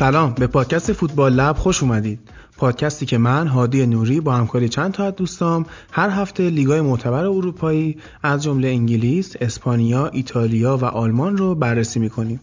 سلام 0.00 0.34
به 0.34 0.46
پادکست 0.46 0.92
فوتبال 0.92 1.32
لب 1.32 1.56
خوش 1.56 1.82
اومدید. 1.82 2.18
پادکستی 2.56 3.06
که 3.06 3.18
من 3.18 3.46
هادی 3.46 3.86
نوری 3.86 4.20
با 4.20 4.32
همکاری 4.32 4.68
چند 4.68 4.92
تا 4.92 5.04
از 5.04 5.14
دوستام 5.16 5.66
هر 5.92 6.10
هفته 6.10 6.50
لیگای 6.50 6.80
معتبر 6.80 7.24
اروپایی 7.24 7.96
از 8.22 8.42
جمله 8.42 8.68
انگلیس، 8.68 9.36
اسپانیا، 9.40 10.06
ایتالیا 10.06 10.76
و 10.76 10.84
آلمان 10.84 11.36
رو 11.36 11.54
بررسی 11.54 12.00
می‌کنیم. 12.00 12.40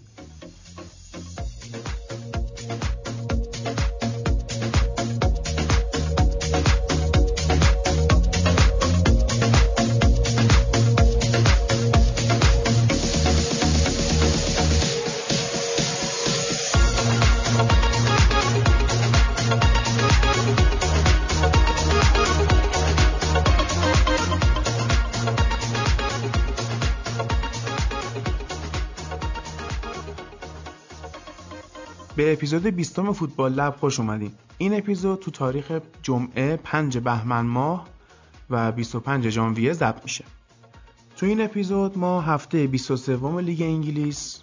اپیزود 32.37 32.67
20 32.67 33.11
فوتبال 33.11 33.53
لب 33.53 33.75
خوش 33.75 33.99
اومدین. 33.99 34.31
این 34.57 34.77
اپیزود 34.77 35.19
تو 35.19 35.31
تاریخ 35.31 35.79
جمعه 36.01 36.55
5 36.55 36.97
بهمن 36.97 37.45
ماه 37.45 37.87
و 38.49 38.71
25 38.71 39.29
ژانویه 39.29 39.73
ضبط 39.73 40.03
میشه. 40.03 40.25
تو 41.15 41.25
این 41.25 41.41
اپیزود 41.41 41.97
ما 41.97 42.21
هفته 42.21 42.67
23 42.67 43.41
لیگ 43.41 43.61
انگلیس 43.61 44.41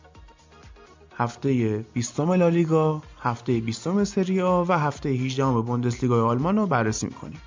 هفته 1.17 1.79
20 1.93 2.21
لالیگا 2.21 3.03
هفته 3.23 3.61
20 3.61 4.05
سری 4.05 4.41
آ 4.41 4.65
و 4.69 4.73
هفته 4.73 5.09
18 5.09 5.45
بوندسلیگا 5.45 6.29
آلمان 6.29 6.57
رو 6.57 6.67
بررسی 6.67 7.07
می‌کنیم. 7.07 7.41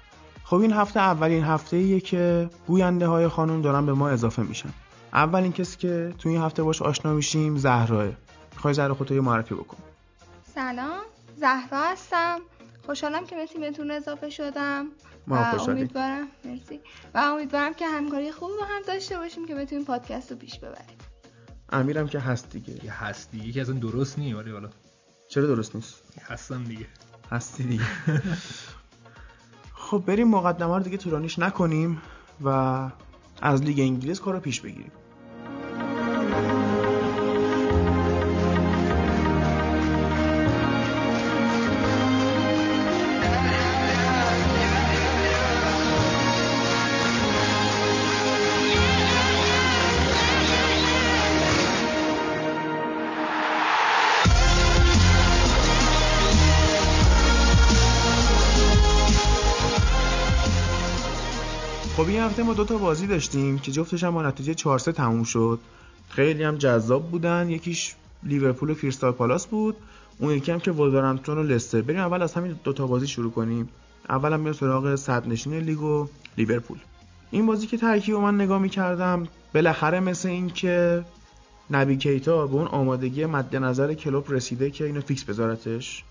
خب 0.44 0.56
این 0.58 0.72
هفته 0.72 1.00
اولین 1.00 1.44
هفته 1.44 1.78
ایه 1.78 2.00
که 2.00 2.50
گوینده 2.67 3.08
های 3.08 3.28
خانم 3.28 3.61
دارن 3.61 3.86
به 3.86 3.94
ما 3.94 4.09
اضافه 4.09 4.44
میشن. 4.44 4.70
اولین 5.14 5.52
کسی 5.52 5.78
که 5.78 6.14
تو 6.20 6.30
این 6.30 6.42
هفته 6.42 6.64
باش 6.64 6.82
آشنا 6.82 7.14
میشیم 7.14 7.58
زهراه 7.58 8.08
می‌خوای 8.54 8.73
زهرا 8.73 8.94
خودتو 8.94 9.22
معرفی 9.22 9.56
بکن. 9.56 9.78
سلام. 10.58 11.02
زهرا 11.36 11.84
هستم. 11.84 12.40
خوشحالم 12.86 13.26
که 13.26 13.36
به 13.36 13.46
تیمتون 13.46 13.92
اضافه 13.92 14.30
شدم. 14.30 14.86
ما 15.28 15.36
و. 15.36 15.70
امیدوارم 15.70 16.28
مرسی. 16.46 16.80
و 17.14 17.18
امیدوارم 17.18 17.74
که 17.74 17.88
همکاری 17.88 18.32
خوب 18.32 18.50
با 18.60 18.66
هم 18.66 18.82
داشته 18.88 19.18
باشیم 19.18 19.48
که 19.48 19.56
بتونیم 19.56 19.86
پادکست 19.86 20.32
رو 20.32 20.38
پیش 20.38 20.60
ببریم. 20.60 20.98
امیرم 21.70 22.08
که 22.08 22.20
هست 22.20 22.50
دیگه. 22.50 22.86
یه 22.86 23.04
هستی 23.04 23.38
یکی 23.38 23.62
از 23.62 23.70
اون 23.70 23.80
درست 23.80 24.20
نی 24.20 24.34
ولی 24.34 24.52
حالا 24.52 24.70
چرا 25.30 25.48
درست 25.48 25.76
نیست؟ 25.76 26.04
هستم 26.22 26.64
دیگه. 26.64 26.86
هستی 27.32 27.64
دیگه. 27.64 27.86
خب 29.86 30.04
بریم 30.06 30.28
مقدمه 30.28 30.78
رو 30.78 30.84
دیگه 30.84 30.98
طولانیش 30.98 31.40
نکنیم 31.40 32.02
و 32.44 32.50
از 33.42 33.64
لیگ 33.64 33.80
انگلیس 33.80 34.20
کار 34.20 34.34
رو 34.34 34.40
پیش 34.40 34.62
بگیریم. 34.62 34.92
هفته 62.37 62.48
ما 62.48 62.53
دوتا 62.53 62.77
بازی 62.77 63.08
داشتیم 63.08 63.59
که 63.59 63.71
جفتش 63.71 64.03
هم 64.03 64.14
با 64.14 64.23
نتیجه 64.23 64.53
4 64.53 64.80
3 64.80 64.92
تموم 64.92 65.23
شد. 65.23 65.59
خیلی 66.09 66.43
هم 66.43 66.55
جذاب 66.55 67.11
بودن. 67.11 67.49
یکیش 67.49 67.95
لیورپول 68.23 68.70
و 68.70 68.73
کریستال 68.73 69.11
پالاس 69.11 69.48
بود. 69.48 69.75
اون 70.20 70.33
یکی 70.33 70.52
هم 70.52 70.59
که 70.59 70.71
ولورهمپتون 70.71 71.37
و 71.37 71.43
لستر. 71.43 71.81
بریم 71.81 71.99
اول 71.99 72.21
از 72.21 72.33
همین 72.33 72.59
دوتا 72.64 72.87
بازی 72.87 73.08
شروع 73.08 73.31
کنیم. 73.31 73.70
اول 74.09 74.33
هم 74.33 74.53
سراغ 74.53 74.95
صدر 74.95 75.28
نشین 75.27 75.53
لیگ 75.53 75.81
و 75.81 76.08
لیورپول. 76.37 76.77
این 77.31 77.45
بازی 77.45 77.67
که 77.67 77.77
ترکیب 77.77 78.15
من 78.15 78.36
نگاه 78.36 78.59
می‌کردم 78.59 79.27
بالاخره 79.54 79.99
مثل 79.99 80.30
این 80.30 80.49
که 80.49 81.05
نبی 81.71 81.98
کیتا 81.98 82.48
به 82.48 82.55
اون 82.55 82.67
آمادگی 82.67 83.25
مد 83.25 83.55
نظر 83.55 83.93
کلوپ 83.94 84.32
رسیده 84.31 84.71
که 84.71 84.86
اینو 84.86 85.02
فیکس 85.02 85.23
بذارتش. 85.23 86.04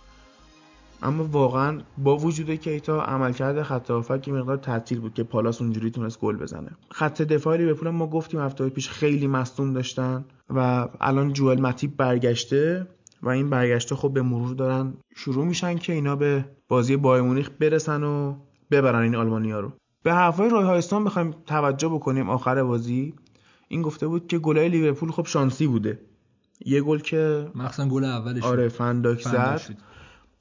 اما 1.03 1.25
واقعا 1.25 1.81
با 1.99 2.17
وجود 2.17 2.51
کیتا 2.51 3.03
عملکرد 3.03 3.63
خط 3.63 3.91
هافبک 3.91 4.29
یه 4.29 4.35
مقدار 4.35 4.57
تعطیل 4.57 5.01
بود 5.01 5.15
که 5.15 5.23
پالاس 5.23 5.63
اونجوری 5.63 5.91
تونست 5.91 6.21
گل 6.21 6.37
بزنه. 6.37 6.71
خط 6.91 7.23
دفاعی 7.23 7.59
لیورپول 7.59 7.91
ما 7.91 8.07
گفتیم 8.07 8.41
هفته 8.41 8.69
پیش 8.69 8.89
خیلی 8.89 9.27
مصدوم 9.27 9.73
داشتن 9.73 10.25
و 10.51 10.89
الان 11.01 11.33
جوئل 11.33 11.61
متیب 11.61 11.97
برگشته 11.97 12.87
و 13.23 13.29
این 13.29 13.51
برگشته 13.51 13.95
خب 13.95 14.13
به 14.13 14.23
مرور 14.23 14.55
دارن 14.55 14.95
شروع 15.17 15.45
میشن 15.45 15.79
که 15.79 15.93
اینا 15.93 16.17
به 16.17 16.45
بازی 16.69 16.97
بایر 16.97 17.23
مونیخ 17.23 17.51
برسن 17.61 18.03
و 18.03 18.35
ببرن 18.71 19.03
این 19.03 19.15
آلمانیا 19.15 19.61
رو. 19.61 19.73
به 20.03 20.13
حرفای 20.15 20.49
روی 20.49 20.63
هایستان 20.63 21.05
بخوایم 21.05 21.35
توجه 21.47 21.89
بکنیم 21.89 22.31
آخر 22.31 22.63
بازی. 22.63 23.15
این 23.69 23.83
گفته 23.83 24.07
بود 24.07 24.27
که 24.27 24.39
گلای 24.39 24.69
لیورپول 24.69 25.11
خب 25.11 25.27
شانسی 25.27 25.67
بوده. 25.67 26.01
یه 26.65 26.83
گل 26.83 26.99
که 26.99 27.51
مخصوصا 27.55 27.89
گل 27.89 28.05
اولش 28.05 28.43
آره 28.43 28.69
فنداک 28.69 29.21
زد. 29.23 29.61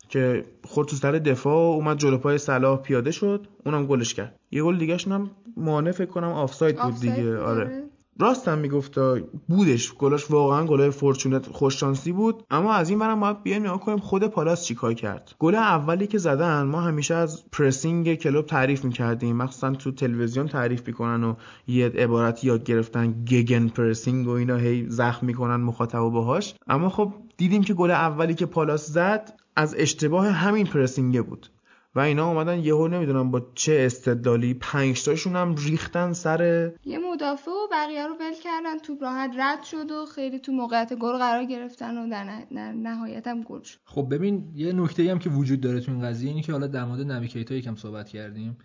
که 0.10 0.46
خورد 0.64 0.88
تو 0.88 0.96
سر 0.96 1.12
دفاع 1.12 1.54
و 1.54 1.74
اومد 1.74 1.98
جلو 1.98 2.18
پای 2.18 2.38
صلاح 2.38 2.82
پیاده 2.82 3.12
شد. 3.12 3.48
اونم 3.66 3.86
گلش 3.86 4.14
کرد. 4.14 4.40
یه 4.52 4.64
گل 4.64 4.78
دیگه 4.78 4.98
هم 5.12 5.30
مانه 5.58 5.92
فکر 5.92 6.10
کنم 6.10 6.32
آفساید 6.32 6.76
بود 6.76 6.86
آفساید 6.86 7.16
دیگه. 7.16 7.30
بود، 7.30 7.40
آره. 7.40 7.66
آره. 7.66 7.84
راستم 8.20 8.58
می‌گفت 8.58 9.00
بودش. 9.48 9.94
گلاش 9.94 10.32
واقعا 10.32 10.66
گلای 10.66 10.90
fortunate 10.90 11.48
خوش 11.48 11.80
شانسی 11.80 12.12
بود. 12.12 12.44
اما 12.52 12.74
از 12.74 12.90
این 12.90 13.00
ورم 13.00 13.20
باید 13.20 13.44
بیایم 13.44 13.64
نگاه 13.64 13.80
کنیم 13.80 13.98
خود 13.98 14.28
پالاس 14.28 14.66
چیکار 14.66 14.94
کرد. 14.94 15.36
گل 15.40 15.56
اولی 15.56 16.08
که 16.08 16.18
زدن 16.18 16.64
ما 16.64 16.82
همیشه 16.82 17.16
از 17.16 17.44
pressing 17.52 18.16
کلوپ 18.16 18.46
تعریف 18.46 18.86
می‌کردیم. 18.86 19.36
مخصوصا 19.36 19.72
تو 19.72 19.92
تلویزیون 19.92 20.48
تعریف 20.48 20.88
می‌کنن 20.88 21.24
و 21.24 21.34
یه 21.68 21.88
عبارت 21.88 22.44
یاد 22.44 22.64
گرفتن 22.64 23.24
gegenpressing 23.26 24.28
و 24.28 24.32
اینا 24.32 24.58
هی 24.58 24.86
زخم 24.90 25.26
می‌کنن 25.26 25.56
مخاطب 25.56 26.00
باهاش. 26.00 26.56
اما 26.68 26.90
خب 26.90 27.14
دیدیم 27.38 27.64
که 27.64 27.74
گل 27.74 27.92
اولی 27.92 28.34
که 28.34 28.46
پالاس 28.46 28.88
زد 28.88 29.40
از 29.56 29.76
اشتباه 29.78 30.28
همین 30.28 30.66
pressing 30.66 31.16
ه 31.16 31.22
بود. 31.22 31.48
و 31.96 32.00
اینا 32.00 32.28
اومدن 32.28 32.60
یهو 32.60 32.88
نمی‌دونم 32.88 33.32
با 33.32 33.42
چه 33.56 33.78
استدلالی 33.86 34.54
پنج 34.54 35.04
تاشون 35.04 35.36
هم 35.36 35.56
ریختن 35.56 36.14
سر 36.14 36.72
یه 36.86 36.98
مدافع 36.98 37.52
و 37.52 37.68
بقیه 37.72 38.08
رو 38.08 38.14
ول 38.14 38.34
کردن 38.44 38.78
توپ 38.78 39.04
راحت 39.04 39.32
رد 39.40 39.64
شد 39.64 39.92
و 39.92 40.06
خیلی 40.06 40.40
تو 40.40 40.52
موقعیت 40.52 40.94
گل 40.94 41.18
قرار 41.18 41.46
گرفتن 41.46 41.98
و 41.98 42.10
در, 42.10 42.24
نه... 42.24 42.48
در 42.56 42.72
نهایت 42.72 43.28
هم 43.28 43.42
گل 43.42 43.62
شد. 43.62 43.78
خب 43.86 44.08
ببین 44.12 44.52
یه 44.56 44.74
نکته 44.74 45.12
هم 45.12 45.20
که 45.20 45.30
وجود 45.30 45.62
داره 45.62 45.80
تو 45.80 45.92
این 45.92 46.02
قضیه 46.02 46.30
اینه 46.30 46.42
که 46.42 46.52
حالا 46.52 46.68
در 46.68 46.86
مورد 46.86 47.12
نبی 47.12 47.28
کیتا 47.28 47.56
یکم 47.56 47.76
صحبت 47.76 48.10
کردیم. 48.10 48.58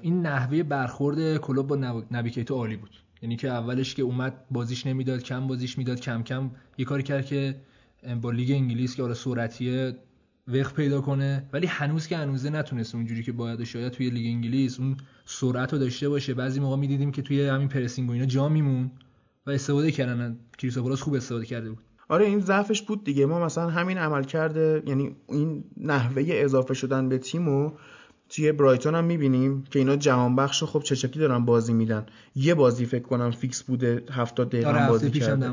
این 0.00 0.22
نحوه 0.26 0.62
برخورد 0.62 1.36
کلوب 1.36 1.66
با 1.66 1.76
نب- 1.76 2.06
نبی 2.10 2.30
کیتا 2.30 2.54
عالی 2.54 2.76
بود. 2.76 2.90
یعنی 3.22 3.36
که 3.36 3.48
اولش 3.48 3.94
که 3.94 4.02
اومد 4.02 4.44
بازیش 4.50 4.86
نمی‌داد 4.86 5.22
کم 5.22 5.46
بازیش 5.46 5.78
می‌داد 5.78 6.00
کم 6.00 6.22
کم 6.22 6.50
یه 6.78 6.84
کاری 6.84 7.02
کرد 7.02 7.26
که 7.26 7.54
با 8.22 8.30
لیگ 8.30 8.50
انگلیس 8.50 8.96
که 8.96 9.02
حالا 9.02 9.14
سرعتیه 9.14 9.96
وقت 10.48 10.74
پیدا 10.74 11.00
کنه 11.00 11.48
ولی 11.52 11.66
هنوز 11.66 12.06
که 12.06 12.16
هنوزه 12.16 12.50
نتونست 12.50 12.94
اونجوری 12.94 13.22
که 13.22 13.32
باید 13.32 13.60
و 13.60 13.64
شاید 13.64 13.92
توی 13.92 14.10
لیگ 14.10 14.26
انگلیس 14.26 14.80
اون 14.80 14.96
سرعت 15.24 15.72
رو 15.72 15.78
داشته 15.78 16.08
باشه؟ 16.08 16.34
بعضی 16.34 16.60
موقع 16.60 16.76
می‌دیدیم 16.76 17.12
که 17.12 17.22
توی 17.22 17.48
همین 17.48 17.68
pressing 17.68 18.08
و 18.08 18.12
اینا 18.12 18.26
جا 18.26 18.48
می‌مونن 18.48 18.90
و 19.46 19.50
استفاده 19.50 19.90
کردن. 19.90 20.38
کریستال 20.58 20.89
پالاس 20.89 21.02
خوب 21.02 21.14
استفاده 21.14 21.46
کرده 21.46 21.70
بود. 21.70 21.78
آره 22.08 22.26
این 22.26 22.40
ضعفش 22.40 22.82
بود 22.82 23.04
دیگه. 23.04 23.26
ما 23.26 23.44
مثلا 23.44 23.70
همین 23.70 23.98
عملکرده 23.98 24.82
یعنی 24.86 25.16
این 25.28 25.64
نحوه 25.76 26.24
اضافه 26.28 26.74
شدن 26.74 27.08
به 27.08 27.18
تیمو 27.18 27.72
توی 28.28 28.52
برایتون 28.52 28.94
هم 28.94 29.04
می‌بینیم 29.04 29.64
که 29.70 29.78
اینا 29.78 29.96
جهان 29.96 30.36
بخش 30.36 30.64
خب 30.64 30.82
چه 30.82 30.94
شکلی 30.94 31.20
دارن 31.20 31.44
بازی 31.44 31.72
میدن. 31.72 32.06
یه 32.34 32.54
بازی 32.54 32.86
فکر 32.86 33.02
کنم 33.02 33.30
فیکس 33.30 33.62
بوده 33.62 34.04
70 34.10 34.48
دقیقه 34.48 34.68
آره 34.68 34.88
بازی 34.88 35.10
کرده. 35.10 35.50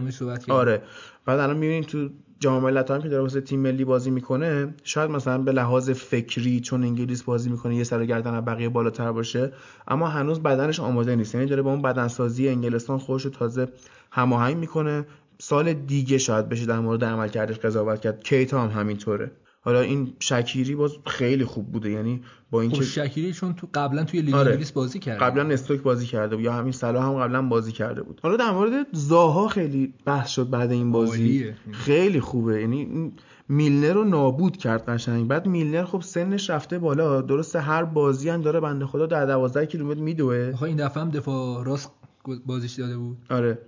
آره. 0.47 0.81
بعد 1.25 1.39
الان 1.39 1.57
می‌بینیم 1.57 1.83
تو 1.83 2.09
جام 2.39 2.63
ملت‌ها 2.63 2.95
هم 2.95 3.01
که 3.01 3.09
داره 3.09 3.23
واسه 3.23 3.41
تیم 3.41 3.59
ملی 3.59 3.85
بازی 3.85 4.11
می‌کنه 4.11 4.73
شاید 4.83 5.11
مثلا 5.11 5.37
به 5.37 5.51
لحاظ 5.51 5.89
فکری 5.89 6.59
چون 6.59 6.83
انگلیس 6.83 7.23
بازی 7.23 7.49
می‌کنه 7.49 7.75
یه 7.75 7.83
سر 7.83 8.05
گردن 8.05 8.33
از 8.33 8.45
بقیه 8.45 8.69
بالاتر 8.69 9.11
باشه 9.11 9.51
اما 9.87 10.07
هنوز 10.07 10.39
بدنش 10.39 10.79
آماده 10.79 11.15
نیست. 11.15 11.35
یعنی 11.35 11.47
داره 11.47 11.61
با 11.61 11.71
اون 11.71 11.81
بدنسازی 11.81 12.49
انگلستان 12.49 12.97
خودش 12.97 13.25
رو 13.25 13.31
تازه 13.31 13.67
هماهنگ 14.11 14.57
می‌کنه. 14.57 15.05
سال 15.41 15.73
دیگه 15.73 16.17
شاید 16.17 16.49
بشه 16.49 16.65
در 16.65 16.79
مورد 16.79 17.03
عملکردش 17.03 17.57
قضاوت 17.59 18.01
کرد. 18.01 18.23
کیتا 18.23 18.61
هم 18.61 18.79
همینطوره. 18.79 19.31
حالا 19.61 19.81
این 19.81 20.13
شکیری 20.19 20.75
باز 20.75 20.91
خیلی 21.05 21.45
خوب 21.45 21.71
بوده 21.71 21.89
یعنی 21.89 22.21
با 22.51 22.61
اینکه 22.61 22.77
خب 22.77 22.83
شکیری 22.83 23.33
چون 23.33 23.53
تو 23.53 23.67
قبلا 23.73 24.03
توی 24.03 24.21
لیگ 24.21 24.35
آره. 24.35 24.51
انگلیس 24.51 24.71
بازی 24.71 24.99
کرده. 24.99 25.25
قبلا 25.25 25.53
استوک 25.53 25.81
بازی 25.81 26.05
کرده 26.05 26.35
بود 26.35 26.45
یا 26.45 26.53
همین 26.53 26.71
صلاح 26.71 27.05
هم 27.05 27.13
قبلا 27.13 27.41
بازی 27.41 27.71
کرده 27.71 28.01
بود. 28.01 28.19
حالا 28.23 28.37
در 28.37 28.51
مورد 28.51 28.87
زاها 28.91 29.47
خیلی 29.47 29.93
بحث 30.05 30.29
شد 30.29 30.49
بعد 30.49 30.71
این 30.71 30.91
بازی. 30.91 31.11
عالیه. 31.11 31.55
خیلی 31.71 32.19
خوبه. 32.19 32.61
یعنی 32.61 33.11
میلنر 33.49 33.93
رو 33.93 34.03
نابود 34.03 34.57
کرد 34.57 34.89
قشنگ. 34.89 35.27
بعد 35.27 35.45
میلنر 35.45 35.85
خب 35.85 36.01
سنش 36.01 36.49
رفته 36.49 36.79
بالا. 36.79 37.21
درسته 37.21 37.59
هر 37.59 37.83
بازی 37.83 38.29
هم 38.29 38.41
داره 38.41 38.59
بنده 38.59 38.85
خدا 38.85 39.05
در 39.05 39.25
12 39.25 39.65
کیلومتر 39.65 40.01
میدوه. 40.01 40.51
آخه 40.53 40.63
این 40.63 40.77
دفعه 40.77 41.03
هم 41.03 41.09
دفاع 41.09 41.65
راست 41.65 41.91
بازیش 42.45 42.73
داده 42.73 42.97
بود. 42.97 43.17
آره. 43.29 43.59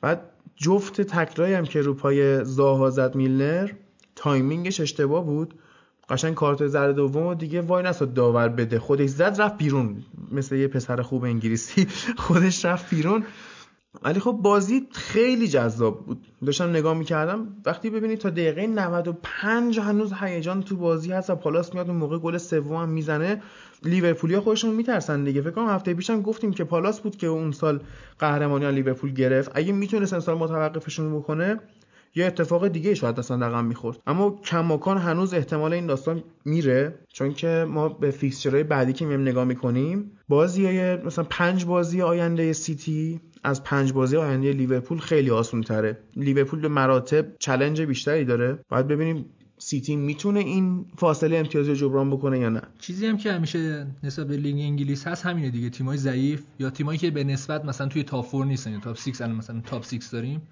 بعد 0.00 0.22
جفت 0.56 1.00
تکلایی 1.00 1.54
هم 1.54 1.64
که 1.64 1.80
رو 1.80 1.94
پای 1.94 2.44
زاها 2.44 2.90
زد 2.90 3.14
میلنر 3.14 3.70
timing 4.16 4.64
ش 4.64 4.80
اشتباه 4.80 5.24
بود. 5.24 5.54
قشنگ 6.08 6.34
کارت 6.34 6.66
زرد 6.66 6.94
دوم 6.94 7.34
دیگه 7.34 7.60
واینساد 7.60 8.14
داور 8.14 8.48
بده. 8.48 8.78
خودش 8.78 9.10
زد 9.10 9.40
رفت 9.40 9.58
بیرون. 9.58 9.96
مثل 10.32 10.56
یه 10.56 10.68
پسر 10.68 11.02
خوب 11.02 11.24
انگلیسی. 11.24 11.86
خودش 12.26 12.64
رفت 12.64 12.94
بیرون. 12.94 13.24
ولی 14.02 14.20
خب 14.20 14.32
بازی 14.32 14.88
خیلی 14.92 15.48
جذاب 15.48 16.06
بود. 16.06 16.26
داشتم 16.46 16.70
نگاه 16.70 16.98
می‌کردم. 16.98 17.56
وقتی 17.66 17.90
ببینید 17.90 18.18
تا 18.18 18.30
دقیقه 18.30 18.66
95 18.66 19.78
هنوز 19.78 20.12
هیجان 20.12 20.62
تو 20.62 20.76
بازی 20.76 21.12
هست 21.12 21.30
و 21.30 21.34
پالاس 21.34 21.74
میاد 21.74 21.88
اون 21.88 21.98
موقع 21.98 22.18
گل 22.18 22.38
سوم 22.38 22.88
می‌زنه 22.88 23.42
لیورپولیا 23.84 24.40
خودشون 24.40 24.74
میترسن 24.74 25.24
دیگه. 25.24 25.42
فکر 25.42 25.50
کنم 25.50 25.68
هفته 25.68 25.94
پیشم 25.94 26.22
گفتیم 26.22 26.52
که 26.52 26.64
پالاس 26.64 27.00
بود 27.00 27.16
که 27.16 27.26
اون 27.26 27.52
سال 27.52 27.80
قهرمانی 28.18 28.72
لیورپول 28.72 29.12
گرفت. 29.12 29.50
اگه 29.54 29.72
می‌تونست 29.72 30.12
امسال 30.12 30.38
متوقفشون 30.38 31.18
بکنه 31.18 31.60
یه 32.14 32.26
اتفاق 32.26 32.68
دیگه 32.68 32.94
شاید 32.94 33.18
اصلا 33.18 33.46
رقم 33.46 33.64
می‌خورد. 33.64 33.98
اما 34.06 34.40
کماکان 34.44 34.98
هنوز 34.98 35.34
احتمال 35.34 35.72
این 35.72 35.86
داستان 35.86 36.22
میره 36.44 36.94
چون 37.12 37.34
که 37.34 37.66
ما 37.68 37.88
به 37.88 38.10
fixture 38.10 38.52
های 38.52 38.64
بعدی 38.64 38.92
که 38.92 39.06
میایم 39.06 39.22
نگاه 39.22 39.44
می‌کنیم 39.44 40.10
بازی 40.28 40.96
مثلا 40.96 41.26
پنج 41.30 41.64
بازی 41.64 42.02
آینده 42.02 42.52
سیتی 42.52 43.20
از 43.44 43.64
پنج 43.64 43.92
بازی 43.92 44.16
آینده 44.16 44.52
لیورپول 44.52 44.98
خیلی 44.98 45.30
آسون 45.30 45.62
تره 45.62 45.98
لیورپول 46.16 46.60
به 46.60 46.68
مراتب 46.68 47.26
challenge 47.38 47.82
بیشتری 47.82 48.24
داره. 48.24 48.58
باید 48.68 48.88
ببینیم 48.88 49.24
سیتی 49.58 49.96
می‌تونه 49.96 50.40
این 50.40 50.86
فاصله 50.96 51.36
امتیازی 51.36 51.70
رو 51.70 51.76
جبران 51.76 52.10
بکنه 52.10 52.38
یا 52.38 52.48
نه. 52.48 52.62
چیزی 52.78 53.06
هم 53.06 53.16
که 53.16 53.32
همیشه 53.32 53.86
نسبت 54.02 54.26
به 54.26 54.36
لیگ 54.36 54.56
انگلیس 54.56 55.06
هست 55.06 55.26
همینه 55.26 55.50
دیگه. 55.50 55.70
تیمای 55.70 55.98
ضعیف 55.98 56.42
یا 56.58 56.70
تیمایی 56.70 56.98
که 56.98 57.10
به 57.10 57.24
نسبت 57.24 57.64
مثلا 57.64 57.88
توی 57.88 58.02
top 58.02 58.32
4 58.32 58.44
نیستن 58.44 58.80
top 58.80 58.96
6 58.96 59.20
الان 59.20 59.36
مثلا 59.36 59.60
top 59.66 59.84
6 59.84 60.06
داریم 60.12 60.42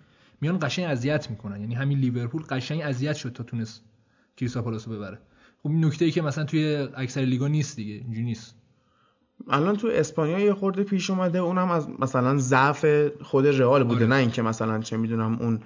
میان 0.40 0.58
قشنگ 0.62 0.84
اذیت 0.84 1.30
می‌کنن. 1.30 1.60
یعنی 1.60 1.74
همین 1.74 1.98
لیورپول 1.98 2.42
قشنگ 2.42 2.80
اذیت 2.80 3.16
شد 3.16 3.32
تا 3.32 3.44
تونست 3.44 3.84
کریستال 4.36 4.62
پالاس 4.62 4.88
رو 4.88 4.94
ببره. 4.94 5.18
خب 5.62 5.70
نکته 5.70 6.04
ای 6.04 6.10
که 6.10 6.22
مثلا 6.22 6.44
توی 6.44 6.88
اکثر 6.96 7.20
لیگا 7.20 7.48
نیست 7.48 7.76
دیگه 7.76 7.94
اینجوری 7.94 8.24
نیست. 8.24 8.54
الان 9.48 9.76
تو 9.76 9.88
اسپانیا 9.88 10.38
یه 10.38 10.54
خورده 10.54 10.82
پیش 10.82 11.10
اومده 11.10 11.38
اونم 11.38 11.70
از 11.70 11.88
مثلا 11.98 12.36
ضعف 12.36 12.86
خود 13.22 13.46
رئال 13.46 13.84
بوده 13.84 13.96
آره. 13.96 14.06
نه 14.06 14.14
اینکه 14.14 14.42
مثلا 14.42 14.80
چه 14.80 14.96
می‌دونم 14.96 15.38
اون 15.40 15.60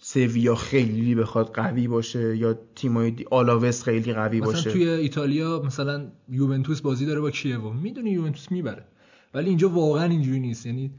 سویا 0.00 0.54
خیلی 0.54 1.14
بخواد 1.14 1.54
قوی 1.54 1.88
باشه 1.88 2.36
یا 2.36 2.58
تیمای 2.74 3.10
دی... 3.10 3.24
آلاوس 3.30 3.82
خیلی 3.82 4.12
قوی 4.12 4.40
مثلا 4.40 4.52
باشه. 4.52 4.70
توی 4.70 4.88
ایتالیا 4.88 5.62
مثلا 5.66 6.06
یوونتوس 6.28 6.80
بازی 6.80 7.06
داره 7.06 7.20
با 7.20 7.30
کیوو 7.30 7.72
می‌دونی 7.72 8.10
یوونتوس 8.10 8.52
می‌بره. 8.52 8.84
ولی 9.34 9.48
اینجا 9.48 9.68
واقعا 9.68 10.04
اینجوری 10.04 10.40
نیست. 10.40 10.66
یعنی 10.66 10.90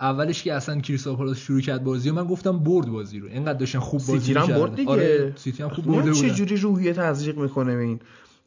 اولش 0.00 0.42
که 0.42 0.54
اصلا 0.54 0.80
کریستال 0.80 1.16
پالاس 1.16 1.38
شروع 1.38 1.60
کرد 1.60 1.84
بازی 1.84 2.10
و 2.10 2.14
من 2.14 2.24
گفتم 2.24 2.58
برد 2.58 2.88
بازی 2.88 3.18
رو. 3.18 3.28
اینقدر 3.28 3.58
داشتن 3.58 3.78
خوب 3.78 4.00
بازی 4.00 4.34
سیتی 4.34 4.38
هم. 4.38 4.46
برد 4.46 4.74
دیگه. 4.74 4.90
آره 4.90 5.32
سیتی 5.36 5.62
هم 5.62 5.68
خوب 5.68 5.84
برده 5.84 6.12
چه 6.12 6.30
جوری 6.30 6.56
روحیه 6.56 6.92
تزریق 6.92 7.38
می‌کنه 7.38 7.76
به 7.76 7.82
این. 7.82 8.00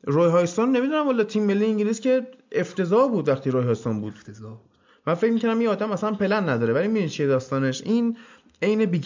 روی 0.04 0.30
هاجسون 0.30 0.72
نمی‌دونم 0.78 1.06
والا 1.06 1.24
تیم 1.24 1.44
ملی 1.44 1.66
انگلیس 1.66 2.00
که 2.00 2.28
افتضاح 2.52 3.12
بود 3.12 3.28
وقتی 3.28 3.52
روی 3.52 3.64
هاجسون 3.64 4.02
بود. 4.02 4.14
افتضاح. 4.14 4.58
من 5.08 5.14
فکر 5.14 5.32
می‌کنم 5.32 5.60
این 5.60 5.68
آدم 5.68 5.92
اصلا 5.92 6.12
پلن 6.12 6.50
نداره. 6.50 6.74
ولی 6.74 6.88
می‌دونی 6.88 7.10
چیه 7.10 7.28
داستانش؟ 7.28 7.82
این 7.82 8.18
عین 8.62 8.86
Big 8.86 9.06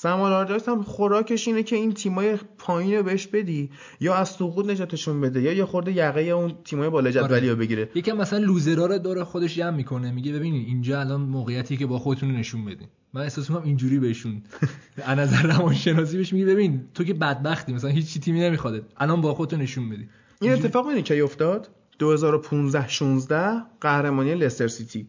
Sam 0.00 0.09
ه 0.09 0.12
سم 0.12 0.20
آلاردایس 0.20 0.68
هم 0.68 0.82
خوراکش 0.82 1.48
اینه 1.48 1.62
که 1.62 1.76
این 1.76 1.92
تیمای 1.92 2.38
پایین 2.58 2.94
رو 2.94 3.02
بهش 3.02 3.26
بدی 3.26 3.70
یا 4.00 4.14
از 4.14 4.28
سقوط 4.28 4.66
نجاتشون 4.66 5.20
بده 5.20 5.42
یا 5.42 5.52
یه 5.52 5.64
خورده 5.64 5.92
یقه 5.92 6.20
اون 6.20 6.54
تیمای 6.64 6.90
بالا 6.90 7.10
جدولی 7.10 7.34
آره. 7.34 7.50
رو 7.50 7.56
بگیره. 7.56 7.90
یکم 7.94 8.16
مثلا 8.16 8.38
loser 8.38 8.78
ا 8.78 8.86
رو 8.86 8.98
دور 8.98 9.24
خودش 9.24 9.54
جمع 9.54 9.76
می‌کنه. 9.76 10.10
میگه 10.10 10.32
ببینید 10.32 10.66
اینجا 10.66 11.00
الان 11.00 11.20
موقعیتی 11.20 11.76
که 11.76 11.86
باید 11.86 11.98
خودتون 11.98 12.32
نشون 12.32 12.64
بدین. 12.64 12.88
من 13.14 13.20
احساس 13.20 13.50
می‌کنم 13.50 13.64
اینجوری 13.64 13.98
بهشون. 13.98 14.42
از 14.96 15.18
نظر 15.18 15.42
روانشناسی 15.42 16.16
بهش 16.16 16.32
میگه 16.32 16.46
ببین 16.46 16.84
تو 16.94 17.04
که 17.04 17.14
بدبختی 17.14 17.72
مثلا 17.72 17.90
هیچ 17.90 18.12
چی 18.12 18.20
تیمی 18.20 18.40
نمی‌خواد. 18.40 18.82
الان 18.96 19.20
باید 19.20 19.34
خودتو 19.34 19.60
نشون 19.60 19.88
بدی 19.88 20.08
این 20.40 20.52
اتفاق 20.52 20.86
می‌دونی 20.86 21.02
کی 21.02 21.20
افتاد؟ 21.20 21.68
2015 21.98 22.88
16 22.88 23.62
قهرمانی 23.80 24.34
لستر 24.34 24.68
سیتی. 24.68 25.06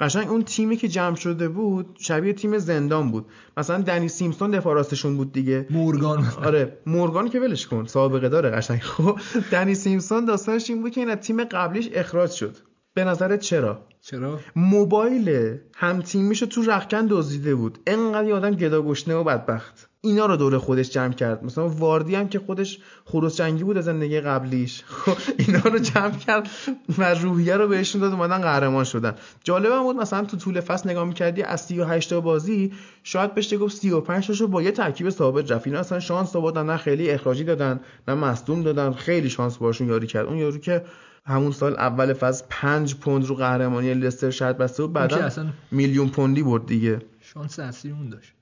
قشنگ 0.00 0.28
اون 0.30 0.42
تیمی 0.42 0.76
که 0.76 0.88
جمع 0.88 1.16
شده 1.16 1.48
بود 1.48 1.96
شبیه 2.00 2.32
تیم 2.32 2.58
زندان 2.58 3.10
بود. 3.10 3.26
مثلا 3.56 3.82
دنی 3.82 4.08
سیمپسون 4.08 4.50
دفاع 4.50 4.74
راستشون 4.74 5.16
بود 5.16 5.32
دیگه. 5.32 5.66
مورگان. 5.70 6.26
آره 6.44 6.78
مورگان 6.86 7.28
که 7.28 7.40
ولش 7.40 7.66
کن 7.66 7.86
سابقه 7.86 8.28
داره 8.28 8.50
قشنگ. 8.50 8.80
خب 8.92 9.18
دنی 9.50 9.74
سیمپسون 9.74 10.24
داستانش 10.24 10.70
این 10.70 10.82
بود 10.82 10.92
که 10.92 11.00
این 11.00 11.10
از 11.10 11.18
تیم 11.18 11.44
قبلیش 11.44 11.88
اخراج 11.92 12.30
شد. 12.30 12.56
به 12.94 13.04
نظرت 13.04 13.40
چرا؟ 13.40 13.86
چرا؟ 14.00 14.40
موبایل 14.56 15.58
هم 15.74 16.02
تیمیشو 16.02 16.46
تو 16.46 16.62
رخکن 16.62 17.06
دزدیده 17.10 17.54
بود. 17.54 17.78
انقدر 17.86 18.28
یه 18.28 18.34
آدم 18.34 18.50
گدا 18.50 18.82
گشنه 18.82 19.14
و 19.14 19.24
بدبخت. 19.24 19.90
اینا 20.06 20.26
رو 20.26 20.36
دور 20.36 20.58
خودش 20.58 20.90
جمع 20.90 21.12
کرد. 21.12 21.44
مثلا 21.44 21.68
واردی 21.68 22.14
هم 22.14 22.28
که 22.28 22.38
خودش 22.38 22.78
خروس 23.04 23.36
جنگی 23.36 23.64
بود 23.64 23.76
از 23.78 23.84
زندگی 23.84 24.20
قبلیش. 24.20 24.82
خب 25.04 25.16
اینا 25.38 25.58
رو 25.58 25.78
جمع 25.78 26.16
کرد 26.16 26.50
و 26.98 27.14
روحیه 27.14 27.56
رو 27.56 27.68
بهشون 27.68 28.00
داد 28.00 28.12
اومدن 28.12 28.38
قهرمان 28.38 28.84
شدن. 28.84 29.14
جالب 29.44 29.72
هم 29.72 29.82
بود 29.82 29.96
مثلا 29.96 30.24
تو 30.24 30.36
طول 30.36 30.60
فصل 30.60 30.90
نگاه 30.90 31.04
می‌کردی 31.04 31.42
از 31.42 31.60
38 31.60 32.10
تا 32.10 32.20
بازی 32.20 32.72
شاید 33.02 33.34
بشه 33.34 33.56
گفت 33.56 33.76
35 33.76 34.26
تاشو 34.26 34.48
با 34.48 34.62
یه 34.62 34.70
ترکیب 34.70 35.10
ثابت 35.10 35.52
رفت. 35.52 35.66
اینا 35.66 35.78
اصلا 35.78 36.00
شانس 36.00 36.36
آوردن 36.36 36.66
نه 36.66 36.76
خیلی 36.76 37.10
اخراجی 37.10 37.44
دادن 37.44 37.80
نه 38.08 38.14
مصدوم 38.14 38.62
دادن. 38.62 38.92
خیلی 38.92 39.30
شانس 39.30 39.56
باشون 39.56 39.88
یاری 39.88 40.06
کرد. 40.06 40.26
اون 40.26 40.36
یارو 40.36 40.58
که 40.58 40.84
همون 41.26 41.52
سال 41.52 41.72
اول 41.76 42.12
فصل 42.12 42.44
5 42.50 42.94
پوند 42.94 43.26
رو 43.26 43.34
قهرمانی 43.34 43.94
لستر 43.94 44.30
شرط 44.30 44.56
بسته 44.56 44.82
بود 44.82 44.92
بعدا 44.92 45.16
اصلا 45.16 45.46
میلیون 45.70 46.08
پوندی 46.08 46.42
برد 46.42 46.66
دیگه. 46.66 46.98
شانس 47.20 47.58
اصلی 47.58 47.90
اون 47.90 48.08
داشت. 48.08 48.35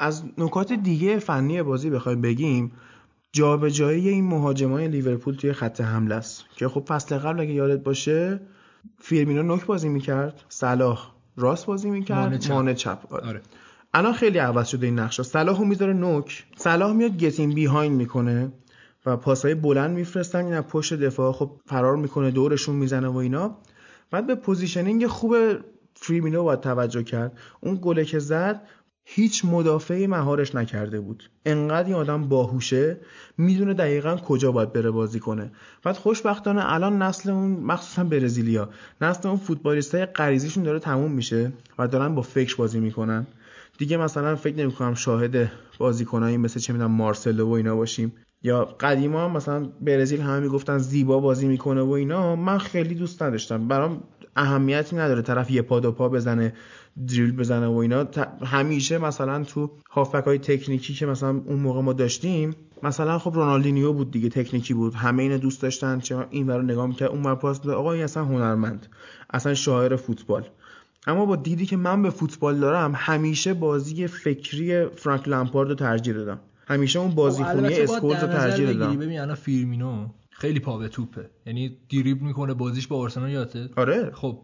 از 0.00 0.22
نکات 0.38 0.72
دیگه 0.72 1.18
فنی 1.18 1.62
بازی 1.62 1.90
بخوایم 1.90 2.20
بگیم 2.20 2.72
جابجایی 3.32 4.08
این 4.08 4.24
مهاجمان 4.24 4.80
لیورپول 4.80 5.34
توی 5.34 5.52
خط 5.52 5.80
حمله 5.80 6.14
است. 6.14 6.44
که 6.56 6.68
خب 6.68 6.84
فصل 6.88 7.18
قبل 7.18 7.40
اگه 7.40 7.52
یادت 7.52 7.82
باشه 7.82 8.40
فیرمینو 8.98 9.42
نوک 9.42 9.66
بازی 9.66 9.88
می‌کرد 9.88 10.44
صلاح 10.48 11.12
راست 11.36 11.66
بازی 11.66 11.90
می‌کرد 11.90 12.52
مانه 12.52 12.74
چپ. 12.74 12.98
آره. 13.10 13.26
آره. 13.26 13.40
الان 13.94 14.12
خیلی 14.12 14.38
عوض 14.38 14.68
شده 14.68 14.86
این 14.86 14.98
نقشا. 14.98 15.22
صلاحو 15.22 15.64
می‌ذاره 15.64 15.92
نوک. 15.92 16.46
صلاح 16.56 16.92
میاد 16.92 17.16
get 17.16 17.39
in 17.39 17.54
behind 17.54 17.96
می‌کنه 17.96 18.52
و 19.06 19.16
پاسهای 19.16 19.54
بلند 19.54 19.96
میفرستن 19.96 20.44
این 20.44 20.60
پشت 20.60 20.94
دفاع. 20.94 21.32
خب 21.32 21.50
فرار 21.66 21.96
می‌کنه 21.96 22.30
دورشون 22.30 22.76
می‌زنه 22.76 23.08
و 23.08 23.16
اینا. 23.16 23.56
بعد 24.10 24.26
به 24.26 24.34
positioning 24.34 25.06
خوب 25.06 25.36
فیرمینو 25.94 26.44
باید 26.44 26.60
توجه 26.60 27.02
کرد. 27.02 27.38
اون 27.60 27.78
گله 27.82 28.04
که 28.04 28.18
زد 28.18 28.62
هیچ 29.04 29.44
مدافعی 29.44 30.06
مهارش 30.06 30.54
نکرده 30.54 31.00
بود. 31.00 31.30
انقدر 31.46 31.86
این 31.86 31.94
آدم 31.94 32.28
باهوشه 32.28 32.96
می‌دونه 33.38 33.74
دقیقا 33.74 34.16
کجا 34.16 34.52
باید 34.52 34.72
بره 34.72 34.90
بازی 34.90 35.20
کنه. 35.20 35.52
بعد 35.82 35.96
خوشبختانه 35.96 36.72
الان 36.72 37.02
نسل 37.02 37.30
اون 37.30 37.50
مخصوصا 37.50 38.04
برزیلیا 38.04 38.68
نسل 39.00 39.28
اون 39.28 39.38
فوتبالیستای 39.38 40.06
غریزیشون 40.06 40.62
داره 40.62 40.78
تموم 40.78 41.12
میشه 41.12 41.52
و 41.78 41.88
دارن 41.88 42.14
با 42.14 42.22
فکر 42.22 42.56
بازی 42.56 42.80
می‌کنن. 42.80 43.26
دیگه 43.78 43.96
مثلا 43.96 44.36
فکر 44.36 44.56
نمی‌کنم 44.56 44.94
شاهد 44.94 45.50
بازیکنایی 45.78 46.36
مثل 46.36 46.60
چه 46.60 46.72
می‌دونم 46.72 46.90
مارسلو 46.90 47.48
و 47.48 47.52
اینا 47.52 47.76
باشیم. 47.76 48.12
یا 48.42 48.64
قدیما 48.64 49.28
مثلا 49.28 49.68
برزیل 49.80 50.20
همه 50.20 50.40
می‌گفتن 50.40 50.78
زیبا 50.78 51.18
بازی 51.20 51.48
می‌کنه 51.48 51.82
و 51.82 51.90
اینا. 51.90 52.36
من 52.36 52.58
خیلی 52.58 52.94
دوست 52.94 53.22
نداشتم. 53.22 53.68
برام 53.68 54.02
اهمیتی 54.36 54.96
نداره 54.96 55.22
طرف 55.22 55.50
یه 55.50 55.62
پا 55.62 55.80
دو 55.80 55.92
پا 55.92 56.08
بزنه. 56.08 56.54
دریبل 57.08 57.32
بزنه 57.32 57.66
و 57.66 57.76
اینا. 57.76 58.06
همیشه 58.44 58.98
مثلا 58.98 59.44
تو 59.44 59.70
هافبک 59.90 60.24
های 60.24 60.38
تکنیکی 60.38 60.94
که 60.94 61.06
مثلا 61.06 61.42
اون 61.46 61.60
موقع 61.60 61.80
ما 61.80 61.92
داشتیم 61.92 62.54
مثلا 62.82 63.18
خب 63.18 63.34
رونالدینیو 63.34 63.92
بود 63.92 64.10
دیگه 64.10 64.28
تکنیکی 64.28 64.74
بود. 64.74 64.94
همه 64.94 65.22
اینو 65.22 65.38
دوست 65.38 65.62
داشتن 65.62 66.00
که 66.00 66.26
این 66.30 66.39
ور 66.39 66.48
رو 66.48 66.62
نگاه 66.62 66.86
می‌کرد 66.86 67.10
اون 67.10 67.22
ور 67.22 67.34
پاس 67.34 67.60
می‌داد. 67.60 67.76
آقا 67.76 67.92
این 67.92 68.02
اصلا 68.02 68.24
هنرمند 68.24 68.86
اصلا 69.30 69.54
شاعر 69.54 69.96
فوتبال. 69.96 70.46
اما 71.06 71.26
با 71.26 71.36
دیدی 71.36 71.66
که 71.66 71.76
من 71.76 72.02
به 72.02 72.10
فوتبال 72.10 72.60
دارم 72.60 72.92
همیشه 72.96 73.54
بازی 73.54 74.06
فکری 74.06 74.86
فرانک 74.86 75.28
لامپارد 75.28 75.68
رو 75.68 75.74
ترجیح 75.74 76.14
دادم. 76.14 76.40
همیشه 76.68 76.98
اون 76.98 77.10
خب، 77.10 77.18
البته 77.20 77.60
باید 77.60 77.80
اسکولز 77.80 78.22
رو 78.22 78.28
ترجیح 78.28 78.72
دادم. 78.72 78.96
ببین 78.96 79.20
الان 79.20 79.34
فیرمینو 79.34 80.06
خیلی 80.30 80.60
پا 80.60 80.78
به 80.78 80.88
توپه. 80.88 81.30
یعنی 81.46 81.76
دریبل 81.90 82.26
می‌کنه 82.26 82.54
بازیش 82.54 82.86
با 82.86 82.96
آرسنال 82.96 83.30
یادته 83.30 83.68
آره. 83.76 84.10
خب 84.14 84.38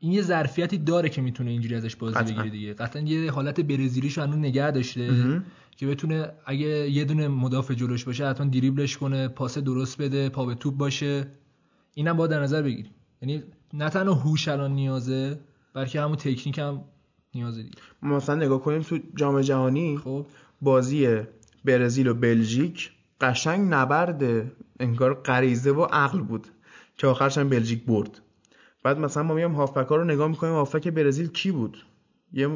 این 0.00 0.12
یه 0.12 0.22
ظرفیتی 0.22 0.78
داره 0.78 1.08
که 1.08 1.22
می‌تونه 1.22 1.50
اینجوری 1.50 1.74
ازش 1.74 1.96
بازی 1.96 2.14
قطعاً. 2.14 2.32
بگیره 2.32 2.50
دیگه. 2.50 2.74
قطعا 2.74 3.02
یه 3.02 3.30
حالت 3.30 3.60
برزیلیش 3.60 4.18
هنوز 4.18 4.36
نگه 4.36 4.70
داشته 4.70 5.42
که 5.76 5.86
بتونه 5.86 6.32
اگه 6.46 6.90
یه 6.90 7.04
دونه 7.04 7.28
مدافع 7.28 7.74
جلوش 7.74 8.04
باشه 8.04 8.26
حتما 8.26 8.46
دریبلش 8.46 8.96
کنه 8.96 9.28
پاس 9.28 9.58
درست 9.58 10.02
بده 10.02 10.28
پا 10.28 10.46
به 10.46 10.54
توپ 10.54 10.76
باشه. 10.76 11.26
اینم 11.94 12.16
باید 12.16 12.30
در 12.30 12.42
نظر 12.42 12.62
بگیری 12.62 12.90
یعنی 13.22 13.42
نه 13.72 13.90
تنها 13.90 14.14
هوش 14.14 14.48
الان 14.48 14.72
نیازه 14.72 15.40
بلکه 15.74 16.00
همون 16.00 16.16
تکنیک 16.16 16.58
هم 16.58 16.84
نیازه 17.34 17.62
دیگه. 17.62 17.76
مثلا 18.02 18.34
نگاه 18.34 18.62
کنیم 18.62 18.82
تو 18.82 18.98
جام 19.16 19.40
جهانی 19.40 19.98
خب. 19.98 20.26
بازی 20.62 21.18
برزیل 21.64 22.08
و 22.08 22.14
بلژیک 22.14 22.90
قشنگ 23.20 23.74
نبرد 23.74 24.52
انگار 24.80 25.14
غریزه 25.14 25.70
و 25.70 25.82
عقل 25.82 26.20
بود 26.20 26.46
که 26.96 27.06
آخرش 27.06 27.38
هم 27.38 27.48
بلژیک 27.48 27.84
برد. 27.84 28.20
بعد 28.82 28.98
مثلا 28.98 29.22
ما 29.22 29.34
میام 29.34 29.52
هافبک 29.52 29.88
ها 29.88 29.96
رو 29.96 30.04
نگاه 30.04 30.28
می‌کنیم 30.28 30.52
هافبک 30.52 30.88
برزیل 30.88 31.28
کی 31.28 31.50
بود؟ 31.50 31.84
یه 32.32 32.48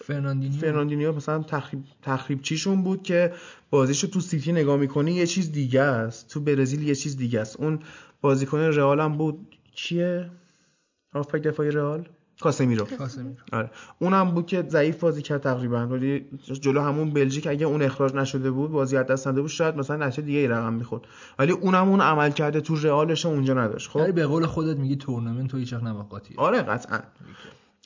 فرناندینیو. 0.00 0.60
فرناندینیو 0.60 1.12
مثلا 1.12 1.42
تخریب 1.42 1.82
تخریبچیشون 2.02 2.82
بود 2.82 3.02
که 3.02 3.32
بازیشو 3.70 4.06
تو 4.06 4.20
سیتی 4.20 4.52
نگاه 4.52 4.76
می‌کنی 4.76 5.12
یه 5.12 5.26
چیز 5.26 5.52
دیگه 5.52 5.80
است. 5.80 6.28
تو 6.28 6.40
برزیل 6.40 6.82
یه 6.82 6.94
چیز 6.94 7.16
دیگه 7.16 7.40
است. 7.40 7.60
اون 7.60 7.78
بازیکن 8.20 8.58
رئال 8.58 9.00
هم 9.00 9.16
بود. 9.16 9.46
کیه؟ 9.74 10.30
هافبک 11.14 11.42
دفاعی 11.42 11.70
رئال؟ 11.70 12.08
کاسمیرو. 12.40 12.84
کاسمیرو. 12.84 13.34
آره. 13.52 13.70
اونم 13.98 14.30
بود 14.30 14.46
که 14.46 14.64
ضعیف 14.68 15.00
بازی 15.00 15.22
کرد 15.22 15.40
تقریبا. 15.40 15.86
ولی 15.86 16.26
جلو 16.60 16.80
همون 16.80 17.10
بلژیک 17.10 17.46
اگه 17.46 17.66
اون 17.66 17.82
اخراج 17.82 18.14
نشده 18.14 18.50
بود 18.50 18.70
بازی 18.70 18.96
از 18.96 19.06
دست 19.06 19.28
بود 19.28 19.46
شاید 19.46 19.76
مثلا 19.76 20.06
نتیجه 20.06 20.22
دیگه 20.22 20.38
ای 20.38 20.48
رقم 20.48 20.72
می‌خورد. 20.72 21.02
ولی 21.38 21.52
اونم 21.52 21.88
اون 21.88 22.00
عمل 22.00 22.30
کرده 22.30 22.60
تو 22.60 22.76
رئالش 22.76 23.26
اونجا 23.26 23.54
نداشت. 23.54 23.90
خب؟ 23.90 24.12
به 24.12 24.26
قول 24.26 24.46
خودت 24.46 24.76
میگی 24.76 24.96
تورنمنت 24.96 25.50
تو 25.50 25.56
هیچ 25.56 25.72
وقت 25.72 25.82
آره 26.36 26.62
قطعا. 26.62 26.98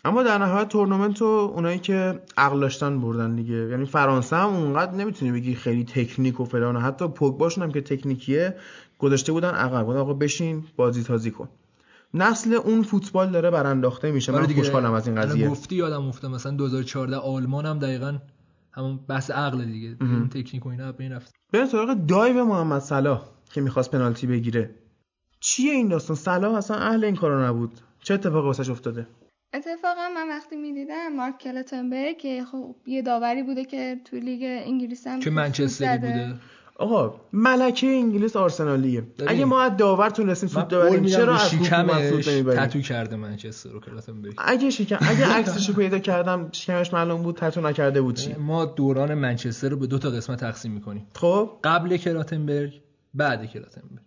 اما 0.04 0.22
در 0.22 0.38
نهایت 0.38 0.68
تورنمنت 0.68 1.20
رو 1.20 1.26
اونایی 1.26 1.78
که 1.78 2.20
عقل 2.36 2.60
داشتن 2.60 3.00
بردن 3.00 3.36
دیگه. 3.36 3.54
یعنی 3.54 3.84
فرانسه 3.84 4.36
هم 4.36 4.48
اونقدر 4.48 4.92
نمی‌تونی 4.92 5.32
بگی 5.32 5.54
خیلی 5.54 5.84
تکنیک 5.84 6.40
و 6.40 6.44
فلان 6.44 6.76
حتی 6.76 7.08
پوگباشون 7.08 7.64
هم 7.64 7.72
که 7.72 7.80
تکنیکیه 7.80 8.56
گذاشته 8.98 9.32
بودن 9.32 9.50
عقب. 9.50 9.90
آقا 9.90 10.14
بشین 10.14 10.64
بازی 10.76 11.02
تازی 11.02 11.30
کن. 11.30 11.48
نسل 12.14 12.54
اون 12.54 12.82
فوتبال 12.82 13.30
داره 13.30 13.50
برانداخته 13.50 14.12
میشه. 14.12 14.32
من 14.32 14.38
آره 14.38 14.46
دیگه. 14.46 14.62
خوشحالم 14.62 14.92
از 14.92 15.08
این 15.08 15.20
قضیه. 15.20 15.48
گفتی 15.48 15.76
یادم 15.76 16.06
افتاد 16.08 16.30
مثلا 16.30 16.52
2014 16.52 17.16
آلمان 17.16 17.66
هم 17.66 17.78
دقیقا 17.78 18.18
همون 18.72 18.96
بحث 19.08 19.30
عقل 19.30 19.64
دیگه 19.64 19.96
این 20.00 20.28
تکنیک 20.28 20.66
و 20.66 20.68
اینا 20.68 20.92
به 20.92 21.04
این 21.04 21.12
رفت. 21.12 21.34
بریم 21.52 21.66
سراغ 21.66 21.94
دایو 21.94 22.44
محمد 22.44 22.80
صلاح 22.82 23.24
که 23.52 23.60
می‌خواست 23.60 23.90
پنالتی 23.90 24.26
بگیره. 24.26 24.74
چیه 25.40 25.72
این 25.72 25.88
داستان؟ 25.88 26.16
صلاح 26.16 26.54
اصلا 26.54 26.76
اهل 26.76 27.04
این 27.04 27.16
کارا 27.16 27.48
نبود. 27.48 27.80
چه 28.02 28.14
اتفاقی 28.14 28.46
واسش 28.46 28.70
افتاده؟ 28.70 29.06
اتفاقا 29.54 30.08
من 30.14 30.28
وقتی 30.28 30.56
می‌دیدم 30.56 31.08
مارک 31.16 31.38
کلتنبرگ 31.38 32.18
که 32.18 32.44
خب 32.52 32.76
یه 32.86 33.02
داوری 33.02 33.42
بوده 33.42 33.64
که 33.64 34.00
توی 34.04 34.20
لیگ 34.20 34.42
انگلیس 34.44 35.06
هم 35.06 35.20
که 35.20 35.30
منچستری. 35.30 35.98
بوده؟ 35.98 36.34
آقا 36.76 37.20
ملکه 37.32 37.86
انگلیس 37.86 38.36
آرسنالیه. 38.36 39.02
اگه 39.26 39.44
ما 39.44 39.60
از 39.62 39.76
داور 39.76 40.10
تونستیم 40.10 40.48
سود 40.48 40.68
ببریم 40.68 41.04
چرا 41.04 41.24
رو 41.24 41.32
از 41.32 41.54
حکومت 41.54 42.10
سود 42.10 42.28
نمی‌بریم؟ 42.28 42.64
تتو 42.66 42.80
کرده 42.80 43.16
منچستر 43.16 43.70
رو 43.70 43.80
کلاتنبرگ 43.80 44.34
اگه 44.38 44.70
شکم 44.70 44.98
اگه 45.00 45.26
عکسشو 45.38 45.72
پیدا 45.72 45.98
کردم 45.98 46.48
شکمش 46.52 46.92
معلوم 46.94 47.22
بود 47.22 47.36
تتو 47.36 47.60
نکرده 47.60 48.00
بود 48.02 48.14
چی. 48.14 48.32
ما 48.32 48.64
دوران 48.64 49.14
منچستر 49.14 49.68
رو 49.68 49.76
به 49.76 49.86
دو 49.86 49.98
تا 49.98 50.10
قسمت 50.10 50.40
تقسیم 50.40 50.72
می‌کنیم. 50.72 51.06
خب؟ 51.14 51.50
قبل 51.64 51.96
کلاتنبرگ 51.96 52.80
بعد 53.14 53.44
کلاتنبرگ. 53.44 53.98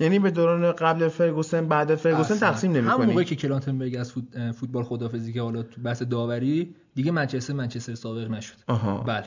یعنی 0.00 0.18
به 0.18 0.30
دوران 0.30 0.72
قبل 0.72 1.08
فرگوسن 1.08 1.68
بعد 1.68 1.94
فرگوسن. 1.94 2.38
تقسیم 2.38 2.70
همون 2.76 2.84
موقعی 2.90 3.06
نمی‌کنی 3.06 3.24
که 3.24 3.36
کلاتنبرگ 3.36 3.96
از 3.96 4.12
فوت- 4.12 4.52
فوتبال 4.52 4.84
خدافزی 4.84 5.32
که 5.32 5.42
حالا 5.42 5.62
تو 5.62 5.80
بحث 5.80 6.02
داوری 6.02 6.74
دیگه 6.94 7.10
منچستر 7.12 7.52
منچستر 7.54 7.94
سابق 7.94 8.30
نشد. 8.30 8.56
آها. 8.66 8.98
بله. 8.98 9.24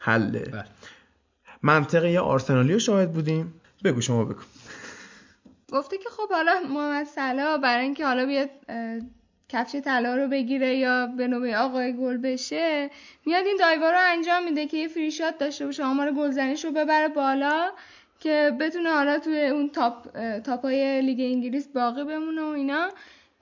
حله. 0.00 0.40
بله. 0.40 0.64
منطقه 1.62 2.10
یه 2.10 2.20
آرسنالی 2.20 2.72
رو 2.72 2.78
شاهد 2.78 3.12
بودیم. 3.12 3.60
بگو 3.84 4.00
شما 4.00 4.24
بگو. 4.24 4.40
گفته 5.72 5.98
که 5.98 6.08
خب 6.10 6.32
حالا 6.32 6.60
محمد 6.60 7.06
صلاح 7.06 7.58
برای 7.58 7.84
اینکه 7.84 8.06
حالا 8.06 8.26
بیاد 8.26 8.50
کفش 9.48 9.76
طلا 9.76 10.16
رو 10.16 10.28
بگیره 10.28 10.76
یا 10.76 11.06
به 11.06 11.26
نوبه 11.26 11.56
آقای 11.56 11.96
گل 11.96 12.16
بشه 12.16 12.90
میاد 13.26 13.46
این 13.46 13.56
dive 13.60 13.84
ا 13.84 13.90
رو 13.90 13.98
انجام 14.00 14.44
میده 14.44 14.66
که 14.66 14.76
یه 14.76 14.88
free 14.88 15.10
shot 15.10 15.38
داشته 15.38 15.66
باشه 15.66 15.84
آمار 15.84 16.12
گلزنیش 16.12 16.64
رو 16.64 16.70
ببره 16.70 17.08
بالا 17.08 17.70
که 18.20 18.56
بتونه 18.60 18.90
حالا 18.90 19.18
توی 19.18 19.46
اون 19.46 19.70
تاپ 19.70 20.18
تاپای 20.38 21.02
لیگ 21.02 21.20
انگلیس 21.20 21.68
باقی 21.68 22.04
بمونه 22.04 22.42
و 22.42 22.46
اینا. 22.46 22.88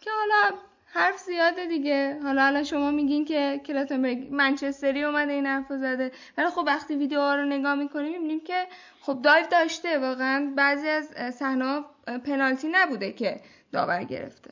که 0.01 0.11
حالا 0.11 0.57
حرف 0.97 1.19
زیاده 1.19 1.67
دیگه. 1.67 2.19
حالا 2.23 2.45
الان 2.45 2.65
شما 2.65 2.91
میگین 2.91 3.25
که 3.25 3.61
کلاتنبرگ 3.67 4.29
منچستری 4.31 5.05
اومده 5.05 5.33
این 5.33 5.47
حرفو 5.47 5.77
زده. 5.77 6.13
ولی 6.39 6.51
خب 6.51 6.65
وقتی 6.67 6.97
ویدیوها 6.97 7.35
رو 7.35 7.45
نگاه 7.45 7.75
می‌کنیم 7.75 8.13
می‌بینیم 8.13 8.41
که 8.41 8.67
خب 9.01 9.23
dive 9.23 9.47
داشته. 9.51 9.99
واقعا 9.99 10.53
بعضی 10.57 10.89
از 10.89 11.35
صحنه 11.35 11.81
پنالتی 12.25 12.69
نبوده 12.73 13.13
که 13.13 13.41
داور 13.73 14.05
گرفته. 14.05 14.51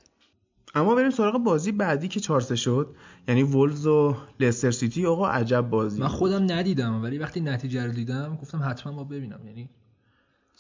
اما 0.75 0.95
بریم 0.95 1.11
سراغ 1.11 1.39
بازی 1.39 1.73
بعدی 1.73 2.09
که 2.09 2.21
4 2.21 2.41
شد. 2.41 2.95
یعنی 3.29 3.43
وولز 3.43 3.87
و 3.87 4.17
لستر 4.41 4.71
سیتی. 4.71 5.07
آقا 5.07 5.29
عجب 5.29 5.61
بازی 5.61 6.01
من 6.01 6.09
خودم 6.09 6.53
ندیدم 6.53 7.03
ولی 7.03 7.19
وقتی 7.19 7.41
نتیجه 7.41 7.87
رو 7.87 7.93
دیدم 7.93 8.39
گفتم 8.43 8.63
حتما 8.71 8.93
باید 8.93 9.05
ببینم. 9.05 9.41
یعنی 9.47 9.69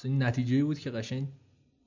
این 0.05 0.23
نتیجه 0.23 0.65
بود 0.65 0.79
که 0.79 0.91
قشنگ 0.91 1.29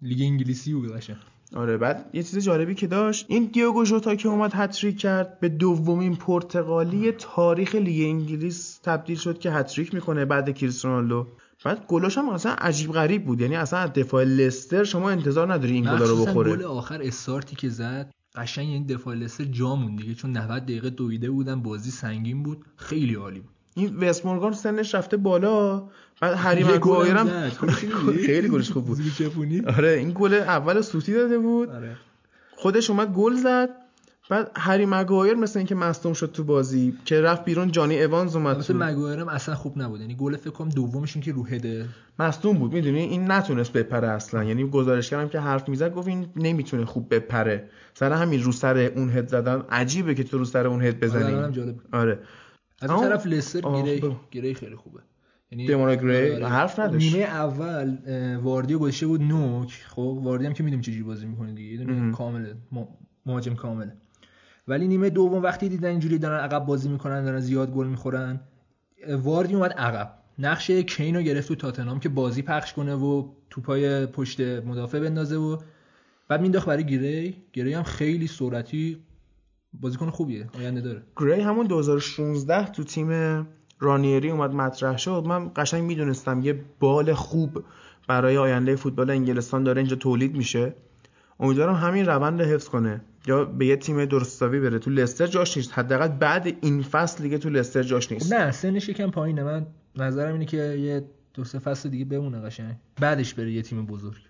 لیگ 0.01 0.21
انگلیسی 0.21 0.73
بود 0.73 0.95
قشنگ. 0.95 1.17
آره 1.55 1.77
بعد 1.77 2.09
یه 2.13 2.23
چیز 2.23 2.39
جالبی 2.39 2.75
که 2.75 2.87
داشت 2.87 3.25
این 3.29 3.45
دیوگو 3.45 3.85
ژوتا 3.85 4.15
که 4.15 4.29
اومد 4.29 4.51
هتریک 4.53 4.97
کرد 4.99 5.39
به 5.39 5.49
دومین 5.49 6.15
پرتغالی 6.15 7.11
تاریخ 7.11 7.75
لیگ 7.75 8.09
انگلیس 8.09 8.79
تبدیل 8.83 9.17
شد 9.17 9.39
که 9.39 9.51
هتریک 9.51 9.93
می‌کنه 9.93 10.25
بعد 10.25 10.57
کریستیانو 10.57 11.25
بعد 11.65 11.85
گلاش 11.87 12.17
هم 12.17 12.29
اصلا 12.29 12.51
عجیب 12.51 12.91
غریب 12.91 13.25
بود 13.25 13.41
یعنی 13.41 13.55
اصلا 13.55 13.79
از 13.79 13.93
دفاع 13.93 14.23
لستر 14.23 14.83
شما 14.83 15.09
انتظار 15.09 15.53
نداری 15.53 15.73
این 15.73 15.83
گلا 15.83 16.05
رو 16.05 16.25
بخوره. 16.25 16.55
گل 16.55 16.63
آخر 16.63 17.01
استارتی 17.01 17.55
که 17.55 17.69
زد 17.69 18.13
قشنگ 18.35 18.67
این 18.67 18.85
دفاع 18.85 19.15
لستر 19.15 19.43
جامون 19.43 19.95
دیگه 19.95 20.13
چون 20.13 20.37
90 20.37 20.63
دقیقه 20.63 20.89
دویده 20.89 21.31
بودن 21.31 21.61
بازی 21.61 21.91
سنگین 21.91 22.43
بود 22.43 22.65
خیلی 22.75 23.15
عالی 23.15 23.39
بود. 23.39 23.56
این 23.77 23.97
وست 23.97 24.25
مورگان 24.25 24.53
سنش 24.53 24.95
رفته 24.95 25.17
بالا. 25.17 25.83
بعد 26.21 26.33
هری 26.37 26.61
یه 26.61 26.67
گل 26.67 26.75
مگوایر 26.75 27.15
هم. 27.15 27.27
گلش 27.61 27.83
دیدی؟ 27.83 28.25
خیلی 28.25 28.49
گلش 28.49 28.71
خوب 28.71 28.85
بود. 28.85 28.99
آره 29.77 29.89
این 29.89 30.11
گل 30.15 30.33
اول 30.33 30.81
سوتی 30.81 31.13
داده 31.13 31.37
بود. 31.37 31.69
آره. 31.69 31.95
خودش 32.55 32.89
اومد 32.89 33.13
گل 33.13 33.35
زد. 33.35 33.69
بعد 34.29 34.51
هری 34.55 34.85
مگوایر 34.85 35.33
مثل 35.33 35.59
اینکه 35.59 35.75
مصدوم 35.75 36.13
شد 36.13 36.31
تو 36.31 36.43
بازی 36.43 36.93
که 37.05 37.21
رفت 37.21 37.45
بیرون 37.45 37.71
جانی 37.71 38.03
اوانز 38.03 38.35
اومد 38.35 38.61
تو 38.61 38.73
مگوایر 38.73 39.19
هم 39.19 39.27
اصلا 39.27 39.55
خوب 39.55 39.81
نبود. 39.81 40.01
یعنی 40.01 40.15
گل 40.15 40.35
فکر 40.35 40.49
کنم 40.49 40.69
دومش 40.69 41.15
این 41.15 41.23
که 41.23 41.31
رو 41.31 41.45
هده 41.45 41.85
مصدوم 42.19 42.57
بود 42.57 42.73
می‌دونی؟ 42.73 42.99
این 42.99 43.31
نتونست 43.31 43.73
بپره 43.73 44.07
اصلا. 44.07 44.43
یعنی 44.43 44.69
گزارشگرم 44.69 45.29
که 45.29 45.39
حرف 45.39 45.69
می‌زد 45.69 45.93
گفت 45.93 46.07
این 46.07 46.27
نمی‌تونه 46.35 46.85
خوب 46.85 47.15
بپره. 47.15 47.69
سر 47.93 48.11
همین 48.13 48.43
رو 48.43 48.51
سر 48.51 48.77
اون 48.77 49.09
هد 49.09 49.27
زدن 49.27 49.63
عجیبه 49.69 50.15
که 50.15 50.23
تو 50.23 50.37
رو 50.37 50.45
سر 50.45 50.67
اون 50.67 50.81
هد 50.81 50.85
آره، 50.85 51.07
بزنی. 51.07 51.73
آره. 51.91 52.19
از 52.81 52.89
اما- 52.89 53.01
طرف 53.01 53.27
لستر 53.27 53.61
بگو. 53.61 54.15
گیری 54.31 54.53
خیلی 54.53 54.75
خوبه. 54.75 54.99
یعنی 55.51 55.67
گری 55.67 56.31
آره. 56.35 56.47
حرف 56.47 56.79
نداشت. 56.79 57.13
نیمه 57.13 57.25
اول 57.25 57.97
واردیو 58.35 58.79
گذاشته 58.79 59.07
بود 59.07 59.21
نوک. 59.21 59.83
خب 59.87 60.19
واردی 60.23 60.45
هم 60.45 60.53
که 60.53 60.63
می‌دونیم 60.63 60.81
چجوری 60.81 61.03
بازی 61.03 61.25
می‌کنه 61.25 61.53
دیگه. 61.53 61.71
یه 61.71 61.77
دونه. 61.77 62.11
کامله 62.11 62.55
مهاجم 63.25 63.55
کامله 63.55 63.93
ولی 64.67 64.87
نیمه 64.87 65.09
دوم 65.09 65.43
وقتی 65.43 65.69
دیدن 65.69 65.89
اینجوری 65.89 66.17
دارن 66.17 66.39
عقب 66.39 66.65
بازی 66.65 66.89
می‌کنن 66.89 67.25
دارن 67.25 67.39
زیاد 67.39 67.71
گل 67.71 67.87
می‌خورن 67.87 68.39
واردی 69.09 69.53
اومد 69.55 69.71
عقب. 69.71 70.13
نقش 70.39 70.71
کین 70.71 71.15
رو 71.15 71.21
گرفت 71.21 71.47
تو 71.47 71.55
تاتنهام 71.55 71.99
که 71.99 72.09
بازی 72.09 72.41
پخش 72.41 72.73
کنه 72.73 72.95
و 72.95 73.27
توپای 73.49 74.05
پشت 74.05 74.41
مدافع 74.41 74.99
بندازه 74.99 75.35
و 75.35 75.57
بعد 76.27 76.41
مینداخت 76.41 76.67
برای 76.67 76.85
گری 76.85 77.35
گری 77.53 77.73
هم 77.73 77.83
خیلی 77.83 78.27
سرعتی 78.27 78.97
بازیکن 79.81 80.09
خوبیه 80.09 80.47
آینده 80.59 80.81
داره. 80.81 81.01
گری 81.17 81.41
همون 81.41 81.67
2016 81.67 82.71
تو 82.71 82.83
تیم 82.83 83.47
رانیری 83.79 84.29
اومد 84.29 84.51
مطرح 84.51 84.97
شد. 84.97 85.23
من 85.27 85.51
قشنگ 85.55 85.83
می‌دونستم 85.83 86.41
یه 86.41 86.61
بال 86.79 87.13
خوب 87.13 87.63
برای 88.07 88.37
آینده 88.37 88.75
فوتبال 88.75 89.09
انگلستان 89.09 89.63
داره 89.63 89.81
اینجا 89.81 89.95
تولید 89.95 90.35
میشه. 90.37 90.73
امیدوارم 91.39 91.75
همین 91.75 92.05
روند 92.05 92.41
رو 92.41 92.47
حفظ 92.47 92.67
کنه. 92.67 93.01
یا 93.27 93.45
به 93.45 93.65
یه 93.65 93.75
تیم 93.75 94.05
درست 94.05 94.32
حسابی 94.32 94.59
بره. 94.59 94.79
تو 94.79 94.89
لستر 94.89 95.27
جاش 95.27 95.57
نیست. 95.57 95.71
حداقل 95.73 96.07
بعد 96.07 96.57
این 96.61 96.81
فصل 96.81 97.23
دیگه 97.23 97.37
تو 97.37 97.49
لستر 97.49 97.83
جاش 97.83 98.11
نیست. 98.11 98.33
نه 98.33 98.51
سنش 98.51 98.89
یکم 98.89 99.11
پایینه. 99.11 99.43
من 99.43 99.65
نظرم 99.95 100.33
اینه 100.33 100.45
که 100.45 100.57
یه 100.57 101.03
دو 101.33 101.43
سه 101.43 101.59
فصل 101.59 101.89
دیگه 101.89 102.05
بمونه 102.05 102.39
قشنگ. 102.39 102.75
بعدش 103.01 103.33
بره 103.33 103.51
یه 103.51 103.61
تیم 103.61 103.85
بزرگ. 103.85 104.26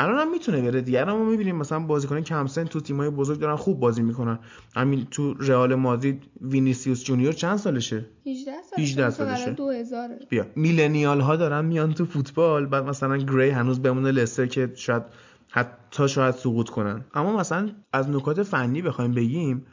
الان 0.00 0.18
هم 0.18 0.30
می‌تونه 0.30 0.62
بره. 0.62 0.80
دیگه 0.80 1.00
الان 1.00 1.18
ما 1.18 1.24
می‌بینیم 1.24 1.56
مثلا 1.56 1.78
بازیکن 1.78 2.20
کم 2.20 2.46
سن 2.46 2.64
تو 2.64 2.80
تیمای 2.80 3.10
بزرگ 3.10 3.38
دارن 3.38 3.56
خوب 3.56 3.80
بازی 3.80 4.02
می‌کنن. 4.02 4.38
همین 4.76 5.06
تو 5.10 5.34
رئال 5.34 5.74
مادرید 5.74 6.22
وینیسیوس 6.40 7.04
جونیور 7.04 7.32
چند 7.32 7.56
سالشه؟ 7.56 8.06
18 8.26 8.52
سال 8.62 8.84
18 8.84 9.10
سالشه. 9.10 9.50
2000 9.50 10.08
بیا. 10.28 10.46
millennial 10.56 11.20
ها 11.20 11.36
دارن 11.36 11.64
میان 11.64 11.94
تو 11.94 12.04
فوتبال 12.04 12.66
بعد 12.66 12.84
مثلا 12.84 13.16
گری 13.16 13.50
هنوز 13.50 13.82
بمونه 13.82 14.10
لستر 14.10 14.46
که 14.46 14.72
شاید 14.74 15.02
حتی 15.48 16.08
شاید 16.08 16.34
سقوط 16.34 16.68
کنن. 16.68 17.04
اما 17.14 17.36
مثلا 17.36 17.70
از 17.92 18.10
نکات 18.10 18.42
فنی 18.42 18.82
بخوایم 18.82 19.12
بگیم 19.12 19.66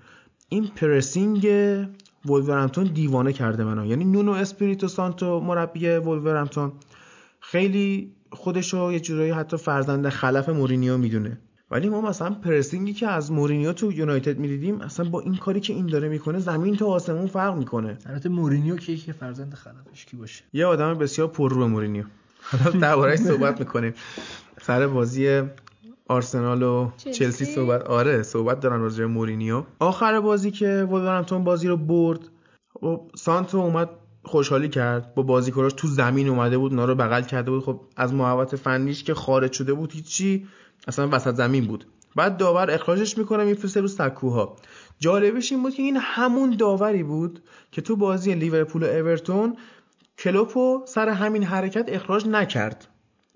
این 0.50 0.67
pressing 0.68 1.48
ولورهمپتون 2.25 2.84
دیوانه 2.84 3.34
کرده 3.34 3.63
منو. 3.63 3.86
یعنی 3.86 4.05
نونو 4.05 4.32
اسپریتو 4.32 4.88
سانتو 4.88 5.39
مربی 5.39 5.88
ولورهمپتون 5.88 6.72
خیلی 7.39 8.14
خودشو 8.36 8.92
یه 8.92 9.00
جورایی 9.00 9.32
حتی 9.32 9.58
فرزند 9.58 10.10
خلف 10.10 10.50
مورینیو 10.50 10.98
می‌دونه. 10.98 11.38
ولی 11.72 11.89
ما 11.89 12.01
مثلا 12.01 12.30
pressing 12.30 12.86
ی 12.86 12.94
که 12.94 13.08
از 13.08 13.32
مورینیو 13.32 13.74
تو 13.74 13.92
یونایتد 13.92 14.39
می‌دیدیم 14.39 14.82
اصلا 14.82 15.10
با 15.10 15.22
این 15.22 15.36
کاری 15.36 15.60
که 15.60 15.74
این 15.74 15.88
داره 15.88 16.10
می‌کنه 16.10 16.39
زمین 16.39 16.75
تا 16.75 16.86
آسمون 16.86 17.27
فرق 17.27 17.56
می‌کنه. 17.56 17.98
البته 18.06 18.30
مورینیو 18.30 18.75
که 18.77 18.96
که 18.98 19.13
فرزند 19.13 19.54
خلفش 19.54 20.06
کی 20.06 20.18
باشه؟ 20.18 20.44
یه 20.54 20.65
آدم 20.65 20.94
بسیار 20.94 21.27
پررو 21.27 21.68
مورینیو. 21.68 22.04
حالا 22.42 22.80
درباره‌اش 22.80 23.20
صحبت 23.20 23.60
می‌کنیم. 23.60 23.94
سر 24.62 24.88
بازی 24.88 25.42
آرسنال 26.08 26.63
و 26.63 26.92
چلسی؟ 26.98 27.46
صحبت 27.46 27.82
آره 27.82 28.24
صحبت 28.24 28.60
دارن 28.60 28.82
راجع 28.82 29.06
مورینیو. 29.06 29.63
آخر 29.80 30.20
بازی 30.20 30.51
که 30.51 30.68
ولورهمپتون 30.68 31.44
بازی 31.44 31.68
رو 31.68 31.77
برد 31.77 32.20
و 32.84 32.98
سانتو 33.15 33.58
اومد 33.58 33.89
خوشحالی 34.25 34.70
کرد. 34.70 35.15
با 35.15 35.24
بازیکناش 35.24 35.74
تو 35.74 35.88
زمین 35.88 36.29
اومده 36.29 36.58
بود 36.58 36.72
اونا 36.72 36.86
رو 36.86 36.96
بغل 36.96 37.22
کرده 37.22 37.51
بود. 37.51 37.63
خب 37.63 37.82
از 37.96 38.13
محوط 38.13 38.55
فنیش 38.55 39.03
که 39.03 39.13
خارج 39.13 39.51
شده 39.51 39.74
بود 39.74 39.91
هیچی 39.91 40.48
اصلا 40.88 41.10
وسط 41.12 41.36
زمین 41.36 41.65
بود. 41.65 41.86
بعد 42.15 42.38
داور 42.38 42.72
اخراجش 42.72 43.17
می‌کنه 43.17 43.44
میفرسته 43.44 43.82
رو 43.82 43.88
سکوها. 43.88 44.55
جالبش 45.00 45.51
این 45.51 45.63
بود 45.63 45.74
که 45.74 45.82
این 45.82 45.98
همون 46.01 46.55
داوری 46.55 47.03
بود 47.03 47.44
که 47.72 47.82
تو 47.82 47.96
بازی 47.96 48.36
لیورپول 48.36 48.84
و 48.84 48.86
اورتون 48.86 49.58
کلوپو 50.17 50.82
سر 50.86 51.10
همین 51.10 51.44
حرکت 51.44 51.86
اخراج 51.88 52.27
نکرد. 52.27 52.88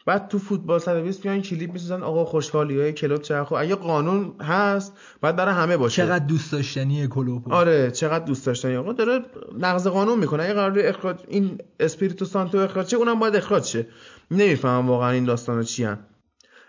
بعد 0.06 0.28
تو 0.28 0.40
فوتبال 0.40 0.80
120 0.80 1.26
میان 1.26 1.42
کلیپ 1.42 1.74
می‌سازن 1.74 2.04
آقا 2.04 2.26
خوشحالی 2.26 2.80
های 2.80 2.94
کلوپ 2.94 3.22
چه 3.22 3.44
خب 3.44 3.54
اگه 3.54 3.76
قانون 3.76 4.34
هست 4.42 4.94
بعد 5.22 5.36
برای 5.36 5.54
همه 5.54 5.78
باشه. 5.78 6.02
چقدر 6.02 6.26
دوست 6.26 6.52
داشتنی 6.52 7.08
کلوپو 7.08 7.54
آره 7.54 7.92
چقدر 7.92 8.26
دوست 8.26 8.46
داشتنی. 8.46 8.76
آقا 8.76 8.94
داره 8.94 9.20
نقض 9.60 9.88
قانون 9.88 10.20
می‌کنه. 10.20 10.44
اگه 10.44 10.54
قرار 10.54 10.80
اخراج 10.80 11.18
این 11.28 11.58
اسپریتو 11.80 12.26
سانتو 12.26 12.58
اخراج 12.58 12.88
شه 12.88 12.98
اونم 12.98 13.20
باید 13.20 13.36
اخراج 13.36 13.64
شه. 13.64 13.88
نمی‌فهمم 14.32 14.88
واقعا 14.90 15.10
این 15.10 15.26
داستانا 15.26 15.64
چی 15.64 15.84
هن. 15.84 15.98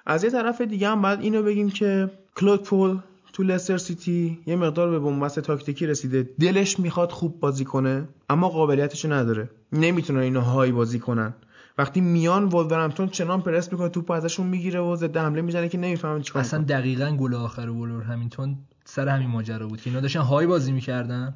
از 0.06 0.24
یه 0.24 0.30
طرف 0.30 0.60
دیگه 0.60 0.88
هم 0.88 1.02
بعد 1.02 1.20
اینو 1.20 1.42
بگیم 1.42 1.70
که 1.70 2.10
کلود 2.36 2.62
پول 2.62 2.98
تو 3.32 3.42
لستر 3.42 3.78
سیتی 3.78 4.38
یه 4.46 4.56
مقدار 4.56 4.90
به 4.90 4.98
بنبست 4.98 5.40
تاکتیکی 5.40 5.86
رسیده. 5.86 6.28
دلش 6.40 6.80
می‌خواد 6.80 7.10
خوب 7.10 7.40
بازی 7.40 7.64
کنه 7.64 8.08
اما 8.30 8.48
قابلیتشو 8.48 9.12
نداره. 9.12 9.50
نمی‌تونه 9.72 10.20
اینو 10.20 10.40
high 10.40 10.72
بازی 10.72 10.98
کنن. 10.98 11.34
وقتی 11.80 12.00
میان 12.00 12.44
ولورهمپتون 12.44 13.08
چنان 13.08 13.42
پرس 13.42 13.72
می‌کنه 13.72 13.88
توپ 13.88 14.10
ازشون 14.10 14.46
می‌گیره 14.46 14.80
و 14.80 14.96
ضد 14.96 15.16
حمله 15.16 15.42
می‌زنه 15.42 15.68
که 15.68 15.78
نمی‌فهمن 15.78 16.22
چیکار 16.22 16.40
اصلا 16.40 16.64
دقیقا 16.64 17.16
گل 17.16 17.34
آخر 17.34 17.68
ولورهمپتون 17.68 18.58
سر 18.84 19.08
همین 19.08 19.28
ماجرا 19.28 19.66
بود 19.66 19.80
که 19.80 19.90
اینا 19.90 20.00
داشتن 20.00 20.20
high 20.20 20.46
بازی 20.46 20.72
می‌کردن. 20.72 21.34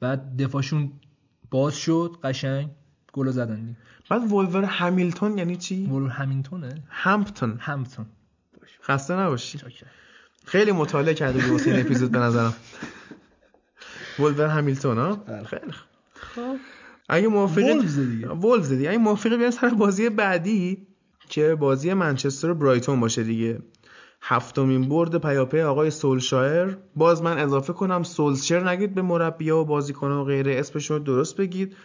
بعد 0.00 0.42
دفاعشون 0.42 0.92
باز 1.50 1.76
شد 1.76 2.16
قشنگ 2.24 2.68
گل 3.12 3.30
زدن. 3.30 3.76
بعد 4.10 4.32
ولور 4.32 4.64
همیلتون 4.64 5.38
یعنی 5.38 5.56
چی؟ 5.56 5.86
ولور 5.86 6.10
همینتونه 6.10 6.74
همپتون 6.88 7.56
همپتون 7.60 8.06
خسته 8.82 9.14
نباشی. 9.14 9.58
خیلی 10.44 10.72
مطالعه 10.72 11.14
کرده 11.14 11.48
بود 11.48 11.60
این 11.66 11.80
اپیزود 11.80 12.10
به 12.10 12.18
نظرم. 12.18 12.54
ولور 14.18 14.46
همیلتون 14.48 14.98
ها 14.98 15.24
خیلی 15.44 15.72
خب. 16.14 16.56
اگه 17.10 17.28
موافقی 17.28 17.62
وولفز 17.62 17.98
دیگه. 17.98 18.28
وولفز 18.28 18.68
دیگه. 18.68 18.90
اگه 18.90 18.98
موافقی 18.98 19.36
بیان 19.36 19.50
سر 19.50 19.68
بازی 19.68 20.08
بعدی 20.08 20.86
که 21.28 21.54
بازی 21.54 21.92
منچستر 21.92 22.50
و 22.50 22.54
برایتون 22.54 23.00
باشه 23.00 23.22
دیگه. 23.22 23.58
هفتمین 24.22 24.88
برد 24.88 25.18
پیاپی 25.18 25.60
آقای 25.60 25.90
سولشایر. 25.90 26.76
باز 26.96 27.22
من 27.22 27.38
اضافه 27.38 27.72
کنم 27.72 28.02
سولشر 28.02 28.68
نگید 28.68 28.94
به 28.94 29.02
مربیا 29.02 29.58
و 29.58 29.64
بازیکن 29.64 30.10
و 30.10 30.24
غیره. 30.24 30.58
اسمشون 30.58 30.96
رو 30.96 31.02
درست 31.02 31.36
بگید. 31.36 31.76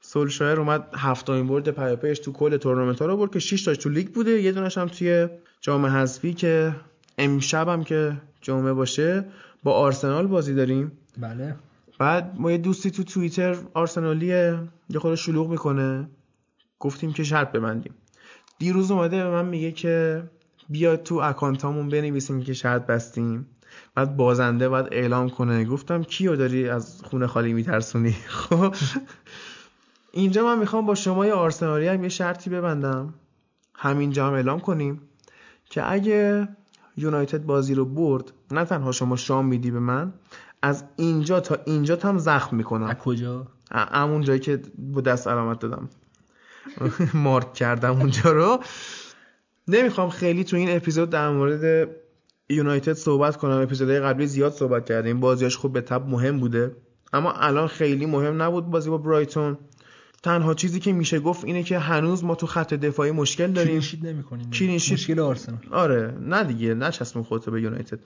سولشایر 0.00 0.60
اومد 0.60 0.88
هفتمین 0.96 1.46
برد 1.46 1.70
پیاپیش 1.70 2.18
تو 2.18 2.32
کل 2.32 2.56
تورنمنت 2.56 2.98
ها 2.98 3.06
رو 3.06 3.16
برد 3.16 3.30
که 3.32 3.38
6 3.38 3.64
تاش 3.64 3.76
تو 3.76 3.88
لیگ 3.88 4.08
بوده. 4.08 4.42
یه 4.42 4.52
دونش 4.52 4.78
هم 4.78 4.86
توی 4.86 5.28
جام 5.60 5.86
حذفی 5.86 6.34
که 6.34 6.74
امشب 7.18 7.68
هم 7.68 7.84
که 7.84 8.16
جمعه 8.40 8.72
باشه 8.72 9.24
با 9.62 9.72
آرسنال 9.72 10.26
بازی 10.26 10.54
داریم. 10.54 10.92
بله. 11.18 11.54
بعد 11.98 12.34
ما 12.38 12.50
یه 12.50 12.58
دوستی 12.58 12.90
تو 12.90 13.04
توییتر 13.04 13.56
آرسنالیه 13.74 14.58
یه 14.88 14.98
خود 14.98 15.14
شلوغ 15.14 15.50
می‌کنه. 15.50 16.08
گفتیم 16.78 17.12
که 17.12 17.24
شرط 17.24 17.52
ببندیم. 17.52 17.94
دیروز 18.58 18.90
اومده 18.90 19.16
به 19.16 19.30
من 19.30 19.44
میگه 19.44 19.72
که 19.72 20.22
بیا 20.68 20.96
تو 20.96 21.14
اکانتامون 21.14 21.88
بنویسیم 21.88 22.42
که 22.42 22.52
شرط 22.52 22.86
بستیم. 22.86 23.46
بعد 23.94 24.16
بازنده 24.16 24.68
باید 24.68 24.86
اعلام 24.92 25.30
کنه. 25.30 25.64
گفتم 25.64 26.02
کیو 26.02 26.36
داری 26.36 26.68
از 26.68 27.02
خونه 27.04 27.26
خالی 27.26 27.52
میترسونی؟ 27.52 28.12
خب. 28.28 28.74
اینجا 30.12 30.44
من 30.44 30.58
می‌خوام 30.58 30.86
با 30.86 30.94
شما 30.94 31.26
یه 31.26 31.32
آرسنالی 31.32 31.88
هم 31.88 32.02
یه 32.02 32.08
شرطی 32.08 32.50
ببندم. 32.50 33.14
همینجا 33.74 34.26
هم 34.26 34.32
اعلام 34.32 34.60
کنیم 34.60 35.00
که 35.64 35.92
اگه 35.92 36.48
یونایتد 36.96 37.42
بازی 37.42 37.74
رو 37.74 37.84
برد 37.84 38.32
نه 38.50 38.64
تنها 38.64 38.92
شما 38.92 39.16
شام 39.16 39.46
میدی 39.46 39.70
به 39.70 39.80
من 39.80 40.12
از 40.64 40.84
اینجا 40.96 41.40
تا 41.40 41.58
اینجا 41.64 41.98
هم 42.02 42.18
زخم 42.18 42.56
می‌کنم. 42.56 42.86
از 42.86 42.96
کجا؟ 42.96 43.46
همون 43.70 44.22
جایی 44.22 44.40
که 44.40 44.62
با 44.78 45.00
دست 45.00 45.28
علامت 45.28 45.58
دادم. 45.58 45.88
مارک 47.14 47.54
کردم 47.54 48.00
اونجا 48.00 48.32
رو. 48.32 48.60
نمی‌خوام 49.68 50.10
خیلی 50.10 50.44
تو 50.44 50.56
این 50.56 50.76
اپیزود 50.76 51.10
در 51.10 51.30
مورد 51.30 51.88
یونایتد 52.48 52.92
صحبت 52.92 53.36
کنم. 53.36 53.60
اپیزودهای 53.60 54.00
قبلی 54.00 54.26
زیاد 54.26 54.52
صحبت 54.52 54.86
کردیم. 54.86 55.20
بازیاش 55.20 55.56
خوب 55.56 55.72
به 55.72 55.80
تب 55.80 56.08
مهم 56.08 56.40
بوده. 56.40 56.76
اما 57.12 57.32
الان 57.32 57.66
خیلی 57.66 58.06
مهم 58.06 58.42
نبود 58.42 58.70
بازی 58.70 58.90
با 58.90 58.98
برایتون. 58.98 59.58
تنها 60.22 60.54
چیزی 60.54 60.80
که 60.80 60.92
میشه 60.92 61.20
گفت 61.20 61.44
اینه 61.44 61.62
که 61.62 61.78
هنوز 61.78 62.24
ما 62.24 62.34
تو 62.34 62.46
خط 62.46 62.74
دفاعی 62.74 63.10
مشکل 63.10 63.52
داریم. 63.52 63.70
clean 63.70 63.87
sheet 63.87 64.04
نمی‌کنیم. 64.04 64.50
clean 64.50 64.71
sheet 64.71 64.92
مشکل 64.92 65.20
آرسنال. 65.20 65.60
آره 65.70 66.16
نه 66.20 66.44
دیگه. 66.44 66.74
نچسبون 66.74 67.22
خودتو 67.22 67.50
به 67.50 67.62
یونایتد. 67.62 67.98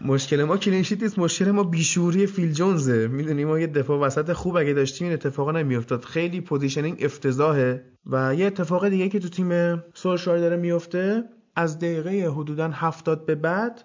مشکل 0.00 0.44
ما 0.44 0.56
clean 0.56 0.79
sheet 0.79 1.02
نیست 1.02 1.18
مشکل 1.18 1.50
ما 1.50 1.62
بی‌شعوری 1.62 2.26
فیل 2.26 2.52
جونزه. 2.52 3.08
می‌دونی 3.08 3.44
ما 3.44 3.58
یه 3.58 3.66
دفاع 3.66 4.00
وسط 4.00 4.32
خوب 4.32 4.56
اگه 4.56 4.72
داشتیم 4.72 5.06
این 5.06 5.14
اتفاقا 5.14 5.52
نمیافتاد. 5.52 6.04
خیلی 6.04 6.40
positioning 6.40 6.98
افتضاحه 7.00 7.84
و 8.06 8.34
یه 8.34 8.46
اتفاق 8.46 8.88
دیگه 8.88 9.08
که 9.08 9.18
تو 9.18 9.28
تیم 9.28 9.82
سولشایر 9.94 10.38
داره 10.38 10.56
میفته 10.56 11.24
از 11.56 11.78
دقیقه 11.78 12.30
حدودا 12.30 12.68
هفتاد 12.68 13.26
به 13.26 13.34
بعد 13.34 13.84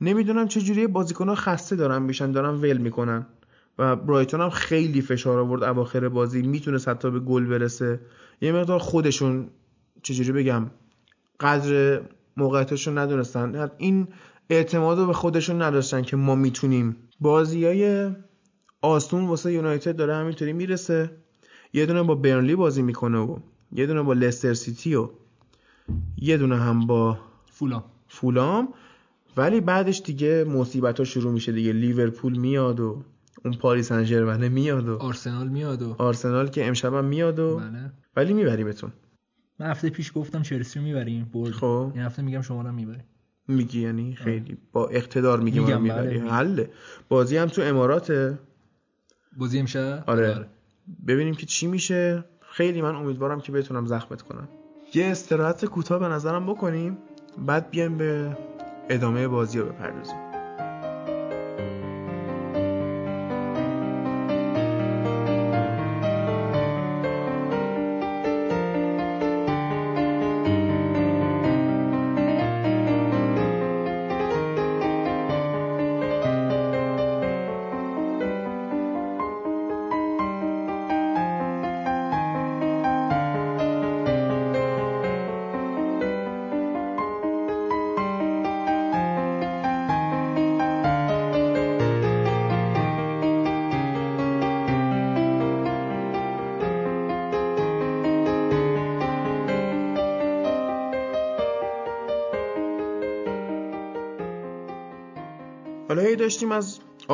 نمی‌دونم 0.00 0.48
چه 0.48 0.60
جوری 0.60 0.86
بازیکن‌ها 0.86 1.34
خسته 1.34 1.76
دارن 1.76 2.02
میشن 2.02 2.32
دارن 2.32 2.54
ول 2.54 2.76
می‌کنن 2.76 3.26
و 3.78 3.96
برایتون 3.96 4.40
هم 4.40 4.50
خیلی 4.50 5.02
فشار 5.02 5.38
آورد 5.38 5.62
اواخر 5.62 6.08
بازی. 6.08 6.42
می‌تونه 6.42 6.78
حتی 6.86 7.10
به 7.10 7.20
گل 7.20 7.46
برسه. 7.46 8.00
یه 8.40 8.52
مقدار 8.52 8.78
خودشون 8.78 9.48
چجوری 10.02 10.32
بگم 10.32 10.70
قدر 11.40 12.00
موقعیتشون 12.36 12.98
ندونستن. 12.98 13.70
این 13.78 14.08
اعتماد 14.50 14.98
رو 14.98 15.06
به 15.06 15.12
خودشون 15.12 15.62
نداشتن 15.62 16.02
که 16.02 16.16
ما 16.16 16.34
می‌تونیم. 16.34 16.96
بازی 17.20 17.64
های 17.64 18.10
آسون 18.82 19.26
واسه 19.26 19.52
یونایتد 19.52 19.96
داره 19.96 20.14
همینطوری 20.14 20.52
می‌رسه. 20.52 21.10
یه 21.72 21.86
دونه 21.86 22.02
با 22.02 22.14
برنلی 22.14 22.56
بازی 22.56 22.82
می‌کنه 22.82 23.18
و 23.18 23.38
یه 23.72 23.86
دونه 23.86 24.02
با 24.02 24.12
لستر 24.12 24.54
سیتی 24.54 24.94
و 24.94 25.08
یه 26.16 26.36
دونه 26.36 26.56
هم 26.56 26.86
با 26.86 27.18
فولام. 27.46 27.84
فولام. 28.08 28.68
ولی 29.36 29.60
بعدش 29.60 30.02
دیگه 30.04 30.44
مصیبت 30.44 30.98
ها 30.98 31.04
شروع 31.04 31.32
میشه 31.32 31.52
دیگه. 31.52 31.72
لیورپول 31.72 32.38
میاد 32.38 32.80
و 32.80 33.04
اون 33.44 33.54
پاریس 33.54 33.88
سن 33.88 34.48
میاد 34.48 34.88
و 34.88 34.96
آرسنال 34.96 35.48
میاد 35.48 35.82
و 35.82 35.94
آرسنال 35.98 36.48
که 36.48 36.68
امشب 36.68 36.94
هم 36.94 37.04
میاد 37.04 37.38
و 37.38 37.56
بله. 37.56 37.92
ولی 38.16 38.32
میبریمتون 38.32 38.92
من 39.58 39.66
هفته 39.66 39.90
پیش 39.90 40.12
گفتم 40.14 40.42
چلسی 40.42 40.78
رو 40.78 40.84
می‌بریم. 40.84 41.30
برد. 41.34 41.50
خب. 41.50 41.90
این 41.94 42.02
هفته 42.02 42.22
میگم 42.22 42.42
شما 42.42 42.62
رو 42.62 42.72
می‌بریم. 42.72 43.04
میگی 43.50 43.80
یعنی 43.82 44.14
خیلی 44.14 44.58
با 44.72 44.88
اقتدار 44.88 45.40
میگی 45.40 45.60
ما 45.60 45.66
بله، 45.66 45.78
می‌بری. 45.78 46.18
میگم. 46.20 46.34
حله. 46.34 46.70
بازی 47.08 47.36
هم 47.36 47.46
تو 47.48 47.62
اماراته. 47.62 48.38
بازی 49.36 49.58
امشب؟ 49.58 50.04
آره. 50.06 50.46
ببینیم 51.06 51.34
که 51.34 51.46
چی 51.46 51.66
میشه. 51.66 52.24
خیلی 52.40 52.82
من 52.82 52.94
امیدوارم 52.94 53.40
که 53.40 53.52
بتونم 53.52 53.86
زخمت 53.86 54.22
کنم. 54.22 54.48
یه 54.94 55.06
استراحت 55.06 55.64
کوتاه 55.64 55.98
به 55.98 56.08
نظرم 56.08 56.46
بکنیم 56.46 56.98
بعد 57.46 57.70
بیایم 57.70 57.98
به 57.98 58.36
ادامه 58.88 59.28
بازی 59.28 59.58
رو 59.58 59.66
بپردازیم. 59.66 60.29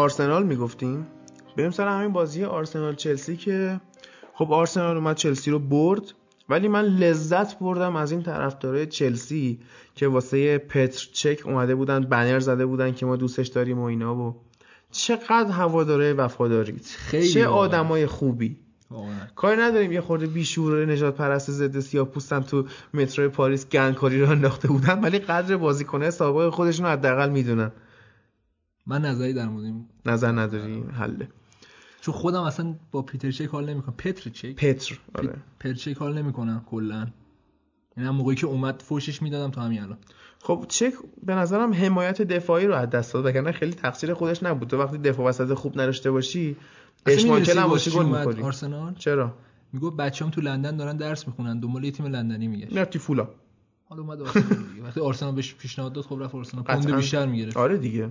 آرسنال 0.07 0.47
می‌گفتیم. 0.47 1.07
بریم 1.57 1.71
سر 1.71 1.89
همین 1.89 2.13
بازی 2.13 2.45
آرسنال 2.45 2.95
چلسی 2.95 3.37
که 3.37 3.81
خب 4.35 4.53
آرسنال 4.53 4.97
اومد 4.97 5.17
چلسی 5.17 5.51
رو 5.51 5.59
برد 5.59 6.03
ولی 6.49 6.69
من 6.69 6.85
لذت 6.85 7.59
بردم 7.59 7.97
از 7.97 8.13
این 8.13 8.23
طرفدارای 8.23 8.87
چلسی 8.87 9.59
که 9.95 10.09
واسه 10.09 10.59
پتر 10.59 11.09
چک 11.13 11.41
اومده 11.45 11.75
بودن 11.75 12.01
بنر 12.01 12.39
زده 12.39 12.67
بودن 12.67 12.93
که 12.93 13.07
ما 13.07 13.17
دوستش 13.17 13.49
داریم 13.49 13.79
و 13.79 13.83
اینا 13.83 14.15
و 14.17 14.37
چقدر 14.91 15.51
هواداره 15.51 16.13
وفادارید 16.13 16.85
خیلی 16.85 17.29
چه. 17.29 17.47
آدمای 17.47 18.07
خوبی. 18.07 18.57
کاری 19.37 19.61
نداریم 19.61 19.93
یه 19.93 20.01
خورده 20.01 20.27
بیشور 20.27 20.87
نجات 20.87 21.17
پرست 21.17 21.51
ضد 21.51 21.81
سیاه 21.81 22.07
پوستم 22.07 22.41
تو 22.41 22.67
مترو 22.95 23.29
پاریس 23.29 23.69
گنگکاری 23.69 24.21
رو 24.21 24.31
انداخته 24.31 24.69
بودن 24.69 25.01
ولی 25.01 25.19
قدر 25.19 25.57
بازیکنه 25.57 26.11
سابق 26.11 26.51
خودشون 26.51 26.87
رو 26.87 26.93
حداقل 26.93 27.31
می‌دونن. 27.31 27.73
من 28.87 29.03
نظری 29.03 29.33
در 29.33 29.49
مورد 29.49 29.65
این 29.65 29.85
نظر 30.07 30.33
نداری؟ 30.33 30.85
حله. 30.93 31.29
چون 32.01 32.15
خودم 32.15 32.43
اصلا 32.43 32.75
با 32.91 33.03
پیتر 33.03 33.31
چک 33.31 33.47
حال 33.47 33.71
نمی‌کنم. 33.71 33.95
پتر 33.99 34.31
چک؟ 34.31 34.55
پتر 34.57 34.99
آره. 35.15 35.37
پتر 35.61 35.75
چک 35.75 35.97
حال 35.97 36.19
نمی‌کنم 36.19 36.65
کلا. 36.67 37.07
یعنی 37.97 38.11
موقعی 38.11 38.37
که 38.37 38.47
اومد 38.47 38.83
فوشش 38.83 39.23
می‌دادم 39.23 39.51
تا 39.51 39.63
همین 39.63 39.83
الان. 39.83 39.99
خب 40.43 40.65
چک 40.69 40.93
به 41.23 41.35
نظرم 41.35 41.75
حمایت 41.75 42.23
دفاعی 42.23 42.67
رو 42.67 42.75
از 42.75 42.91
دست 42.91 43.15
داد 43.15 43.27
وگرنه 43.27 43.53
خیلی 43.53 43.73
تقصیر 43.73 44.15
خودش 44.15 44.43
نبود. 44.43 44.69
تو 44.69 44.79
وقتی 44.79 44.99
دفاع 44.99 45.27
وسط 45.27 45.55
خوب 45.55 45.81
نداشته 45.81 46.11
باشی 46.11 46.57
می‌دونستی 47.07 47.59
هم 47.59 47.69
باشی 47.69 47.91
گل 47.91 48.05
می‌خوری. 48.05 48.43
آرسنال؟ 48.43 48.95
چرا؟ 48.95 49.35
می‌گفت 49.73 49.97
بچه‌ام 49.97 50.31
تو 50.31 50.41
لندن 50.41 50.77
دارن 50.77 50.97
درس 50.97 51.29
می‌خونن 51.29 51.61
دنبال 51.61 51.85
یه 51.85 51.91
تیم 51.91 52.07
لندنی 52.07 52.49
میگشت. 52.49 52.77
رفتی 52.77 52.99
فولا. 52.99 53.29
حالا 53.89 54.03
اومد 54.03 54.21
آرسنال. 54.21 54.47
وقتی 54.83 55.01
آرسنال 55.01 55.35
بهش 55.35 55.55
پیشنهاد 55.55 55.93
داد 55.93 56.05
خب 56.05 56.19
رفت 56.21 56.35
آرسنال. 56.35 56.65
پوند. 56.65 56.97
بیشتر 56.97 57.27
می‌گرفت. 57.27 57.57
آره 57.57 57.77
دیگه. 57.79 58.11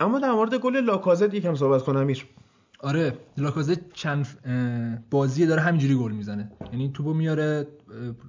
اما 0.00 0.18
در 0.18 0.32
مورد 0.32 0.54
گل 0.54 0.76
لاکازت 0.76 1.34
یکم 1.34 1.54
صحبت 1.54 1.82
کنم 1.82 2.00
امیر. 2.00 2.26
آره 2.80 3.18
لاکازت 3.38 3.92
چند 3.92 4.26
بازی 5.10 5.46
داره 5.46 5.60
همینجوری 5.60 5.94
گل 5.94 6.12
می‌زنه. 6.12 6.52
یعنی 6.72 6.90
توپو 6.94 7.14
میاره 7.14 7.66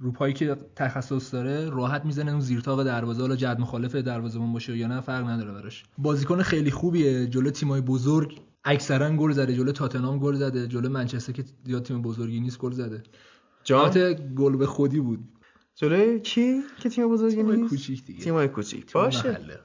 رو 0.00 0.12
پایی 0.12 0.34
که 0.34 0.56
تخصص 0.76 1.34
داره 1.34 1.70
راحت 1.70 2.04
می‌زنه 2.04 2.30
اون 2.30 2.40
زیر 2.40 2.60
تاق 2.60 2.84
دروازه 2.84 3.20
حالا 3.20 3.36
جد 3.36 3.60
مخالف 3.60 3.94
دروازه‌بان 3.94 4.52
باشه 4.52 4.76
یا 4.76 4.86
نه 4.86 5.00
فرق 5.00 5.28
نداره 5.28 5.52
براش. 5.52 5.84
بازیکن 5.98 6.42
خیلی 6.42 6.70
خوبیه 6.70 7.26
جلو 7.26 7.50
تیمای 7.50 7.80
بزرگ 7.80 8.40
اکثرا 8.64 9.16
گل 9.16 9.32
زده 9.32 9.54
جلو 9.54 9.72
تاتنهام 9.72 10.18
گل 10.18 10.34
زده 10.34 10.66
جلو 10.66 10.88
منچستر 10.88 11.32
که 11.32 11.44
زیاد 11.64 11.82
تیم 11.82 12.02
بزرگی 12.02 12.40
نیست 12.40 12.58
گل 12.58 12.72
زده. 12.72 13.02
البته 13.70 14.14
گل 14.14 14.56
به 14.56 14.66
خودی 14.66 15.00
بود. 15.00 15.18
جلوی 15.74 16.20
کی 16.20 16.60
که 16.80 16.88
تیم 16.88 17.08
بزرگی 17.08 17.36
تیمای 17.36 17.56
نیست؟ 17.56 17.70
کوچیک 17.70 18.04
دیگه. 18.04 18.20
تیمای 18.20 18.48
کوچیک. 18.48 18.92
باشه. 18.92 19.30
محله. 19.30 19.58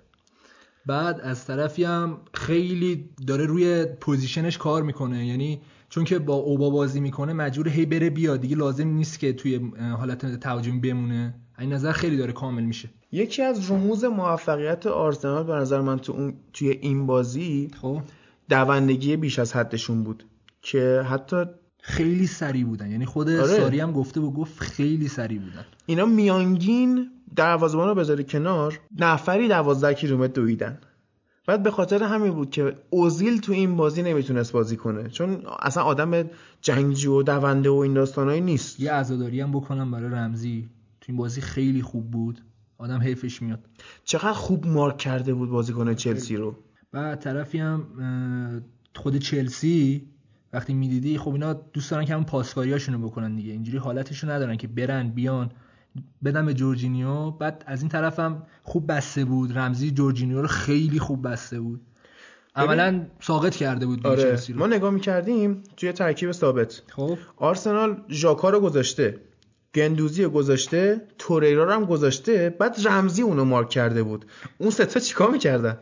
بعد 0.85 1.21
از 1.21 1.45
طرفی 1.45 1.83
هم 1.83 2.17
خیلی 2.33 3.09
داره 3.27 3.45
روی 3.45 3.85
position 3.85 4.43
ش 4.43 4.57
کار 4.57 4.83
می‌کنه. 4.83 5.25
یعنی 5.25 5.61
چون 5.89 6.03
که 6.03 6.19
با 6.19 6.33
اوبا 6.33 6.69
بازی 6.69 6.99
می‌کنه 6.99 7.33
مجبور 7.33 7.67
هی 7.67 7.85
بره 7.85 8.09
بیاد. 8.09 8.41
دیگه 8.41 8.55
لازم 8.55 8.87
نیست 8.87 9.19
که 9.19 9.33
توی 9.33 9.71
حالت 9.97 10.39
تهاجمی 10.39 10.79
بمونه. 10.79 11.33
این 11.59 11.73
نظر 11.73 11.91
خیلی 11.91 12.17
داره 12.17 12.33
کامل 12.33 12.63
میشه. 12.63 12.89
یکی 13.11 13.41
از 13.41 13.71
رموز 13.71 14.03
موفقیت 14.03 14.87
آرسنال 14.87 15.43
به 15.43 15.53
نظر 15.53 15.81
من 15.81 15.99
تو 15.99 16.13
اون 16.13 16.33
توی 16.53 16.69
این 16.69 17.07
بازی 17.07 17.71
خب. 17.81 18.01
دوندگی 18.49 19.15
بیش 19.17 19.39
از 19.39 19.55
حدشون 19.55 20.03
بود. 20.03 20.25
که 20.61 21.01
حتی 21.09 21.45
خیلی 21.81 22.27
سریع 22.27 22.65
بودن. 22.65 22.91
یعنی 22.91 23.05
خود 23.05 23.29
آره. 23.29 23.45
ساری 23.45 23.79
هم 23.79 23.91
گفته 23.91 24.21
و 24.21 24.31
گفت 24.31 24.59
خیلی 24.59 25.07
سریع 25.07 25.39
بودن. 25.39 25.65
اینا 25.85 26.05
میانگین 26.05 27.11
دروازه‌بان 27.35 27.87
رو 27.87 27.95
بذاری 27.95 28.23
کنار 28.23 28.79
نفری 28.99 29.47
12 29.47 29.93
کیلومتر 29.93 30.33
دویدن. 30.33 30.79
بعد 31.47 31.63
به 31.63 31.71
خاطر 31.71 32.03
همین 32.03 32.31
بود 32.31 32.49
که 32.49 32.75
اوزیل 32.89 33.39
تو 33.39 33.51
این 33.51 33.77
بازی 33.77 34.03
نمی‌تونست 34.03 34.51
بازی 34.51 34.77
کنه. 34.77 35.09
چون 35.09 35.43
اصلا 35.59 35.83
آدم 35.83 36.29
جنگجو 36.61 37.19
و 37.19 37.23
دونده 37.23 37.69
و 37.69 37.73
این 37.73 37.93
داستانایی 37.93 38.41
نیست. 38.41 38.79
یه 38.79 38.91
عزاداری 38.91 39.41
هم 39.41 39.51
بکنم 39.51 39.91
برای 39.91 40.09
رمزی. 40.09 40.69
تو 41.01 41.05
این 41.07 41.17
بازی 41.17 41.41
خیلی 41.41 41.81
خوب 41.81 42.11
بود. 42.11 42.41
آدم 42.77 42.99
حیفش 42.99 43.41
میاد. 43.41 43.59
چقدر 44.03 44.33
خوب 44.33 44.67
مارک 44.67 44.97
کرده 44.97 45.33
بود 45.33 45.49
بازیکن 45.49 45.93
چلسی 45.93 46.35
رو. 46.35 46.55
و 46.93 47.15
طرفی 47.15 47.57
هم 47.57 47.83
خود 48.95 49.17
چلسی 49.17 50.07
وقتی 50.53 50.73
می‌دیدی 50.73 51.17
خب 51.17 51.31
اینا 51.31 51.53
دوست 51.53 51.91
دارن 51.91 52.05
که 52.05 52.13
همون 52.13 52.25
پاسکاریاشونو 52.25 53.07
بکنن 53.07 53.35
دیگه. 53.35 53.51
اینجوری 53.51 53.77
حالتشو 53.77 54.29
ندارن 54.29 54.57
که 54.57 54.67
برن 54.67 55.09
بیان 55.09 55.51
بدن 56.23 56.45
به 56.45 56.53
جورجینیو. 56.53 57.31
بعد 57.31 57.63
از 57.67 57.81
این 57.81 57.89
طرف 57.89 58.19
هم 58.19 58.43
خوب 58.63 58.91
بسته 58.91 59.25
بود. 59.25 59.57
رمزی 59.57 59.91
جورجینیو 59.91 60.41
رو 60.41 60.47
خیلی 60.47 60.99
خوب 60.99 61.27
بسته 61.27 61.59
بود. 61.59 61.81
عملا 62.55 63.05
ساقط 63.19 63.55
کرده 63.55 63.85
بود 63.85 64.07
آره. 64.07 64.35
رو. 64.47 64.55
ما 64.55 64.67
نگاه 64.67 64.91
می‌کردیم 64.91 65.63
توی 65.77 65.91
ترکیب 65.91 66.31
ثابت. 66.31 66.81
خب. 66.87 67.17
آرسنال 67.37 68.03
ژاکا 68.09 68.49
رو 68.49 68.59
گذاشته 68.59 69.19
گندوزی 69.75 70.23
رو 70.23 70.29
گذاشته 70.29 71.01
توریرا 71.17 71.63
رو 71.63 71.71
هم 71.71 71.85
گذاشته 71.85 72.55
بعد 72.59 72.75
رمزی 72.87 73.21
اونو 73.21 73.45
مارک 73.45 73.69
کرده 73.69 74.03
بود. 74.03 74.25
اون 74.57 74.69
ستا 74.69 74.99
چیکار 74.99 75.31
می‌کردن؟ 75.31 75.77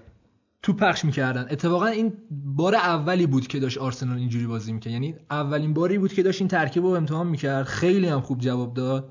تو 0.62 0.74
پخش 0.74 1.06
می‌کردن. 1.06 1.48
اتفاقا 1.52 1.86
این 1.86 2.14
بار 2.32 2.76
اولی 2.76 3.28
بود 3.28 3.48
که 3.48 3.60
داشت 3.60 3.78
آرسنال 3.78 4.18
اینجوری 4.18 4.48
بازی 4.48 4.74
می‌کرد. 4.74 4.94
یعنی 4.94 5.16
اولین 5.32 5.74
باری 5.74 5.98
بود 5.98 6.14
که 6.14 6.24
داشت 6.24 6.42
این 6.42 6.48
ترکیب 6.48 6.84
رو 6.84 6.90
امتحان 6.90 7.28
می‌کرد. 7.28 7.66
خیلی 7.66 8.08
هم 8.08 8.22
خوب 8.22 8.40
جواب 8.40 8.74
داد. 8.74 9.10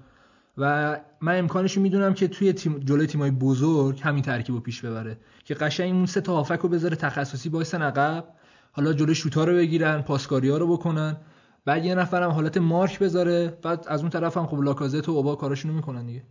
و 0.60 1.00
من 1.20 1.38
امکانش 1.38 1.76
رو 1.76 1.82
می‌دونم 1.82 2.14
که 2.14 2.28
توی 2.28 2.52
تیم 2.52 2.78
جلوی 2.78 3.06
تیمای 3.06 3.30
بزرگ 3.30 4.00
همین 4.02 4.22
ترکیب 4.22 4.54
رو 4.54 4.60
پیش 4.60 4.80
ببره. 4.80 5.18
که 5.44 5.54
قشنگ 5.54 5.94
اون 5.94 6.06
سه 6.06 6.20
تا 6.20 6.34
هافک 6.34 6.58
رو 6.58 6.68
بذاره 6.68 6.96
تخصصی 6.96 7.48
بایستن 7.48 7.82
عقب. 7.82 8.24
حالا 8.72 8.92
جلوی 8.92 9.14
شوتا 9.14 9.44
رو 9.44 9.52
بگیرن 9.52 10.02
پاسکاری 10.02 10.48
ها 10.48 10.56
رو 10.56 10.76
بکنن. 10.76 11.16
بعد 11.64 11.84
یه 11.84 11.94
نفرم 11.94 12.30
حالت 12.30 12.58
مارک 12.58 12.98
بذاره. 12.98 13.58
بعد 13.62 13.84
از 13.88 14.00
اون 14.00 14.10
طرف 14.10 14.36
هم 14.36 14.46
خب 14.46 14.60
لاکازت 14.60 15.08
و 15.08 15.12
اوبا 15.12 15.36
کاراشونو 15.36 15.74
می‌کنن 15.74 16.06
دیگه. 16.06 16.22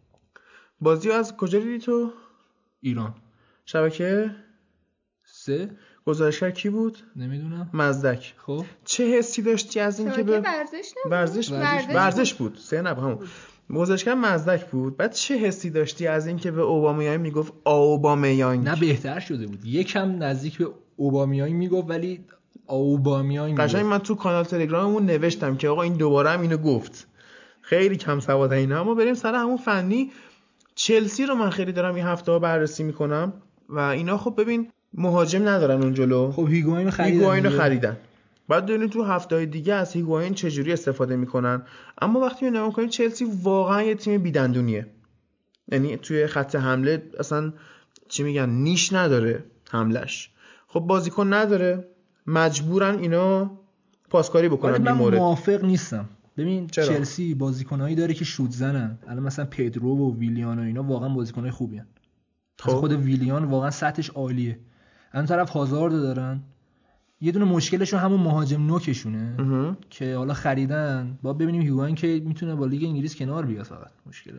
بازی 0.81 1.11
از 1.11 1.37
کجا 1.37 1.59
دیدی 1.59 1.79
تو؟ 1.79 2.11
ایران. 2.81 3.15
شبکه؟ 3.65 4.31
سه. 5.47 5.69
گزارشگر 6.05 6.51
کی 6.51 6.69
بود؟ 6.69 6.97
نمی‌دونم. 7.15 7.69
مزدک. 7.73 8.33
خب. 8.37 8.65
چه 8.85 9.03
حسی 9.17 9.41
داشتی 9.41 9.79
از 9.79 9.99
اینکه 9.99 10.23
به 10.23 10.39
ورزش 10.39 10.93
ورزش 11.05 11.51
ورزش 11.51 11.95
ورزش 11.95 12.33
بود. 12.33 12.57
سه 12.61 12.81
نبود 12.81 13.03
همون. 13.03 13.19
گزارشگر 13.81 14.13
مزدک 14.13 14.65
بود. 14.65 14.97
بعد 14.97 15.13
چه 15.13 15.37
حسی 15.37 15.69
داشتی 15.69 16.07
از 16.07 16.27
اینکه 16.27 16.51
به 16.51 16.61
اوبامیان 16.61 17.17
می‌گفت 17.17 17.53
آوبامیان 17.63 18.63
نه 18.63 18.75
بهتر 18.79 19.19
شده 19.19 19.47
بود. 19.47 19.65
یکم 19.65 20.23
نزدیک 20.23 20.57
به 20.57 20.67
اوبامیایی 20.95 21.53
می‌گفت 21.53 21.89
ولی 21.89 22.25
اوبامیایی 22.65 23.55
قشنگ 23.55 23.85
من 23.85 23.99
تو 23.99 24.15
کانال 24.15 24.43
تلگراممون 24.43 25.05
نوشتم 25.05 25.57
که 25.57 25.69
آقا 25.69 25.81
این 25.81 25.93
دوباره 25.93 26.29
هم 26.29 26.41
اینو 26.41 26.57
گفت. 26.57 27.07
خیلی 27.61 27.97
کم 27.97 28.19
سواد 28.19 28.53
اینا. 28.53 28.81
اما 28.81 28.93
بریم 28.93 29.13
سر 29.13 29.35
همون 29.35 29.57
فنی. 29.57 30.11
چلسی 30.75 31.25
رو 31.25 31.35
من 31.35 31.49
خیلی 31.49 31.71
دارم 31.71 31.95
این 31.95 32.05
هفته 32.05 32.31
ها 32.31 32.39
بررسی 32.39 32.83
می‌کنم. 32.83 33.33
و 33.69 33.79
اینا 33.79 34.17
خب 34.17 34.33
ببین 34.37 34.71
مهاجم 34.93 35.47
ندارن 35.47 35.81
اون 35.81 35.93
جلو. 35.93 36.31
خب 36.31 36.47
هیگواین 36.47 36.89
خریدن 36.89 37.13
هیگواین. 37.13 37.49
خریدن. 37.49 37.97
بعد 38.47 38.65
ببینید 38.65 38.89
تو 38.89 39.03
هفته 39.03 39.35
های 39.35 39.45
دیگه 39.45 39.73
از 39.73 39.93
هیگواین 39.93 40.33
چجوری 40.33 40.73
استفاده 40.73 41.15
می‌کنن؟ 41.15 41.61
اما 42.01 42.19
وقتی 42.19 42.45
می 42.45 42.51
نگاه 42.51 42.73
کنید 42.73 42.89
چلسی 42.89 43.25
واقعا 43.43 43.83
یه 43.83 43.95
تیم 43.95 44.21
بیدندونیه. 44.21 44.85
یعنی 45.71 45.97
توی 45.97 46.27
خط 46.27 46.55
حمله 46.55 47.03
اصلا 47.19 47.53
چی 48.07 48.23
میگن 48.23 48.49
نیش 48.49 48.93
نداره 48.93 49.43
حملش 49.71 50.31
خب 50.67 50.79
بازیکن 50.79 51.33
نداره. 51.33 51.87
مجبورن 52.27 52.99
اینا 52.99 53.51
پاسکاری 54.09 54.49
بکنن 54.49 54.77
من 54.77 54.91
مورد. 54.91 55.17
موافق 55.17 55.63
نیستم. 55.63 56.09
ببین 56.37 56.67
چرا؟ 56.67 56.85
چلسی 56.85 57.33
بازیکنایی 57.33 57.95
داره 57.95 58.13
که 58.13 58.25
شوت 58.25 58.51
زنن. 58.51 58.97
الان 59.07 59.23
مثلا 59.23 59.45
پدرو 59.45 59.97
و 59.97 60.19
ویلیان 60.19 60.59
و 60.59 60.61
اینا 60.61 60.83
واقعا 60.83 61.09
بازیکنای 61.09 61.51
خوبی 61.51 61.77
هن. 61.77 61.87
خب. 62.59 62.71
خود 62.71 62.91
ویلیان 62.91 63.43
واقعا 63.43 63.71
سطحش 63.71 64.09
عالیه. 64.09 64.59
از 65.11 65.29
طرف 65.29 65.49
هازارد 65.49 65.93
رو 65.93 65.99
دارن. 65.99 66.41
یه 67.21 67.31
دونه 67.31 67.45
مشکلشون 67.45 67.99
همون 67.99 68.19
مهاجم 68.19 68.65
نوکشونه. 68.65 69.35
که 69.89 70.15
حالا 70.15 70.33
خریدن. 70.33 71.19
با 71.21 71.33
ببینیم 71.33 71.61
هیگواین 71.61 71.95
که 71.95 72.21
می‌تونه 72.25 72.55
با 72.55 72.65
لیگ 72.65 72.83
انگلیس 72.83 73.15
کنار 73.15 73.45
بیاد 73.45 73.65
فقط. 73.65 73.91
مشکل 74.05 74.31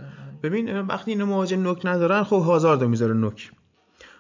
ببین 0.43 0.81
وقتی 0.81 1.11
اینا 1.11 1.27
مهاجم 1.27 1.63
نوک 1.63 1.87
ندارن 1.87 2.23
خب 2.23 2.37
هازاردو 2.37 2.89
می‌ذاره 2.89 3.15
نوک. 3.15 3.51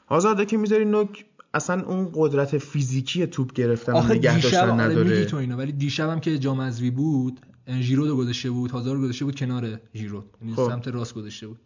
هازاردو 0.08 0.44
که 0.44 0.56
می‌ذاری 0.56 0.84
نوک 0.84 1.24
اصلا 1.54 1.82
اون 1.82 2.10
قدرت 2.14 2.58
فیزیکی 2.58 3.26
توپ 3.26 3.52
گرفتن 3.52 3.92
آخه 3.92 4.14
نگه 4.14 4.34
دیشب 4.34 4.50
داشتن 4.50 4.80
آره 4.80 4.88
میگی 4.88 5.00
نداره. 5.00 5.24
تو 5.24 5.36
اینا 5.36 5.56
ولی 5.56 5.72
دیشب 5.72 6.08
هم 6.08 6.20
که 6.20 6.38
جام 6.38 6.70
بود 6.70 7.40
ژیرو 7.80 8.06
رو 8.06 8.16
گذاشته 8.16 8.50
بود 8.50 8.70
هازار 8.70 8.96
رو 8.96 9.02
گذاشته 9.02 9.24
بود 9.24 9.34
کنار 9.34 9.80
ژیرو 9.94 10.24
یعنی 10.42 10.54
خب. 10.54 10.68
سمت 10.68 10.88
راست 10.88 11.14
گذاشته 11.14 11.46
بود. 11.46 11.58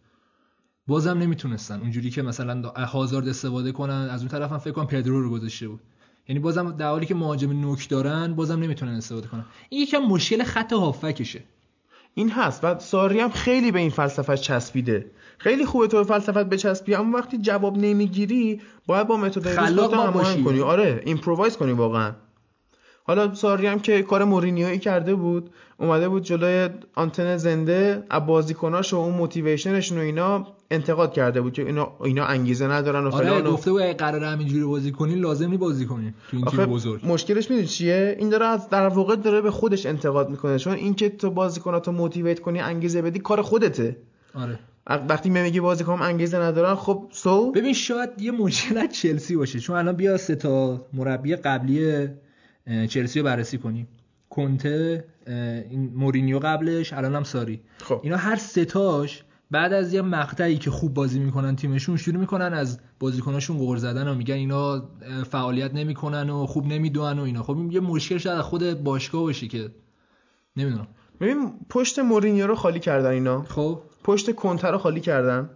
بازم 0.86 1.18
نمی‌تونستن. 1.18 1.80
اونجوری 1.80 2.10
که 2.10 2.22
مثلا 2.22 2.68
هازارد 2.68 3.28
استفاده 3.28 3.72
کنن 3.72 4.08
از 4.10 4.20
اون 4.20 4.28
طرف 4.28 4.52
هم 4.52 4.58
فکر 4.58 4.72
کنم 4.72 4.86
پدرو 4.86 5.20
رو 5.22 5.30
گذاشته 5.30 5.68
بود. 5.68 5.80
یعنی 6.28 6.40
بازم 6.40 6.70
در 6.70 6.88
حالی 6.88 7.06
که 7.06 7.14
مهاجم 7.14 7.60
نوک 7.60 7.88
دارن 7.88 8.34
بازم 8.34 8.60
نمی‌تونن 8.62 8.92
استفاده 8.92 9.28
کنن. 9.28 9.44
این 9.68 9.82
یکم 9.82 9.98
مشکل 9.98 10.44
خط 10.44 10.72
هافکشه. 10.72 11.44
این 12.14 12.30
هست 12.30 12.64
و 12.64 12.78
ساری 12.78 13.20
هم 13.20 13.30
خیلی 13.30 13.72
به 13.72 13.78
این 13.78 13.90
فلسفه 13.90 14.36
چسبیده. 14.36 15.10
خیلی 15.38 15.66
خوبه 15.66 15.86
تو 15.86 16.04
فلسفت 16.04 16.44
بچسبی 16.44 16.94
اما 16.94 17.18
وقتی 17.18 17.38
جواب 17.38 17.78
نمی‌گیری 17.78 18.60
باید 18.86 19.06
با 19.06 19.16
متد 19.16 19.48
خلاق 19.48 20.44
کنی. 20.44 20.60
آره 20.60 21.02
improvise 21.04 21.56
کنی 21.56 21.72
واقعا. 21.72 22.12
حالا 23.04 23.34
ساری 23.34 23.66
هم 23.66 23.80
که 23.80 24.02
کار 24.02 24.24
مورینیوی 24.24 24.78
کرده 24.78 25.14
بود 25.14 25.50
اومده 25.78 26.08
بود 26.08 26.22
جلوی 26.22 26.68
آنتن 26.94 27.36
زنده 27.36 28.02
از 28.10 28.26
بازیکناش 28.26 28.92
و 28.92 28.96
اون 28.96 29.14
motivation 29.14 29.74
شون 29.74 29.98
و 29.98 30.00
اینا 30.00 30.46
انتقاد 30.70 31.12
کرده 31.12 31.40
بود 31.40 31.52
که 31.52 31.66
اینا 31.66 31.92
اینا 32.04 32.24
انگیزه 32.24 32.66
ندارن 32.66 33.04
و 33.04 33.14
آره 33.14 33.26
فلان 33.26 33.50
گفته 33.52 33.70
بود 33.72 33.82
اگه 33.82 33.94
قرار 33.94 34.24
همینجوری 34.24 34.64
بازی 34.64 34.92
کنین 34.92 35.18
لازم 35.18 35.50
نی 35.50 35.56
بازی 35.56 35.86
کنین 35.86 36.14
تو 36.30 36.36
این 36.36 36.46
تیم 36.46 36.66
بزرگ. 36.66 37.00
مشکلش 37.06 37.50
می‌دونی 37.50 37.68
چیه؟ 37.68 38.16
این 38.18 38.28
داره 38.28 38.46
از 38.46 38.68
در 38.68 38.88
واقع 38.88 39.16
داره 39.16 39.40
به 39.40 39.50
خودش 39.50 39.86
انتقاد 39.86 40.30
می‌کنه 40.30 40.58
چون 40.58 40.74
اینکه 40.74 41.08
تو 41.08 41.30
بازیکناتو 41.30 41.92
motivate 41.92 42.40
کنی 42.40 42.60
انگیزه 42.60 43.02
بدی 43.02 43.18
کار 43.18 43.42
خودته. 43.42 43.96
آره. 44.34 44.58
وقتی 44.86 45.30
میگی 45.30 45.60
بازیکن 45.60 46.02
انگیزه 46.02 46.38
ندارن 46.38 46.74
خب 46.74 47.08
سو 47.10 47.52
ببین 47.52 47.72
شاید 47.72 48.10
یه 48.18 48.30
مشکل 48.30 48.78
از 48.78 48.88
چلسی 48.92 49.36
باشه 49.36 49.60
چون 49.60 49.76
الان 49.76 49.96
بیا 49.96 50.16
سه 50.16 50.34
تا 50.34 50.86
مربی 50.92 51.36
قبلی 51.36 52.08
چلسی 52.88 53.18
رو 53.18 53.24
بررسی 53.24 53.58
کنیم. 53.58 53.88
کنته 54.30 55.04
این 55.70 55.92
مورینیو 55.94 56.38
قبلش 56.38 56.92
الان 56.92 57.14
هم 57.14 57.24
ساری. 57.24 57.60
خب. 57.78 58.00
اینا 58.02 58.16
هر 58.16 58.36
ستاش 58.36 59.24
بعد 59.50 59.72
از 59.72 59.94
یه 59.94 60.02
مقطعی 60.02 60.56
که 60.58 60.70
خوب 60.70 60.94
بازی 60.94 61.18
می‌کنن 61.18 61.56
تیمشون 61.56 61.96
شروع 61.96 62.20
می‌کنن 62.20 62.54
از 62.54 62.80
بازیکناشون 63.00 63.58
غور 63.58 63.76
زدن 63.76 64.08
و 64.08 64.14
میگن 64.14 64.34
اینا 64.34 64.88
فعالیت 65.30 65.74
نمی‌کنن 65.74 66.30
و 66.30 66.46
خوب 66.46 66.66
نمی‌دونن 66.66 67.18
و 67.18 67.22
اینا. 67.22 67.42
خب 67.42 67.56
یه 67.70 67.80
مشکل 67.80 68.18
شاید 68.18 68.40
خود 68.40 68.82
باشگاه 68.82 69.22
باشه 69.22 69.48
که 69.48 69.70
نمی‌دونم. 70.56 70.86
ببین 71.20 71.52
پشت 71.70 71.98
مورینیو 71.98 72.46
رو 72.46 72.54
خالی 72.54 72.80
کردن 72.80 73.10
اینا. 73.10 73.42
خب. 73.42 73.82
پشت 74.04 74.34
کنته 74.34 74.68
رو 74.68 74.78
خالی 74.78 75.00
کردن. 75.00 75.50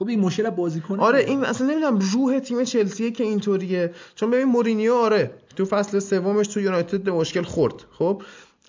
خب 0.00 0.08
این 0.08 0.20
مشکل 0.20 0.50
بازیکن 0.50 1.00
آره 1.00 1.18
این 1.18 1.44
اصلا 1.44 1.66
نمی‌دونم 1.66 1.98
روح 1.98 2.38
تیم 2.38 2.64
چلسیه 2.64 3.10
که 3.10 3.24
اینطوریه. 3.24 3.92
چون 4.14 4.30
ببین 4.30 4.44
مورینیو 4.44 4.94
آره 4.94 5.30
تو 5.56 5.64
فصل 5.64 5.98
سومش 5.98 6.46
تو 6.46 6.60
یونایتد 6.60 7.02
به 7.02 7.12
مشکل 7.12 7.42
خورد 7.42 7.74
خب؟ 7.90 8.22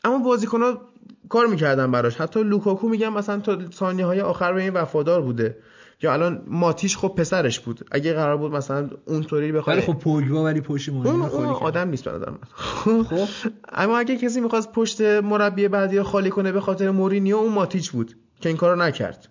اما 0.03 0.17
بازیکن‌ها 0.17 0.81
کار 1.29 1.47
می‌کردن 1.47 1.91
براش. 1.91 2.21
حتی 2.21 2.43
لوکاکو 2.43 2.89
میگم 2.89 3.13
مثلا 3.13 3.39
تا 3.39 3.57
ثانیه 3.71 4.05
های 4.05 4.21
آخر 4.21 4.53
به 4.53 4.61
این 4.61 4.73
وفادار 4.73 5.21
بوده. 5.21 5.57
یا 6.01 6.13
الان 6.13 6.41
ماتیچ 6.47 6.97
خب 6.97 7.07
پسرش 7.07 7.59
بود. 7.59 7.85
اگه 7.91 8.13
قرار 8.13 8.37
بود 8.37 8.51
مثلا 8.51 8.89
اونطوری 9.05 9.51
بخواد 9.51 9.77
ولی 9.77 9.85
خب 9.85 9.93
پوگبا 9.93 10.43
ولی 10.43 10.61
پشت 10.61 10.89
مورینیو 10.89 11.23
خالی 11.23 11.47
آدم 11.47 11.89
نیست 11.89 12.03
به 12.03 12.11
نظر 12.11 12.31
خب؟ 12.53 13.05
اما 13.81 13.97
اگه 13.97 14.17
کسی 14.17 14.41
می‌خواست 14.41 14.71
پشت 14.71 15.01
مربی 15.01 15.67
بعدی 15.67 15.97
رو 15.97 16.03
خالی 16.03 16.29
کنه 16.29 16.51
به 16.51 16.61
خاطر 16.61 16.91
مورینیو 16.91 17.35
اون 17.37 17.53
ماتیچ 17.53 17.91
بود 17.91 18.15
که 18.41 18.49
این 18.49 18.57
کارو 18.57 18.81
نکرد. 18.81 19.30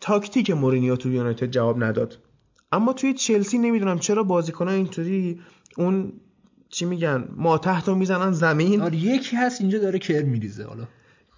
تاکتیک 0.00 0.50
مورینیو 0.50 0.96
تو 0.96 1.10
یونایتد 1.10 1.50
جواب 1.50 1.84
نداد. 1.84 2.18
اما 2.72 2.92
توی 2.92 3.14
چلسی 3.14 3.58
نمی‌دونم 3.58 3.98
چرا 3.98 4.22
بازیکن‌ها 4.22 4.74
اینطوری 4.74 5.40
اون 5.76 6.12
چی 6.68 6.84
میگن 6.84 7.28
ما 7.36 7.58
تحت 7.58 7.88
می‌زنن 7.88 8.32
زمین. 8.32 8.82
آره 8.82 8.96
یکی 8.96 9.36
هست 9.36 9.60
اینجا 9.60 9.78
داره 9.78 9.98
کر 9.98 10.22
میریزه 10.22 10.64
حالا. 10.64 10.84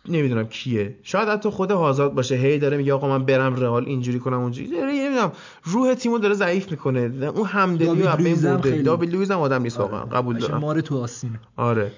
نمی‌دونم 0.09 0.47
کیه. 0.47 0.97
شاید 1.03 1.29
حتی 1.29 1.49
خود 1.49 1.71
هازارد 1.71 2.15
باشه. 2.15 2.35
هی 2.35 2.59
داره 2.59 2.77
میگه 2.77 2.93
آقا 2.93 3.09
من 3.09 3.25
برم 3.25 3.57
رئال 3.57 3.85
اینجوری 3.85 4.19
کنم 4.19 4.41
اونجوری. 4.41 4.69
داره 4.69 4.93
نمی‌دونم. 4.93 5.33
روح 5.65 5.95
تیمو 5.95 6.19
داره 6.19 6.35
ضعیف 6.35 6.71
می‌کنه. 6.71 7.01
اون 7.35 7.47
همدلی 7.47 8.03
رو 8.03 8.12
از 8.12 8.17
بین 8.17 8.35
برده. 8.35 8.83
داوید 8.83 9.13
لوئیز 9.13 9.31
هم 9.31 9.39
آدم 9.39 9.63
نیست 9.63 9.81
واقعا. 9.81 10.01
قبول 10.01 10.39
دارم. 10.39 10.61
ماره 10.61 10.83
تو 10.83 11.03
آستین 11.03 11.31
آره. 11.57 11.93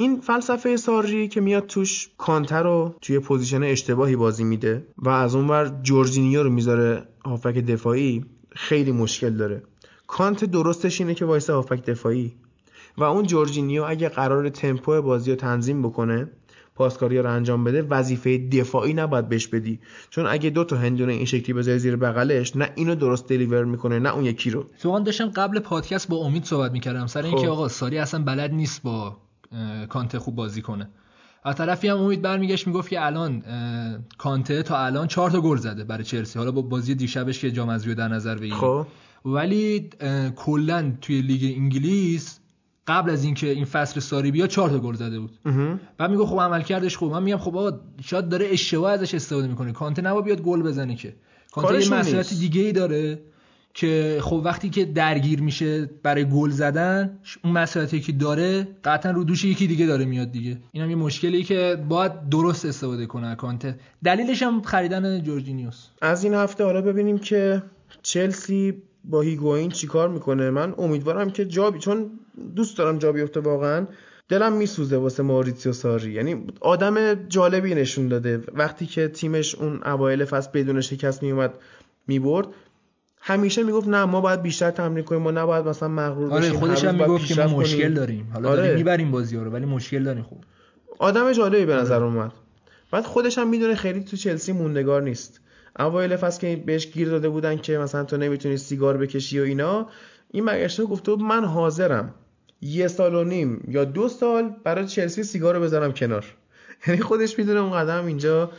این 0.00 0.20
فلسفه 0.20 0.76
ساری 0.76 1.28
که 1.28 1.40
میاد 1.40 1.66
توش 1.66 2.08
کانته 2.18 2.62
رو 2.62 2.94
توی 3.00 3.18
position 3.18 3.62
اشتباهی 3.62 4.16
بازی 4.16 4.44
میده 4.44 4.86
و 4.98 5.08
از 5.08 5.34
اونور 5.34 5.80
جورجینیو 5.82 6.42
رو 6.42 6.50
می‌ذاره 6.50 7.02
هافبک 7.24 7.54
دفاعی 7.54 8.24
خیلی 8.50 8.92
مشکل 8.92 9.30
داره. 9.30 9.62
کانته 10.06 10.44
درستش 10.44 11.00
اینه 11.00 11.14
که 11.14 11.24
وایسه 11.24 11.52
هافبک 11.52 11.84
دفاعی. 11.84 12.32
و 12.98 13.02
اون 13.04 13.26
جورجینیو 13.26 13.84
اگه 13.84 14.08
قرار 14.08 14.48
تمپو 14.48 15.02
بازی 15.02 15.30
رو 15.30 15.36
تنظیم 15.36 15.82
بکنه 15.82 16.30
پاسکاری 16.74 17.18
رو 17.18 17.30
انجام 17.30 17.64
بده 17.64 17.82
وظیفه 17.82 18.38
دفاعی 18.38 18.94
نباید 18.94 19.28
بهش 19.28 19.46
بدی. 19.46 19.80
چون 20.10 20.26
اگه 20.26 20.50
دو 20.50 20.64
تا 20.64 20.76
هندونه 20.76 21.12
این 21.12 21.24
شکلی 21.24 21.52
بذاری 21.52 21.78
زیر 21.78 21.96
بغلش 21.96 22.56
نه 22.56 22.72
اینو 22.74 22.94
درست 22.94 23.28
دلیور 23.28 23.64
می‌کنه 23.64 23.98
نه 23.98 24.14
اون 24.14 24.24
یکی 24.24 24.50
رو. 24.50 24.64
تو 24.82 25.00
داشتم 25.00 25.28
قبل 25.28 25.58
پادکست 25.58 26.08
با 26.08 26.16
امید 26.16 26.44
صحبت 26.44 26.72
می‌کردم. 26.72 27.06
سر 27.06 27.22
اینکه 27.22 27.46
خب. 27.46 27.52
آقا 27.52 27.68
ساری 27.68 27.98
اصلا 27.98 28.24
بلد 28.24 28.52
نیست 28.52 28.82
با 28.82 29.16
کانته 29.88 30.18
خوب 30.18 30.34
بازی 30.34 30.62
کنه. 30.62 30.90
از 31.44 31.56
طرفی 31.56 31.88
هم 31.88 31.98
امید 31.98 32.22
برمیگشت 32.22 32.66
می‌گفت 32.66 32.88
که 32.88 33.06
الان 33.06 33.42
کانته 34.18 34.62
تا 34.62 34.84
الان 34.84 35.06
چهار 35.06 35.30
تا 35.30 35.40
گل 35.40 35.56
زده 35.56 35.84
برای 35.84 36.04
چلسی. 36.04 36.38
حالا 36.38 36.50
با 36.50 36.62
بازی 36.62 36.94
دیشبش 36.94 37.38
که 37.38 37.50
جام 37.50 37.68
از 37.68 37.84
در 37.84 38.08
نظر 38.08 38.34
بگیریم. 38.34 38.58
خب. 38.58 38.86
ولی 39.24 39.90
کلا 40.36 40.92
توی 41.00 41.22
لیگ 41.22 41.56
انگلیس 41.56 42.40
قبل 42.86 43.10
از 43.10 43.24
اینکه 43.24 43.46
این 43.46 43.64
فصل 43.64 44.00
ساری 44.00 44.30
بیا 44.30 44.46
چهار 44.46 44.70
تا 44.70 44.78
گل 44.78 44.94
زده 44.94 45.20
بود. 45.20 45.38
بعد 45.98 46.10
میگه 46.10 46.26
خب 46.26 46.40
عمل 46.40 46.62
کردش 46.62 46.96
خوب. 46.96 47.12
من 47.12 47.22
میگم 47.22 47.38
خب 47.38 47.56
آقا 47.56 47.80
شاید 48.02 48.28
داره 48.28 48.46
اشتباه 48.50 48.92
ازش 48.92 49.14
استفاده 49.14 49.48
می‌کنه. 49.48 49.72
کانته 49.72 50.02
نبا 50.02 50.20
بیاد 50.20 50.40
گل 50.40 50.62
بزنه 50.62 50.94
که. 50.94 51.14
کانته 51.52 51.82
یه 51.82 51.94
مسئله 51.94 52.22
دیگه 52.22 52.62
ای 52.62 52.72
داره. 52.72 53.22
که 53.74 54.18
خب 54.22 54.42
وقتی 54.44 54.70
که 54.70 54.84
درگیر 54.84 55.42
میشه 55.42 55.90
برای 56.02 56.24
گل 56.24 56.50
زدن 56.50 57.18
اون 57.44 57.52
مسئولیتی 57.52 58.00
که 58.00 58.12
داره 58.12 58.68
قطعا 58.84 59.12
رو 59.12 59.24
دوش 59.24 59.44
یکی 59.44 59.66
دیگه 59.66 59.86
داره 59.86 60.04
میاد 60.04 60.32
دیگه. 60.32 60.58
این 60.72 60.82
هم 60.82 60.90
یه 60.90 60.96
مشکلی 60.96 61.42
که 61.42 61.84
باید 61.88 62.28
درست 62.28 62.64
استفاده 62.64 63.06
کنه 63.06 63.34
کانته. 63.34 63.78
دلیلش 64.04 64.42
هم 64.42 64.62
خریدن 64.62 65.22
جورجینیوس. 65.22 65.86
از 66.02 66.24
این 66.24 66.34
هفته 66.34 66.64
حالا 66.64 66.80
ببینیم 66.80 67.18
که 67.18 67.62
چلسی 68.02 68.82
با 69.04 69.20
هیگوین 69.20 69.70
چیکار 69.70 70.08
می‌کنه. 70.08 70.50
من 70.50 70.74
امیدوارم 70.78 71.30
که 71.30 71.44
جا 71.44 71.70
چون 71.70 72.10
دوست 72.56 72.78
دارم 72.78 72.98
جا 72.98 73.12
بیفته 73.12 73.40
واقعا. 73.40 73.86
دلم 74.28 74.52
میسوزه 74.52 74.96
واسه 74.96 75.22
ماریتسیو 75.22 75.72
ساری. 75.72 76.12
یعنی 76.12 76.46
آدم 76.60 77.14
جالبی 77.14 77.74
نشون 77.74 78.08
داده. 78.08 78.42
وقتی 78.54 78.86
که 78.86 79.08
تیمش 79.08 79.54
اون 79.54 79.80
اوایل 79.84 80.24
فصل 80.24 80.50
بدون 80.54 80.80
شکست 80.80 81.22
میومد 81.22 81.54
می‌برد 82.06 82.46
همیشه 83.20 83.62
می‌گفت 83.62 83.88
نه 83.88 84.04
ما 84.04 84.20
باید 84.20 84.42
بیشتر 84.42 84.70
تمرین 84.70 85.04
کنیم 85.04 85.22
ما 85.22 85.30
نباید 85.30 85.68
مثلا 85.68 85.88
مغرور 85.88 86.32
آره 86.32 86.50
خودش 86.52 86.84
هم 86.84 86.94
می‌گفت 86.94 87.26
که 87.26 87.34
ما 87.34 87.58
مشکل 87.58 87.94
داریم. 87.94 88.30
حالا 88.32 88.48
آره. 88.48 88.60
داریم 88.60 88.74
می‌بریم 88.74 89.10
بازی 89.10 89.36
رو 89.36 89.50
ولی 89.50 89.66
مشکل 89.66 90.04
داریم 90.04 90.22
خوب 90.22 90.44
آدم 90.98 91.32
جالبی 91.32 91.64
به 91.64 91.74
نظر 91.74 92.02
اومد. 92.02 92.32
بعد 92.90 93.04
خودش 93.04 93.38
هم 93.38 93.48
می‌دونه 93.48 93.74
خیلی 93.74 94.04
تو 94.04 94.16
چلسی 94.16 94.52
موندگار 94.52 95.02
نیست. 95.02 95.40
اوایل 95.78 96.16
فصل 96.16 96.40
که 96.40 96.62
بهش 96.66 96.86
گیر 96.86 97.08
داده 97.08 97.28
بودن 97.28 97.56
که 97.56 97.78
مثلا 97.78 98.04
تو 98.04 98.16
نمی‌تونی 98.16 98.56
سیگار 98.56 98.96
بکشی 98.96 99.40
و 99.40 99.42
اینا 99.42 99.88
این 100.30 100.44
برگشته 100.44 100.84
گفته 100.84 101.12
بود 101.12 101.22
من 101.22 101.44
حاضرم. 101.44 102.14
یه 102.62 102.88
سال 102.88 103.14
و 103.14 103.24
نیم 103.24 103.64
یا 103.68 103.84
دو 103.84 104.08
سال 104.08 104.54
برای 104.64 104.86
چلسی 104.86 105.22
سیگار 105.22 105.54
رو 105.54 105.62
بذارم 105.62 105.92
کنار. 105.92 106.24
یعنی 106.86 107.00
خودش 107.00 107.38
می‌دونه 107.38 107.60
اون 107.60 107.72
قدم 107.72 108.06
اینجا 108.06 108.50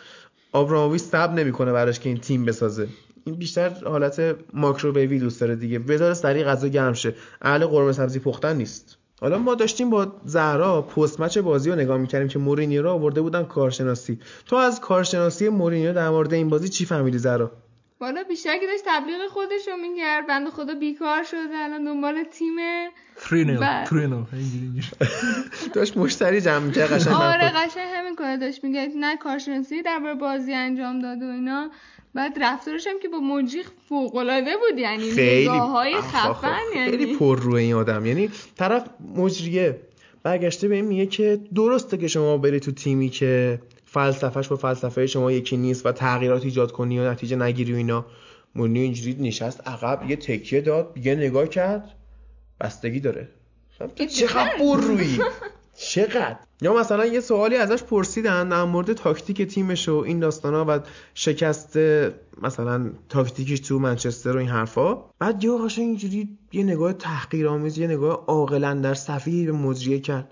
آبراموویچ 0.51 1.01
صبر 1.01 1.33
نمی‌کنه 1.33 1.71
براش 1.71 1.99
که 1.99 2.09
این 2.09 2.17
تیم 2.17 2.45
بسازه. 2.45 2.87
این 3.25 3.35
بیشتر 3.35 3.69
حالت 3.69 4.35
ماکروویوی 4.53 5.19
دوست 5.19 5.41
داره 5.41 5.55
دیگه. 5.55 5.79
بذاره 5.79 6.13
سریع 6.13 6.43
غذا 6.43 6.67
گرم 6.67 6.93
شه. 6.93 7.15
اهل 7.41 7.65
قرمه 7.65 7.91
سبزی 7.91 8.19
پختن 8.19 8.55
نیست. 8.55 8.97
حالا 9.21 9.37
ما 9.37 9.55
داشتیم 9.55 9.89
با 9.89 10.07
زهرا 10.25 10.81
پست 10.81 11.19
مچ 11.19 11.37
بازی 11.37 11.69
رو 11.69 11.75
نگاه 11.75 11.97
می‌کردیم 11.97 12.27
که 12.27 12.39
مورینیو 12.39 12.81
رو 12.81 12.89
آورده 12.89 13.21
بودن 13.21 13.43
کارشناسی. 13.43 14.19
تو 14.45 14.55
از 14.55 14.81
کارشناسی 14.81 15.49
مورینیو 15.49 15.93
در 15.93 16.09
مورد 16.09 16.33
این 16.33 16.49
بازی 16.49 16.69
چی 16.69 16.85
فهمیدی 16.85 17.17
زهرا؟ 17.17 17.51
بالا 17.99 18.23
بیشتر 18.23 18.57
که 18.57 18.65
داشت 18.67 18.83
تبلیغ 18.85 19.27
خودش 19.29 19.67
رو 19.67 19.77
می‌کرد. 19.77 20.27
بنده 20.27 20.49
خدا 20.49 20.73
بیکار 20.73 21.23
شده 21.23 21.57
الان 21.57 21.83
دنبال 21.85 22.23
تیم 22.23 22.55
فرینو 23.15 23.85
فرینو 23.85 24.23
داشت 25.73 25.97
مشتری 25.97 26.41
جمع 26.41 26.65
می‌کرد 26.65 26.93
قشنگ 26.93 27.13
آره 27.13 27.49
قشنگ 27.55 27.87
همین 27.95 28.15
کار 28.15 28.35
داشت 28.35 28.63
میگه 28.63 28.91
نه 28.95 29.17
کارشناسی 29.17 29.81
درباره 29.81 30.13
بازی 30.15 30.53
انجام 30.53 30.99
داد 30.99 31.21
و 31.21 31.25
اینا. 31.25 31.69
بعد 32.13 32.37
رفتارش 32.41 32.87
هم 32.87 32.99
که 32.99 33.07
با 33.07 33.19
مجری 33.19 33.63
فوق 33.89 34.15
العاده 34.15 34.51
بود 34.57 34.79
یعنی 34.79 35.11
خیلی 35.11 35.47
های 35.47 35.95
خفن 36.01 36.59
یعنی 36.75 36.91
خیلی 36.91 37.15
پر 37.15 37.39
روی 37.39 37.63
این 37.63 37.73
آدم. 37.73 38.05
یعنی 38.05 38.29
طرف 38.57 38.85
مجریه 39.15 39.79
برگشته 40.23 40.67
به 40.67 40.75
این 40.75 40.85
میگه 40.85 41.05
که 41.05 41.39
درسته 41.55 41.97
که 41.97 42.07
شما 42.07 42.37
بری 42.37 42.59
تو 42.59 42.71
تیمی 42.71 43.09
که 43.09 43.61
فلسفهش 43.85 44.47
با 44.47 44.55
فلسفه 44.55 45.07
شما 45.07 45.31
یکی 45.31 45.57
نیست 45.57 45.85
و 45.85 45.91
تغییرات 45.91 46.43
ایجاد 46.43 46.71
کنی 46.71 46.99
و 46.99 47.11
نتیجه 47.11 47.35
نگیری 47.35 47.73
و 47.73 47.75
اینا. 47.75 48.05
مونی 48.55 48.79
اینجوری 48.79 49.15
نشست 49.19 49.67
عقب 49.67 50.09
یه 50.09 50.15
تکیه 50.15 50.61
داد 50.61 50.97
یه 51.03 51.15
نگاه 51.15 51.47
کرد 51.47 51.95
بستگی 52.59 52.99
داره. 52.99 53.27
چقدر 54.15 54.57
پر 54.57 54.77
روی. 54.77 55.19
چقدر؟ 55.89 56.37
یا 56.61 56.73
مثلا 56.73 57.05
یه 57.05 57.19
سوالی 57.19 57.55
ازش 57.55 57.83
پرسیدن 57.83 58.49
در 58.49 58.63
مورد 58.63 58.93
تاکتیک 58.93 59.41
تیمش 59.41 59.89
و 59.89 59.95
این 59.95 60.19
داستانا 60.19 60.65
و 60.67 60.79
شکست 61.13 61.77
مثلا 62.41 62.89
تاکتیکش 63.09 63.59
تو 63.59 63.79
منچستر 63.79 64.35
و 64.35 64.39
این 64.39 64.49
حرفا. 64.49 64.97
بعد 65.19 65.43
یه 65.43 65.51
قشنگ 65.51 65.87
اینجوری 65.87 66.37
یه 66.51 66.63
نگاه 66.63 66.93
تحقیرآمیز 66.93 67.77
یه 67.77 67.87
نگاه 67.87 68.23
عاقلا 68.27 68.73
در 68.73 68.93
صفی 68.93 69.45
به 69.45 69.51
مجریه 69.51 69.99
کرد. 69.99 70.31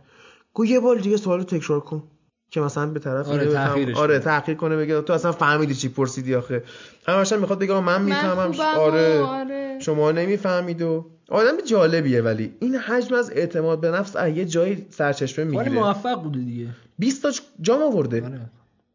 گو 0.53 0.65
یه 0.65 0.79
بار 0.79 0.95
دیگه 0.95 1.17
سوالو 1.17 1.43
تکرار 1.43 1.79
کن 1.79 2.03
که 2.51 2.61
مثلا 2.61 2.85
به 2.85 2.99
طرف 2.99 3.27
آره، 3.27 3.53
تحقیرش 3.53 3.97
آره. 3.97 4.19
تحقیر 4.19 4.55
کنه 4.55 4.77
بگه 4.77 5.01
تو 5.01 5.13
اصلا 5.13 5.31
فهمیدی 5.31 5.75
چی 5.75 5.89
پرسیدی 5.89 6.35
آخه. 6.35 6.63
همش 7.07 7.33
هم 7.33 7.39
می‌خواد 7.39 7.59
بگه 7.59 7.79
من 7.79 8.01
می‌فهمم 8.01 8.51
آره. 8.77 9.21
آره. 9.21 9.79
شما 9.81 10.11
نمی‌فهمید 10.11 10.81
و 10.81 11.05
آدم 11.29 11.61
جالبیه 11.65 12.21
ولی 12.21 12.53
این 12.59 12.75
حجم 12.75 13.15
از 13.15 13.31
اعتماد 13.31 13.81
به 13.81 13.91
نفس 13.91 14.15
از 14.15 14.37
یه 14.37 14.45
جایی 14.45 14.85
سرچشمه 14.89 15.45
ولی 15.45 15.57
می‌گیره 15.57 15.75
موفق 15.75 16.23
بوده 16.23 16.39
دیگه. 16.39 16.67
20 16.99 17.21
تا 17.21 17.31
جام 17.61 17.81
آورده. 17.81 18.25
آره. 18.25 18.41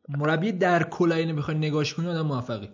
مربی 0.09 0.53
در 0.53 0.83
کل 0.83 1.13
اینو 1.13 1.37
بخوای 1.37 1.57
نگاش 1.57 1.95
کنی 1.95 2.09
آدم 2.09 2.27
موفقی. 2.27 2.69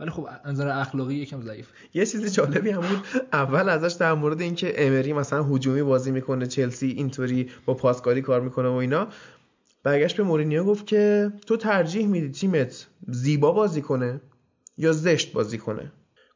ولی 0.00 0.10
خب 0.10 0.28
نظر 0.46 0.68
اخلاقی 0.68 1.14
یکم 1.14 1.42
ضعیف. 1.42 1.68
یه 1.94 2.06
چیز 2.06 2.34
جالبی 2.34 2.70
هم 2.70 2.80
بود 2.80 3.06
اول 3.32 3.68
ازش 3.68 3.92
در 3.92 4.14
مورد 4.14 4.40
اینکه 4.40 4.86
امری 4.86 5.12
مثلا 5.12 5.44
هجومی 5.44 5.82
بازی 5.82 6.10
می‌کنه 6.10 6.46
چلسی 6.46 6.86
اینطوری 6.86 7.50
با 7.66 7.74
پاسکاری 7.74 8.22
کار 8.22 8.40
می‌کنه 8.40 8.68
و 8.68 8.72
اینا. 8.72 9.08
برگشت 9.82 10.16
به 10.16 10.22
مورینیو 10.22 10.64
گفت 10.64 10.86
که 10.86 11.32
تو 11.46 11.56
ترجیح 11.56 12.06
میدی 12.06 12.28
تیمت 12.28 12.86
زیبا 13.08 13.52
بازی 13.52 13.82
کنه 13.82 14.20
یا 14.78 14.92
زشت 14.92 15.32
بازی 15.32 15.58
کنه. 15.58 15.92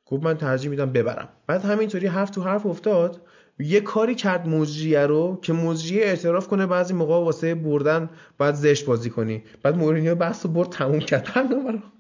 گفت 0.06 0.24
من 0.24 0.36
ترجیح 0.36 0.70
میدم 0.70 0.92
ببرم. 0.92 1.28
بعد 1.46 1.64
همینطوری 1.64 2.06
حرف 2.06 2.30
تو 2.30 2.42
حرف 2.42 2.66
افتاد. 2.66 3.20
یه 3.58 3.80
کاری 3.80 4.14
کرد 4.14 4.48
مجریه 4.48 5.06
رو 5.06 5.38
که 5.42 5.52
مجریه 5.52 6.04
اعتراف 6.04 6.48
کنه 6.48 6.66
بعضی 6.66 6.94
موقع 6.94 7.14
واسه 7.14 7.54
بردن 7.54 8.10
باید 8.38 8.54
زشت 8.54 8.86
بازی 8.86 9.10
کنی. 9.10 9.44
بعد 9.62 9.76
مورینیو 9.76 10.14
بحث 10.14 10.44
و 10.46 10.48
برد 10.48 10.68
تموم 10.68 10.98
کرد. 10.98 11.28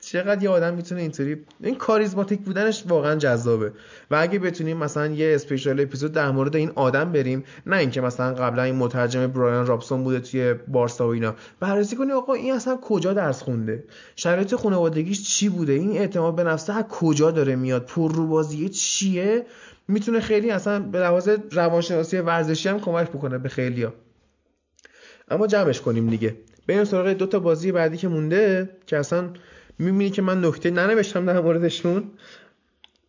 چقدر 0.00 0.42
یه 0.42 0.50
آدم 0.50 0.74
می‌تونه 0.74 1.00
اینطوری 1.00 1.36
این 1.60 1.74
کاریزماتیک 1.74 2.40
بودنش 2.40 2.84
واقعا 2.88 3.14
جذابه. 3.14 3.72
و 4.10 4.16
اگه 4.20 4.38
بتونیم 4.38 4.76
مثلا 4.76 5.06
یه 5.06 5.34
اسپیشال 5.34 5.80
اپیزود 5.80 6.12
در 6.12 6.30
مورد 6.30 6.56
این 6.56 6.72
آدم 6.74 7.12
بریم 7.12 7.44
نه 7.66 7.76
اینکه 7.76 8.00
مثلا 8.00 8.34
قبلا 8.34 8.62
این 8.62 8.74
مترجم 8.74 9.26
برایان 9.26 9.66
رابسون 9.66 10.04
بوده 10.04 10.20
توی 10.20 10.54
بارسا 10.54 11.08
و 11.08 11.10
اینا. 11.10 11.34
بررسی 11.60 11.96
کنی 11.96 12.12
آقا 12.12 12.34
این 12.34 12.54
اصلا 12.54 12.76
کجا 12.76 13.12
درس 13.12 13.42
خونده؟ 13.42 13.84
شرایط 14.16 14.54
خانوادگیش 14.54 15.22
چی 15.22 15.48
بوده؟ 15.48 15.72
این 15.72 15.98
اعتماد 15.98 16.34
به 16.34 16.44
نفسه 16.44 16.76
از 16.76 16.84
کجا 16.88 17.30
داره 17.30 17.56
میاد؟ 17.56 17.86
پر 17.86 18.12
رو 18.12 18.26
بازی 18.26 18.68
چیه؟ 18.68 19.46
می‌تونه 19.88 20.20
خیلی 20.20 20.50
اصلا 20.50 20.80
به 20.80 20.98
لحاظ 20.98 21.28
روانشناسی 21.52 22.18
ورزشی 22.18 22.68
هم 22.68 22.80
کمک 22.80 23.08
بکنه 23.08 23.38
به 23.38 23.48
خیلیا. 23.48 23.94
اما 25.28 25.46
جمعش 25.46 25.80
کنیم 25.80 26.10
دیگه. 26.10 26.36
بریم 26.66 26.84
سراغ 26.84 27.08
دو 27.08 27.26
تا 27.26 27.38
بازی 27.38 27.72
بعدی 27.72 27.96
که 27.96 28.08
مونده 28.08 28.70
که 28.86 28.96
اصلا 28.98 29.30
می‌بینی 29.80 30.10
که 30.10 30.22
من 30.22 30.44
نکته 30.44 30.70
ننوشتم 30.70 31.26
در 31.26 31.40
موردشون. 31.40 32.10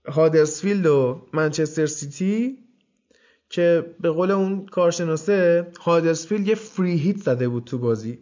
هادرسفیلد 0.07 0.85
و 0.85 1.21
منچستر 1.33 1.85
سیتی 1.85 2.57
که 3.49 3.85
به 3.99 4.09
قول 4.09 4.31
اون 4.31 4.65
کارشناسه 4.65 5.67
هادرسفیلد 5.81 6.47
یه 6.47 6.55
فری 6.55 6.97
هیت 6.97 7.17
زده 7.17 7.49
بود 7.49 7.63
تو 7.63 7.77
بازی. 7.77 8.19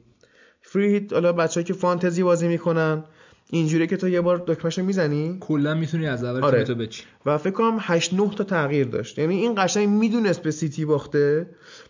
free 0.61 0.93
hit 0.93 1.13
حالا 1.13 1.33
بچه‌ها 1.33 1.63
که 1.63 1.73
فانتزی 1.73 2.23
بازی 2.23 2.47
می‌کنن 2.47 3.03
اینجوری 3.49 3.87
که 3.87 3.97
تو 3.97 4.09
یه 4.09 4.21
بار 4.21 4.37
دکمهشو 4.47 4.83
می‌زنی. 4.83 5.37
کلا 5.39 5.73
می‌تونی 5.73 6.07
از 6.07 6.23
اول 6.23 6.43
آره. 6.43 6.63
تیمتو 6.63 6.75
بچینی. 6.75 7.03
و 7.25 7.37
فکر 7.37 7.53
کنم 7.53 7.77
8 7.79 8.13
9 8.13 8.29
تا 8.35 8.43
تغییر 8.43 8.87
داشت. 8.87 9.19
یعنی 9.19 9.35
این 9.35 9.53
قشنگ 9.57 9.89
می‌دونست 9.89 10.41
به 10.41 10.51
سیتی 10.51 10.85
باخته. 10.85 11.49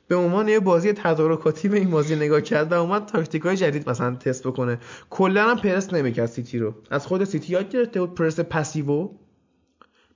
به 0.10 0.16
عنوان 0.16 0.48
یه 0.48 0.60
بازی 0.60 0.94
تدارکاتی 0.94 1.70
به 1.70 1.78
این 1.78 1.90
بازی 1.90 2.16
نگاه 2.16 2.42
کرد 2.42 2.72
و 2.72 2.82
اومد 2.82 3.06
تاکتیکای 3.06 3.58
جدید 3.58 3.90
مثلا 3.90 4.16
تست 4.16 4.48
بکنه. 4.48 4.80
کلا 5.10 5.50
هم 5.50 5.58
پرس 5.58 5.94
نمی‌کرد 5.94 6.26
سیتی 6.26 6.60
رو. 6.60 6.74
از 6.92 7.08
خود 7.08 7.24
سیتی 7.24 7.54
یاد 7.54 7.70
گرفته 7.70 8.00
بود 8.00 8.14
پرس 8.14 8.40
passive. 8.40 9.10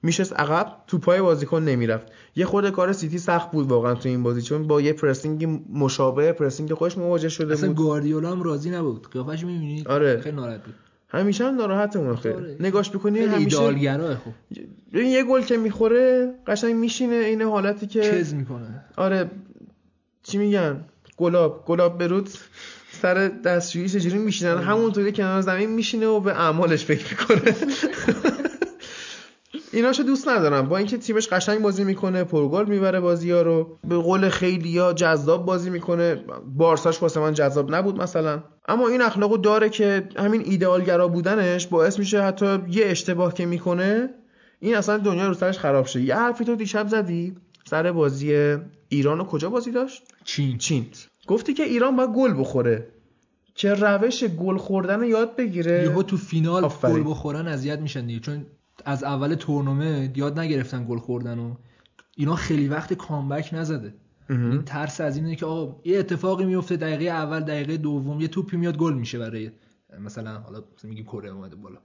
میشست 0.03 0.33
عقب 0.33 0.77
تو 0.87 0.97
پای 0.97 1.21
بازیکن 1.21 1.63
نمی‌رفت. 1.63 2.07
یه 2.35 2.45
خورده 2.45 2.71
کار 2.71 2.93
سیتی 2.93 3.17
سخت 3.19 3.51
بود 3.51 3.69
واقعا 3.69 3.93
تو 3.93 4.09
این 4.09 4.23
بازی 4.23 4.41
چون 4.41 4.67
با 4.67 4.81
یه 4.81 4.93
pressing 4.93 5.63
مشابه 5.73 6.31
pressing 6.31 6.73
خودش 6.73 6.97
مواجه 6.97 7.29
شده 7.29 7.53
اصلا 7.53 7.67
بود. 7.67 7.77
گواردیولا 7.77 8.31
هم 8.31 8.43
راضی 8.43 8.69
نبود. 8.69 9.07
قیافش 9.11 9.45
می‌بینی؟ 9.45 9.83
آره. 9.87 10.19
خیلی 10.19 10.35
ناراحت 10.35 10.63
بود. 10.63 10.73
همیشه 11.07 11.45
هم 11.45 11.55
ناراحت 11.55 11.95
اون 11.95 12.15
خیلی. 12.15 12.35
آره. 12.35 12.57
نگاش 12.59 12.89
بکنی 12.89 13.19
همیشه 13.19 13.71
ببین 14.93 15.07
یه 15.07 15.23
گل 15.23 15.41
که 15.41 15.57
می‌خوره 15.57 16.33
قشنگ 16.47 16.75
میشینه 16.75 17.15
این 17.15 17.41
حالتی 17.41 17.87
که 17.87 18.01
کز 18.01 18.33
می‌کنه. 18.33 18.85
آره. 18.97 19.31
چی 20.23 20.37
میگن؟ 20.37 20.85
گلاب. 21.17 21.65
گلاب 21.65 21.97
به 21.97 22.10
روت 22.10 22.29
سر 23.01 23.27
دستشویی 23.27 23.89
چجوری 23.89 24.17
میشینن 24.17 24.57
همونطوری 24.57 25.11
کنار 25.11 25.41
زمین 25.41 25.69
میشینه 25.69 26.07
و 26.07 26.19
به 26.19 26.31
اعمالش 26.31 26.85
فکر 26.85 27.05
می‌کنه. 27.09 27.55
ایناشو 29.73 30.03
دوست 30.03 30.27
ندارم. 30.27 30.69
با 30.69 30.77
اینکه 30.77 30.97
تیمش 30.97 31.27
قشنگ 31.27 31.61
بازی 31.61 31.83
می‌کنه 31.83 32.23
پرگل 32.23 32.65
می‌بره 32.65 32.99
بازی 32.99 33.31
ها 33.31 33.41
رو. 33.41 33.79
به 33.83 33.97
قول 33.97 34.29
خیلی 34.29 34.77
ها 34.77 34.93
جذاب 34.93 35.45
بازی 35.45 35.69
می‌کنه. 35.69 36.23
بارساش 36.57 37.01
واسه 37.01 37.19
من 37.19 37.33
جذاب 37.33 37.75
نبود 37.75 38.01
مثلا. 38.01 38.43
اما 38.67 38.87
این 38.87 39.01
اخلاقو 39.01 39.37
داره 39.37 39.69
که 39.69 40.09
همین 40.17 40.41
ایدئالگرا 40.45 41.07
بودنش 41.07 41.67
باعث 41.67 41.99
میشه 41.99 42.21
حتی 42.21 42.59
یه 42.69 42.85
اشتباه 42.85 43.33
که 43.33 43.45
می‌کنه 43.45 44.09
این 44.59 44.75
اصلا 44.75 44.97
دنیا 44.97 45.27
رو 45.27 45.33
سرش 45.33 45.59
خراب 45.59 45.85
شه. 45.85 46.01
یه 46.01 46.15
حرفی 46.15 46.45
تو 46.45 46.55
دیشب 46.55 46.87
زدی. 46.87 47.35
سر 47.65 47.91
بازی 47.91 48.57
ایران 48.89 49.19
و 49.19 49.23
کجا 49.23 49.49
بازی 49.49 49.71
داشت؟ 49.71 50.03
چین. 50.23 50.57
چین. 50.57 50.85
گفتی 51.27 51.53
که 51.53 51.63
ایران 51.63 51.95
باید 51.95 52.09
گل 52.09 52.39
بخوره. 52.39 52.87
که 53.55 53.73
روش 53.73 54.23
گل 54.23 54.57
خوردن 54.57 54.99
رو 54.99 55.05
یاد 55.05 55.35
بگیره. 55.35 55.83
یهو 55.83 56.03
تو 56.03 56.17
فینال. 56.17 56.69
گل 56.83 57.03
بخورن 57.03 57.47
اذیت 57.47 57.79
میشن 57.79 58.05
دیگه. 58.05 58.19
چون 58.19 58.45
از 58.85 59.03
اول 59.03 59.35
تورنمنت 59.35 60.17
یاد 60.17 60.39
نگرفتن 60.39 60.85
گل 60.89 60.97
خوردن 60.97 61.39
و 61.39 61.55
اینا 62.17 62.35
خیلی 62.35 62.67
وقت 62.67 62.93
کامبک 62.93 63.49
نزده. 63.53 63.93
این 64.29 64.63
ترس 64.63 65.01
از 65.01 65.17
اینه 65.17 65.35
که 65.35 65.45
آقا 65.45 65.81
یه 65.85 65.99
اتفاقی 65.99 66.45
میفته 66.45 66.75
دقیقه 66.75 67.05
اول 67.05 67.39
دقیقه 67.39 67.77
دوم 67.77 68.21
یه 68.21 68.27
توپی 68.27 68.57
میاد 68.57 68.77
گل 68.77 68.93
میشه 68.93 69.19
برای 69.19 69.51
مثلا 69.99 70.39
حالا 70.39 70.63
مثلا 70.77 70.89
میگیم 70.89 71.05
کره 71.05 71.29
اومده 71.29 71.55
بالا. 71.55 71.79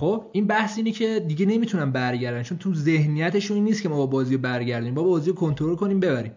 خب 0.00 0.26
این 0.32 0.46
بحث 0.46 0.78
اینه 0.78 0.90
که 0.90 1.24
دیگه 1.28 1.46
نمی‌تونن 1.46 1.90
برگردن 1.90 2.42
چون 2.42 2.58
تو 2.58 2.74
ذهنیتشون 2.74 3.54
این 3.54 3.64
نیست 3.64 3.82
که 3.82 3.88
ما 3.88 3.96
با 3.96 4.06
بازی 4.06 4.36
برگردیم. 4.36 4.94
با 4.94 5.02
بازی 5.02 5.32
کنترل 5.32 5.74
کنیم 5.76 6.00
ببریم. 6.00 6.32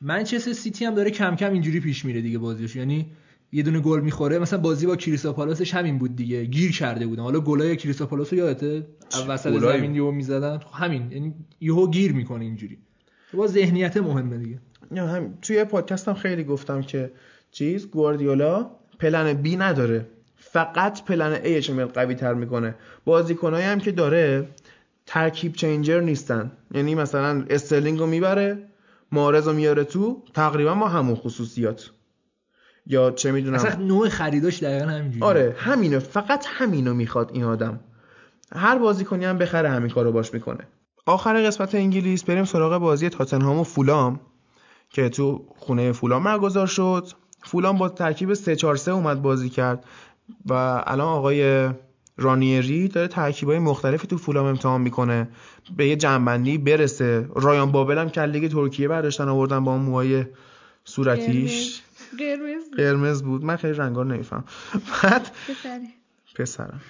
منچستر 0.00 0.52
سیتی 0.52 0.84
هم 0.84 0.94
داره 0.94 1.10
کم 1.10 1.36
کم 1.36 1.52
اینجوری 1.52 1.80
پیش 1.80 2.04
میره 2.04 2.20
دیگه 2.20 2.38
بازیش 2.38 2.76
یعنی 2.76 3.06
یه 3.52 3.62
دونه 3.62 3.80
گل 3.80 4.00
می‌خوره 4.00 4.38
مثلا 4.38 4.58
بازی 4.58 4.86
با 4.86 4.96
کریستال 4.96 5.32
پالاسش 5.32 5.74
همین 5.74 5.98
بود 5.98 6.16
دیگه. 6.16 6.44
گیر 6.44 6.72
کرده 6.72 7.06
بودن. 7.06 7.22
حالا 7.22 7.40
گلای 7.40 7.76
کریستال 7.76 8.06
پالاس 8.06 8.32
رو 8.32 8.38
یادته؟ 8.38 8.86
وسط؟ 9.28 9.58
زمین 9.58 9.94
یهو 9.94 10.10
می‌زدن. 10.10 10.58
خب 10.58 10.84
همین. 10.84 11.12
یعنی 11.12 11.34
یهو 11.60 11.90
گیر 11.90 12.12
می‌کنه 12.12 12.44
اینجوری. 12.44 12.78
با 13.34 13.46
ذهنیت 13.46 13.96
مهمه 13.96 14.38
دیگه. 14.38 14.58
یا 14.92 15.06
هم 15.06 15.34
توی 15.42 15.64
پادکستم 15.64 16.14
خیلی 16.14 16.44
گفتم 16.44 16.82
که 16.82 17.12
چیز 17.50 17.86
گواردیولا 17.90 18.70
plan 18.98 19.32
B 19.32 19.56
نداره. 19.56 20.06
فقط 20.52 21.04
plan 21.04 21.36
A 21.36 21.68
رو 21.68 21.86
قوی 21.86 22.14
تر 22.14 22.34
می‌کنه. 22.34 22.74
بازیکنایی 23.04 23.64
هم 23.64 23.78
که 23.80 23.92
داره 23.92 24.48
ترکیب 25.06 25.52
changer 25.52 26.00
نیستن. 26.00 26.52
یعنی 26.74 26.94
مثلا 26.94 27.44
استرلینگ 27.50 27.98
رو 27.98 28.06
می‌بره 28.06 28.58
مارز 29.12 29.48
رو 29.48 29.52
میاره 29.54 29.84
تو 29.84 30.22
تقریبا 30.34 30.74
ما 30.74 30.88
همون 30.88 31.14
خصوصیات. 31.14 31.90
یا 32.86 33.10
چه 33.10 33.32
می‌دونم. 33.32 33.54
اصلا 33.54 33.74
نوع 33.74 34.08
خریداش 34.08 34.62
دقیقا 34.62 34.86
همینجوری 34.86 35.24
آره 35.24 35.54
همینه. 35.58 35.98
فقط 35.98 36.44
همینو 36.48 36.94
می‌خواد 36.94 37.30
این 37.32 37.44
آدم. 37.44 37.80
هر 38.54 38.78
بازیکنی 38.78 39.24
هم 39.24 39.38
بخره 39.38 39.70
همین 39.70 39.90
کارو 39.90 40.12
باش 40.12 40.34
می‌کنه. 40.34 40.68
آخر 41.06 41.46
قسمت 41.46 41.74
انگلیس 41.74 42.24
بریم 42.24 42.44
سراغ 42.44 42.78
بازی 42.78 43.08
تاتنهام 43.08 43.58
و 43.58 43.64
فولام 43.64 44.20
که 44.90 45.08
تو 45.08 45.46
خونه 45.56 45.92
فولام 45.92 46.24
برگزار 46.24 46.66
شد. 46.66 47.08
فولام 47.42 47.78
با 47.78 47.88
ترکیب 47.88 48.34
3 48.34 48.56
4 48.56 48.76
3 48.76 48.92
اومد 48.92 49.22
بازی 49.22 49.48
کرد. 49.48 49.84
و 50.46 50.52
الان 50.86 51.08
آقای 51.08 51.70
رانیری 52.16 52.88
داره 52.88 53.08
ترکیبای 53.08 53.58
مختلفی 53.58 54.06
تو 54.06 54.18
فولام 54.18 54.46
امتحان 54.46 54.80
می‌کنه. 54.80 55.28
به 55.76 55.86
یه 55.86 55.96
جنبندی 55.96 56.58
برسه. 56.58 57.28
رایان 57.34 57.72
بابل 57.72 57.98
هم 57.98 58.10
که 58.10 58.22
لیگ 58.22 58.52
ترکیه 58.52 58.88
برداشتن 58.88 59.28
آوردن 59.28 59.64
با 59.64 59.72
اون 59.72 59.82
موهای 59.82 60.24
صورتیش. 60.84 61.82
قرمز 62.18 62.62
قرمز 62.76 63.22
بود. 63.22 63.44
من 63.44 63.56
خیلی 63.56 63.74
رنگا 63.74 64.02
رو 64.02 64.08
نمیفهم 64.08 64.44
بعد 65.02 65.30
پسره. 65.48 65.80
پسرم. 66.36 66.80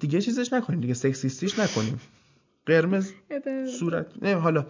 دیگه 0.00 0.20
چیزش 0.20 0.52
نکنیم. 0.52 0.80
دیگه 0.80 0.94
سکسیستیش 0.94 1.58
نکنیم. 1.58 2.00
قرمز. 2.66 3.12
صورت 3.80 4.06
نه 4.22 4.34
حالا. 4.34 4.66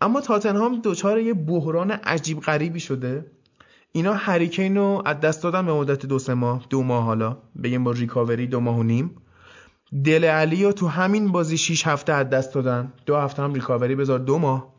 اما 0.00 0.20
تاتنهام 0.20 0.80
دچار 0.84 1.20
یه 1.20 1.34
بحران 1.34 1.90
عجیب 1.90 2.40
غریبی 2.40 2.80
شده. 2.80 3.26
اینا 3.96 4.14
هریکین 4.14 4.76
رو 4.76 5.02
از 5.04 5.20
دست 5.20 5.42
دادن 5.42 5.66
به 5.66 5.72
مدت 5.72 6.06
دو 6.06 6.18
سه 6.18 6.34
ماه 6.34 6.66
دو 6.70 6.82
ماه 6.82 7.04
حالا. 7.04 7.36
بگیم 7.62 7.84
با 7.84 7.90
recovery 7.90 8.46
دو 8.46 8.60
ماه 8.60 8.78
و 8.78 8.82
نیم. 8.82 9.10
دل 10.04 10.24
علی 10.24 10.64
رو 10.64 10.72
تو 10.72 10.88
همین 10.88 11.32
بازی 11.32 11.58
6 11.58 11.86
هفته 11.86 12.12
از 12.12 12.30
دست 12.30 12.54
دادن. 12.54 12.92
دو 13.06 13.16
هفته 13.16 13.42
هم 13.42 13.54
recovery 13.54 13.94
بذار 13.94 14.18
دو 14.18 14.38
ماه. 14.38 14.74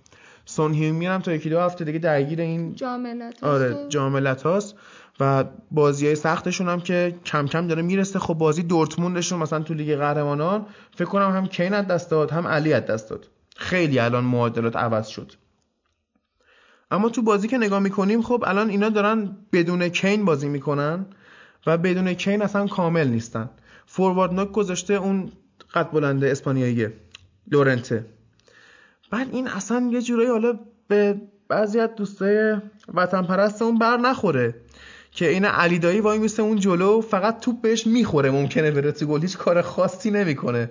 سون 0.46 0.74
هیومین 0.74 1.10
هم 1.10 1.22
تا 1.22 1.34
یکی 1.34 1.50
دو 1.50 1.60
هفته 1.60 1.86
دیگه 1.86 2.00
درگیر 2.00 2.42
این 2.42 2.76
جام 2.76 3.03
ملت 3.03 3.44
آره 3.44 3.86
جام 3.90 4.11
ملت 4.11 4.42
هاست 4.42 4.76
و 5.20 5.44
بازی 5.72 6.06
های 6.06 6.16
سختشون 6.16 6.70
هم 6.70 6.82
که 6.82 7.16
کم 7.26 7.48
کم 7.48 7.68
داره 7.68 7.82
می‌رسه. 7.82 8.20
خب 8.20 8.34
بازی 8.34 8.64
دورتموندشون 8.64 9.40
مثلا 9.40 9.60
تو 9.60 9.74
لیگ 9.74 9.98
قهرمانان 9.98 10.66
فکر 10.96 11.10
کنم 11.10 11.32
هم 11.32 11.48
کین 11.48 11.74
از 11.74 11.88
دست 11.88 12.12
داد 12.12 12.32
هم 12.32 12.48
علی 12.48 12.74
از 12.74 12.86
دست 12.86 13.10
داد. 13.10 13.28
خیلی 13.56 14.00
الان 14.00 14.24
معادلات 14.24 14.76
عوض 14.76 15.08
شد. 15.08 15.32
اما 16.92 17.10
تو 17.10 17.22
بازی 17.22 17.48
که 17.48 17.58
نگاه 17.58 17.80
می‌کنیم 17.80 18.22
خب 18.22 18.44
الان 18.48 18.70
اینا 18.70 18.90
دارن 18.90 19.38
بدون 19.54 19.90
کین 19.90 20.26
بازی 20.26 20.50
می‌کنن 20.50 21.06
و 21.68 21.78
بدون 21.78 22.14
کین 22.14 22.42
اصلا 22.42 22.68
کامل 22.68 23.08
نیستن. 23.08 23.50
فوروارد 23.86 24.34
نوک 24.34 24.52
گذاشته 24.52 24.94
اون 24.94 25.32
قد 25.74 25.92
بلند 25.92 26.24
اسپانیاییه 26.24 26.94
لورنته. 27.52 28.06
بعد 29.12 29.28
این 29.32 29.48
اصلا 29.48 29.90
یه 29.92 30.02
جورایی 30.02 30.30
حالا 30.30 30.60
به 30.88 31.22
بعضی 31.48 31.80
از 31.80 31.90
دوستای 31.96 32.58
وطن 32.94 33.22
پرست 33.22 33.62
اون 33.62 33.78
بر 33.78 33.98
نخوره 33.98 34.56
که 35.12 35.30
این 35.30 35.46
علی 35.46 35.80
دایی 35.80 36.02
وای 36.02 36.20
میسه 36.20 36.44
اون 36.44 36.60
جلو 36.60 37.02
فقط 37.02 37.40
توپ 37.40 37.62
بهش 37.62 37.88
می‌خوره. 37.88 38.32
ممکنه 38.32 38.72
بره 38.72 38.92
تو 38.92 39.06
گل 39.06 39.22
هیچ 39.22 39.38
کار 39.38 39.62
خاصی 39.62 40.12
نمی‌کنه. 40.12 40.70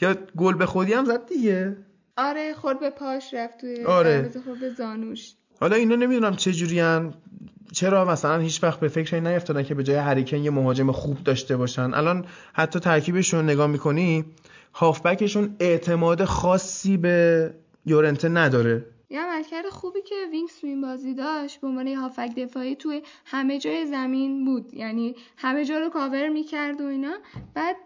یا 0.00 0.14
گل 0.36 0.54
به 0.54 0.66
خودی 0.66 0.92
هم 0.92 1.04
زد 1.04 1.26
دیگه. 1.26 1.76
آره 2.16 2.54
خورد 2.54 2.80
به 2.80 2.90
پاش 2.90 3.34
رفت 3.34 3.60
توی 3.60 3.84
آره. 3.84 4.30
خورد 4.44 4.60
به 4.60 4.70
زانوش. 4.70 5.34
حالا 5.60 5.76
اینا 5.76 5.94
نمی‌دونم 5.94 6.36
چه 6.36 6.52
جوریان 6.52 7.14
چرا 7.72 8.04
مثلا 8.04 8.38
هیچ 8.38 8.62
وقت 8.62 8.80
به 8.80 8.88
فکر 8.88 9.14
این 9.14 9.26
نیفتادن 9.26 9.62
که 9.62 9.74
به 9.74 9.82
جای 9.82 9.96
هری 9.96 10.13
کین 10.13 10.36
یه 10.36 10.50
مهاجم 10.50 10.92
خوب 10.92 11.24
داشته 11.24 11.56
باشن. 11.56 11.94
الان 11.94 12.24
حتی 12.52 12.80
ترکیبشون 12.80 13.44
نگاه 13.44 13.66
می‌کنی 13.66 14.24
هافبکشون 14.74 15.56
اعتماد 15.60 16.24
خاصی 16.24 16.96
به 16.96 17.50
یورنته 17.86 18.28
نداره. 18.28 18.84
یه 19.10 19.20
عملکرد 19.20 19.68
خوبی 19.68 20.02
که 20.02 20.14
وینکس 20.30 20.58
تو 20.58 20.66
این 20.66 20.80
بازی 20.80 21.14
داشت 21.14 21.60
به 21.60 21.66
عنوان 21.66 21.88
هافبک 21.88 22.34
دفاعی 22.36 22.76
توی 22.76 23.02
همه 23.24 23.58
جای 23.58 23.86
زمین 23.86 24.44
بود. 24.44 24.74
یعنی 24.74 25.14
همه 25.36 25.64
جا 25.64 25.78
رو 25.78 25.88
کاور 25.88 26.28
می‌کرد 26.28 26.80
و 26.80 26.84
اینا. 26.84 27.16
بعد 27.54 27.76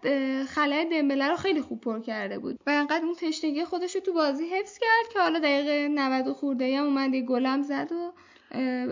خلأ 0.45 0.85
دمبله 0.85 1.27
رو 1.27 1.35
خیلی 1.35 1.61
خوب 1.61 1.81
پر 1.81 1.99
کرده 1.99 2.39
بود. 2.39 2.59
و 2.67 2.69
انقدر 2.69 3.05
اون 3.05 3.15
تشنگی 3.15 3.65
خودش 3.65 3.95
رو 3.95 4.01
تو 4.01 4.13
بازی 4.13 4.45
حفظ 4.45 4.77
کرد 4.77 5.13
که 5.13 5.19
حالا 5.19 5.39
دقیقه 5.39 5.87
90 5.87 6.31
خورده 6.33 6.77
هم 6.77 6.83
اومد 6.83 7.13
یه 7.13 7.21
گلم 7.21 7.61
زد 7.61 7.91
و 7.91 8.13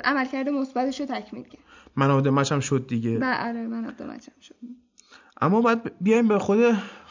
عملکرد 0.04 0.50
مثبتش 0.50 1.00
رو 1.00 1.06
تکمیل 1.06 1.44
کرد. 1.44 1.64
من 1.96 2.12
آده 2.12 2.30
مچم 2.30 2.60
شد 2.60 2.86
دیگه. 2.88 3.18
بله 3.18 3.48
آره 3.48 3.68
من 3.68 3.86
آده 3.86 4.06
مچم 4.06 4.32
شد. 4.42 4.56
اما 5.42 5.62
باید 5.62 5.80
بیایم 6.02 6.28
به 6.28 6.40
خود 6.40 6.60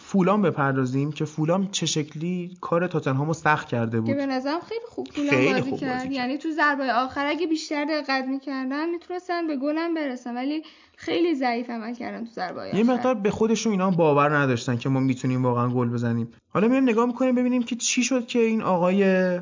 فولام 0.08 0.42
بپردازیم 0.42 1.12
که 1.12 1.24
فولام 1.24 1.70
چه 1.70 1.86
شکلی 1.86 2.56
کار 2.60 2.86
تاتنهامو 2.86 3.34
سخت 3.34 3.68
کرده 3.68 4.00
بود. 4.00 4.10
که 4.10 4.14
به 4.14 4.26
نظرم 4.26 4.60
خیلی 4.60 4.80
خوب 4.88 5.08
فولام 5.14 5.30
خیلی 5.30 5.52
بازی, 5.52 5.70
خوب 5.70 5.80
کرد. 5.80 6.12
یعنی 6.12 6.38
تو 6.38 6.50
ضربه 6.50 6.92
آخر 6.92 7.26
اگه 7.26 7.46
بیشتر 7.46 7.84
دقت 7.84 8.24
می‌کردن 8.24 8.90
می‌تونستن 8.90 9.46
به 9.46 9.56
گلم 9.56 9.94
برسن 9.94 10.36
ولی 10.36 10.62
خیلی 10.96 11.34
ضعیف 11.34 11.70
عمل 11.70 11.94
کردن 11.94 12.24
تو 12.24 12.30
ضربه 12.30 12.60
آخر. 12.60 12.76
یه 12.76 12.84
مقدار 12.84 13.14
به 13.14 13.30
خودشون 13.30 13.72
اینا 13.72 13.90
باور 13.90 14.36
نداشتن 14.36 14.76
که 14.76 14.88
ما 14.88 15.00
می‌تونیم 15.00 15.44
واقعا 15.44 15.68
گل 15.68 15.88
بزنیم. 15.88 16.28
حالا 16.48 16.68
میایم 16.68 16.84
نگاه 16.84 17.06
می‌کنیم 17.06 17.34
ببینیم 17.34 17.62
که 17.62 17.76
چی 17.76 18.02
شد 18.02 18.26
که 18.26 18.38
این 18.38 18.62
آقای 18.62 19.40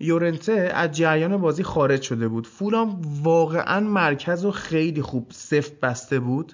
یورنته 0.00 0.70
از 0.74 0.92
جریان 0.92 1.36
بازی 1.36 1.62
خارج 1.62 2.02
شده 2.02 2.28
بود. 2.28 2.46
فولام 2.46 3.02
واقعا 3.22 3.80
مرکز 3.80 4.44
و 4.44 4.50
خیلی 4.50 5.02
خوب 5.02 5.26
سفت 5.30 5.80
بسته 5.80 6.20
بود. 6.20 6.52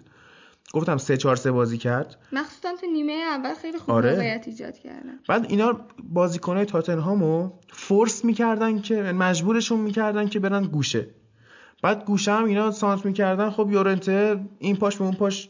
گفتم 0.72 0.96
سه 0.96 1.16
چهار 1.16 1.36
سه 1.36 1.50
بازی 1.50 1.78
کرد. 1.78 2.16
مخصوصا 2.32 2.76
تو 2.80 2.86
نیمه 2.86 3.12
اول 3.12 3.54
خیلی 3.54 3.78
خوب 3.78 3.94
آره. 3.94 4.40
ایجاد 4.46 4.78
کردن. 4.78 5.18
بعد 5.28 5.46
اینا 5.48 5.80
بازیکنای 6.04 6.64
تاتنهامو 6.64 7.50
فورس 7.72 8.24
می‌کردن 8.24 8.80
که 8.80 8.94
مجبورشون 9.02 9.80
می‌کردن 9.80 10.28
که 10.28 10.40
برن 10.40 10.64
گوشه. 10.64 11.06
بعد 11.82 12.04
گوشه 12.04 12.32
هم 12.32 12.44
اینا 12.44 12.70
سانت 12.70 13.06
می‌کردن. 13.06 13.50
خب 13.50 13.68
یورنته 13.70 14.40
این 14.58 14.76
پاش 14.76 14.96
به 14.96 15.04
اون 15.04 15.14
پاش 15.14 15.48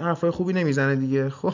حرفای 0.00 0.30
خوبی 0.30 0.52
نمی‌زنه 0.52 0.96
دیگه. 0.96 1.28
خب 1.28 1.52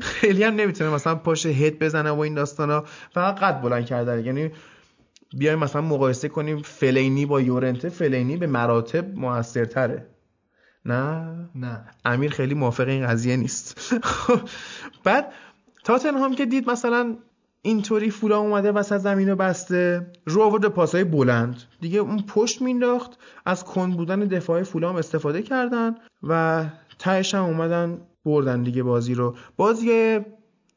خیلی 0.00 0.42
هم 0.42 0.54
نمی‌تونه 0.54 0.90
مثلا 0.90 1.14
پاش 1.14 1.46
هد 1.46 1.78
بزنه 1.78 2.10
و 2.10 2.20
این 2.20 2.34
داستانا 2.34 2.84
فقط 3.10 3.38
قد 3.38 3.60
بلند 3.60 3.86
کردن. 3.86 4.24
یعنی 4.24 4.50
بیایم 5.38 5.58
مثلا 5.58 5.82
مقایسه 5.82 6.28
کنیم 6.28 6.62
فلینی 6.62 7.26
با 7.26 7.40
یورنته. 7.40 7.88
فلینی 7.88 8.36
به 8.36 8.46
مراتب 8.46 9.18
موثرتره. 9.18 10.06
نه. 10.86 11.34
نه. 11.54 11.84
امیر 12.04 12.30
خیلی 12.30 12.54
موافق 12.54 12.88
این 12.88 13.06
قضیه 13.06 13.36
نیست. 13.36 13.94
بعد 15.04 15.32
تاتنهام 15.84 16.34
که 16.34 16.46
دید 16.46 16.70
مثلا 16.70 17.16
اینطوری 17.62 18.10
فولا 18.10 18.38
اومده 18.38 18.72
وسط 18.72 18.98
زمین 18.98 19.28
رو 19.28 19.36
بسته 19.36 20.06
رو 20.26 20.42
آورد 20.42 20.68
پاسای 20.68 21.04
بلند. 21.04 21.62
دیگه 21.80 21.98
اون 21.98 22.22
پشت 22.22 22.62
مینداخت 22.62 23.18
از 23.44 23.64
کن 23.64 23.90
بودن 23.90 24.20
دفاع 24.20 24.62
فولام 24.62 24.96
استفاده 24.96 25.42
کردن 25.42 25.94
و 26.22 26.64
تهش 26.98 27.34
هم 27.34 27.44
اومدن 27.44 27.98
بردن 28.24 28.62
دیگه 28.62 28.82
بازی 28.82 29.14
رو. 29.14 29.36
بازی 29.56 30.18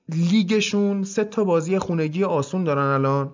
لیگشون 0.09 1.03
سه 1.03 1.23
تا 1.23 1.43
بازی 1.43 1.79
خونگی 1.79 2.23
آسون 2.23 2.63
دارن 2.63 2.81
الان 2.81 3.31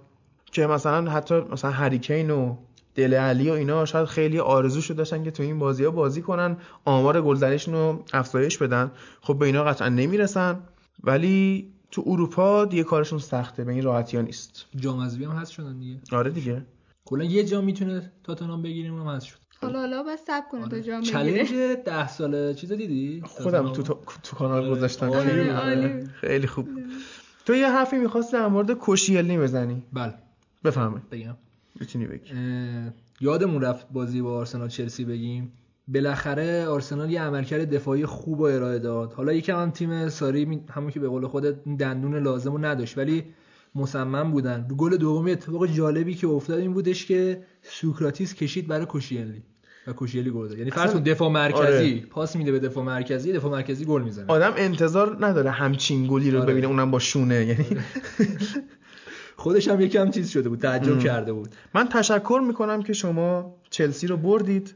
که 0.52 0.68
مثلا 0.68 1.12
حتی 1.12 1.36
مثلا 1.36 1.72
هریکین 1.72 2.32
و 2.32 2.56
دل 2.96 3.14
علی 3.14 3.50
و 3.50 3.54
اینا 3.54 3.86
شاید 3.86 4.06
خیلی 4.06 4.40
آرزوشو 4.40 4.94
داشتن 4.94 5.24
که 5.24 5.32
تو 5.32 5.44
این 5.44 5.60
بازی 5.60 5.84
ها 5.84 5.92
بازی 5.92 6.22
کنن 6.22 6.58
آمار 6.86 7.22
گلزنیشون 7.22 7.74
رو 7.74 8.04
افزایش 8.14 8.58
بدن. 8.58 8.92
خب 9.22 9.38
به 9.40 9.46
اینا 9.46 9.64
قطعا 9.64 9.90
نمی‌رسن. 9.90 10.60
ولی 11.04 11.70
تو 11.92 12.04
اروپا 12.06 12.66
دیگه 12.66 12.84
کارشون 12.84 13.20
سخته 13.20 13.64
به 13.64 13.72
این 13.72 13.84
راحتی 13.84 14.18
ها 14.18 14.24
نیست. 14.24 14.66
جام 14.76 15.00
هم 15.00 15.32
هست 15.32 15.52
شدن 15.52 15.80
دیگه. 15.80 16.00
آره 16.12 16.32
دیگه. 16.32 16.66
کلا 17.06 17.24
یه 17.24 17.44
جام 17.44 17.64
می‌تونه 17.64 18.12
تاتنهام 18.24 18.62
بگیریم 18.62 18.94
اونم 18.94 19.16
هست 19.16 19.26
شد. 19.26 19.36
حالا 19.62 19.80
حالا 19.80 20.04
بس 20.04 20.20
سب 20.28 20.44
کنه 20.52 20.68
تا 20.68 20.80
جام 20.80 21.02
چالش 21.02 21.52
10 21.86 22.08
ساله 22.08 22.54
چیزا 22.54 22.76
دیدی؟ 22.76 23.22
خودم 23.26 23.74
تو 23.74 23.84
تو 24.24 24.36
کانال 24.36 24.64
آره. 24.64 24.70
گذاشتم. 24.70 25.10
آره، 25.10 26.08
خیلی 26.22 26.48
خوب. 26.48 26.70
تو 27.46 27.56
یه 27.56 27.72
حرفی 27.72 27.98
می‌خواستی 27.98 28.34
در 28.34 28.48
مورد 28.48 28.72
کوشیلی 28.72 29.38
بزنی؟ 29.38 29.84
بله. 29.94 30.14
بفهمه 30.64 31.02
بگم. 31.12 31.36
می‌تونی 31.80 32.08
بگی. 32.08 32.30
یادمون 33.22 33.62
رفت 33.62 33.88
بازی 33.92 34.22
با 34.22 34.38
آرسنال 34.38 34.68
چلسی 34.68 35.06
بگیم. 35.06 35.52
بالاخره 35.88 36.68
آرسنال 36.68 37.12
یه 37.12 37.22
عملکرد 37.22 37.70
دفاعی 37.70 38.06
خوب 38.06 38.40
و 38.40 38.44
ارائه 38.44 38.80
داد. 38.80 39.14
حالا 39.14 39.34
یکم 39.34 39.62
هم 39.62 39.72
تیم 39.72 40.10
ساری 40.10 40.62
همون 40.70 40.92
که 40.92 41.00
به 41.00 41.08
قول 41.08 41.28
خودت 41.28 41.64
دندون 41.80 42.16
لازمو 42.24 42.58
نداشت 42.58 42.98
ولی 42.98 43.24
مصمم 43.76 44.32
بودن. 44.32 44.68
گل 44.78 44.98
دومی 44.98 45.32
اتفاق 45.32 45.68
جالبی 45.68 46.16
که 46.16 46.28
افتاد 46.28 46.60
این 46.60 46.74
بودش 46.74 47.06
که 47.06 47.44
سوکراتیس 47.62 48.34
کشید 48.34 48.68
برای 48.68 48.86
کوشیلی 48.86 49.44
و 49.88 49.94
کوشیلی 49.94 50.32
گل 50.32 50.48
داد. 50.48 50.58
یعنی 50.58 50.72
فرض 50.72 50.96
دفاع 50.96 51.32
مرکزی. 51.32 51.62
آره. 51.62 52.06
پاس 52.06 52.36
میده 52.36 52.52
به 52.52 52.60
دفاع 52.60 52.84
مرکزی 52.84 53.34
دفاع 53.34 53.52
مرکزی 53.52 53.86
گل 53.86 54.02
می‌زنه. 54.02 54.26
آدم 54.28 54.54
انتظار 54.58 55.18
نداره 55.26 55.50
همچین 55.52 56.08
گلی 56.08 56.32
رو 56.32 56.42
آره. 56.42 56.52
ببینه 56.52 56.68
اونم 56.68 56.92
با 56.92 57.00
شونه. 57.00 57.46
یعنی 57.46 57.66
خودش 59.36 59.68
هم 59.68 59.82
یکم 59.82 60.12
چیز 60.12 60.30
شده 60.30 60.50
بود 60.50 60.60
تعجب 60.60 61.00
کرده 61.00 61.34
بود. 61.34 61.56
من 61.74 61.88
تشکر 61.88 62.42
می‌کنم 62.48 62.82
که 62.82 62.94
شما 62.94 63.56
چلسی 63.70 64.08
رو 64.08 64.18
بردید. 64.18 64.76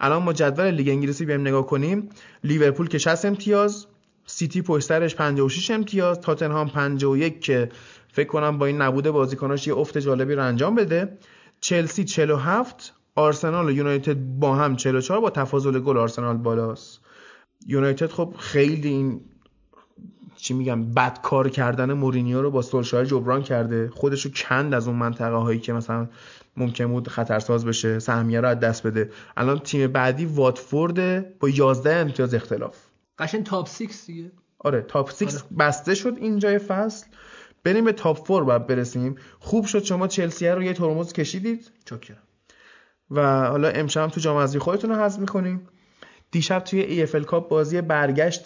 الان 0.00 0.22
ما 0.22 0.32
جدول 0.32 0.70
لیگ 0.70 0.88
انگلیسی 0.88 1.24
بیایم 1.24 1.40
نگاه 1.40 1.66
کنیم. 1.66 2.08
لیورپول 2.44 2.88
که 2.88 2.98
60 2.98 3.24
امتیاز 3.24 3.86
سیتی 4.26 4.62
پشترش 4.62 5.14
56 5.14 5.70
امتیاز 5.70 6.20
تاتنهام 6.20 6.68
51 6.68 7.40
که 7.40 7.68
فکر 8.12 8.28
کنم 8.28 8.58
با 8.58 8.66
این 8.66 8.82
نبوده 8.82 9.10
بازیکناش 9.10 9.66
یه 9.66 9.76
افت 9.76 9.98
جالبی 9.98 10.34
رو 10.34 10.44
انجام 10.44 10.74
بده. 10.74 11.18
چلسی 11.60 12.04
47 12.04 12.94
آرسنال 13.14 13.66
و 13.66 13.70
یونایتد 13.70 14.16
با 14.16 14.54
هم 14.54 14.76
44 14.76 15.20
با 15.20 15.30
تفاضل 15.30 15.80
گل 15.80 15.96
آرسنال 15.96 16.36
بالاست. 16.36 17.00
یونایتد 17.66 18.10
خب 18.10 18.34
خیلی 18.38 18.88
این 18.88 19.20
چی 20.46 20.54
میگم 20.54 20.90
بد 20.90 21.20
کار 21.22 21.48
کردن 21.48 21.92
مورینیو 21.92 22.42
رو 22.42 22.50
با 22.50 22.62
سولشایر 22.62 23.06
جبران 23.06 23.42
کرده. 23.42 23.90
خودش 23.94 24.24
رو 24.24 24.30
کند 24.34 24.74
از 24.74 24.88
اون 24.88 24.96
منطقه 24.96 25.36
هایی 25.36 25.60
که 25.60 25.72
مثلا 25.72 26.08
ممکن 26.56 26.86
بود 26.86 27.08
خطرساز 27.08 27.64
بشه 27.64 27.98
سهمیه 27.98 28.40
رو 28.40 28.48
از 28.48 28.60
دست 28.60 28.86
بده. 28.86 29.10
الان 29.36 29.58
تیم 29.58 29.92
بعدی 29.92 30.24
واتفورد 30.26 31.38
با 31.38 31.48
11 31.48 31.94
امتیاز 31.94 32.34
اختلاف. 32.34 32.76
قشنگ 33.18 33.42
top 33.42 33.68
6 33.68 33.86
دیگه. 34.06 34.30
آره 34.58 34.82
top 34.82 35.10
6 35.10 35.22
آره. 35.22 35.32
بسته 35.58 35.94
شد 35.94 36.16
اینجای 36.20 36.58
فصل. 36.58 37.06
بریم 37.64 37.84
به 37.84 37.92
top 37.92 38.28
4 38.28 38.44
باید 38.44 38.66
برسیم. 38.66 39.14
خوب 39.38 39.66
شد 39.66 39.84
شما 39.84 40.06
چلسی 40.06 40.48
رو 40.48 40.62
یه 40.62 40.72
ترمز 40.72 41.12
کشیدید. 41.12 41.70
چاکرم. 41.84 42.22
و 43.10 43.46
حالا 43.48 43.68
امشب 43.68 44.08
تو 44.08 44.20
جام 44.20 44.36
حذفی 44.36 44.58
خودتون 44.58 44.90
رو 44.90 44.96
حذف 44.96 45.18
می‌کنیم. 45.18 45.68
دیشب 46.30 46.58
توی 46.58 46.80
EFL 46.80 47.16
Cup 47.16 47.48
بازی 47.48 47.80
برگشت 47.80 48.44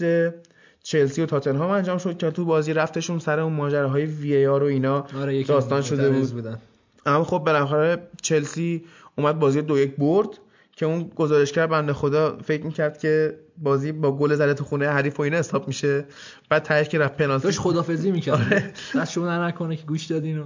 چلسی 0.83 1.23
و 1.23 1.27
تاتنهام 1.27 1.71
انجام 1.71 1.99
شد 1.99 2.19
که 2.19 2.31
تو 2.31 2.45
بازی 2.45 2.73
رفتشون 2.73 3.19
سر 3.19 3.41
اون 3.41 3.53
ماجراهای 3.53 4.05
VAR 4.05 4.63
و 4.63 4.67
اینا 4.67 5.07
آره 5.21 5.43
داستان 5.43 5.83
شده 5.83 6.11
بود. 6.11 6.31
بودن. 6.31 6.59
اما 7.07 7.25
خب 7.25 7.39
بالاخره 7.39 8.09
چلسی 8.23 8.85
اومد 9.19 9.39
بازی 9.39 9.63
دو 9.63 9.79
یک 9.79 9.97
برد 9.97 10.29
که 10.77 10.87
اون 10.87 11.11
گزارشگر 11.17 11.67
بنده 11.67 11.93
خدا 11.93 12.39
فکر 12.45 12.65
می‌کرد 12.65 12.99
که 12.99 13.39
بازی 13.59 13.93
با 13.93 14.17
گل 14.17 14.35
زده 14.35 14.55
تو 14.55 14.65
خونه 14.65 14.89
حریف 14.89 15.21
و 15.21 15.23
اینا 15.23 15.37
حساب 15.37 15.69
میشه. 15.69 16.05
بعد 16.49 16.63
تهش 16.63 16.89
که 16.89 16.99
رفت 16.99 17.17
پنالتی. 17.17 17.45
داشت 17.45 17.59
خدافظی 17.59 18.11
می‌کرد. 18.11 18.35
آره. 18.35 18.73
دست 18.95 19.13
شما 19.13 19.47
نکنه 19.47 19.77
که 19.77 19.83
گوش 19.83 20.05
دادین 20.05 20.45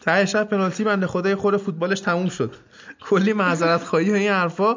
تهش 0.00 0.34
رفت 0.34 0.50
پنالتی 0.50 0.84
بنده 0.84 1.06
خدا 1.06 1.36
خود 1.36 1.56
فوتبالش 1.56 2.00
تموم 2.00 2.28
شد. 2.28 2.54
کلی 3.00 3.32
معذرت 3.32 3.82
خواهی 3.82 4.10
و 4.10 4.14
این 4.14 4.30
حرفا. 4.30 4.76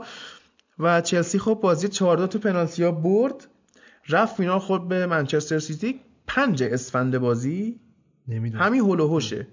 و 0.79 1.01
چلسی 1.01 1.39
خب 1.39 1.59
بازی 1.61 1.87
4 1.87 2.27
تو 2.27 2.39
پنالتی 2.39 2.83
ها 2.83 2.91
برد. 2.91 3.47
رفت 4.09 4.35
فینال 4.35 4.59
خود 4.59 4.87
به 4.87 5.05
منچستر 5.05 5.59
سیتی. 5.59 5.99
پنج 6.27 6.63
اسفند 6.63 7.17
بازی. 7.17 7.79
نمی‌دونم. 8.27 8.63
همین 8.63 8.81
هول 8.81 8.99
و 8.99 9.07
هوشه. 9.07 9.47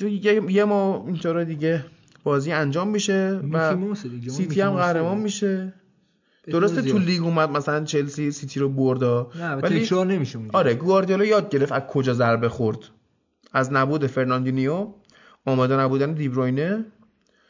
یه, 0.00 0.64
ما 0.64 1.04
اینطور 1.06 1.44
دیگه 1.44 1.84
بازی 2.24 2.52
انجام 2.52 2.88
میشه 2.88 3.40
و 3.52 3.94
سیتی 4.28 4.60
هم. 4.60 4.70
قهرمان 4.70 5.18
میشه. 5.18 5.72
درسته 6.46 6.82
تو. 6.82 6.98
لیگ 6.98 7.22
اومد 7.22 7.50
مثلا 7.50 7.84
چلسی 7.84 8.30
سیتی 8.30 8.60
رو 8.60 8.68
بردا 8.68 9.30
نه 9.34 9.54
ولی 9.54 9.84
تکرار 9.84 10.06
نمیشه 10.06 10.38
اونجا. 10.38 10.58
آره 10.58 10.74
گواردیولا 10.74 11.24
یاد 11.24 11.50
گرفت 11.50 11.72
از 11.72 11.82
کجا 11.82 12.14
ضربه 12.14 12.48
خورد. 12.48 12.78
از 13.52 13.72
نبود 13.72 14.06
فرناندینیو 14.06 14.86
آماده 15.46 15.76
نبودن 15.76 16.12
دیبروینه. 16.12 16.84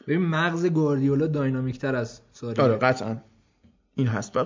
ببین 0.07 0.27
مغز 0.27 0.67
گواردیولا 0.67 1.27
dynamic 1.27 1.79
تر 1.79 1.95
از 1.97 2.21
ساری 2.33 2.63
آره 2.63 2.77
قطعا. 2.77 3.17
این 3.99 4.07
هست. 4.07 4.37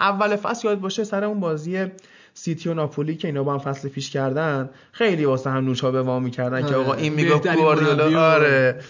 اول 0.00 0.36
فصل 0.36 0.68
یادت 0.68 0.80
باشه 0.80 1.04
سر 1.04 1.24
اون 1.24 1.40
بازی 1.40 1.86
سیتی 2.34 2.68
و 2.68 2.74
ناپولی 2.74 3.16
که 3.16 3.28
اینا 3.28 3.42
با 3.42 3.52
هم 3.52 3.58
فصل 3.58 3.88
پیش 3.88 4.10
کردن 4.10 4.70
خیلی 4.92 5.24
واسه 5.24 5.50
هم 5.50 5.64
نوشابه 5.64 6.02
وا 6.02 6.22
می‌کردن 6.22 6.60
که 6.60 6.66
آره. 6.66 6.76
آقا 6.76 6.94
این 6.94 7.12
می‌گفت 7.12 7.42
بهترین 7.42 7.60
گواردیولا 7.60 8.32
آره. 8.32 8.80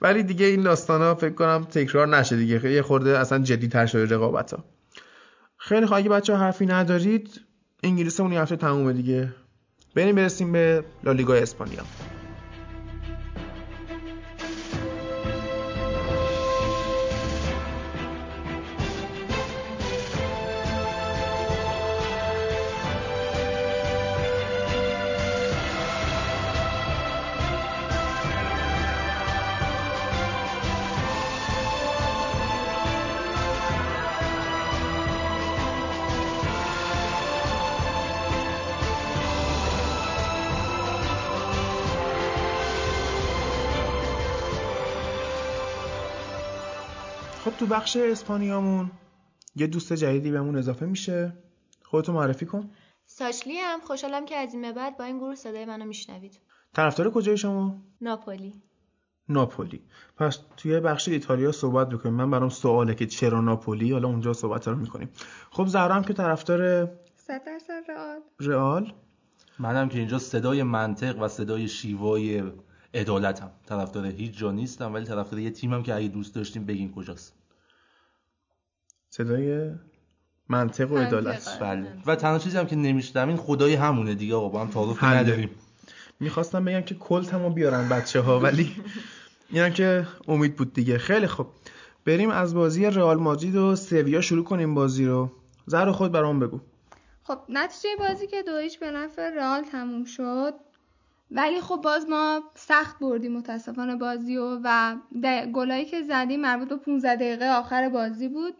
ولی 0.00 0.22
دیگه 0.22 0.46
این 0.46 0.62
داستانا 0.62 1.14
فکر 1.14 1.34
کنم 1.34 1.66
تکرار 1.70 2.08
نشه 2.08 2.36
دیگه. 2.36 2.70
یه 2.70 2.82
خورده 2.82 3.18
اصلا 3.18 3.38
جدی 3.38 3.68
تر 3.68 3.86
شده 3.86 4.14
رقابت 4.14 4.54
ها 4.54 4.64
خیلی 5.56 5.86
خواهی 5.86 6.08
بچه 6.08 6.36
حرفی 6.36 6.66
ندارید 6.66 7.40
انگلیسمون 7.82 8.32
یه 8.32 8.40
هفته 8.40 8.56
تمومه 8.56 8.92
دیگه. 8.92 9.28
بریم 9.94 10.14
برسیم 10.14 10.52
به 10.52 10.84
لالیگا 11.04 11.34
اسپانیا. 11.34 11.82
خب 47.50 47.56
تو 47.56 47.66
بخش 47.66 47.96
اسپانیامون 47.96 48.90
یه 49.56 49.66
دوست 49.66 49.92
جدیدی 49.92 50.30
بهمون 50.30 50.56
اضافه 50.56 50.86
میشه. 50.86 51.32
خودتو 51.84 52.12
معرفی 52.12 52.46
کن. 52.46 52.70
ساچلی 53.06 53.56
هم 53.56 53.80
خوشحالم 53.80 54.26
که 54.26 54.36
از 54.36 54.52
این 54.52 54.62
به 54.62 54.72
بعد 54.72 54.98
با 54.98 55.04
این 55.04 55.18
گروه 55.18 55.34
صدای 55.34 55.64
منو 55.64 55.84
میشنوید. 55.84 56.40
طرفدار 56.74 57.10
کجای 57.10 57.36
شما؟ 57.36 57.76
ناپولی. 58.00 58.54
ناپولی. 59.28 59.82
پس 60.16 60.38
توی 60.56 60.80
بخش 60.80 61.08
ایتالیا 61.08 61.52
صحبت 61.52 61.88
بکنیم. 61.88 62.14
من 62.14 62.30
برام 62.30 62.48
سواله 62.48 62.94
که 62.94 63.06
چرا 63.06 63.40
ناپولی؟ 63.40 63.92
حالا 63.92 64.08
اونجا 64.08 64.32
صحبت 64.32 64.68
رو 64.68 64.76
می‌کنیم. 64.76 65.08
خب 65.50 65.66
زهرا 65.66 65.94
هم 65.94 66.04
که 66.04 66.12
طرفدار 66.12 66.86
صد 67.16 67.44
درصد 67.46 67.82
رئال. 67.88 68.20
رئال. 68.40 68.92
منم 69.58 69.88
که 69.88 69.98
اینجا 69.98 70.18
صدای 70.18 70.62
منطق 70.62 71.22
و 71.22 71.28
صدای 71.28 71.68
شیوای 71.68 72.42
عدالتم. 72.94 73.50
طرفدار 73.66 74.06
هیچ 74.06 74.38
جا 74.38 74.52
نیستم 74.52 74.94
ولی 74.94 75.04
طرفدار 75.04 75.40
یه 75.40 75.50
تیمم 75.50 75.82
که 75.82 75.94
اگه 75.94 76.08
دوست 76.08 76.34
داشتیم 76.34 76.66
بگین 76.66 76.92
کجاست. 76.92 77.39
صدای 79.10 79.70
منطق 80.48 80.92
و. 80.92 80.98
عدالت. 80.98 81.58
بله. 81.60 81.86
و 82.06 82.16
تنها 82.16 82.38
چیزی 82.38 82.58
هم 82.58 82.66
که 82.66 82.76
نمیشتم 82.76 83.28
این 83.28 83.36
خدای 83.36 83.74
همونه 83.74 84.14
دیگه 84.14 84.34
آقا 84.34 84.48
با 84.48 84.60
هم 84.60 84.68
تعارف 84.70 84.98
حله. 84.98 85.18
نداریم. 85.18 85.50
می‌خواستم 86.20 86.64
بگم 86.64 86.80
که 86.80 86.94
کلتمو 86.94 87.50
بیارن 87.50 87.88
بچه 87.88 88.20
ها 88.20 88.40
ولی 88.40 88.76
اینم 89.50 89.70
که 89.70 90.06
امید 90.28 90.56
بود 90.56 90.72
دیگه. 90.72 90.98
خیلی 90.98 91.26
خوب. 91.26 91.46
بریم 92.04 92.30
از 92.30 92.54
بازی 92.54 92.86
رئال 92.86 93.16
مادرید 93.18 93.56
و 93.56 93.76
سویا 93.76 94.20
شروع 94.20 94.44
کنیم 94.44 94.74
بازی 94.74 95.06
رو. 95.06 95.30
زهرا 95.66 95.92
خود 95.92 96.12
برام 96.12 96.40
بگو. 96.40 96.60
خب 97.22 97.38
نتیجه 97.48 97.88
بازی 97.98 98.26
که 98.26 98.42
دو 98.42 98.58
هیچ 98.58 98.78
به 98.78 98.90
نفع 98.90 99.30
رئال 99.30 99.62
تموم 99.62 100.04
شد. 100.04 100.54
ولی 101.30 101.60
خب 101.60 101.80
باز 101.84 102.08
ما 102.08 102.42
سخت 102.54 102.98
بردیم 102.98 103.36
متاسفانه 103.36 103.96
بازی 103.96 104.36
و 104.36 104.58
و 105.22 105.46
گلایی 105.54 105.84
که 105.84 106.02
زدیم 106.02 106.40
مربوط 106.40 106.68
به 106.68 106.76
15 106.76 107.16
دقیقه 107.16 107.48
آخر 107.48 107.88
بازی 107.88 108.28
بود. 108.28 108.54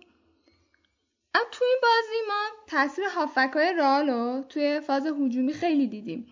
اما 1.34 1.44
توی 1.52 1.66
این 1.68 1.78
بازی 1.82 2.28
ما 2.28 2.44
تاثیر 2.66 3.04
هافکای 3.04 3.72
رئال 3.72 4.10
رو 4.10 4.44
توی 4.48 4.80
فاز 4.80 5.06
هجومی 5.06 5.52
خیلی 5.52 5.86
دیدیم. 5.86 6.26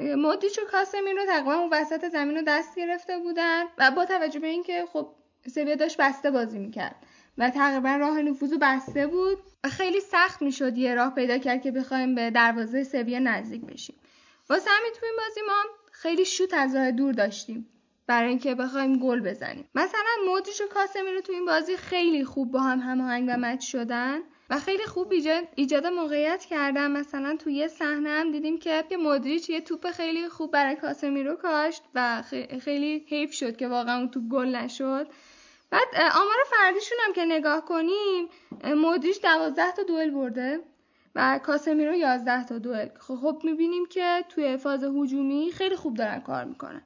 مودریچ 0.00 0.58
و 0.58 0.62
کاسمیرو 0.64 1.26
تقریبا 1.26 1.54
اون 1.54 1.68
وسط 1.72 2.08
زمین 2.08 2.36
رو 2.36 2.42
دست 2.46 2.76
گرفته 2.76 3.18
بودن 3.18 3.64
و 3.78 3.90
با 3.90 4.04
توجه 4.04 4.40
به 4.40 4.46
اینکه 4.46 4.86
خب 4.92 5.14
سویا 5.54 5.74
داشت 5.74 5.96
بسته 5.96 6.30
بازی 6.30 6.58
می‌کرد 6.58 6.96
و 7.38 7.50
تقریبا 7.50 7.96
راه 7.96 8.22
نفوذ 8.22 8.52
رو 8.52 8.58
بسته 8.60 9.06
بود 9.06 9.38
و 9.64 9.68
خیلی 9.68 10.00
سخت 10.00 10.42
می‌شد 10.42 10.78
یه 10.78 10.94
راه 10.94 11.14
پیدا 11.14 11.38
کرد 11.38 11.62
که 11.62 11.70
بخوایم 11.70 12.14
به 12.14 12.30
دروازه 12.30 12.84
سویا 12.84 13.18
نزدیک 13.18 13.64
بشیم. 13.64 13.96
واسه 14.50 14.70
همین 14.70 14.92
تو 15.00 15.06
این 15.06 15.14
بازی 15.16 15.40
ما 15.46 15.62
خیلی 15.92 16.24
شوت 16.24 16.54
از 16.54 16.74
راه 16.74 16.90
دور 16.90 17.12
داشتیم. 17.12 17.73
برای 18.06 18.28
اینکه 18.28 18.54
بخوایم 18.54 18.98
گل 18.98 19.20
بزنیم. 19.20 19.68
مثلا 19.74 20.10
مودریچ 20.26 20.60
و 20.60 20.66
کاسمیرو 20.66 21.20
تو 21.20 21.32
این 21.32 21.44
بازی 21.44 21.76
خیلی 21.76 22.24
خوب 22.24 22.50
با 22.50 22.60
هم 22.60 22.78
هماهنگ 22.78 23.28
و 23.28 23.36
مچ 23.36 23.72
شدن 23.72 24.20
و 24.50 24.58
خیلی 24.58 24.84
خوب 24.84 25.12
ایجاد, 25.12 25.44
ایجاد 25.54 25.86
موقعیت 25.86 26.44
کردن. 26.44 26.90
مثلا 26.90 27.36
تو 27.36 27.50
یه 27.50 27.68
صحنه 27.68 28.10
هم 28.10 28.32
دیدیم 28.32 28.58
که 28.58 28.84
که 28.88 28.96
مودریچ 28.96 29.50
یه 29.50 29.60
توپ 29.60 29.90
خیلی 29.90 30.28
خوب 30.28 30.50
برای 30.50 30.76
کاسمیرو 30.76 31.36
کاشت 31.36 31.82
و 31.94 32.22
خیلی 32.60 33.06
حیف 33.08 33.32
شد 33.32 33.56
که 33.56 33.68
واقعا 33.68 33.98
اون 33.98 34.08
توپ 34.10 34.24
گل 34.28 34.48
نشد. 34.56 35.06
بعد 35.70 35.88
آمار 35.94 36.36
فردیشون 36.50 36.98
هم 37.06 37.12
که 37.12 37.24
نگاه 37.24 37.64
کنیم 37.64 38.28
اه، 38.64 38.74
مودریچ 38.74 39.22
12 39.22 39.72
تا 39.72 39.82
دوئل 39.82 40.10
برده 40.10 40.60
و 41.14 41.40
کاسمیرو 41.42 41.94
11 41.94 42.44
تا 42.44 42.58
دوئل. 42.58 42.88
خب 43.00 43.14
خب 43.14 43.40
می‌بینیم 43.44 43.86
که 43.86 44.24
توی 44.28 44.56
فاز 44.56 44.84
هجومی 44.84 45.50
خیلی 45.54 45.76
خوب 45.76 45.96
دارن 45.96 46.20
کار 46.20 46.44
می‌کنن. 46.44 46.82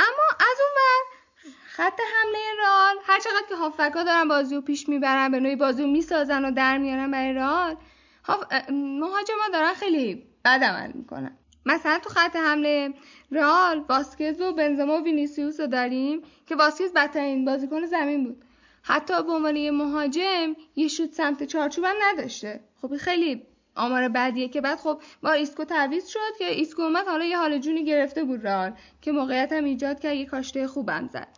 اما 0.00 0.26
از 0.40 0.58
اون 0.60 0.70
ور 0.76 1.20
خط 1.68 2.00
حمله 2.14 2.38
رئال 2.62 2.96
هر 3.04 3.20
چقدر 3.20 3.46
که 3.48 3.56
هافکا 3.56 4.02
دارن 4.02 4.28
بازی 4.28 4.54
رو 4.54 4.60
پیش 4.60 4.88
می‌برن 4.88 5.30
به 5.30 5.40
نوعی 5.40 5.56
بازی 5.56 5.82
رو 5.82 5.88
می‌سازن 5.88 6.44
و 6.44 6.50
در 6.50 6.78
میارن 6.78 7.10
برای 7.10 7.32
رئال 7.32 7.76
هاف... 8.24 8.44
مهاجما 8.70 9.48
دارن 9.52 9.74
خیلی 9.74 10.26
بد 10.44 10.64
عمل 10.64 10.92
می‌کنن. 10.92 11.36
مثلا 11.66 11.98
تو 11.98 12.10
خط 12.10 12.36
حمله 12.36 12.94
رئال 13.32 13.84
واسکز 13.88 14.40
و 14.40 14.52
بنزما 14.52 15.00
و 15.00 15.04
وینیسیوس 15.04 15.60
رو 15.60 15.66
داریم 15.66 16.22
که 16.46 16.56
واسکز 16.56 16.92
بدترین 16.92 17.44
بازیکن 17.44 17.86
زمین 17.86 18.24
بود. 18.24 18.44
حتی 18.82 19.22
به 19.22 19.32
عنوان 19.32 19.56
یه 19.56 19.70
مهاجم 19.70 20.56
یه 20.76 20.88
شوت 20.88 21.12
سمت 21.12 21.44
چارچوب 21.44 21.84
هم 21.84 21.96
نداشته. 22.02 22.60
خب 22.82 22.96
خیلی 22.96 23.46
آمار 23.74 24.08
بدیه 24.08 24.48
که 24.48 24.60
بعد 24.60 24.78
خب 24.78 25.00
با 25.22 25.32
ایسکو 25.32 25.64
تعویض 25.64 26.06
شد 26.06 26.38
که 26.38 26.44
ایسکو 26.44 26.82
اومد 26.82 27.06
حالا 27.06 27.24
یه 27.24 27.38
حال 27.38 27.58
جونی 27.58 27.84
گرفته 27.84 28.24
بود 28.24 28.46
رئال 28.46 28.72
که 29.02 29.12
موقعیت 29.12 29.52
هم 29.52 29.64
ایجاد 29.64 30.00
کرد 30.00 30.14
یه 30.14 30.26
کاشته 30.26 30.66
خوبم 30.66 31.08
زد. 31.12 31.28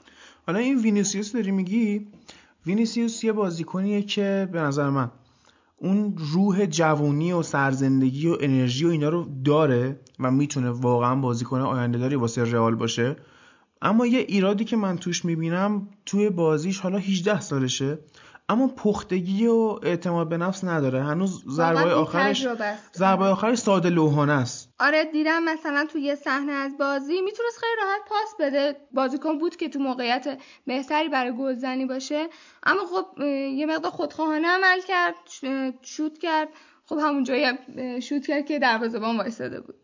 حالا 0.46 0.58
این 0.58 0.78
وینیسیوس 0.78 1.32
داری 1.32 1.50
میگی؟ 1.50 2.06
وینیسیوس 2.66 3.24
یه 3.24 3.32
بازیکنیه 3.32 4.02
که 4.02 4.48
به 4.52 4.60
نظر 4.60 4.90
من 4.90 5.10
اون 5.76 6.14
روح 6.16 6.66
جوونی 6.66 7.32
و 7.32 7.42
سرزندگی 7.42 8.28
و 8.28 8.36
انرژی 8.40 8.84
و 8.84 8.88
اینا 8.88 9.08
رو 9.08 9.28
داره 9.44 10.00
و 10.20 10.30
می‌تونه 10.30 10.70
واقعا 10.70 11.14
بازیکن 11.14 11.60
آینده 11.60 11.98
داری 11.98 12.14
واسه 12.14 12.44
رئال 12.44 12.74
باشه. 12.74 13.16
اما 13.82 14.06
یه 14.06 14.18
ایرادی 14.18 14.64
که 14.64 14.76
من 14.76 14.98
توش 14.98 15.24
می‌بینم 15.24 15.88
توی 16.06 16.30
بازیش 16.30 16.80
حالا 16.80 16.98
18 16.98 17.40
سالشه. 17.40 17.98
اما 18.52 18.66
پختگی 18.66 19.46
و 19.46 19.78
اعتماد 19.82 20.28
به 20.28 20.36
نفس 20.36 20.64
نداره. 20.64 21.02
هنوز 21.02 21.44
ضربه 21.48 21.94
آخرش. 21.94 22.46
ضربه 22.96 23.24
آخرش 23.24 23.58
ساده 23.58 23.90
لوحانه 23.90 24.32
است. 24.32 24.74
آره 24.80 25.04
دیدم 25.04 25.42
مثلا 25.42 25.86
تو 25.92 25.98
یه 25.98 26.14
صحنه 26.14 26.52
از 26.52 26.78
بازی 26.78 27.20
می‌تونست 27.20 27.58
خیلی 27.58 27.72
راحت 27.82 28.00
پاس 28.08 28.34
بده. 28.40 28.76
بازیکن 28.92 29.38
بود 29.38 29.56
که 29.56 29.68
تو 29.68 29.78
موقعیت 29.78 30.38
بهتری 30.66 31.08
برای 31.08 31.36
گلزنی 31.36 31.86
باشه. 31.86 32.28
اما 32.62 32.80
خب 32.84 33.20
یه 33.56 33.66
مقدار 33.66 33.90
خودخواهانه 33.90 34.48
عمل 34.48 34.80
کرد 34.80 35.14
شوت 35.82 36.18
کرد. 36.18 36.48
خب 36.86 36.98
همونجایی 36.98 37.44
هم، 37.44 37.58
اه، 37.76 38.00
شوت 38.00 38.26
کرد 38.26 38.46
که 38.46 38.58
دروازه‌بان 38.58 39.16
وایساده 39.16 39.60
بود. 39.60 39.74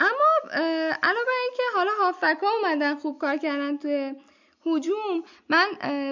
اما 0.00 0.52
علاوه 1.02 1.24
بر 1.26 1.40
اینکه 1.42 1.62
حالا 1.74 1.90
هافکا 2.00 2.46
اومدن 2.62 2.94
خوب 2.94 3.18
کار 3.18 3.36
کردن 3.36 3.76
توی 3.76 4.14
هجوم. 4.66 5.22
من 5.48 5.66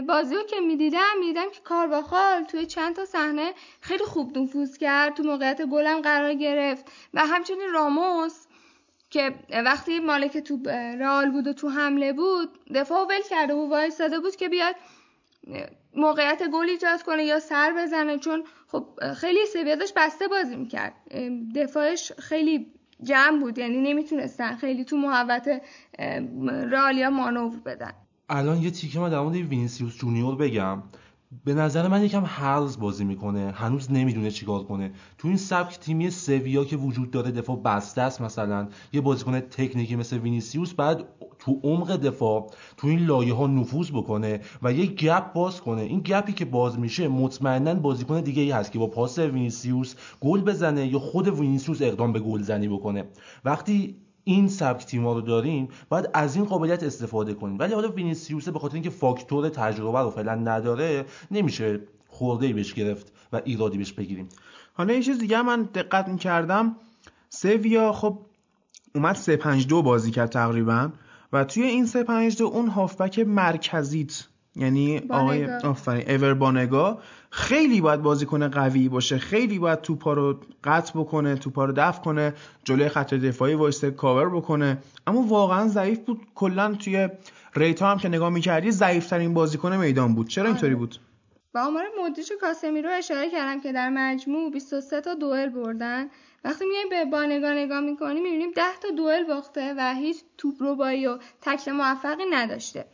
بازی 0.09 0.35
رو 0.35 0.43
که 0.43 0.61
می‌دیدم 0.61 1.19
می‌دیدم 1.21 1.51
که 1.51 1.61
کارواخال 1.61 2.43
توی 2.45 2.67
چند 2.67 2.97
تا 2.97 3.05
صحنه 3.05 3.53
خیلی 3.81 4.05
خوب 4.05 4.39
نفوذ 4.39 4.77
کرد 4.77 5.15
تو 5.15 5.23
موقعیت 5.23 5.63
گلم 5.63 6.01
قرار 6.01 6.35
گرفت. 6.35 6.93
و 7.15 7.21
همچنین 7.27 7.73
راموس 7.73 8.47
که 9.11 9.35
وقتی 9.65 10.01
مالک 10.01 10.39
توپ 10.39 10.67
اه، 10.69 10.97
رئال 10.97 11.31
بود 11.31 11.47
و 11.47 11.53
تو 11.53 11.69
حمله 11.69 12.13
بود 12.13 12.59
دفاع 12.75 13.07
ول 13.07 13.23
کرده 13.31 13.55
و 13.55 13.69
وایساده 13.69 14.21
بود 14.21 14.37
که 14.37 14.49
بیاد 14.49 14.75
موقعیت 15.95 16.49
گل 16.49 16.69
ایجاد 16.69 17.03
کنه 17.03 17.25
یا 17.25 17.41
سر 17.41 17.73
بزنه. 17.73 18.19
چون 18.19 18.45
خب 18.69 19.13
خیلی 19.17 19.47
سویا 19.47 19.75
داشت 19.75 19.95
بسته 19.97 20.29
بازی 20.29 20.57
می‌کرد. 20.57 20.95
دفاعش 21.57 22.13
خیلی 22.13 22.73
جمع 23.03 23.41
بود 23.41 23.59
یعنی 23.59 23.81
نمی‌تونستن 23.81 24.57
خیلی 24.57 24.85
تو 24.85 24.97
محوطه، 24.97 26.18
رئالیا 26.65 27.11
مانور 27.11 27.57
بدن. 27.57 27.93
الان 28.33 28.62
یه 28.62 28.70
تیکه 28.70 29.01
من 29.01 29.11
در 29.11 29.20
مورد 29.20 29.37
وینیسیوس 29.37 29.97
جونیور 29.99 30.37
بگم. 30.37 30.83
به 31.45 31.55
نظر 31.55 31.89
من 31.89 32.05
یکم 32.05 32.22
هرز 32.26 32.78
بازی 32.78 33.05
می‌کنه. 33.05 33.51
هنوز 33.51 33.93
نمی‌دونه 33.93 34.31
چیکار 34.31 34.64
کنه. 34.64 34.93
تو 35.18 35.28
این 35.28 35.37
سبک 35.37 35.78
تیمی 35.78 36.11
سویا 36.11 36.64
که 36.64 36.76
وجود 36.76 37.11
داره 37.11 37.31
دفاع 37.31 37.57
بسته 37.57 38.03
است 38.03 38.20
مثلا 38.20 38.68
یه 38.93 39.01
بازیکن 39.01 39.41
تکنیکی 39.41 39.97
مثل 39.97 40.18
وینیسیوس 40.18 40.74
بعد 40.74 41.05
تو 41.39 41.61
عمق 41.64 41.97
دفاع 41.97 42.51
تو 42.76 42.87
این 42.87 43.07
لایه 43.07 43.35
ها 43.35 43.47
نفوذ 43.47 43.91
بکنه 43.91 44.41
و 44.62 44.72
یه 44.72 44.87
gap 44.87 45.33
باز 45.33 45.61
کنه. 45.61 45.83
این 45.83 46.01
gap 46.01 46.25
ی 46.25 46.33
که 46.33 46.45
باز 46.45 46.78
میشه 46.78 47.09
مطمئنا 47.09 47.74
بازیکن 47.74 48.20
دیگه 48.20 48.43
ای 48.43 48.51
هست 48.51 48.72
که 48.72 48.78
با 48.78 48.87
پاس 48.87 49.18
وینیسیوس 49.18 49.95
گل 50.20 50.41
بزنه 50.41 50.87
یا 50.87 50.99
خود 50.99 51.28
وینیسیوس 51.28 51.83
اقدام 51.83 52.12
به 52.12 52.20
گل 52.20 52.43
زنی 52.43 52.68
بکنه. 52.68 53.05
وقتی 53.45 53.97
این 54.25 54.49
سبک 54.49 54.87
تیما 54.87 55.12
رو 55.12 55.21
داریم 55.21 55.68
باید 55.89 56.11
از 56.14 56.37
این 56.37 56.45
قابلیت 56.45 56.83
استفاده 56.83 57.35
کنیم. 57.35 57.59
ولی 57.59 57.75
حالا 57.75 57.89
وینیسیوس 57.89 58.49
به 58.49 58.59
خاطر 58.59 58.75
اینکه 58.75 58.91
فاکتور 58.91 59.49
تجربه 59.49 59.99
رو 59.99 60.11
فعلا 60.11 60.35
نداره 60.35 61.05
نمیشه 61.31 61.81
خرده 62.09 62.47
ای 62.47 62.53
بهش 62.53 62.75
گرفت 62.75 63.12
و 63.33 63.41
ایرادی 63.45 63.79
بهش 63.79 63.93
بگیریم. 63.93 64.29
حالا 64.75 64.95
یه 64.95 65.03
چیز 65.03 65.18
دیگه 65.18 65.43
من 65.43 65.62
دقت 65.62 66.09
می‌کردم. 66.09 66.77
سویا 67.29 67.93
خب 67.93 68.18
اومد 68.95 69.16
352 69.16 69.83
بازی 69.83 70.11
کرد 70.11 70.31
تقریبا 70.31 70.91
و 71.33 71.45
توی 71.45 71.62
این 71.62 71.87
352 71.87 72.45
اون 72.45 72.68
هافبک 72.68 73.18
مرکزیت 73.18 74.27
یعنی 74.57 75.03
آقای 75.11 75.47
آفرین 75.47 76.11
اور 76.11 76.35
بانگا. 76.35 76.99
خیلی 77.31 77.81
باید 77.81 78.03
بازیکن 78.03 78.49
قوی 78.49 78.89
باشه. 78.89 79.19
خیلی 79.19 79.59
باید 79.59 79.81
توپا 79.81 80.13
رو 80.13 80.41
قطع 80.65 81.01
بکنه 81.01 81.37
توپا 81.37 81.65
رو 81.65 81.73
دفع 81.77 82.03
کنه 82.03 82.35
جلوی 82.65 82.89
خط 82.89 83.15
دفاعی 83.15 83.55
وایسته 83.55 83.91
کاور 83.91 84.29
بکنه. 84.29 84.79
اما 85.07 85.23
واقعا 85.23 85.69
ضعیف 85.69 85.99
بود. 85.99 86.21
کلا 86.35 86.75
توی 86.75 87.09
ریتا 87.57 87.91
هم 87.91 87.99
که 87.99 88.09
نگاه 88.09 88.31
می‌کردی 88.31 88.71
ضعیفترین 88.71 89.35
بازیکن 89.35 89.77
میدان 89.77 90.15
بود. 90.15 90.29
چرا 90.29 90.47
اینطوری 90.47 90.75
بود؟ 90.75 90.97
با 91.55 91.61
آمار 91.61 91.85
مودریچ 91.99 92.33
و 92.33 92.35
کاسمی 92.41 92.83
رو 92.83 92.91
اشاره 92.93 93.31
کردم 93.31 93.61
که 93.61 93.73
در 93.73 93.91
مجموع 93.91 94.51
23 94.51 95.01
تا 95.01 95.15
دوئل 95.15 95.49
بردن. 95.49 96.07
وقتی 96.45 96.65
میایم 96.65 96.89
به 96.89 97.05
بانگا 97.05 97.53
نگاه 97.53 97.81
می‌کنیم 97.81 98.23
می‌بینیم 98.23 98.51
10 98.57 98.63
تا 98.83 98.89
دوئل 98.97 99.25
باخته 99.25 99.75
و 99.79 99.95
هیچ 99.95 100.17
توپ 100.39 100.55
ربایی 100.61 101.07
و 101.07 101.19
تکل 101.43 101.73
موفقی 101.73 102.25
نداشته. 102.31 102.85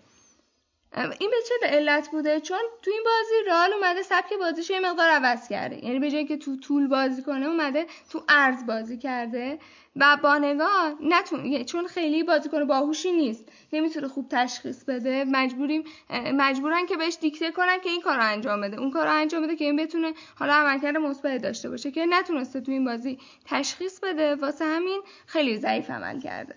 این 0.95 1.30
به 1.30 1.37
چه 1.49 1.55
علت 1.66 2.11
بوده؟ 2.11 2.41
چون 2.41 2.59
تو 2.82 2.91
این 2.91 3.03
بازی 3.05 3.49
رال 3.49 3.72
اومده 3.72 4.03
سبک 4.03 4.32
بازیش 4.41 4.70
یه 4.70 4.80
مقدار 4.80 5.09
عوض 5.09 5.49
کرده. 5.49 5.84
یعنی 5.84 5.99
به 5.99 6.11
جایی 6.11 6.24
که 6.24 6.37
تو 6.37 6.57
طول 6.57 6.87
بازی 6.87 7.22
کنه 7.22 7.47
اومده 7.47 7.87
تو 8.11 8.22
عرض 8.28 8.66
بازی 8.66 8.99
کرده. 8.99 9.59
و 9.97 10.18
با 10.22 10.39
نگاه 10.39 10.95
نتون 11.01 11.64
چون 11.64 11.87
خیلی 11.87 12.22
بازیکن 12.22 12.66
باهوشی 12.66 13.12
نیست. 13.12 13.49
نمی‌تونه 13.72 14.09
خوب 14.09 14.26
تشخیص 14.30 14.84
بده. 14.84 15.24
مجبوریم 15.24 15.84
مجبورن 16.34 16.87
که 16.87 16.97
بهش 16.97 17.18
دیکته 17.20 17.53
کنن 17.53 17.78
که 17.80 17.91
این 17.91 18.01
کارو 18.01 18.22
انجام 18.22 18.61
بده. 18.61 18.80
اون 18.80 18.91
کارو 18.91 19.11
انجام 19.11 19.43
بده 19.43 19.57
که 19.57 19.64
این 19.64 19.76
بتونه 19.76 20.14
حالا 20.34 20.55
عملکرد 20.55 20.97
مثبت 20.97 21.43
داشته 21.43 21.70
باشه 21.70 21.91
که 21.91 22.07
نتونسته 22.07 22.61
تو 22.61 22.72
این 22.72 22.84
بازی 22.84 23.18
تشخیص 23.45 24.01
بده. 24.01 24.34
واسه 24.34 24.64
همین 24.64 25.01
خیلی 25.26 25.57
ضعیف 25.57 25.91
عمل 25.91 26.20
کرده. 26.20 26.55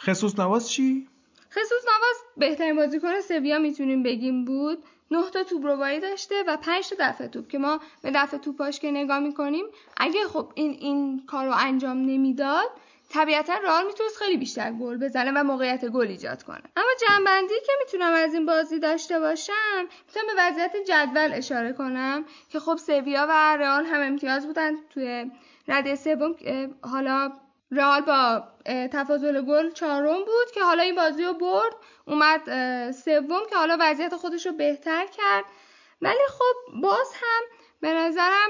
خصوص 0.00 0.38
نواز 0.38 0.70
چی؟ 0.70 1.08
خصوص 1.52 1.84
نواز 1.84 2.16
بهترین 2.36 2.76
بازیکن 2.76 3.20
سویا 3.20 3.58
می‌تونیم 3.58 4.02
بگیم 4.02 4.44
بود. 4.44 4.84
نه 5.10 5.30
تا 5.30 5.44
توپ 5.44 5.66
ربایی 5.66 6.00
داشته 6.00 6.44
و 6.46 6.56
5 6.56 6.88
تا 6.88 6.96
دفع 6.98 7.26
توپ 7.26 7.48
که 7.48 7.58
ما 7.58 7.80
به 8.02 8.10
دفع 8.14 8.36
توپاش 8.36 8.80
که 8.80 8.90
نگاه 8.90 9.18
می‌کنیم 9.18 9.64
اگه 9.96 10.24
خب 10.24 10.52
این 10.54 10.76
این 10.80 11.26
کار 11.26 11.46
رو 11.46 11.52
انجام 11.58 11.96
نمی‌داد 11.96 12.68
طبیعتا 13.10 13.54
رئال 13.54 13.86
می‌تونست 13.86 14.16
خیلی 14.16 14.36
بیشتر 14.36 14.72
گل 14.72 14.96
بزنه 14.96 15.32
و 15.40 15.44
موقعیت 15.44 15.84
گل 15.84 16.06
ایجاد 16.06 16.42
کنه. 16.42 16.62
اما 16.76 16.88
جنبندی 17.08 17.54
که 17.66 17.72
می‌تونم 17.84 18.12
از 18.12 18.34
این 18.34 18.46
بازی 18.46 18.78
داشته 18.78 19.20
باشم 19.20 19.82
می‌تونم 20.06 20.26
به 20.26 20.32
وضعیت 20.38 20.76
جدول 20.86 21.32
اشاره 21.32 21.72
کنم 21.72 22.24
که 22.48 22.60
خب 22.60 22.76
سویا 22.76 23.26
و 23.28 23.56
رئال 23.56 23.84
هم 23.84 24.00
امتیاز 24.00 24.46
بودن 24.46 24.72
توی 24.90 25.30
رده 25.68 25.94
سوم 25.94 26.34
حالا 26.82 27.32
رئال 27.72 28.00
با 28.00 28.44
تفاضل 28.66 29.42
گل 29.42 29.70
چهارم 29.70 30.18
بود 30.18 30.50
که 30.54 30.62
حالا 30.62 30.82
این 30.82 30.94
بازی 30.94 31.24
رو 31.24 31.32
برد. 31.32 31.72
اومد 32.06 32.40
سوم 32.90 33.42
که 33.50 33.56
حالا 33.56 33.76
وضعیت 33.80 34.16
خودش 34.16 34.46
رو 34.46 34.52
بهتر 34.52 35.06
کرد. 35.06 35.44
ولی 36.02 36.26
خب 36.28 36.80
باز 36.82 37.12
هم 37.14 37.42
به 37.80 37.92
نظرم 37.92 38.48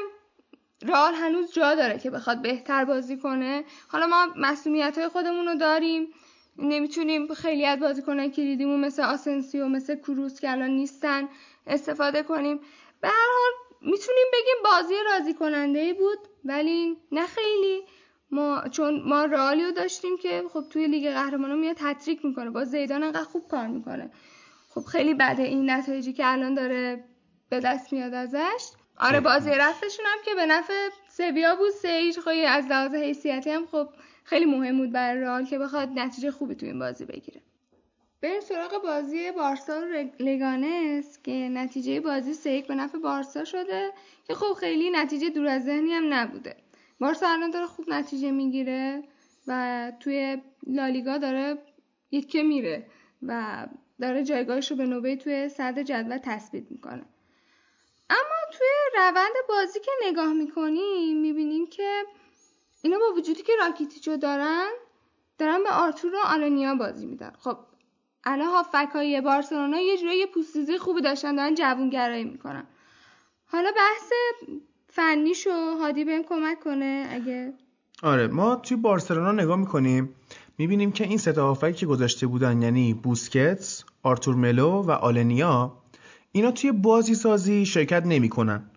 رئال 0.82 1.14
هنوز 1.14 1.52
جا 1.52 1.74
داره 1.74 1.98
که 1.98 2.10
بخواد 2.10 2.42
بهتر 2.42 2.84
بازی 2.84 3.18
کنه. 3.18 3.64
حالا 3.88 4.06
ما 4.06 4.26
مسئولیت 4.36 4.98
های 4.98 5.08
خودمون 5.08 5.46
رو 5.46 5.54
داریم. 5.54 6.14
نمی‌تونیم 6.58 7.34
خیلی 7.34 7.66
از 7.66 7.78
بازیکنان 7.78 8.30
کلیدیمون 8.30 8.80
مثل 8.80 9.02
آسنسیو 9.02 9.68
مثل 9.68 9.96
کروس 9.96 10.40
که 10.40 10.50
الان 10.50 10.70
نیستن 10.70 11.28
استفاده 11.66 12.22
کنیم. 12.22 12.60
به 13.00 13.08
هر 13.08 13.14
حال 13.14 13.52
می‌تونیم 13.80 14.26
بگیم 14.32 14.56
بازی 14.64 14.94
راضی 15.10 15.34
کننده 15.34 15.94
بود 15.94 16.18
ولی 16.44 16.96
نه 17.12 17.26
خیلی. 17.26 17.84
ما 18.32 18.64
چون 18.70 19.02
ما 19.06 19.24
رئالیو 19.24 19.70
داشتیم 19.72 20.16
که 20.16 20.42
خب 20.52 20.64
توی 20.70 20.86
لیگ 20.86 21.10
قهرمانان 21.12 21.58
میاد 21.58 21.76
هتریک 21.80 22.24
می‌کنه. 22.24 22.50
با 22.50 22.64
زیدان 22.64 23.02
انقدر 23.02 23.24
خوب 23.24 23.48
کار 23.48 23.66
می‌کنه. 23.66 24.10
خب 24.68 24.80
خیلی 24.80 25.14
بده 25.14 25.42
این 25.42 25.70
نتایجی 25.70 26.12
که 26.12 26.26
الان 26.26 26.54
داره 26.54 27.04
به 27.48 27.60
دست 27.60 27.92
میاد 27.92 28.14
ازش. 28.14 28.70
آره 28.96 29.20
بازی 29.20 29.50
رفتشون 29.50 30.06
هم 30.08 30.18
که 30.24 30.34
به 30.34 30.46
نفع 30.46 30.88
سویا 31.08 31.56
بود. 31.56 31.70
سه 31.70 32.12
خب 32.24 32.30
از 32.48 32.66
لحاظ 32.66 32.94
حیثیتی 32.94 33.50
هم 33.50 33.66
خب 33.66 33.88
خیلی 34.24 34.44
مهم 34.44 34.78
بود 34.78 34.92
برای 34.92 35.20
رئال 35.20 35.44
که 35.44 35.58
بخواد 35.58 35.88
نتیجه 35.94 36.30
خوبی 36.30 36.54
تو 36.54 36.66
این 36.66 36.78
بازی 36.78 37.04
بگیره. 37.04 37.40
بریم 38.22 38.40
سراغ 38.40 38.82
بازی 38.82 39.30
بارسا 39.30 39.80
و 39.80 40.04
لگانس 40.20 41.18
که 41.22 41.32
نتیجه 41.32 42.00
بازی 42.00 42.34
سه 42.34 42.64
به 42.68 42.74
نفع 42.74 42.98
بارسا 42.98 43.44
شده 43.44 43.90
که 44.26 44.34
خب 44.34 44.52
خیلی 44.52 44.90
نتیجه 44.90 45.30
دور 45.30 45.46
از 45.46 45.64
ذهنی 45.64 45.92
هم 45.92 46.14
نبوده. 46.14 46.56
بارسا 47.00 47.28
الان 47.28 47.50
داره 47.50 47.66
خوب 47.66 47.88
نتیجه 47.88 48.30
می‌گیره 48.30 49.02
و 49.46 49.92
توی 50.00 50.42
لالیگا 50.66 51.18
داره 51.18 51.58
یکی 52.10 52.42
میره 52.42 52.86
و 53.22 53.66
داره 54.00 54.24
جایگاهش 54.24 54.70
رو 54.70 54.76
به 54.76 54.86
نوبه 54.86 55.16
توی 55.16 55.48
صدر 55.48 55.82
جدول 55.82 56.18
تثبیت 56.18 56.64
می‌کنه. 56.70 57.04
اما 58.10 58.52
توی 58.52 58.68
روند 58.94 59.32
بازی 59.48 59.80
که 59.80 59.90
نگاه 60.08 60.32
می‌کنیم 60.32 61.20
می‌بینیم 61.20 61.66
که 61.66 62.02
اینا 62.82 62.98
با 62.98 63.12
وجودی 63.16 63.42
که 63.42 63.52
راکیتیچو 63.60 64.16
دارن 64.16 64.68
دارن 65.38 65.62
به 65.62 65.70
آرتور 65.70 66.14
و 66.14 66.18
آلونیا 66.24 66.74
بازی 66.74 67.06
میدن. 67.06 67.32
خب 67.38 67.58
الان 68.24 68.48
هافک 68.48 68.88
های 68.92 69.20
بارسلونا 69.20 69.80
یه 69.80 69.96
جوری 69.96 70.26
پوستیزی 70.26 70.78
خوبی 70.78 71.00
داشتن 71.00 71.34
دارن 71.36 71.54
جوونگرایی 71.54 72.24
می‌کنن. 72.24 72.66
حالا 73.46 73.72
بحث 73.76 74.12
فنیشو 74.94 75.50
هادی 75.80 76.04
بهم 76.04 76.22
کمک 76.22 76.60
کنه 76.60 77.06
اگه 77.10 77.52
آره 78.02 78.26
ما 78.26 78.56
توی 78.56 78.76
بارسلونا 78.76 79.32
نگاه 79.32 79.56
می‌کنیم 79.56 80.14
می‌بینیم 80.58 80.92
که 80.92 81.04
این 81.04 81.18
سه 81.18 81.40
هافک 81.40 81.76
که 81.76 81.86
گذاشته 81.86 82.26
بودن 82.26 82.62
یعنی 82.62 82.94
بوسکتس، 82.94 83.84
آرتور 84.02 84.34
ملو 84.34 84.82
و 84.82 84.90
آلنیا 84.90 85.72
اینا 86.32 86.50
توی 86.50 86.72
بازی 86.72 87.14
سازی 87.14 87.66
شرکت 87.66 88.06
نمی‌کنن. 88.06 88.70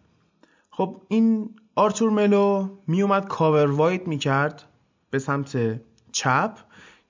خب 0.72 1.02
این 1.08 1.50
آرتور 1.76 2.10
ملو 2.10 2.70
میومد 2.88 3.28
cover 3.28 3.72
wide 3.72 4.08
می‌کرد 4.08 4.64
به 5.10 5.20
سمت 5.20 5.82
چپ 6.12 6.58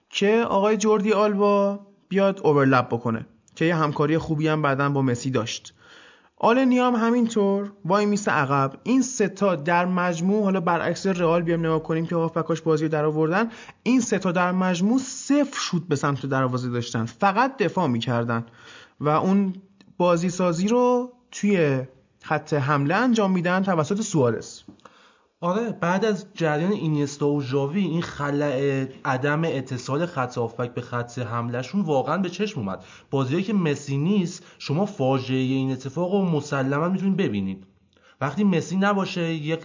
که 0.09 0.45
آقای 0.49 0.77
جوردی 0.77 1.13
آلبا 1.13 1.79
بیاد 2.09 2.41
overlap 2.43 2.87
بکنه 2.87 3.25
که 3.55 3.65
یه 3.65 3.75
همکاری 3.75 4.17
خوبی 4.17 4.47
هم 4.47 4.61
بعدا 4.61 4.89
با 4.89 5.01
مسی 5.01 5.31
داشت 5.31 5.73
آلنیا 6.37 6.87
هم 6.87 6.95
همینطور. 6.95 7.71
وایمیسه 7.85 8.31
عقب. 8.31 8.73
این 8.83 9.01
ستا 9.01 9.55
در 9.55 9.85
مجموع 9.85 10.43
حالا 10.43 10.59
برعکس 10.59 11.07
رئال 11.07 11.41
بیام 11.41 11.59
نگاه 11.59 11.83
کنیم 11.83 12.05
که 12.05 12.15
هافبکاش 12.15 12.61
بازی 12.61 12.87
در 12.87 13.05
آوردن 13.05 13.49
این 13.83 14.01
ستا 14.01 14.31
در 14.31 14.51
مجموع 14.51 14.99
صفر 14.99 15.59
شوت 15.59 15.81
به 15.89 15.95
سمت 15.95 16.25
دروازه 16.25 16.69
داشتن. 16.69 17.05
فقط 17.05 17.57
دفاع 17.57 17.87
می‌کردن. 17.87 18.45
و 18.99 19.09
اون 19.09 19.53
بازی 19.97 20.29
سازی 20.29 20.67
رو 20.67 21.13
توی 21.31 21.81
خط 22.21 22.53
حمله 22.53 22.95
انجام 22.95 23.31
میدن 23.31 23.63
توسط 23.63 24.01
سوارز. 24.01 24.61
آره 25.41 25.71
بعد 25.71 26.05
از 26.05 26.25
جریان 26.33 26.71
اینیستا 26.71 27.29
و 27.29 27.41
ژاوی 27.41 27.81
این 27.81 28.01
خلع 28.01 28.85
عدم 29.05 29.43
اتصال 29.43 30.05
خط 30.05 30.37
آفبک 30.37 30.73
به 30.73 30.81
خط 30.81 31.19
حملهشون 31.19 31.81
واقعا 31.81 32.17
به 32.17 32.29
چشم 32.29 32.59
اومد. 32.59 32.85
بازیایی 33.11 33.43
که 33.43 33.53
مسی 33.53 33.97
نیست 33.97 34.43
شما 34.59 34.85
فاجعه 34.85 35.37
این 35.37 35.71
اتفاق 35.71 36.13
رو 36.13 36.25
مسلما 36.25 36.89
می‌تونید 36.89 37.17
ببینید. 37.17 37.67
وقتی 38.21 38.43
مسی 38.43 38.75
نباشه 38.75 39.33
یک 39.33 39.59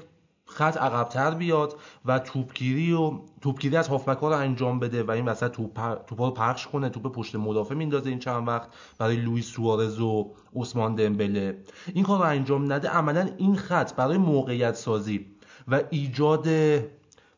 خط 0.47 0.77
عقبتر 0.77 1.31
بیاد 1.31 1.77
و 2.05 2.19
توپگیری 2.19 2.93
و 2.93 3.21
توپگیری 3.41 3.77
از 3.77 3.89
هافبک 3.89 4.19
ها 4.19 4.29
رو 4.29 4.37
انجام 4.37 4.79
بده 4.79 5.03
و 5.03 5.11
این 5.11 5.25
وسط 5.25 5.51
توپ 5.51 6.05
توپا 6.07 6.29
رو 6.29 6.35
پخش 6.35 6.67
کنه 6.67 6.89
توپ 6.89 7.13
پشت 7.13 7.37
مدافع 7.37 7.75
میندازه 7.75 8.11
این 8.11 8.19
چند 8.19 8.49
وقت 8.49 8.69
برای 8.99 9.17
لوئیس 9.17 9.47
سوارز 9.47 10.01
و 10.01 10.33
عثمان 10.57 10.95
دمبله. 10.95 11.59
این 11.95 12.05
کار 12.05 12.19
رو 12.19 12.25
انجام 12.25 12.73
نده 12.73 12.89
عملا 12.89 13.29
این 13.37 13.57
خط 13.57 13.95
برای 13.95 14.19
موقعیت 14.19 14.75
سازی 14.75 15.27
و 15.71 15.83
ایجاد 15.91 16.49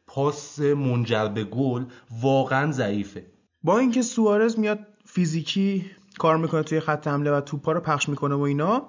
پاس 0.07 0.59
منجر 0.61 1.29
به 1.29 1.45
گل 1.45 1.85
واقعا 2.23 2.73
ضعیفه. 2.73 3.27
با 3.63 3.79
اینکه 3.79 4.03
سوارز 4.03 4.59
میاد 4.59 4.87
فیزیکی 5.05 5.91
کار 6.19 6.37
می‌کنه 6.37 6.63
توی 6.63 6.81
خط 6.81 7.09
حمله 7.09 7.31
و 7.31 7.41
توپا 7.41 7.73
رو 7.73 7.81
پخش 7.81 8.09
می‌کنه 8.09 8.35
و 8.35 8.41
اینا 8.41 8.89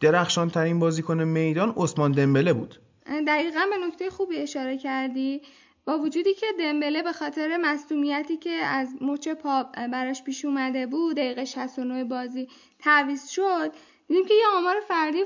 درخشان 0.00 0.50
ترین 0.50 0.78
بازیکن 0.78 1.24
میدان 1.24 1.74
عثمان 1.76 2.12
دمبله 2.12 2.52
بود. 2.52 2.80
دقیقا 3.26 3.60
به 3.70 3.86
نکته 3.86 4.10
خوبی 4.10 4.36
اشاره 4.36 4.78
کردی. 4.78 5.42
با 5.84 5.98
وجودی 5.98 6.34
که 6.34 6.46
دمبله 6.58 7.02
به 7.02 7.12
خاطر 7.12 7.56
مصومیتی 7.56 8.36
که 8.36 8.50
از 8.50 8.88
مچ 9.00 9.28
پا 9.28 9.62
براش 9.62 10.22
پیش 10.22 10.44
اومده 10.44 10.86
بود 10.86 11.16
دقیقه 11.16 11.44
69 11.44 12.04
بازی 12.04 12.48
تعویض 12.78 13.28
شد 13.28 13.72
دیدیم 14.08 14.26
که 14.26 14.34
یه 14.34 14.46
آمار 14.56 14.80
فردی 14.80 15.24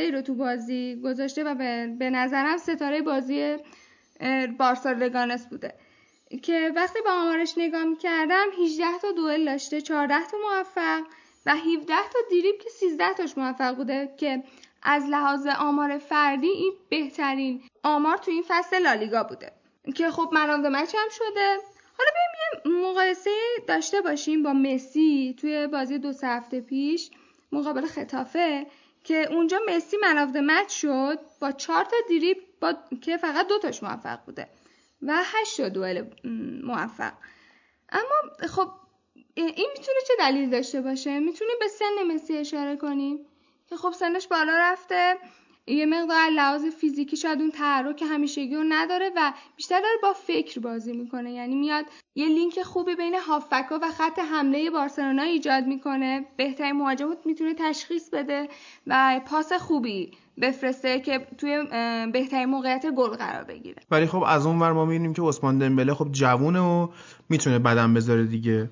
ای 0.00 0.10
رو 0.10 0.22
تو 0.22 0.34
بازی 0.34 1.00
گذاشته 1.04 1.44
و 1.44 1.54
به 1.98 2.10
نظرم 2.10 2.56
ستاره 2.56 3.02
بازی 3.02 3.56
بارسا 4.58 4.92
لگانس 4.92 5.46
بوده. 5.46 5.74
که 6.42 6.72
وقتی 6.76 6.98
به 7.04 7.10
آمارش 7.10 7.54
نگاه 7.56 7.84
می‌کردم 7.84 8.46
18 8.64 8.84
تا 9.02 9.12
دوئل 9.12 9.44
داشته 9.44 9.80
14 9.80 10.26
تا 10.26 10.36
موفق 10.38 11.02
و 11.46 11.56
17 11.56 11.86
تا 11.86 12.18
دیریب 12.30 12.58
که 12.58 12.68
13 12.68 13.12
تاش 13.14 13.38
موفق 13.38 13.76
بوده 13.76 14.14
که 14.16 14.42
از 14.82 15.04
لحاظ 15.06 15.46
آمار 15.46 15.98
فردی 15.98 16.48
این 16.48 16.72
بهترین 16.88 17.62
آمار 17.82 18.16
تو 18.16 18.30
این 18.30 18.44
فصل 18.48 18.82
لالیگا 18.82 19.22
بوده. 19.22 19.52
که 19.94 20.10
خب 20.10 20.30
مناند 20.32 20.66
مچ 20.66 20.94
هم 20.94 21.08
شده. 21.10 21.56
حالا 21.98 22.10
بریم 22.14 22.74
یه 22.76 22.90
مقایسه 22.90 23.30
داشته 23.66 24.00
باشیم 24.00 24.42
با 24.42 24.52
مسی 24.52 25.36
توی 25.40 25.66
بازی 25.66 25.98
دو 25.98 26.12
هفته 26.22 26.60
پیش. 26.60 27.10
مقابل 27.52 27.86
خطافه 27.86 28.66
که 29.04 29.32
اونجا 29.32 29.60
مسی 29.68 29.96
مچ 30.36 30.72
شد 30.72 31.18
با 31.40 31.52
چهار 31.52 31.84
تا 31.84 31.96
دریب 32.08 32.36
با... 32.60 32.74
که 33.00 33.16
فقط 33.16 33.46
دو 33.46 33.58
تاش 33.58 33.82
موفق 33.82 34.24
بوده 34.26 34.48
و 35.02 35.22
هشت 35.24 35.56
تا 35.56 35.68
دوئل 35.68 36.04
موفق. 36.64 37.12
اما 37.92 38.46
خب 38.48 38.70
این 39.34 39.68
می‌تونه 39.78 39.98
چه 40.08 40.14
دلیل 40.18 40.50
داشته 40.50 40.80
باشه؟ 40.80 41.18
می‌تونیم 41.18 41.56
به 41.60 41.68
سن 41.68 42.14
مسی 42.14 42.36
اشاره 42.36 42.76
کنیم؟ 42.76 43.26
که 43.68 43.76
خب 43.76 43.90
سنش 43.90 44.28
بالا 44.28 44.52
رفته. 44.58 45.16
یه 45.66 45.86
مقدار 45.86 46.30
لحاظ 46.36 46.64
فیزیکی 46.64 47.16
شاید 47.16 47.40
اون 47.40 47.50
تحرک 47.50 48.02
همیشگی 48.02 48.54
رو 48.54 48.64
نداره 48.68 49.10
و 49.16 49.32
بیشتر 49.56 49.80
داره 49.80 49.96
با 50.02 50.12
فکر 50.12 50.60
بازی 50.60 50.92
می‌کنه. 50.92 51.32
یعنی 51.32 51.54
میاد 51.54 51.84
یه 52.14 52.28
لینک 52.28 52.62
خوبی 52.62 52.94
بین 52.96 53.14
هافبکا 53.14 53.78
و 53.82 53.90
خط 53.90 54.18
حمله 54.18 54.70
بارسلونا 54.70 55.22
ایجاد 55.22 55.66
می‌کنه. 55.66 56.26
بهترین 56.36 56.72
مهاجم 56.72 57.16
می‌تونه 57.24 57.54
تشخیص 57.54 58.10
بده 58.10 58.48
و 58.86 59.20
پاس 59.26 59.52
خوبی 59.52 60.10
بفرسته 60.40 61.00
که 61.00 61.26
توی 61.38 61.64
بهترین 62.12 62.48
موقعیت 62.48 62.86
گل 62.86 63.16
قرار 63.16 63.44
بگیره. 63.44 63.82
ولی 63.90 64.06
خب 64.06 64.22
از 64.26 64.46
اون 64.46 64.58
ور 64.58 64.72
ما 64.72 64.84
می‌بینیم 64.84 65.12
که 65.12 65.22
عثمان 65.22 65.58
دمبله 65.58 65.94
خب 65.94 66.12
جوونه 66.12 66.60
و 66.60 66.88
می‌تونه 67.28 67.58
بدن 67.58 67.94
بذاره 67.94 68.24
دیگه. 68.24 68.70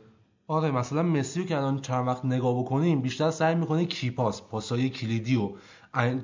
آره 0.51 0.70
مثلا 0.70 1.03
مسی 1.03 1.41
رو 1.41 1.47
که 1.47 1.57
الان 1.57 1.80
چند 1.80 2.07
وقت 2.07 2.24
نگاه 2.24 2.59
بکنیم 2.59 3.01
بیشتر 3.01 3.30
سعی 3.30 3.55
می‌کنه 3.55 3.84
کی 3.84 4.11
پاس 4.11 4.43
پاسای 4.43 4.89
کلیدی 4.89 5.34
رو 5.34 5.57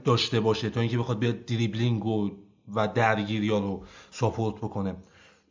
داشته 0.05 0.41
باشه 0.41 0.71
تا 0.71 0.81
اینکه 0.81 0.99
بخواد 0.99 1.19
بیاد 1.19 1.45
دریبلینگ 1.45 2.07
و, 2.07 2.31
و 2.75 2.89
درگیری 2.89 3.51
ها 3.51 3.59
رو 3.59 3.83
support 4.11 4.57
بکنه. 4.57 4.95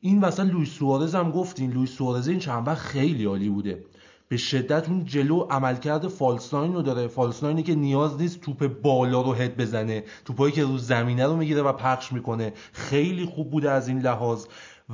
این 0.02 0.22
وسط 0.22 0.46
لویس 0.46 0.70
سوارز 0.70 1.16
هم 1.16 1.32
گفتین. 1.32 1.72
لویس 1.72 1.92
سوارز 1.92 2.28
این 2.28 2.40
چند 2.40 2.68
وقت 2.68 2.78
خیلی 2.78 3.26
عالی 3.26 3.50
بوده. 3.50 3.86
به 4.28 4.38
شدت 4.38 4.90
اون 4.90 5.06
جلو 5.06 5.40
عملکرد 5.40 6.08
false 6.08 6.45
nine 6.45 6.74
رو 6.74 6.82
داره. 6.82 7.08
false 7.08 7.36
nine 7.36 7.58
ی 7.58 7.64
که 7.64 7.76
نیاز 7.76 8.22
نیست 8.22 8.42
توپ 8.42 8.82
بالا 8.82 9.22
رو 9.22 9.34
هد 9.34 9.58
بزنه. 9.58 10.04
توپایی 10.26 10.54
که 10.54 10.64
رو 10.64 10.78
زمینه 10.78 11.26
رو 11.26 11.36
می‌گیره 11.36 11.62
و 11.62 11.74
پخش 11.74 12.12
می‌کنه. 12.12 12.54
خیلی 12.74 13.26
خوب 13.26 13.52
بوده 13.52 13.72
از 13.72 13.88
این 13.88 14.00
لحاظ. 14.00 14.46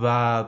و 0.02 0.46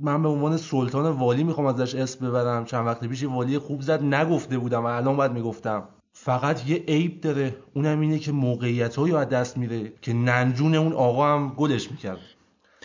من 0.00 0.22
به 0.22 0.28
عنوان 0.28 0.56
سلطان 0.56 1.10
والی 1.10 1.44
می‌خوام 1.44 1.66
ازش 1.66 1.94
اسم 1.94 2.28
ببرم. 2.28 2.64
چند 2.64 2.86
وقت 2.86 3.04
پیش 3.04 3.24
والی 3.24 3.58
خوب 3.58 3.80
زد. 3.80 4.02
نگفته 4.02 4.58
بودم. 4.58 4.84
و 4.84 4.86
الان 4.86 5.16
باید 5.16 5.32
می‌گفتم. 5.32 5.88
فقط 6.18 6.68
یه 6.68 6.76
عیب 6.76 7.20
داره 7.20 7.56
اونم 7.74 8.00
اینه 8.00 8.18
که 8.18 8.32
موقعیت 8.32 8.96
هایی 8.96 9.14
از 9.14 9.28
دست 9.28 9.56
میره 9.56 9.92
که 10.02 10.12
ننجون 10.12 10.74
اون 10.74 10.92
آقا 10.92 11.34
هم 11.34 11.54
گلش 11.56 11.90
می‌کرد. 11.90 12.18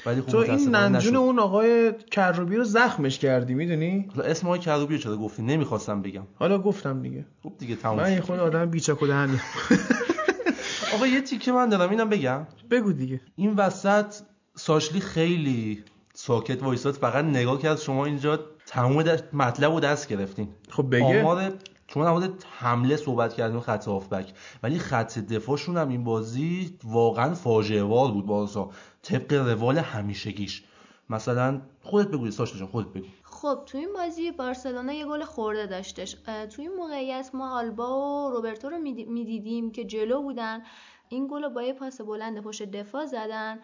ولی 0.05 0.21
تو 0.21 0.37
این 0.37 0.69
ننجون 0.69 1.15
اون 1.15 1.39
آقای 1.39 1.93
کروبی 2.11 2.55
رو 2.55 2.63
زخمش 2.63 3.19
کردی 3.19 3.53
می‌دونی؟ 3.53 4.09
اسم 4.23 4.47
آقای 4.47 4.59
کروبی 4.59 4.95
رو 4.95 5.01
چرا 5.01 5.17
گفتی؟ 5.17 5.41
نمی‌خواستم 5.41 6.01
بگم. 6.01 6.23
حالا 6.35 6.59
گفتم 6.59 7.01
دیگه. 7.01 7.25
خب 7.43 7.53
دیگه 7.57 7.75
تموم 7.75 7.97
من 7.97 8.13
یه 8.13 8.21
خود 8.21 8.39
آدم 8.39 8.65
بیچاک 8.65 9.03
و 9.03 9.07
دهنی 9.07 9.39
آقا 10.95 11.07
یه 11.07 11.21
تیکه 11.21 11.51
من 11.51 11.69
دارم 11.69 11.89
اینم 11.89 12.09
بگم. 12.09 12.47
بگو 12.71 12.93
دیگه. 12.93 13.21
این 13.35 13.55
وسط 13.55 14.15
ساشلی 14.55 14.99
خیلی 14.99 15.83
ساکت 16.13 16.63
وایساد 16.63 16.93
فقط 16.93 17.25
نگاه 17.25 17.61
کرد 17.61 17.79
شما 17.79 18.05
اینجا 18.05 18.39
تمام 18.65 19.05
مطلب 19.33 19.71
رو 19.71 19.79
دست 19.79 20.07
گرفتین. 20.07 20.47
خب 20.69 20.95
بگه. 20.95 21.21
آمار 21.21 21.51
شما 21.93 22.19
در 22.19 22.29
حمله 22.49 22.95
صحبت 22.95 23.33
کردیم 23.33 23.59
خط 23.59 23.87
هافبک 23.87 24.33
ولی 24.63 24.79
خط 24.79 25.19
دفاعشون 25.19 25.77
هم 25.77 25.89
این 25.89 26.03
بازی 26.03 26.77
واقعا 26.83 27.33
فاجعه 27.33 27.83
وار 27.83 28.11
بود 28.11 28.25
بارسا 28.25 28.69
طبق 29.01 29.33
روال 29.33 29.77
همیشگیش. 29.77 30.63
مثلا 31.09 31.61
خودت 31.81 32.07
بگو 32.07 32.31
ساشا 32.31 32.57
جان 32.57 32.67
خودت 32.67 32.87
بگو. 32.87 33.05
خب 33.23 33.63
تو 33.65 33.77
این 33.77 33.93
بازی 33.93 34.31
بارسلونا 34.31 34.93
یه 34.93 35.05
گل 35.05 35.23
خورده 35.23 35.67
داشتش. 35.67 36.11
تو 36.55 36.61
این 36.61 36.75
موقعیت 36.75 37.29
ما 37.33 37.59
آلبا 37.59 38.27
و 38.27 38.31
روبرتو 38.31 38.69
رو 38.69 38.77
می‌دیدیم 38.77 39.71
که 39.71 39.83
جلو 39.83 40.21
بودن. 40.21 40.63
این 41.09 41.27
گل 41.27 41.43
رو 41.43 41.49
با 41.49 41.63
یه 41.63 41.73
پاس 41.73 42.01
بلند 42.01 42.41
پشت 42.41 42.63
دفاع 42.63 43.05
زدن 43.05 43.59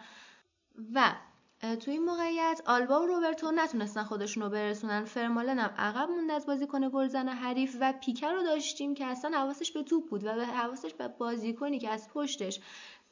و 0.94 1.12
تو 1.60 1.90
این 1.90 2.04
موقعیت 2.04 2.60
آلبا 2.66 3.00
و 3.00 3.06
روبرتو 3.06 3.52
نتونستن 3.52 4.02
خودشون 4.02 4.42
رو 4.42 4.48
برسونن. 4.48 5.04
فرمالن 5.04 5.58
هم 5.58 5.70
عقب 5.78 6.08
موند 6.10 6.30
از 6.30 6.46
بازیکن 6.46 6.88
گلزن 6.88 7.28
حریف 7.28 7.76
و 7.80 7.94
پیکر 8.04 8.32
رو 8.32 8.42
داشتیم 8.42 8.94
که 8.94 9.06
اصلا 9.06 9.38
حواسش 9.38 9.72
به 9.72 9.82
توپ 9.82 10.08
بود 10.08 10.24
و 10.24 10.34
به 10.34 10.46
حواسش 10.46 10.94
به 10.94 11.08
بازیکنی 11.08 11.78
که 11.78 11.90
از 11.90 12.08
پشتش 12.14 12.60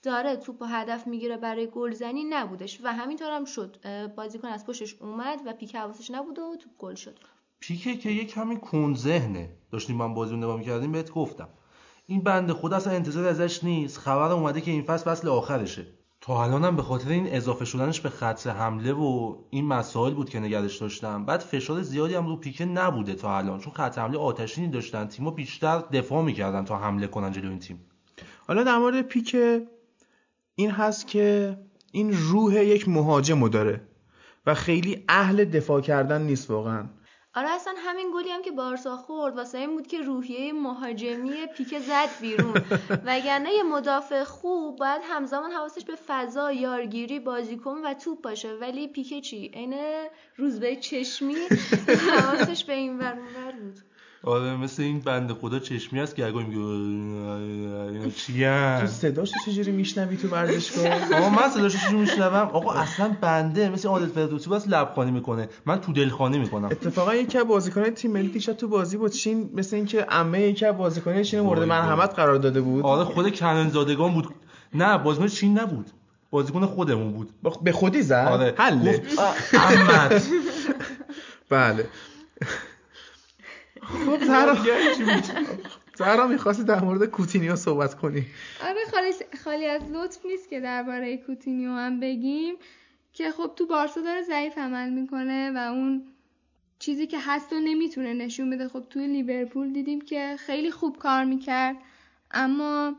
داره 0.03 0.37
توپ 0.37 0.63
و 0.63 0.65
هدف 0.65 1.07
می‌گیره 1.07 1.37
برای 1.37 1.67
گلزنی 1.67 2.25
نبودش 2.25 2.81
و 2.83 2.93
همینطور 2.93 3.31
هم 3.31 3.45
شد. 3.45 3.77
بازیکن 4.17 4.49
از 4.49 4.67
پشتش 4.67 4.97
اومد 5.01 5.41
و 5.47 5.53
پیک 5.53 5.77
حواسش 5.77 6.11
نبود 6.11 6.39
و 6.39 6.57
توپ 6.57 6.73
گل 6.79 6.95
شد. 6.95 7.19
پیکه 7.61 7.97
که 7.97 8.11
یه 8.11 8.25
کمی 8.25 8.57
کون 8.57 8.95
ذهنه. 8.95 9.51
داشتیم 9.73 9.97
من 9.97 10.15
بازی 10.15 10.31
رو 10.31 10.37
نگاه 10.37 10.59
می‌کردیم 10.59 10.93
بهت 10.93 11.11
گفتم. 11.11 11.49
این 12.07 12.23
بنده 12.23 12.53
خود 12.53 12.73
اصلا 12.73 12.93
انتظار 12.93 13.27
ازش 13.27 13.65
نیست. 13.65 13.99
خبر 13.99 14.33
اومده 14.33 14.61
که 14.61 14.71
این 14.71 14.83
فصل 14.83 15.11
فصل 15.11 15.29
آخرشه. 15.29 15.87
تا 16.27 16.45
الانم 16.45 16.77
به 16.77 16.83
خاطر 16.83 17.09
این 17.09 17.27
اضافه 17.35 17.65
شدنش 17.65 18.01
به 18.01 18.09
خط 18.09 18.47
حمله 18.47 18.93
و 18.93 19.37
این 19.51 19.67
مسائل 19.67 20.15
بود 20.15 20.31
که 20.31 20.41
نگرش 20.41 20.77
داشتم. 20.79 21.25
بعد 21.25 21.41
فشار 21.41 21.83
زیادی 21.83 22.15
هم 22.15 22.27
رو 22.27 22.37
پیکه 22.37 22.65
نبوده 22.65 23.15
تا 23.15 23.39
الان 23.39 23.61
چون 23.61 23.73
خط 23.73 23.99
حمله 23.99 24.19
آتشینی 24.19 24.69
داشتن 24.69 25.07
تیم‌ها 25.07 25.31
بیشتر 25.31 25.79
دفاع 25.79 26.25
می‌کردن 26.25 26.65
تا 26.65 26.79
حمله 26.79 27.07
کنن 27.07 27.33
جلو 27.33 27.49
این 27.49 27.59
تیم. 27.59 27.81
حالا 28.47 28.63
در 28.63 28.79
مورد 28.79 29.03
پیکه 29.03 29.67
این 30.55 30.71
هست 30.71 31.07
که 31.07 31.57
این 31.93 32.13
روح 32.13 32.55
یک 32.55 32.89
مهاجمو 32.89 33.49
داره 33.49 33.81
و 34.47 34.55
خیلی 34.55 35.05
اهل 35.09 35.45
دفاع 35.45 35.81
کردن 35.81 36.23
نیست 36.23 36.51
واقعا. 36.51 36.87
آره 37.37 37.49
اصلا 37.49 37.75
همین 37.79 38.11
گلی 38.15 38.31
هم 38.31 38.43
که 38.43 38.51
بارسا 38.51 38.97
خورد 38.97 39.37
واسه 39.37 39.59
این 39.59 39.71
بود 39.71 39.87
که 39.87 40.01
روحیه 40.01 40.53
مهاجمی 40.53 41.47
پیک 41.57 41.79
زد 41.79 42.09
بیرون. 42.21 42.55
وگرنه 43.07 43.53
یه 43.53 43.63
مدافع 43.63 44.25
خوب 44.25 44.79
باید 44.79 45.03
همزمان 45.05 45.53
حواسش 45.53 45.85
به 45.85 45.95
فضا 46.07 46.53
یارگیری 46.53 47.21
بازیکن 47.21 47.79
و 47.85 47.95
توپ 47.95 48.21
باشه. 48.21 48.53
ولی 48.53 48.89
پیک 48.89 49.25
چی؟ 49.25 49.51
عین 49.55 49.75
روزبه 50.37 50.77
چشمی؟ 50.77 51.37
حواسش 52.21 52.65
به 52.65 52.73
این 52.73 52.99
ور 52.99 53.19
آره 54.27 54.57
مثل 54.57 54.83
این 54.83 55.01
بنده 55.01 55.35
خدا 55.35 55.59
چشمی 55.59 56.01
هست 56.01 56.17
که 56.17 56.27
اگه 56.27 56.37
میگه 56.37 58.11
چی 58.11 58.45
تو 58.81 58.87
صداش 58.87 59.33
چجوری 59.47 59.73
میشنوی 59.73 60.17
تو 60.17 60.29
ورزشگاه؟ 60.29 61.15
آقا 61.15 61.29
من 61.29 61.51
صداش 61.51 61.77
چجوری 61.77 61.97
میشنوم؟ 61.97 62.51
آقا 62.53 62.73
اصلا 62.73 63.17
بنده 63.21 63.69
مثل 63.69 63.89
عادت 63.89 64.07
فردوسی 64.13 64.51
بس 64.51 64.69
لبخانی 64.69 65.11
می‌کنه. 65.11 65.49
من 65.67 65.81
تو 65.81 65.93
دلخانی 65.93 66.39
می‌کنم. 66.39 66.69
اتفاقا 66.69 67.15
یکی 67.15 67.39
از 67.39 67.47
بازیکنان 67.47 67.91
تیم 67.91 68.11
ملی 68.11 68.29
دیشب 68.29 68.53
تو 68.53 68.69
بازی 68.69 68.97
بود 68.97 69.13
چین 69.13 69.51
مثل 69.55 69.77
اینکه 69.77 70.01
عمه 70.03 70.41
یکی 70.41 70.67
از 70.67 70.77
بازیکنان 70.77 71.23
چین 71.23 71.41
مورد 71.41 71.63
مرحمت 71.63 72.15
قرار 72.15 72.37
داده 72.37 72.61
بود. 72.61 72.85
آره 72.85 73.05
خود 73.05 73.39
کنن 73.39 73.69
زادگان 73.69 74.15
بود. 74.15 74.29
نه 74.75 74.99
بازیکن 74.99 75.29
چین 75.29 75.59
نبود. 75.59 75.91
بازیکن 76.31 76.67
خودمون 76.67 77.13
بود. 77.13 77.31
به 77.63 77.73
خودی 77.73 78.03
زد؟ 78.03 78.29
آره. 78.31 78.55
حله. 78.57 79.03
بله. 81.51 81.87
خب 83.87 84.25
زهرا 84.25 84.57
زهرا 85.97 86.27
می‌خواستی 86.27 86.65
در 86.65 86.81
مورد 86.81 87.05
کوتینیو 87.05 87.57
صحبت 87.57 87.95
کنی. 87.95 88.27
آره 88.65 88.81
خالی, 88.91 89.13
خالی 89.45 89.67
از 89.67 89.83
لطف 89.93 90.27
نیست 90.27 90.49
که 90.49 90.61
درباره 90.61 91.17
کوتینیو 91.17 91.71
هم 91.71 92.01
بگیم 92.01 92.55
که 93.13 93.31
خب 93.31 93.53
تو 93.57 93.67
بارسا 93.67 94.01
داره 94.01 94.23
ضعیف 94.23 94.59
عمل 94.59 94.91
می‌کنه 94.91 95.51
و 95.51 95.73
اون 95.73 96.03
چیزی 96.79 97.07
که 97.07 97.19
هست 97.21 97.53
و 97.53 97.57
نمی‌تونه 97.57 98.15
نشون 98.15 98.51
بده. 98.51 98.69
خب 98.69 98.85
توی 98.91 99.07
لیورپول 99.07 99.73
دیدیم 99.73 100.01
که 100.01 100.37
خیلی 100.39 100.71
خوب 100.71 100.99
کار 100.99 101.25
می‌کرد. 101.25 101.77
اما 102.31 102.95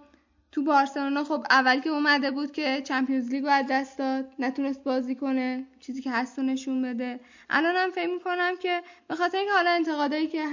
تو 0.52 0.64
بارسلونا 0.64 1.24
خب 1.24 1.46
اول 1.50 1.80
که 1.80 1.90
اومده 1.90 2.32
بود 2.32 2.52
که 2.52 2.82
Champions 2.82 3.30
League 3.30 3.44
رو 3.44 3.50
از 3.50 3.66
دست 3.70 3.98
داد 3.98 4.26
نتونست 4.40 4.84
بازی 4.84 5.16
کنه 5.16 5.66
چیزی 5.80 6.02
که 6.02 6.12
هست 6.12 6.40
و 6.40 6.42
نشون 6.42 6.82
بده. 6.82 7.20
الان 7.50 7.76
هم 7.76 7.92
فکر 7.92 8.14
می‌کنم 8.14 8.56
که 8.62 8.82
به 9.08 9.16
خاطر 9.16 9.38
اینکه 9.38 9.54
حالا 9.54 9.70
انتقادایی 9.70 10.28
که 10.28 10.44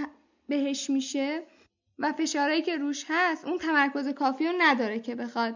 بهش 0.48 0.90
میشه 0.90 1.42
و 1.98 2.12
فشارهایی 2.12 2.62
که 2.62 2.76
روش 2.76 3.04
هست 3.08 3.46
اون 3.46 3.58
تمرکز 3.58 4.08
کافی 4.08 4.46
رو 4.46 4.52
نداره 4.58 5.00
که 5.00 5.14
بخواد 5.14 5.54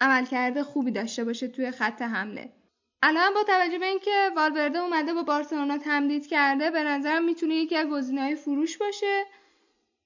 عملکرد 0.00 0.62
خوبی 0.62 0.90
داشته 0.90 1.24
باشه 1.24 1.48
توی 1.48 1.70
خط 1.70 2.02
حمله. 2.02 2.52
الان 3.02 3.34
با 3.34 3.42
توجه 3.42 3.78
به 3.78 3.86
اینکه 3.86 4.30
والورده 4.36 4.78
اومده 4.78 5.14
با 5.14 5.22
بارسلونا 5.22 5.78
تمدید 5.78 6.26
کرده 6.26 6.70
به 6.70 6.82
نظرم 6.82 7.24
می‌تونه 7.24 7.54
یکی 7.54 7.76
از 7.76 7.88
گزینه‌های 7.88 8.34
فروش 8.34 8.78
باشه 8.78 9.24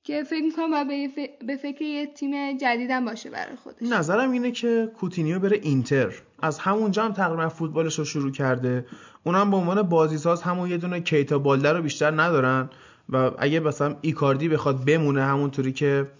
که 0.05 0.23
فکر 0.23 0.43
می‌کنم 0.43 0.85
باید 0.85 1.31
به 1.47 1.57
فکر 1.57 1.83
یه 1.83 2.07
تیم 2.07 2.57
جدیدم 2.57 3.05
باشه 3.05 3.31
برای 3.31 3.57
خودش. 3.57 3.83
نظرم 3.83 4.31
اینه 4.31 4.51
که 4.51 4.93
کوتینیو 4.97 5.39
بره 5.39 5.61
اینتر. 5.63 6.13
از 6.43 6.59
همونجا 6.59 7.05
هم 7.05 7.13
تقریبا 7.13 7.49
فوتبالش 7.49 7.99
رو 7.99 8.05
شروع 8.05 8.33
کرده. 8.33 8.87
اونم 9.25 9.51
به 9.51 9.57
عنوان 9.57 9.83
بازیساز 9.83 10.43
همون 10.43 10.71
یه 10.71 10.77
دونه 10.77 11.01
کیتا 11.01 11.39
بالده 11.39 11.73
رو 11.73 11.83
بیشتر 11.83 12.11
ندارن. 12.11 12.71
و 13.09 13.31
اگه 13.39 13.61
مثلا 13.61 13.97
ایکاردی 14.01 14.49
بخواد 14.49 14.85
بمونه 14.85 15.23
همونطوری 15.23 15.73
که 15.73 16.11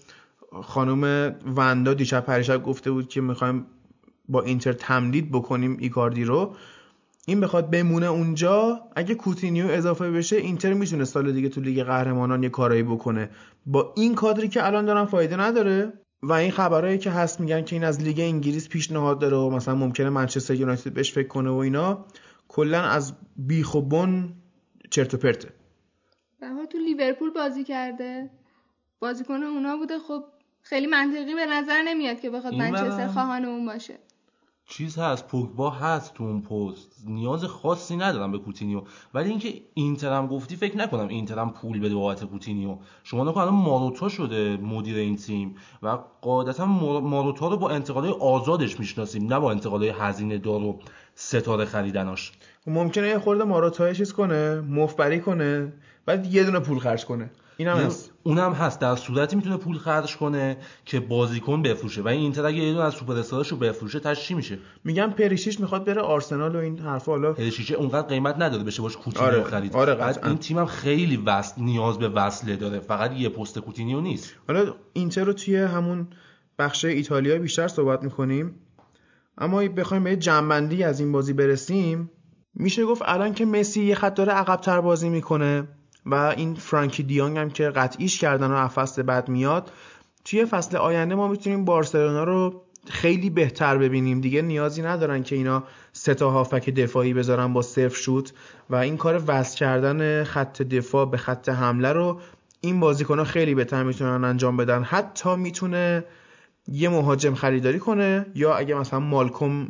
خانم 0.63 1.35
وندا 1.55 1.93
دیشب 1.93 2.25
پریشب 2.25 2.63
گفته 2.63 2.91
بود 2.91 3.07
که 3.07 3.21
می‌خوایم 3.21 3.65
با 4.29 4.41
اینتر 4.41 4.73
تمدید 4.73 5.31
بکنیم 5.31 5.77
ایکاردی 5.79 6.23
رو 6.23 6.55
این 7.27 7.39
بخواد 7.39 7.71
بمونه 7.71 8.05
اونجا 8.05 8.79
اگه 8.95 9.15
کوتینیو 9.15 9.67
اضافه 9.67 10.11
بشه 10.11 10.35
اینتر 10.35 10.73
می‌تونه 10.73 11.05
سال 11.05 11.31
دیگه 11.31 11.49
تو 11.49 11.61
لیگ 11.61 11.83
قهرمانان 11.83 12.43
یه 12.43 12.49
کارایی 12.49 12.83
بکنه. 12.83 13.29
با 13.65 13.93
این 13.97 14.15
کادری 14.15 14.47
که 14.47 14.67
الان 14.67 14.85
دارن 14.85 15.05
فایده 15.05 15.37
نداره 15.37 15.93
و 16.23 16.33
این 16.33 16.51
خبرهایی 16.51 16.97
که 16.97 17.11
هست 17.11 17.39
میگن 17.39 17.61
که 17.61 17.75
این 17.75 17.83
از 17.83 18.01
لیگ 18.01 18.19
انگلیس 18.19 18.69
پیشنهاد 18.69 19.19
داره 19.19 19.37
و 19.37 19.49
مثلا 19.49 19.75
ممکنه 19.75 20.09
منچستر 20.09 20.53
یونایتد 20.53 20.93
بهش 20.93 21.11
فکر 21.11 21.27
کنه 21.27 21.49
و 21.49 21.55
اینا 21.55 22.05
کلا 22.47 22.81
از 22.81 23.13
بیخ 23.37 23.75
و 23.75 23.81
بن 23.81 24.33
چرت 24.89 25.13
و 25.13 25.17
پرته. 25.17 25.49
تو 26.71 26.77
لیورپول 26.77 27.29
بازی 27.29 27.63
کرده. 27.63 28.29
بازیکن 28.99 29.43
اونا 29.43 29.77
بوده. 29.77 29.99
خب 29.99 30.23
خیلی 30.61 30.87
منطقی 30.87 31.35
به 31.35 31.45
نظر 31.45 31.81
نمیاد 31.81 32.19
که 32.19 32.29
بخواد 32.29 32.53
منچستر 32.53 33.07
خواهان 33.07 33.45
اون 33.45 33.65
باشه. 33.65 33.99
چیز 34.65 34.97
هست. 34.97 35.27
پوگبا 35.27 35.69
هست 35.69 36.13
تو 36.13 36.23
اون 36.23 36.41
پست. 36.41 37.03
نیاز 37.07 37.43
خاصی 37.43 37.97
ندارم 37.97 38.31
به 38.31 38.37
کوتینیو. 38.37 38.81
ولی 39.13 39.29
اینکه 39.29 39.61
اینترم 39.73 40.27
گفتی 40.27 40.55
فکر 40.55 40.77
نکنم 40.77 41.07
اینترم 41.07 41.49
پول 41.53 41.79
بده 41.79 41.95
بابت 41.95 42.23
کوتینیو. 42.23 42.77
شما 43.03 43.23
نکن 43.23 43.41
الان 43.41 43.53
ماروتا 43.53 44.09
شده 44.09 44.57
مدیر 44.57 44.97
این 44.97 45.15
تیم 45.15 45.55
و 45.83 45.97
قاعدتا 46.21 46.65
ماروتا 46.65 47.47
رو 47.47 47.57
با 47.57 47.69
انتقالای 47.69 48.11
آزادش 48.11 48.79
می‌شناسیم 48.79 49.33
نه 49.33 49.39
با 49.39 49.51
انتقالای 49.51 49.89
هزینه 49.89 50.37
دار 50.37 50.63
و 50.63 50.79
ستاره 51.15 51.65
خریدناش. 51.65 52.31
ممکنه 52.67 53.07
یه 53.07 53.19
خورده 53.19 53.43
ماروتا 53.43 53.93
چیز 53.93 54.13
کنه 54.13 54.61
مفبری 54.61 55.19
کنه. 55.19 55.73
بعد 56.05 56.33
یه 56.33 56.43
دونه 56.43 56.59
پول 56.59 56.79
خرج 56.79 57.05
کنه. 57.05 57.31
اینم 57.57 57.77
هست. 57.77 58.11
اونم 58.23 58.53
هست. 58.53 58.79
در 58.79 58.95
صورتی 58.95 59.35
می‌تونه 59.35 59.57
پول 59.57 59.77
خرج 59.77 60.17
کنه 60.17 60.57
که 60.85 60.99
بازیکن 60.99 61.61
بفروشه. 61.61 62.01
و 62.01 62.07
این 62.07 62.21
اینتر 62.21 62.45
اگه 62.45 62.57
یه 62.57 62.73
دونه 62.73 62.85
از 62.85 62.93
سوپر 62.93 63.13
رو 63.49 63.57
بفروشه 63.57 63.99
تاش 63.99 64.27
چی 64.27 64.33
میشه؟ 64.33 64.59
میگم 64.83 65.13
پریشیش 65.17 65.59
می‌خواد 65.59 65.85
بره 65.85 66.01
آرسنال 66.01 66.55
و 66.55 66.59
این 66.59 66.79
حرفا 66.79 67.11
حالا 67.11 67.33
پریشیش 67.33 67.71
اونقدر 67.71 68.07
قیمت 68.07 68.35
نداره 68.39 68.63
بشه 68.63 68.81
باش 68.81 68.97
کوتینیو 68.97 69.27
آره. 69.27 69.43
خرید. 69.43 69.75
آره 69.75 69.95
بعد 69.95 70.25
این 70.25 70.37
تیمم 70.37 70.65
خیلی 70.65 71.17
وصل 71.17 71.61
نیاز 71.61 71.99
به 71.99 72.09
وصله 72.09 72.55
داره. 72.55 72.79
فقط 72.79 73.11
یه 73.11 73.29
پست 73.29 73.59
کوتینیو 73.59 74.01
نیست. 74.01 74.33
حالا 74.47 74.73
اینتر 74.93 75.23
رو 75.23 75.33
توی 75.33 75.55
همون 75.57 76.07
بخش 76.59 76.85
ایتالیا 76.85 77.39
بیشتر 77.39 77.67
صحبت 77.67 78.03
می‌کنیم. 78.03 78.55
اما 79.37 79.57
بخوایم 79.57 80.03
به 80.03 80.15
جنبندی 80.15 80.83
از 80.83 80.99
این 80.99 81.11
بازی 81.11 81.33
برسیم 81.33 82.11
میشه 82.55 82.85
گفت 82.85 83.01
الان 83.05 83.33
که 83.33 83.45
مسی 83.45 83.83
یه 83.83 83.95
خط 83.95 84.13
داره 84.13 84.31
عقبتر 84.31 84.81
بازی 84.81 85.09
می‌کنه. 85.09 85.67
و 86.05 86.15
این 86.15 86.55
فرانکی 86.55 87.03
دیانگ 87.03 87.37
هم 87.37 87.49
که 87.49 87.69
قطعیش 87.69 88.19
کردن 88.19 88.51
و 88.51 88.67
فصل 88.67 89.01
بعد 89.01 89.29
میاد 89.29 89.71
توی 90.25 90.45
فصل 90.45 90.77
آینده 90.77 91.15
ما 91.15 91.27
می‌تونیم 91.27 91.65
بارسلونا 91.65 92.23
رو 92.23 92.61
خیلی 92.89 93.29
بهتر 93.29 93.77
ببینیم. 93.77 94.21
دیگه 94.21 94.41
نیازی 94.41 94.81
ندارن 94.81 95.23
که 95.23 95.35
اینا 95.35 95.63
سه 95.93 96.13
تا 96.13 96.31
هافک 96.31 96.69
دفاعی 96.69 97.13
بذارن 97.13 97.53
با 97.53 97.61
صفر 97.61 97.95
شوت 97.95 98.33
و 98.69 98.75
این 98.75 98.97
کار 98.97 99.23
وصل 99.27 99.57
کردن 99.57 100.23
خط 100.23 100.61
دفاع 100.61 101.05
به 101.05 101.17
خط 101.17 101.49
حمله 101.49 101.93
رو 101.93 102.19
این 102.61 102.79
بازیکن 102.79 103.23
خیلی 103.23 103.55
بهتر 103.55 103.83
می‌تونن 103.83 104.23
انجام 104.23 104.57
بدن. 104.57 104.83
حتی 104.83 105.35
می‌تونه 105.35 106.05
یه 106.67 106.89
مهاجم 106.89 107.33
خریداری 107.33 107.79
کنه 107.79 108.25
یا 108.35 108.55
اگه 108.55 108.75
مثلا 108.75 108.99
مالکوم 108.99 109.67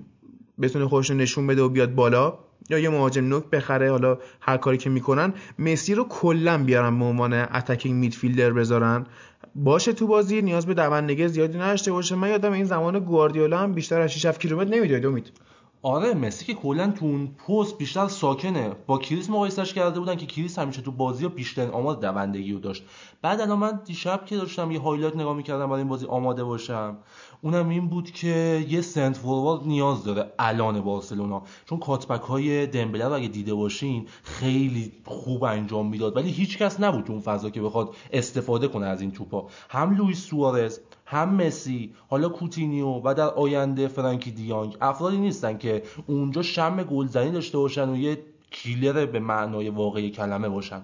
بتونه 0.62 0.88
خودش 0.88 1.12
نشون 1.12 1.48
بده 1.48 1.62
و 1.62 1.70
بیاد 1.70 1.96
بالا. 1.96 2.38
یا 2.70 2.80
یه 2.80 2.90
مهاجم 2.90 3.26
نوک 3.26 3.50
بخره 3.50 3.92
حالا 3.92 4.18
هر 4.42 4.58
کاری 4.58 4.78
که 4.78 4.90
می‌کنن 4.90 5.34
مسی 5.60 5.96
رو 5.96 6.04
کلا 6.04 6.64
بیارن 6.64 7.00
به 7.00 7.06
عنوان 7.06 7.34
attacking 7.34 8.00
midfielder 8.00 8.54
بذارن. 8.54 9.06
باشه 9.56 9.94
تو 9.94 10.08
بازی 10.08 10.42
نیاز 10.42 10.66
به 10.66 10.74
دوندگی 10.74 11.28
زیادی 11.28 11.58
نداشته 11.58 11.92
باشه. 11.92 12.16
من 12.16 12.30
یادم 12.30 12.52
این 12.52 12.66
زمان 12.66 13.00
گواردیولا 13.00 13.58
هم 13.58 13.74
بیشتر 13.74 14.02
از 14.02 14.14
6 14.14 14.38
کیلومتر 14.38 14.70
نمیدوید 14.70 15.06
امید. 15.06 15.32
آره 15.86 16.14
مسی 16.14 16.46
که 16.46 16.54
کلا 16.54 16.92
تو 16.92 17.06
اون 17.06 17.28
پست 17.28 17.78
بیشتر 17.78 18.08
ساکنه. 18.08 18.72
با 18.88 18.98
کریس 18.98 19.30
مقایسش 19.30 19.74
کرده 19.74 20.00
بودن 20.00 20.16
که 20.16 20.26
کریس 20.26 20.60
همیشه 20.60 20.82
تو 20.82 20.92
بازی 20.92 21.24
ها 21.24 21.30
بیشتر 21.30 21.72
آمار 21.72 22.02
دوندگی 22.02 22.54
رو 22.54 22.60
داشت. 22.60 22.84
بعد 23.22 23.42
الان 23.42 23.60
من 23.60 23.80
دیشب 23.86 24.26
که 24.26 24.38
داشتم 24.38 24.72
یه 24.72 24.80
highlight 24.80 25.16
نگاه 25.16 25.36
می‌کردم 25.36 25.66
برای 25.66 25.80
این 25.80 25.90
بازی 25.90 26.06
آماده 26.06 26.44
باشم. 26.44 26.98
اونم 27.44 27.70
این 27.70 27.88
بود 27.88 28.12
که 28.12 28.66
یه 28.70 28.82
center 28.82 29.18
forward 29.18 29.68
نیاز 29.68 30.04
داره 30.04 30.34
الان 30.40 30.82
بارسلونا. 30.82 31.44
چون 31.66 31.80
cutback 31.80 32.22
های 32.22 32.68
دمبله 32.68 33.06
رو 33.06 33.14
اگه 33.14 33.28
دیده 33.28 33.54
باشین 33.54 34.08
خیلی 34.24 34.92
خوب 35.06 35.44
انجام 35.44 35.90
می‌داد 35.90 36.18
ولی 36.18 36.30
هیچ 36.30 36.58
کس 36.58 36.80
نبود 36.80 37.04
تو 37.04 37.14
اون 37.14 37.22
فضا 37.22 37.50
که 37.50 37.62
بخواد 37.62 37.96
استفاده 38.12 38.68
کنه 38.68 38.86
از 38.86 39.02
این 39.02 39.12
توپا. 39.12 39.48
هم 39.70 39.96
لوئیس 39.96 40.26
سوارز 40.26 40.80
هم 41.06 41.36
مسی 41.36 41.94
حالا 42.08 42.30
کوتینیو 42.30 43.02
و 43.04 43.14
در 43.14 43.30
آینده 43.30 43.88
فرانکی 43.88 44.32
دی‌یونگ. 44.32 44.78
افرادی 44.82 45.18
نیستن 45.18 45.58
که 45.58 45.84
اونجا 46.08 46.42
شم 46.42 46.84
گلزنی 46.84 47.32
داشته 47.32 47.58
باشن 47.58 47.90
و 47.90 47.98
یه 47.98 48.18
killer 48.52 49.06
به 49.06 49.20
معنای 49.20 49.70
واقعی 49.70 50.12
کلمه 50.12 50.50
باشن. 50.50 50.82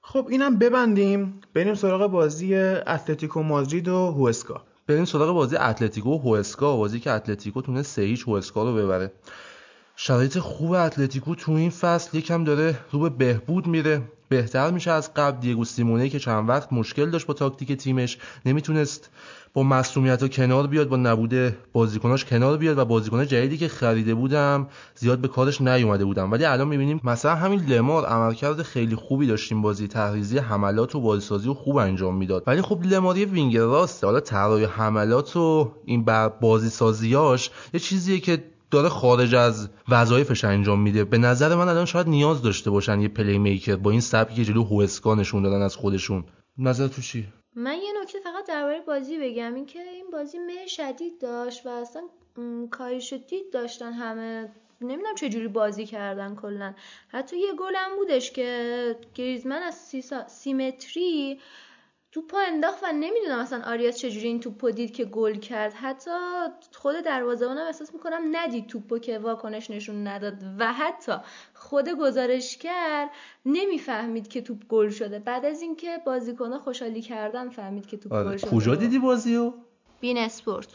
خب 0.00 0.26
اینم 0.30 0.58
ببندیم. 0.58 1.40
بریم 1.54 1.74
سراغ 1.74 2.10
بازی 2.10 2.54
اتلتیکو 2.54 3.42
مادرید 3.42 3.88
و 3.88 4.10
هوسکا. 4.10 4.69
بریم 4.90 5.04
سراغ 5.04 5.34
بازی 5.34 5.56
اتلتیکو 5.56 6.10
و 6.10 6.18
هوسکا. 6.18 6.76
بازی 6.76 7.00
که 7.00 7.10
اتلتیکو 7.10 7.62
تونست 7.62 7.82
سه 7.82 8.02
هیچ 8.02 8.22
هوسکا 8.28 8.62
رو 8.62 8.74
ببره. 8.74 9.12
شرایط 9.96 10.38
خوب 10.38 10.72
اتلتیکو 10.72 11.34
تو 11.34 11.52
این 11.52 11.70
فصل 11.70 12.18
یکم 12.18 12.44
داره 12.44 12.78
رو 12.92 13.00
به 13.00 13.08
بهبود 13.08 13.66
میره. 13.66 14.02
بهتر 14.28 14.70
میشه 14.70 14.90
از 14.90 15.14
قبل. 15.14 15.40
دیگو 15.40 15.64
سیمونه 15.64 16.08
که 16.08 16.18
چند 16.18 16.48
وقت 16.48 16.72
مشکل 16.72 17.10
داشت 17.10 17.26
با 17.26 17.34
تاکتیک 17.34 17.72
تیمش. 17.72 18.18
نمی‌تونست 18.46 19.10
با 19.54 19.62
مسئولیت 19.62 20.22
ها 20.22 20.28
کنار 20.28 20.66
بیاد 20.66 20.88
با 20.88 20.96
نبود 20.96 21.58
بازیکناش 21.72 22.24
کنار 22.24 22.56
بیاد 22.56 22.78
و 22.78 22.84
بازیکن 22.84 23.26
جدیدی 23.26 23.58
که 23.58 23.68
خریده 23.68 24.14
بودم 24.14 24.68
زیاد 24.94 25.18
به 25.18 25.28
کارش 25.28 25.60
نیومده 25.60 26.04
بودم. 26.04 26.32
ولی 26.32 26.44
الان 26.44 26.68
می‌بینیم 26.68 27.00
مثلا 27.04 27.34
همین 27.34 27.60
لمار 27.60 28.06
عملکرد 28.06 28.62
خیلی 28.62 28.94
خوبی 28.94 29.26
داشتیم 29.26 29.62
بازی 29.62 29.88
تحریزی 29.88 30.38
حملات 30.38 30.94
و 30.94 31.00
بازیسازی 31.00 31.48
و 31.48 31.54
خوب 31.54 31.76
انجام 31.76 32.16
می‌داد. 32.16 32.42
ولی 32.46 32.62
خب 32.62 32.82
لمار 32.84 33.18
یه 33.18 33.26
وینگر 33.26 33.60
راسته. 33.60 34.06
حالا 34.06 34.20
طراحی 34.20 34.64
حملات 34.64 35.36
و 35.36 35.72
این 35.84 36.04
بازیسازیاش 36.40 37.50
یه 37.74 37.80
چیزیه 37.80 38.20
که 38.20 38.44
داره 38.70 38.88
خارج 38.88 39.34
از 39.34 39.68
وظایفش 39.88 40.44
انجام 40.44 40.80
میده. 40.80 41.04
به 41.04 41.18
نظر 41.18 41.54
من 41.54 41.68
الان 41.68 41.84
شاید 41.84 42.08
نیاز 42.08 42.42
داشته 42.42 42.70
باشن 42.70 43.00
یه 43.00 43.08
پلی 43.08 43.38
میکر 43.38 43.76
با 43.76 43.90
این 43.90 44.00
سبکی 44.00 44.34
که 44.34 44.44
جلو 44.44 44.64
هوسکا 44.64 45.14
نشون 45.14 45.42
دادن 45.42 45.62
از 45.62 45.76
خودشون. 45.76 46.24
نظر 46.58 46.88
تو 46.88 47.02
چی 47.02 47.26
من 47.54 47.74
یه 47.74 47.92
نکته 48.02 48.20
فقط 48.20 48.46
درباره 48.46 48.80
بازی 48.80 49.18
بگم 49.18 49.54
این 49.54 49.66
که 49.66 49.82
این 49.82 50.10
بازی 50.10 50.38
مه 50.38 50.66
شدید 50.66 51.18
داشت 51.20 51.66
و 51.66 51.68
اصلا 51.68 52.02
کاری 52.70 53.00
شدید 53.00 53.50
داشتن 53.52 53.92
همه. 53.92 54.52
نمی‌دونم 54.80 55.14
چه 55.14 55.28
جوری 55.28 55.48
بازی 55.48 55.86
کردن 55.86 56.34
کلا. 56.36 56.74
حتی 57.08 57.38
یه 57.38 57.52
گل 57.52 57.74
هم 57.76 57.96
بودش 57.96 58.30
که 58.30 58.96
گریزمن 59.14 59.62
از 59.62 59.74
سیمتری 60.26 61.40
توپو 62.12 62.36
انداخت 62.46 62.82
و 62.82 62.86
نمی‌دونم 62.92 63.38
اصلا 63.38 63.62
آریاس 63.66 63.96
چجوری 63.96 64.26
این 64.26 64.40
توپو 64.40 64.70
دید 64.70 64.94
که 64.94 65.04
گل 65.04 65.34
کرد. 65.34 65.72
حتی 65.72 66.10
خود 66.74 66.94
دروازه‌بانم 67.04 67.66
احساس 67.66 67.94
می‌کنم 67.94 68.20
ندید 68.32 68.66
توپو 68.66 68.98
که 68.98 69.18
واکنش 69.18 69.70
نشون 69.70 70.06
نداد. 70.06 70.34
و 70.58 70.72
حتی 70.72 71.12
خود 71.54 71.88
گزارشگر 71.88 73.08
نمی‌فهمید 73.46 74.28
که 74.28 74.42
توپ 74.42 74.58
گل 74.68 74.88
شده. 74.88 75.18
بعد 75.18 75.44
از 75.44 75.62
اینکه 75.62 75.98
بازیکن‌ها 76.06 76.58
خوشحالی 76.58 77.02
کردن 77.02 77.48
فهمید 77.48 77.86
که 77.86 77.96
توپ 77.96 78.12
آره. 78.12 78.30
گل 78.30 78.36
شده. 78.36 78.50
کجا 78.50 78.74
دیدی 78.74 78.98
بازیو 78.98 79.52
بین 80.00 80.18
اسپورت. 80.18 80.68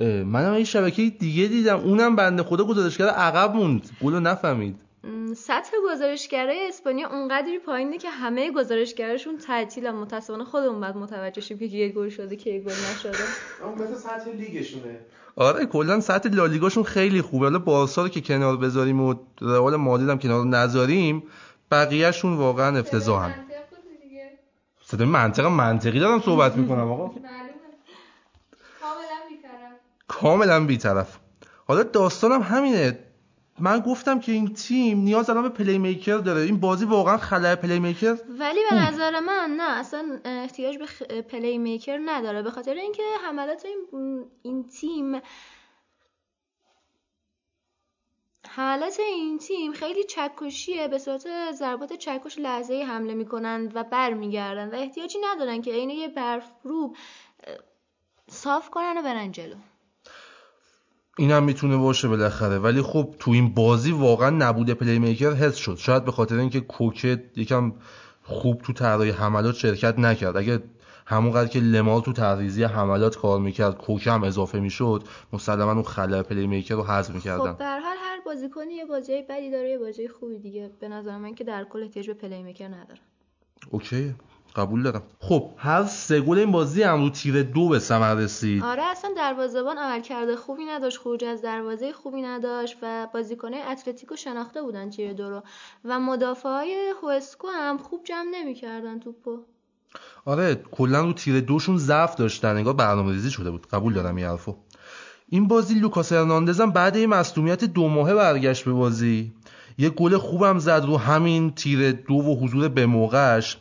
منم 0.00 0.52
این 0.52 0.64
شبکه 0.64 1.02
دیگه 1.02 1.46
دیدم. 1.46 1.78
اونم 1.80 2.16
بنده 2.16 2.42
خدا 2.42 2.64
گزارشگر 2.64 3.06
عقب 3.06 3.54
موند. 3.54 3.90
گلو 4.02 4.20
نفهمید. 4.20 4.80
سطح 5.36 5.70
گزارشگرای 5.90 6.68
اسپانیا 6.68 7.08
اونقدری 7.08 7.58
پایینه 7.58 7.98
که 7.98 8.10
همه 8.10 8.50
گزارشگراشون 8.50 9.38
تعطیل 9.38 9.90
متاسفانه 9.90 10.44
خودمون 10.44 10.80
بعد 10.80 10.96
متوجه 10.96 11.40
شیم 11.40 11.58
که 11.58 11.64
یه 11.64 11.88
گل 11.88 12.08
شده 12.08 12.36
که 12.36 12.58
گل 12.58 12.72
نشده. 12.72 13.24
اون 13.64 13.74
مثل 13.74 13.94
سطح 13.94 14.30
لیگشونه. 14.30 14.98
آره 15.36 15.66
کلا 15.66 16.00
سطح 16.00 16.28
لالیگاشون 16.28 16.82
خیلی 16.82 17.22
خوبه. 17.22 17.46
حالا 17.46 17.58
بارسا 17.58 18.02
رو 18.02 18.08
که 18.08 18.20
کنار 18.20 18.56
بذاریم 18.56 19.00
و 19.00 19.14
رئال 19.40 19.76
مادرید 19.76 20.08
هم 20.08 20.18
کنار 20.18 20.46
نذاریم 20.46 21.22
بقیهشون 21.70 22.36
واقعا 22.36 22.78
افتضاحن. 22.78 23.34
صدای 24.84 25.06
منطق 25.06 25.44
منطقی 25.44 26.00
دارم 26.00 26.20
صحبت 26.20 26.56
می‌کنم 26.56 26.90
آقا. 26.92 27.08
کاملا 28.80 29.18
بیطرف. 29.28 29.72
کاملا 30.08 30.66
بیطرف. 30.66 31.18
حالا 31.66 31.82
داستانم 31.82 32.42
همینه. 32.42 32.98
من 33.60 33.80
گفتم 33.80 34.20
که 34.20 34.32
این 34.32 34.54
تیم 34.54 34.98
نیاز 34.98 35.30
الان 35.30 35.42
به 35.42 35.48
playmaker 35.48 36.18
داره. 36.18 36.40
این 36.40 36.60
بازی 36.60 36.84
واقعا 36.84 37.16
خلای 37.16 37.56
پلی 37.56 37.78
میکر 37.78 38.16
ولی 38.38 38.60
به 38.70 38.76
نظر 38.76 39.20
من 39.20 39.50
نه 39.56 39.78
اصلا 39.78 40.20
احتیاج 40.24 40.78
به 40.78 40.86
خ... 40.86 41.02
playmaker 41.02 42.00
نداره. 42.04 42.42
به 42.42 42.50
خاطر 42.50 42.74
اینکه 42.74 43.02
حملات 43.26 43.64
این, 43.64 44.24
این 44.42 44.68
تیم 44.68 45.20
حملات 48.48 49.00
این 49.00 49.38
تیم 49.38 49.72
خیلی 49.72 50.04
چکشیه. 50.04 50.88
به 50.88 50.98
صورت 50.98 51.52
ضربات 51.52 51.92
چکش 51.92 52.38
لحظه 52.38 52.84
حمله 52.88 53.14
می‌کنند 53.14 53.76
و 53.76 53.84
برمیگردن 53.84 54.68
و 54.70 54.74
احتیاجی 54.74 55.18
ندارن 55.24 55.62
که 55.62 55.72
عین 55.72 55.90
یه 55.90 56.08
برف 56.08 56.50
روب 56.62 56.96
صاف 58.30 58.70
کنن 58.70 58.98
و 58.98 59.02
برن 59.02 59.32
جلو. 59.32 59.54
اینم 61.18 61.44
می‌تونه 61.44 61.76
باشه 61.76 62.08
بالاخره. 62.08 62.58
ولی 62.58 62.82
خب 62.82 63.14
تو 63.18 63.30
این 63.30 63.54
بازی 63.54 63.92
واقعا 63.92 64.30
نبود 64.30 64.70
playmaker 64.70 65.32
حس 65.32 65.56
شد. 65.56 65.76
شاید 65.76 66.04
به 66.04 66.12
خاطر 66.12 66.38
اینکه 66.38 66.60
کوکه 66.60 67.24
یکم 67.36 67.72
خوب 68.22 68.62
تو 68.62 68.72
طراحی 68.72 69.10
حملات 69.10 69.54
شرکت 69.54 69.98
نکرد. 69.98 70.36
اگه 70.36 70.62
همونقدر 71.06 71.48
که 71.48 71.60
لمار 71.60 72.00
تو 72.00 72.12
طرح‌ریزی 72.12 72.64
حملات 72.64 73.16
کار 73.16 73.40
می‌کرد 73.40 73.78
کوکه 73.78 74.10
هم 74.10 74.24
اضافه 74.24 74.60
می‌شد 74.60 75.02
مسلما 75.32 75.72
اون 75.72 75.82
خلای 75.82 76.22
playmaker 76.22 76.74
رو 76.74 76.82
حذف 76.82 77.14
می‌کردن. 77.14 77.52
خب 77.52 77.58
در 77.58 77.68
هر 77.68 77.78
حال 77.78 77.96
هر 77.98 78.20
بازیکنی 78.26 78.74
یه 78.74 78.84
بازی 78.84 79.22
بدی 79.28 79.50
داره 79.50 79.68
یه 79.68 79.78
بازی 79.78 80.08
خوبی 80.08 80.38
دیگه. 80.38 80.70
به 80.80 80.88
نظر 80.88 81.18
من 81.18 81.34
که 81.34 81.44
در 81.44 81.64
کل 81.64 81.82
احتیاج 81.82 82.06
به 82.06 82.14
playmaker 82.14 82.68
نداره. 82.68 83.00
OK. 83.70 84.14
قبول 84.56 84.82
دارم. 84.82 85.02
خب 85.20 85.50
هر 85.56 85.84
سه 85.84 86.20
گل 86.20 86.38
این 86.38 86.52
بازی 86.52 86.82
هم 86.82 87.02
رو 87.02 87.10
تیر 87.10 87.42
دو 87.42 87.68
به 87.68 87.78
ثمر 87.78 88.14
رسید. 88.14 88.62
آره 88.62 88.82
اصلا 88.82 89.10
دروازه‌بان 89.16 89.78
عملکرد 89.78 90.34
خوبی 90.34 90.64
نداشت. 90.64 90.98
خروج 90.98 91.24
از 91.24 91.42
دروازه 91.42 91.92
خوبی 91.92 92.22
نداشت 92.22 92.76
و 92.82 93.08
بازیکنای 93.14 93.62
اتلتیکو 93.62 94.16
شناخته 94.16 94.62
بودن 94.62 94.90
تیر 94.90 95.12
دو 95.12 95.30
رو. 95.30 95.42
و 95.84 96.00
مدافعای 96.00 96.92
هوسکا 97.02 97.48
هم 97.48 97.78
خوب 97.78 98.04
جمع 98.04 98.28
نمی‌کردن 98.32 99.00
توپو. 99.00 99.38
آره 100.24 100.54
کلا 100.54 101.04
رو 101.04 101.12
تیر 101.12 101.40
دوشون 101.40 101.78
ضعف 101.78 102.14
داشتن. 102.14 102.56
انگار 102.56 102.74
برنامه‌ریزی 102.74 103.30
شده 103.30 103.50
بود. 103.50 103.66
قبول 103.66 103.92
دارم 103.92 104.16
این 104.16 104.26
حرفو. 104.26 104.56
این 105.28 105.48
بازی 105.48 105.74
لوکاس 105.74 106.12
هرناندز 106.12 106.60
هم 106.60 106.70
بعد 106.70 106.96
این 106.96 107.08
مصونیت 107.08 107.64
دو 107.64 107.88
ماهه 107.88 108.14
برگشت 108.14 108.64
به 108.64 108.72
بازی. 108.72 109.32
یه 109.78 109.90
گل 109.90 110.16
خوبم 110.16 110.58
زد 110.58 110.84
رو 110.86 110.96
همین 110.96 111.54
تیر 111.54 111.92
دو 111.92 112.14
و 112.14 112.44
حضور 112.44 112.68
به 112.68 112.86
موقعش. 112.86 113.58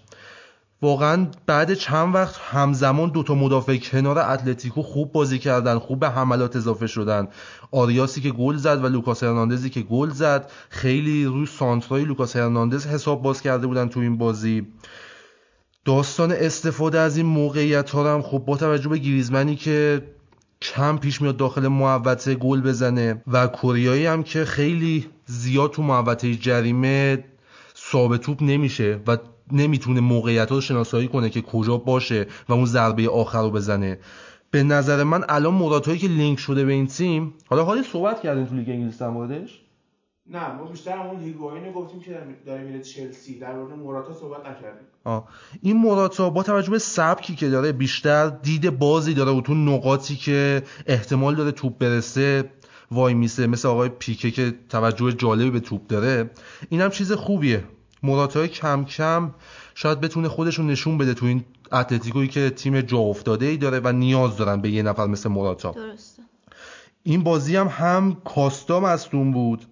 واقعا 0.82 1.27
بعد 1.45 1.73
چند 1.73 2.15
وقت 2.15 2.36
همزمان 2.38 3.09
دوتا 3.09 3.36
مدافع 3.36 3.77
کنار 3.77 4.19
اتلتیکو 4.19 4.82
خوب 4.82 5.11
بازی 5.11 5.39
کردن 5.39 5.79
خوب 5.79 5.99
به 5.99 6.09
حملات 6.09 6.55
اضافه 6.55 6.88
شدن. 6.88 7.27
آریاسی 7.71 8.21
که 8.21 8.32
گل 8.32 8.57
زد 8.57 8.84
و 8.84 8.88
لوکاس 8.88 9.23
هرناندزی 9.23 9.69
که 9.69 9.82
گل 9.82 10.09
زد. 10.09 10.51
خیلی 10.69 11.25
روی 11.25 11.45
سانترای 11.45 12.05
لوکاس 12.05 12.36
هرناندز 12.36 12.88
حساب 12.88 13.21
باز 13.21 13.41
کرده 13.41 13.67
بودن 13.67 13.89
تو 13.89 13.99
این 13.99 14.17
بازی. 14.17 14.67
داستان 15.86 16.32
استفاده 16.32 16.99
از 16.99 17.17
این 17.17 17.25
موقعیت 17.25 17.89
ها 17.89 18.13
هم 18.13 18.21
خب 18.21 18.39
با 18.39 18.57
توجه 18.57 18.89
به 18.89 18.97
گریزمنی 18.97 19.55
که 19.55 20.01
کم 20.61 20.97
پیش 20.97 21.21
میاد 21.21 21.38
داخل 21.38 21.67
محوطه 21.67 22.36
گل 22.36 22.61
بزنه 22.61 23.23
و 23.27 23.47
کوریایی 23.47 24.05
هم 24.05 24.23
که 24.23 24.45
خیلی 24.45 25.07
زیاد 25.25 25.71
تو 25.71 25.84
محوطه 25.84 26.36
جریمه 26.36 27.23
ثابت 27.77 28.21
توپ 28.21 28.43
نمیشه 28.43 28.99
و 29.07 29.17
نمی‌تونه 29.54 29.99
موقعیت 29.99 30.52
رو 30.52 30.62
شناسایی 30.62 31.08
کنه 31.08 31.30
که 31.30 31.41
کجا 31.41 31.78
باشه 31.78 32.28
و 32.49 32.54
اون 32.54 32.66
ضربه 32.66 33.10
آخر 33.10 33.41
رو 33.41 33.52
بزنه. 33.52 33.99
به 34.52 34.64
نظر 34.64 35.04
من 35.04 35.24
الان 35.30 35.54
مراتایی 35.54 35.99
که 35.99 36.08
لینک 36.08 36.39
شده 36.39 36.66
به 36.66 36.72
این 36.72 36.88
تیم 36.88 37.34
حالا 37.47 37.64
حالی 37.64 37.84
صحبت 37.84 38.22
کردین 38.22 38.45
تو 38.45 38.56
لیگ 38.56 38.70
انگلیس 38.70 38.97
در 38.97 39.10
موردش؟ 39.10 39.62
نه 40.30 40.56
ما 40.56 40.66
بیشتر 40.66 40.97
همون 40.97 41.20
هیگواین 41.20 41.72
گفتیم 41.72 41.99
که 41.99 42.18
داره 42.45 42.64
میره 42.64 42.82
چلسی 42.82 43.39
در 43.39 43.54
مورد 43.54 43.74
موراتا 43.74 44.14
صحبت 44.14 44.39
نکردیم. 44.39 44.88
آه. 45.04 45.28
این 45.62 45.78
موراتا 45.78 46.30
با 46.30 46.43
توجه 46.43 46.72
به 46.72 46.80
سبکی 46.80 47.36
که 47.36 47.49
داره 47.49 47.72
بیشتر 47.72 48.30
دید 48.30 48.80
بازی 48.80 49.14
داره 49.14 49.32
و 49.32 49.41
تو 49.41 49.54
نقاطی 49.54 50.16
که 50.16 50.64
احتمال 50.88 51.36
داره 51.36 51.52
توپ 51.52 51.78
برسه 51.78 52.49
وایمیسه 52.91 53.47
مثل 53.47 53.68
آقای 53.68 53.89
پیکه 53.89 54.32
که 54.32 54.54
توجه 54.70 55.12
جالبی 55.12 55.49
به 55.49 55.60
توپ 55.60 55.88
داره. 55.88 56.30
این 56.70 56.82
هم 56.82 56.89
چیز 56.89 57.12
خوبیه. 57.12 57.64
موراتای 58.03 58.47
کم 58.47 58.86
کم 58.86 59.34
شاید 59.76 60.02
بتونه 60.02 60.30
خودشون 60.30 60.68
نشون 60.68 60.97
بده 60.97 61.14
تو 61.14 61.26
این 61.26 61.45
اتلتیکویی 61.72 62.28
که 62.28 62.49
تیم 62.49 62.82
جا 62.82 62.97
افتاده 62.97 63.45
ای 63.45 63.58
داره 63.58 63.80
و 63.84 63.91
نیاز 63.91 64.38
دارن 64.38 64.62
به 64.62 64.70
یه 64.70 64.84
نفر 64.84 65.08
مثل 65.08 65.30
موراتا. 65.30 65.72
درسته. 65.72 66.22
این 67.04 67.24
بازی 67.24 67.56
هم 67.56 67.68
هم 67.68 68.18
کاستا 68.26 68.80
مصدوم 68.80 69.32
بود 69.32 69.66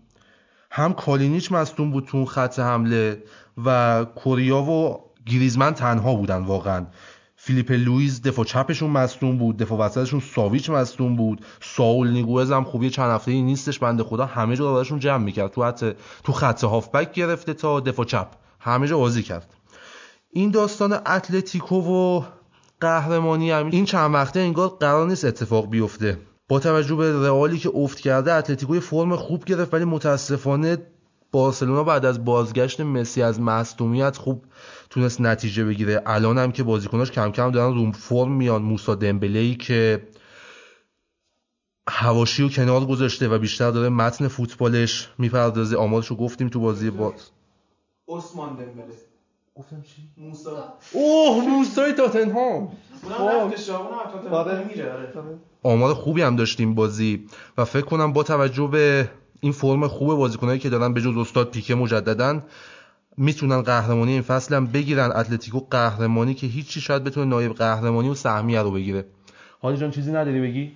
هم 0.71 0.93
کالینیچ 0.93 1.51
مصدوم 1.51 1.91
بود 1.91 2.05
تو 2.05 2.25
خط 2.25 2.59
حمله 2.59 3.23
و 3.65 4.05
کوریا 4.15 4.61
و 4.61 5.03
گریزمن 5.25 5.73
تنها 5.73 6.15
بودن 6.15 6.43
واقعا. 6.43 6.85
فیلیپ 7.49 7.71
لویز 7.71 8.21
دفاع 8.21 8.45
چپشون 8.45 8.89
مصدوم 8.89 9.37
بود 9.37 9.57
دفاع 9.57 9.79
وسطشون 9.79 10.19
ساویچ 10.19 10.69
مصدوم 10.69 11.15
بود. 11.15 11.45
ساول 11.61 12.09
نیگوز 12.09 12.51
هم 12.51 12.63
خوبی 12.63 12.89
چند 12.89 13.11
هفته 13.11 13.31
ای 13.31 13.41
نیستش 13.41 13.79
بنده 13.79 14.03
خدا 14.03 14.25
همه 14.25 14.55
جا 14.55 14.73
داشون 14.73 14.99
جمع 14.99 15.23
می‌کرد. 15.23 15.51
تو 15.51 15.63
حتی 15.63 15.93
تو 16.23 16.31
خط 16.31 16.63
هافبک 16.63 17.13
گرفته 17.13 17.53
تا 17.53 17.79
دفاع 17.79 18.05
چپ. 18.05 18.27
همه 18.59 18.87
جا 18.87 18.97
بازی 18.97 19.23
کرد. 19.23 19.53
این 20.31 20.51
داستان 20.51 20.93
اتلتیکو 20.93 21.75
و 21.75 22.23
قهرمانی 22.81 23.51
هم 23.51 23.69
این 23.69 23.85
چند 23.85 24.13
وقته 24.13 24.39
انگار 24.39 24.69
قرار 24.69 25.07
نیست 25.07 25.25
اتفاق 25.25 25.69
بیفته. 25.69 26.17
با 26.47 26.59
توجه 26.59 26.95
به 26.95 27.27
رئالی 27.27 27.57
که 27.57 27.71
افت 27.75 27.99
کرده 27.99 28.33
اتلتیکو 28.33 28.79
فرم 28.79 29.15
خوب 29.15 29.45
گرفت 29.45 29.73
ولی 29.73 29.85
متاسفانه 29.85 30.77
بارسلونا 31.31 31.83
بعد 31.83 32.05
از 32.05 32.25
بازگشت 32.25 32.81
مسی 32.81 33.21
از 33.21 33.41
مصدومیت 33.41 34.17
خوب 34.17 34.43
تونست 34.89 35.21
نتیجه 35.21 35.65
بگیره. 35.65 36.01
الان 36.05 36.37
هم 36.37 36.51
که 36.51 36.63
بازیکناش 36.63 37.11
کم 37.11 37.31
کم 37.31 37.51
دارن 37.51 37.75
رو 37.75 37.91
فرم 37.91 38.31
میان. 38.31 38.61
موسا 38.61 38.95
دمبله 38.95 39.39
ای 39.39 39.55
که 39.55 40.07
هواشی 41.89 42.43
رو 42.43 42.49
کنار 42.49 42.85
گذاشته 42.85 43.27
و 43.27 43.39
بیشتر 43.39 43.71
داره 43.71 43.89
متن 43.89 44.27
فوتبالش 44.27 45.09
می‌پردازه. 45.17 45.77
آمارش 45.77 46.07
رو 46.07 46.15
گفتیم 46.15 46.49
تو 46.49 46.59
بازی 46.59 46.89
با 46.89 47.13
عثمان 48.07 48.49
دمبله. 48.49 48.93
گفتم 49.55 49.81
چی؟ 49.81 50.01
موسا. 50.17 50.73
اوه 50.91 51.45
موسای 51.49 51.93
تاتنهام. 51.93 52.71
اونم 53.19 53.51
تاتنهام 53.51 54.33
آره. 54.33 54.67
میره 54.67 54.93
آره. 54.93 55.13
آمار 55.63 55.93
خوبی 55.93 56.21
هم 56.21 56.35
داشتیم 56.35 56.75
بازی. 56.75 57.25
و 57.57 57.65
فکر 57.65 57.85
کنم 57.85 58.13
با 58.13 58.23
توجه 58.23 58.67
به 58.67 59.09
این 59.39 59.51
فرم 59.51 59.87
خوب 59.87 60.13
بازیکنایی 60.13 60.59
که 60.59 60.69
دارن 60.69 60.93
به 60.93 61.01
جز 61.01 61.17
استاد 61.17 61.51
پیکه 61.51 61.75
مجددن 61.75 62.43
می‌تونن 63.21 63.61
قهرمانی 63.61 64.11
این 64.11 64.21
فصل 64.21 64.55
هم 64.55 64.67
بگیرن. 64.67 65.11
اتلتیکو 65.11 65.59
قهرمانی 65.59 66.33
که 66.33 66.47
هیچی 66.47 66.81
شاید 66.81 67.03
بتونه 67.03 67.25
نایب 67.25 67.53
قهرمانی 67.53 68.09
و 68.09 68.13
سهمیه 68.13 68.61
رو 68.61 68.71
بگیره. 68.71 69.05
حالی 69.61 69.77
جان 69.77 69.91
چیزی 69.91 70.11
نداری 70.11 70.41
بگی؟ 70.41 70.71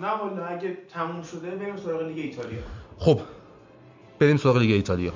نه 0.00 0.08
والا 0.08 0.46
اگه 0.46 0.76
تموم 0.94 1.22
شده 1.22 1.50
بریم 1.50 1.76
سراغ 1.76 2.02
لیگ 2.02 2.18
ایتالیا. 2.18 2.58
خب 2.98 3.20
بریم 4.18 4.36
سراغ 4.36 4.56
لیگ 4.56 4.70
ایتالیا. 4.70 5.12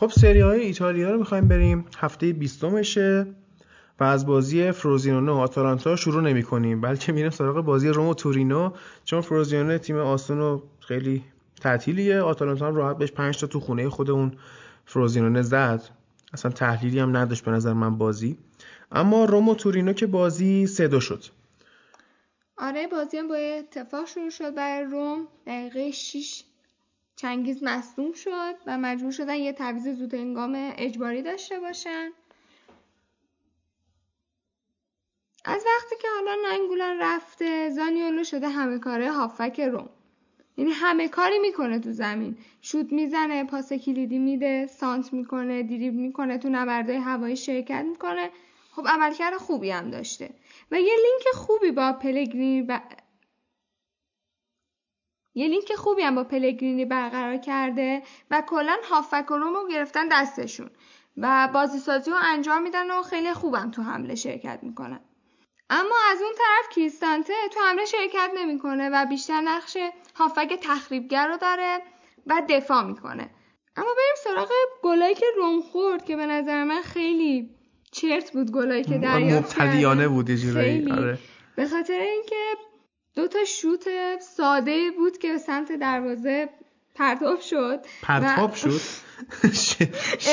خب 0.00 0.10
سری 0.10 0.40
های 0.40 0.60
ایتالیا 0.60 1.10
رو 1.10 1.18
می‌خوایم 1.18 1.48
بریم. 1.48 1.84
هفته 1.98 2.32
20 2.32 2.82
شه 2.82 3.26
و 4.00 4.04
از 4.04 4.26
بازی 4.26 4.72
فروزینونو 4.72 5.34
و 5.34 5.38
آتالانتا 5.38 5.96
شروع 5.96 6.22
نمی 6.22 6.42
کنیم 6.42 6.80
بلکه 6.80 7.12
میریم 7.12 7.30
سراغ 7.30 7.64
بازی 7.64 7.88
روم 7.88 8.06
و 8.06 8.14
تورینو. 8.14 8.72
چون 9.04 9.20
فروزینونو 9.20 9.78
تیم 9.78 9.96
آسون 9.96 10.40
و 10.40 10.60
خیلی 10.80 11.22
تعطیلیه. 11.60 12.20
آتالانتا 12.20 12.66
هم 12.66 12.74
راحت 12.74 12.98
بهش 12.98 13.12
5 13.12 13.40
تا 13.40 13.46
تو 13.46 13.60
خونه 13.60 13.88
خود 13.88 14.10
اون 14.10 14.32
فروزینونو 14.86 15.42
زد. 15.42 15.82
اصلا 16.32 16.50
تحلیلی 16.50 16.98
هم 16.98 17.16
نداشت 17.16 17.44
به 17.44 17.50
نظر 17.50 17.72
من 17.72 17.98
بازی. 17.98 18.38
اما 18.92 19.24
روم 19.24 19.48
و 19.48 19.54
تورینو 19.54 19.92
که 19.92 20.06
بازی 20.06 20.66
سه 20.66 20.88
دو 20.88 21.00
شد. 21.00 21.24
آره 22.58 22.86
بازی 22.86 23.16
هم 23.16 23.28
با 23.28 23.34
اتفاق 23.34 24.06
شروع 24.06 24.30
شد 24.30 24.54
برای 24.54 24.90
روم. 24.90 25.26
دقیقه 25.46 25.90
6 25.90 26.42
چنگیز 27.20 27.62
مصدوم 27.62 28.12
شد 28.12 28.54
و 28.66 28.78
مجبور 28.78 29.12
شدن 29.12 29.34
یه 29.34 29.52
تعویض 29.52 29.88
زود 29.88 30.14
هنگام 30.14 30.72
اجباری 30.78 31.22
داشته 31.22 31.60
باشن. 31.60 32.10
از 35.44 35.64
وقتی 35.66 35.96
که 36.02 36.08
حالا 36.16 36.36
ننگولان 36.48 36.98
رفته 37.00 37.70
زانیولو 37.70 38.24
شده 38.24 38.48
همه 38.48 38.78
کاره 38.78 39.12
هافک 39.12 39.60
روم. 39.60 39.88
یعنی 40.56 40.70
همه 40.70 41.08
کاری 41.08 41.38
می‌کنه 41.38 41.78
تو 41.78 41.92
زمین. 41.92 42.38
شوت 42.62 42.92
می‌زنه 42.92 43.44
پاس 43.44 43.72
کلیدی 43.72 44.18
میده 44.18 44.66
سانت 44.66 45.12
می‌کنه 45.12 45.62
دریب 45.62 45.94
می‌کنه 45.94 46.38
تو 46.38 46.48
نبردهای 46.48 46.98
هوایی 46.98 47.36
شرکت 47.36 47.84
می‌کنه. 47.88 48.30
خب 48.72 48.86
عملکرد 48.88 49.36
خوبی 49.36 49.70
هم 49.70 49.90
داشته. 49.90 50.30
و 50.70 50.80
یه 50.80 50.94
لینک 50.94 51.34
خوبی 51.34 51.70
با 51.70 51.92
پلگرینی. 51.92 52.62
یه 55.34 55.48
لینک 55.48 55.74
خوبی 55.74 56.02
هم 56.02 56.14
با 56.14 56.24
پلگرینی 56.24 56.84
برقرار 56.84 57.36
کرده 57.36 58.02
و 58.30 58.42
کلا 58.46 58.76
هافک 58.90 59.30
و 59.30 59.34
رومو 59.34 59.68
گرفتن 59.68 60.08
دستشون 60.12 60.70
و 61.16 61.48
بازی 61.54 61.78
سازی 61.78 62.10
رو 62.10 62.16
انجام 62.22 62.62
میدن 62.62 62.90
و 62.90 63.02
خیلی 63.02 63.32
خوبم 63.32 63.70
تو 63.70 63.82
حمله 63.82 64.14
شرکت 64.14 64.58
می‌کنن. 64.62 65.00
اما 65.70 65.94
از 66.12 66.22
اون 66.22 66.32
طرف 66.32 66.74
کریستانته 66.74 67.32
تو 67.52 67.60
حمله 67.60 67.84
شرکت 67.84 68.30
نمی‌کنه 68.36 68.90
و 68.92 69.06
بیشتر 69.06 69.40
نقش 69.40 69.76
هافک 70.14 70.58
تخریبگر 70.62 71.28
رو 71.28 71.36
داره 71.36 71.78
و 72.26 72.42
دفاع 72.48 72.82
می‌کنه. 72.82 73.30
اما 73.76 73.88
بریم 73.96 74.14
سراغ 74.24 74.48
گلایی 74.82 75.14
که 75.14 75.26
روم 75.36 75.60
خورد 75.60 76.04
که 76.04 76.16
به 76.16 76.26
نظر 76.26 76.64
من 76.64 76.82
خیلی 76.82 77.50
چرت 77.92 78.32
بود 78.32 78.52
گلایی 78.52 78.84
که 78.84 78.98
دریافت 78.98 79.60
مبتدیانه 79.60 80.08
بود 80.08 80.30
یه 80.30 80.36
جورایی 80.36 80.92
آره. 80.92 81.18
به 81.56 81.68
خاطر 81.68 82.00
اینکه 82.00 82.36
دو 83.20 83.28
تا 83.28 83.44
شوت 83.44 83.84
ساده 84.36 84.90
بود 84.96 85.18
که 85.18 85.32
به 85.32 85.38
سمت 85.38 85.72
دروازه 85.72 86.48
پرتاب 86.94 87.40
شد. 87.40 87.80
پرتاب 88.02 88.54
شد؟ 88.54 88.70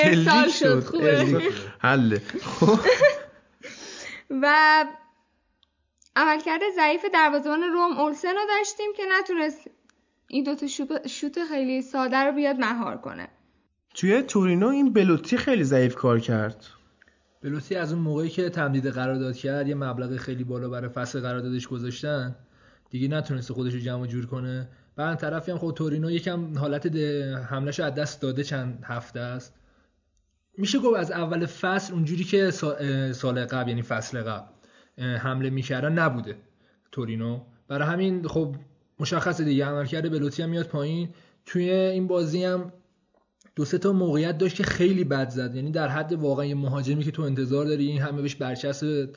ارسال 0.03 0.49
شد. 0.49 0.83
خوبه. 0.83 1.41
حله. 1.79 2.21
خب 2.43 2.79
و 4.41 4.85
عملکرد 6.15 6.61
ضعیف 6.75 7.05
دروازه‌بان 7.13 7.63
روم 7.63 7.97
اولسن 7.97 8.35
رو 8.35 8.41
داشتیم 8.57 8.93
که 8.97 9.03
نتونست 9.19 9.69
این 10.27 10.43
دوتا 10.43 10.67
شوت 11.07 11.43
خیلی 11.49 11.81
ساده 11.81 12.17
رو 12.17 12.31
بیاد 12.31 12.55
مهار 12.55 12.97
کنه. 12.97 13.27
توی 13.93 14.21
تورینو 14.21 14.67
این 14.67 14.93
بلوتی 14.93 15.37
خیلی 15.37 15.63
ضعیف 15.63 15.95
کار 15.95 16.19
کرد. 16.19 16.65
بلوتی 17.43 17.75
از 17.75 17.93
اون 17.93 18.01
موقعی 18.01 18.29
که 18.29 18.49
تمدید 18.49 18.87
قرارداد 18.87 19.35
کرد 19.35 19.67
یه 19.67 19.75
مبلغ 19.75 20.17
خیلی 20.17 20.43
بالا 20.43 20.69
برای 20.69 20.89
فصل 20.89 21.21
قراردادش 21.21 21.67
گذاشتن. 21.67 22.35
دیگه 22.89 23.07
نتونسته 23.07 23.53
خودش 23.53 23.73
رو 23.73 23.79
جمع 23.79 24.07
جور 24.07 24.25
کنه. 24.25 24.67
بعد 24.95 25.17
طرفی 25.17 25.51
هم 25.51 25.57
خود 25.57 25.75
تورینو 25.75 26.11
یکم 26.11 26.57
حالت 26.57 26.95
حملهش 27.49 27.79
از 27.79 27.95
دست 27.95 28.21
داده 28.21 28.43
چند 28.43 28.83
هفته 28.83 29.19
است. 29.19 29.53
میشه 30.57 30.79
گفت 30.79 30.97
از 30.97 31.11
اول 31.11 31.45
فصل 31.45 31.93
اونجوری 31.93 32.23
که 32.23 32.51
سال 33.13 33.45
قبل 33.45 33.69
یعنی 33.69 33.81
فصل 33.81 34.21
قبل 34.21 34.45
حمله 34.97 35.49
می‌کردن 35.49 35.91
نبوده 35.91 36.35
تورینو. 36.91 37.41
برای 37.67 37.87
همین 37.87 38.27
خب 38.27 38.55
مشخصه 38.99 39.43
دیگه 39.43 39.65
عملکرد 39.65 40.11
بلوتی 40.11 40.43
هم 40.43 40.49
میاد 40.49 40.65
پایین. 40.65 41.09
توی 41.45 41.69
این 41.71 42.07
بازی 42.07 42.43
هم 42.43 42.73
دو 43.55 43.65
سه 43.65 43.77
تا 43.77 43.93
موقعیت 43.93 44.37
داشت 44.37 44.55
که 44.55 44.63
خیلی 44.63 45.03
بد 45.03 45.29
زد. 45.29 45.55
یعنی 45.55 45.71
در 45.71 45.87
حد 45.87 46.13
واقعا 46.13 46.45
یه 46.45 46.55
مهاجمی 46.55 47.03
که 47.03 47.11
تو 47.11 47.21
انتظار 47.21 47.65
داری 47.65 47.87
این 47.87 48.01
همه 48.01 48.21
بهش 48.21 48.35
برچسب 48.35 49.09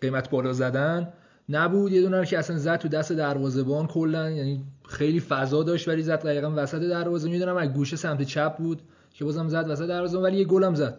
قیمت 0.00 0.30
بالا 0.30 0.52
زدن. 0.52 1.12
نبود. 1.48 1.92
یه 1.92 2.02
دونه 2.02 2.26
که 2.26 2.38
اصلا 2.38 2.58
زد 2.58 2.76
تو 2.76 2.88
دست 2.88 3.12
دروازه‌بان 3.12 3.86
کلا. 3.86 4.30
یعنی 4.30 4.64
خیلی 4.88 5.20
فضا 5.20 5.62
داشت 5.62 5.88
ولی 5.88 6.02
زد 6.02 6.22
دقیقا 6.22 6.52
وسط 6.56 6.80
دروازه. 6.80 7.30
می‌دونم 7.30 7.56
از 7.56 7.72
گوشه 7.72 7.96
سمت 7.96 8.22
چپ 8.22 8.56
بود 8.56 8.82
که 9.14 9.24
بازم 9.24 9.48
زد 9.48 9.66
وسط 9.68 9.86
دروازه 9.86 10.18
ولی 10.18 10.36
یه 10.36 10.44
گلم 10.44 10.74
زد. 10.74 10.98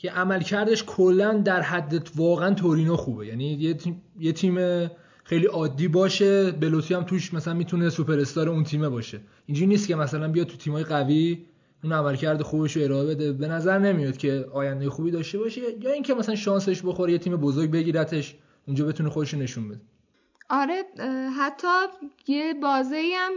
که 0.00 0.10
عمل 0.10 0.40
کردش 0.40 0.84
کلا 0.86 1.32
در 1.32 1.60
حد 1.60 2.08
واقعا 2.16 2.54
تورینو 2.54 2.96
خوبه. 2.96 3.26
یعنی 3.26 3.44
یه 3.44 3.74
تیم, 3.74 4.02
یه 4.20 4.32
تیم 4.32 4.90
خیلی 5.24 5.46
عادی 5.46 5.88
باشه 5.88 6.50
بلوتی 6.50 6.94
هم 6.94 7.02
توش 7.02 7.34
مثلا 7.34 7.54
می‌تونه 7.54 7.90
سوپر 7.90 8.18
استار 8.18 8.48
اون 8.48 8.64
تیمه 8.64 8.88
باشه. 8.88 9.20
اینجوری 9.46 9.66
نیست 9.66 9.88
که 9.88 9.94
مثلا 9.94 10.28
بیاد 10.28 10.46
تو 10.46 10.56
تیمای 10.56 10.84
قوی 10.84 11.44
اون 11.84 11.92
عملکرد 11.92 12.42
خوبش 12.42 12.76
رو 12.76 12.82
ارائه 12.82 13.06
بده. 13.06 13.32
به 13.32 13.48
نظر 13.48 13.78
نمیاد 13.78 14.16
که 14.16 14.46
آینده 14.52 14.90
خوبی 14.90 15.10
داشته 15.10 15.38
باشه. 15.38 15.60
یا 15.80 15.90
اینکه 15.90 16.14
مثلا 16.14 16.34
شانسش 16.34 16.82
بخوره 16.82 17.12
یه 17.12 17.18
تیم 17.18 17.36
بزرگ 17.36 17.70
بگیرتش. 17.70 18.36
اونجا 18.66 18.86
بتونه 18.86 19.10
خودش 19.10 19.34
نشون 19.34 19.68
بده. 19.68 19.80
آره 20.50 20.84
حتی 21.38 21.68
یه 22.26 22.54
بازی 22.54 23.12
هم 23.16 23.32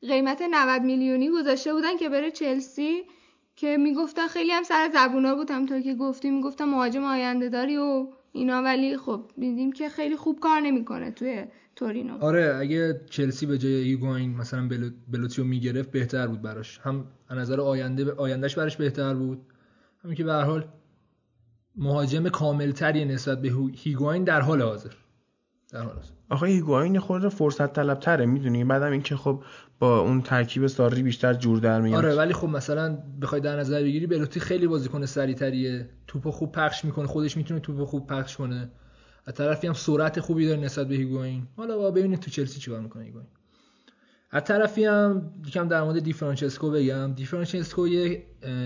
قیمت 0.00 0.42
90 0.50 0.82
میلیونی 0.82 1.30
گذاشته 1.30 1.74
بودن 1.74 1.96
که 1.96 2.08
بره 2.08 2.30
چلسی 2.30 3.02
که 3.56 3.76
می‌گفتن 3.76 4.26
خیلی 4.26 4.50
هم 4.50 4.62
سر 4.62 4.90
زبونا 4.94 5.34
بود. 5.34 5.50
همطور 5.50 5.80
که 5.80 5.94
گفتی 5.94 6.30
می‌گفتن 6.30 6.64
مهاجم 6.64 7.04
آینده 7.04 7.48
داری 7.48 7.76
و 7.76 8.06
اینا. 8.32 8.62
ولی 8.62 8.96
خب 8.96 9.30
دیدیم 9.38 9.72
که 9.72 9.88
خیلی 9.88 10.16
خوب 10.16 10.40
کار 10.40 10.60
نمی‌کنه 10.60 11.10
توی 11.10 11.44
تورینو. 11.76 12.24
آره 12.24 12.56
اگه 12.60 13.00
چلسی 13.10 13.46
به 13.46 13.58
جای 13.58 13.72
ایگواین 13.72 14.36
مثلا 14.36 14.68
بلوتیو 15.08 15.44
می‌گرفت 15.44 15.90
بهتر 15.90 16.26
بود 16.26 16.42
براش. 16.42 16.78
هم 16.78 17.06
از 17.28 17.38
نظر 17.38 17.60
آینده 17.60 18.12
آیندهش 18.12 18.54
براش 18.54 18.76
بهتر 18.76 19.14
بود. 19.14 19.40
همین 20.04 20.16
که 20.16 20.24
به 20.24 20.32
هر 20.32 20.42
حال 20.42 20.68
مهاجم 21.76 22.28
کاملتری 22.28 23.04
نسبت 23.04 23.40
به 23.42 23.52
هیگواین 23.74 24.24
در 24.24 24.40
حال 24.40 24.62
حاضر. 24.62 24.90
در 25.72 25.82
حال 25.82 25.94
حاضر. 25.94 26.10
آخه 26.30 26.46
هیگواین 26.46 26.98
خود 26.98 27.28
فرصت 27.28 27.72
طلب 27.72 28.00
تره 28.00 28.26
می‌دونی؟ 28.26 28.64
بعدم 28.64 28.92
اینکه 28.92 29.16
خب 29.16 29.42
با 29.78 29.98
اون 29.98 30.22
ترکیب 30.22 30.66
ساری 30.66 31.02
بیشتر 31.02 31.34
جور 31.34 31.58
در 31.58 31.80
میاد. 31.80 32.04
آره 32.04 32.14
ولی 32.14 32.32
خب 32.32 32.48
مثلا 32.48 32.98
بخوای 33.22 33.40
در 33.40 33.56
نظر 33.56 33.82
بگیری 33.82 34.06
بلوتی 34.06 34.40
خیلی 34.40 34.66
بازیکن 34.66 35.06
سریعتریه. 35.06 35.90
توپو 36.06 36.30
خوب 36.30 36.52
پخش 36.52 36.84
می‌کنه 36.84 37.06
خودش 37.06 37.36
می‌تونه 37.36 37.60
توپو 37.60 37.84
خوب 37.84 38.06
پخش 38.06 38.36
کنه. 38.36 38.70
از 39.26 39.34
طرفی 39.34 39.66
هم 39.66 39.72
سرعت 39.72 40.20
خوبی 40.20 40.46
داره 40.46 40.60
نسبت 40.60 40.88
به 40.88 40.94
هیگواین. 40.94 41.46
حالا 41.56 41.78
با 41.78 41.90
ببینید 41.90 42.20
تو 42.20 42.30
چلسی 42.30 42.60
چیکار 42.60 42.80
می‌کنه 42.80 43.04
هیگواین. 43.04 43.28
از 44.30 44.44
طرفی 44.44 44.84
هم 44.84 45.30
یکم 45.46 45.68
در 45.68 45.82
مورد 45.82 45.98
دی 45.98 46.12
فرانچسکو 46.12 46.70
بگم. 46.70 47.12
دی 47.12 47.24
فرانچسکو 47.24 47.88
یه 47.88 48.22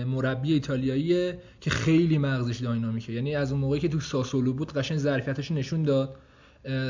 مربی 0.07 0.53
ایتالیاییه 0.53 1.39
که 1.61 1.69
خیلی 1.69 2.17
مغزش 2.17 2.57
داینامیکه. 2.57 3.13
یعنی 3.13 3.35
از 3.35 3.51
اون 3.51 3.61
موقعی 3.61 3.79
که 3.79 3.87
تو 3.87 3.99
ساسولو 3.99 4.53
بود 4.53 4.73
قشنگ 4.73 4.97
ظرفیتش 4.97 5.51
نشون 5.51 5.83
داد. 5.83 6.15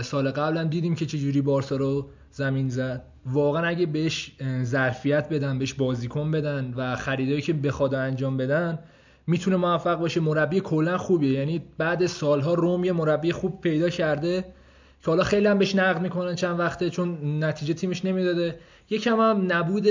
سال 0.02 0.32
قبل 0.32 0.58
هم 0.58 0.68
دیدیم 0.68 0.96
که 0.96 1.06
چجوری 1.06 1.42
بارسا 1.42 1.76
رو 1.76 2.10
زمین 2.32 2.70
زد. 2.70 3.04
واقعا 3.26 3.68
اگه 3.68 3.86
بهش 3.86 4.32
ظرفیت 4.64 5.30
بدن 5.30 5.60
بهش 5.60 5.74
بازیکن 5.74 6.32
بدن 6.32 6.74
و 6.78 6.96
خریدایی 6.96 7.42
که 7.42 7.54
بخواد 7.54 7.96
انجام 7.96 8.38
بدن 8.38 8.80
می‌تونه 9.28 9.56
موفق 9.58 9.96
باشه. 10.00 10.20
مربی 10.20 10.60
کلا 10.60 10.98
خوبیه. 10.98 11.32
یعنی 11.32 11.62
بعد 11.78 12.06
سالها 12.06 12.54
روم 12.54 12.84
یه 12.84 12.92
مربی 12.92 13.32
خوب 13.32 13.62
پیدا 13.62 13.90
کرده 13.90 14.46
که 15.02 15.12
حالا 15.12 15.24
خیلی 15.24 15.48
هم 15.48 15.58
بهش 15.58 15.76
نقد 15.76 16.02
می‌کنن 16.02 16.36
چند 16.36 16.60
وقته 16.60 16.90
چون 16.90 17.44
نتیجه 17.44 17.74
تیمش 17.74 18.06
نمی‌داده. 18.06 18.60
یکم 18.92 19.20
هم 19.20 19.46
نبود 19.48 19.88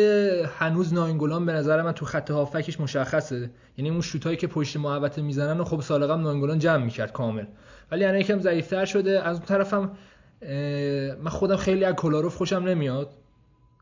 هنوز 0.59 0.95
ناینگولان 0.95 1.47
به 1.47 1.53
نظر 1.53 1.83
من 1.83 1.93
تو 1.93 2.07
خط 2.07 2.31
هافبکش 2.31 2.81
مشخصه. 2.81 3.51
یعنی 3.79 3.91
اون 3.91 4.01
شوتایی 4.01 4.37
که 4.37 4.47
پشت 4.47 4.77
محوطه 4.77 5.23
می‌زنن 5.23 5.61
و 5.61 5.65
خب 5.65 5.81
سال 5.81 6.07
قبل 6.07 6.21
ناینگولان 6.21 6.59
جمع 6.59 6.85
می‌کرد 6.85 7.13
کامل. 7.13 7.45
ولی 7.91 8.05
الان 8.05 8.21
یکم 8.21 8.41
ضعیفتر 8.41 8.85
شده. 8.85 9.23
از 9.23 9.37
اون 9.37 9.47
طرفم 9.47 9.91
من 11.23 11.31
خودم 11.31 11.57
خیلی 11.57 11.85
از 11.85 11.95
کولاروف 11.95 12.37
خوشم 12.37 12.57
نمیاد. 12.57 13.11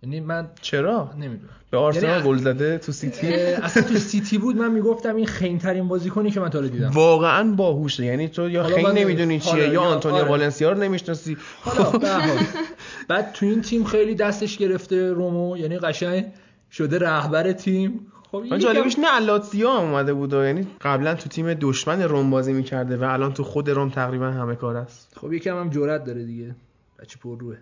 یعنی 0.02 0.20
من 0.20 0.48
چرا؟ 0.62 1.10
نمی‌دونم. 1.14 1.50
به 1.70 1.78
آرسنال 1.78 2.10
یعنی 2.10 2.22
گل 2.28 2.36
زده 2.36 2.78
تو 2.78 2.92
سیتی؟ 2.92 3.32
اصلا 3.34 3.82
تو 3.82 3.94
سیتی 3.94 4.38
بود 4.38 4.56
من 4.56 4.70
می‌گفتم 4.70 5.16
این 5.16 5.26
خنگ 5.26 5.60
ترین 5.60 5.88
بازیکنی 5.88 6.30
که 6.30 6.40
من 6.40 6.50
تا 6.50 6.60
دیدم. 6.60 6.90
واقعا 6.90 7.52
باهوشه. 7.52 8.04
یعنی 8.04 8.28
تو 8.28 8.50
یا 8.50 8.64
خنگ 8.64 8.86
نمی‌دونی 8.86 9.40
چیه 9.40 9.68
یا 9.68 9.82
آنتونیو 9.82 10.18
آره. 10.18 10.28
والنسیا 10.28 10.72
رو 10.72 10.78
نمی‌شناسی. 10.78 11.36
بعد 13.08 13.32
تو 13.32 13.46
این 13.46 13.62
تیم 13.62 13.84
خیلی 13.84 14.14
دستش 14.14 14.56
گرفته 14.56 15.12
رومو. 15.12 15.56
یعنی 15.56 15.78
قشنگ 15.78 16.24
شده 16.72 16.98
رهبر 16.98 17.52
تیم. 17.52 18.06
خب 18.32 18.58
جالبش 18.58 18.98
نه 18.98 19.20
لاتزیو 19.20 19.68
هم 19.68 19.84
اومده 19.84 20.14
بود 20.14 20.34
و 20.34 20.44
یعنی 20.44 20.66
قبلا 20.80 21.14
تو 21.14 21.28
تیم 21.28 21.54
دشمن 21.54 22.02
روم 22.02 22.30
بازی 22.30 22.52
می‌کرده 22.52 22.96
و 22.96 23.04
الان 23.04 23.32
تو 23.32 23.44
خود 23.44 23.70
روم 23.70 23.88
تقریبا 23.88 24.26
همه 24.26 24.54
کار 24.54 24.76
است. 24.76 25.16
خب 25.20 25.32
یکم 25.32 25.60
هم 25.60 25.70
جرأت 25.70 26.04
داره 26.04 26.24
دیگه. 26.24 26.54
بچه 26.98 27.18
پر 27.22 27.38
روه. 27.38 27.56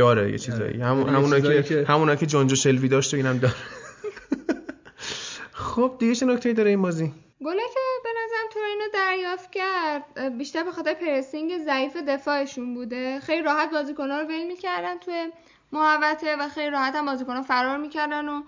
داره 0.00 0.32
یه 0.32 0.38
چیزایی. 0.38 0.80
همون 0.80 1.08
همونا 1.08 1.40
که, 1.40 1.62
که 1.62 1.84
همونا 1.88 2.14
که 2.14 2.26
جانجو 2.26 2.56
شلوی 2.56 2.88
داشت 2.88 3.14
و 3.14 3.16
اینم 3.16 3.38
داره. 3.38 3.54
خب 5.52 5.96
دیگه 5.98 6.14
چه 6.14 6.26
نکته‌ای 6.26 6.54
داره 6.54 6.70
این 6.70 6.82
بازی؟ 6.82 7.12
گله 7.44 7.62
که 7.74 7.80
به 8.04 8.10
نظرم 8.24 8.48
تورینو 8.52 8.84
دریافت 8.94 9.50
کرد. 9.50 10.38
بیشتر 10.38 10.64
به 10.64 10.72
خاطر 10.72 10.94
پرسینگ 10.94 11.64
ضعیف 11.64 11.96
دفاعشون 11.96 12.74
بوده. 12.74 13.20
خیلی 13.20 13.42
راحت 13.42 13.70
بازیکن‌ها 13.70 14.20
رو 14.20 14.26
ول 14.26 14.46
می‌کردن 14.46 14.98
توی 14.98 15.30
محوطه 15.72 16.36
و 16.36 16.48
خیلی 16.48 16.70
راحت 16.70 16.94
هم 16.94 17.06
بازیکن‌ها 17.06 17.42
فرار 17.42 17.76
می‌کردن 17.76 18.28
و 18.28 18.42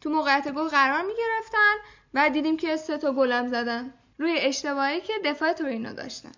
تو 0.00 0.10
موقعیت 0.10 0.52
گل 0.52 0.68
قرار 0.68 1.02
می‌گرفتن. 1.02 1.74
و 2.14 2.30
دیدیم 2.30 2.56
که 2.56 2.76
سه 2.76 2.98
تا 2.98 3.12
گلم 3.12 3.48
زدن. 3.48 3.94
روی 4.18 4.36
اشتباهی 4.38 5.00
که 5.00 5.12
دفاع 5.24 5.52
تورینو 5.52 5.94
داشتن. 5.94 6.32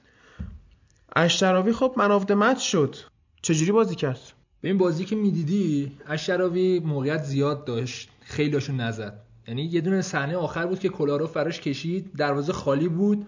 اشتراوی 1.17 1.73
خب 1.73 1.95
من 1.97 2.55
شد. 2.55 2.97
چجوری 3.43 3.73
بازی 3.73 3.95
کرد؟ 3.95 4.21
به 4.65 4.69
این 4.71 4.79
بازی 4.79 5.05
که 5.05 5.17
می‌دیدی 5.17 5.93
اشتراوی 6.09 6.81
موقعیت 6.81 7.23
زیاد 7.23 7.65
داشت. 7.65 8.09
خیلیشون 8.21 8.77
نزد. 8.81 9.21
یعنی 9.49 9.63
یه 9.63 9.81
دونه 9.81 10.03
صحنه 10.03 10.37
آخر 10.37 10.67
بود 10.67 10.79
که 10.79 10.89
کلارو 10.89 11.27
فراش 11.27 11.61
کشید. 11.61 12.11
دروازه 12.17 12.53
خالی 12.53 12.89
بود. 12.89 13.27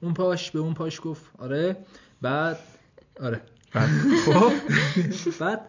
اون 0.00 0.14
پاش 0.14 0.50
به 0.50 0.58
اون 0.58 0.74
پاش 0.74 1.00
گفت 1.04 1.24
آره. 1.38 1.76
بعد 2.22 2.58
آره. 3.20 3.40
خب؟ 4.24 4.52
بعد 5.40 5.60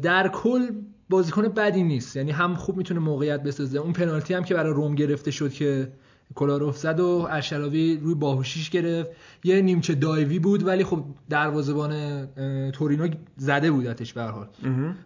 در 0.00 0.28
کل 0.28 0.68
بازیکن 1.08 1.48
بدی 1.48 1.82
نیست. 1.82 2.16
یعنی 2.16 2.30
هم 2.30 2.54
خوب 2.54 2.76
می‌تونه 2.76 3.00
موقعیت 3.00 3.42
بسازه. 3.42 3.78
اون 3.78 3.92
پنالتی 3.92 4.34
هم 4.34 4.44
که 4.44 4.54
برای 4.54 4.72
روم 4.72 4.94
گرفته 4.94 5.30
شد 5.30 5.52
که 5.52 5.92
کلاروف 6.34 6.78
زد 6.78 7.00
و 7.00 7.26
اشراوی 7.30 7.96
روی 8.02 8.14
باهوشیش 8.14 8.70
گرفت. 8.70 9.10
یه 9.44 9.62
نیمچه 9.62 9.94
دایوی 9.94 10.38
بود 10.38 10.66
ولی 10.66 10.84
خب 10.84 11.04
دروازه‌بان 11.30 12.26
تورینو 12.70 13.08
زده 13.36 13.70
بودتش 13.70 14.12
به 14.12 14.20
هر 14.22 14.30
حال. 14.30 14.48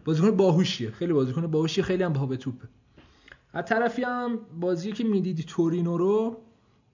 بازیکن 0.04 0.30
باهوشیه. 0.30 0.90
خیلی 0.90 1.12
بازیکن 1.12 1.46
باهوشیه 1.46 1.84
خیلی 1.84 2.02
هم 2.02 2.12
به 2.12 2.36
توپه. 2.36 2.68
از 3.52 3.64
طرفی 3.64 4.02
هم 4.02 4.38
بازی 4.60 4.92
که 4.92 5.04
می‌دیدی 5.04 5.42
تورینو 5.42 5.96
رو 5.96 6.36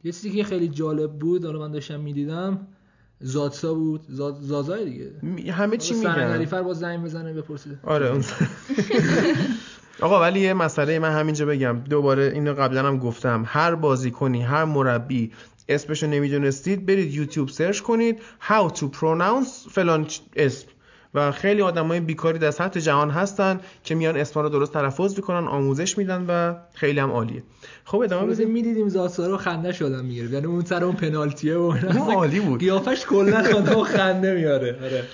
یه 0.05 0.13
چیزی 0.13 0.31
که 0.31 0.45
خیلی 0.45 0.69
جالب 0.69 1.13
بود 1.13 1.45
حالا 1.45 1.59
من 1.59 1.73
داشتم 1.73 2.01
می‌دیدم 2.01 2.67
زادسا 3.21 3.75
بود. 3.75 4.01
زاد 4.09 4.41
زازای 4.41 4.85
دیگه. 4.85 5.53
همه 5.53 5.77
چی 5.77 5.95
میگن. 5.95 6.11
نریفر 6.11 6.63
با 6.63 6.75
زنگ 6.75 7.05
بزنه 7.05 7.33
بپرسید 7.33 7.79
آره 7.83 8.11
اون 8.11 8.25
آقا 10.01 10.21
ولی 10.21 10.41
یه 10.41 10.55
مسئله 10.55 10.99
من 10.99 11.13
همینجا 11.13 11.47
بگم. 11.47 11.81
دوباره 11.91 12.23
اینو 12.23 12.55
قبلا 12.55 12.89
هم 12.89 12.99
گفتم. 12.99 13.45
هر 13.47 13.75
بازیکنی 13.75 14.43
هر 14.43 14.65
مربی 14.65 15.33
اسمشو 15.69 16.07
نمی‌دونستید 16.07 16.87
برید 16.87 17.15
یوتیوب 17.15 17.49
سرچ 17.49 17.81
کنید 17.81 18.19
how 18.49 18.73
to 18.77 18.83
pronounce 18.83 19.71
فلان 19.71 20.07
اسم. 20.37 20.67
و 21.15 21.33
خیلی 21.33 21.63
آدمای 21.63 22.01
بیکاری 22.01 22.39
در 22.39 22.51
سطح 22.51 22.81
جهان 22.81 23.11
هستن 23.11 23.61
که 23.85 23.95
میان 23.95 24.17
اسما 24.17 24.43
رو 24.43 24.49
درست 24.49 24.73
تلفظ 24.73 25.17
می‌کنن 25.17 25.49
آموزش 25.49 25.99
میدن 25.99 26.25
و 26.29 26.55
خیلی 26.75 27.01
هم 27.01 27.11
عالیه. 27.11 27.43
خب 27.85 27.99
ادامه 27.99 28.33
بدیم. 28.33 28.51
می‌دیدیم 28.51 28.89
زاسا 28.89 29.27
رو 29.27 29.37
خنده 29.37 29.73
شدن 29.73 30.05
می‌گیره. 30.05 30.31
یعنی 30.31 30.47
اون 30.47 30.65
سر 30.65 30.85
اون 30.85 30.95
پنالتیه 30.97 31.57
و 31.57 31.73
عالی 32.15 32.41
بود. 32.41 32.61
قیافش 32.61 33.07
کلا 33.07 33.43
خنده 33.43 33.77
و 33.77 33.85
خنده 33.85 34.35
میاره 34.35 34.79
آره. 34.83 35.05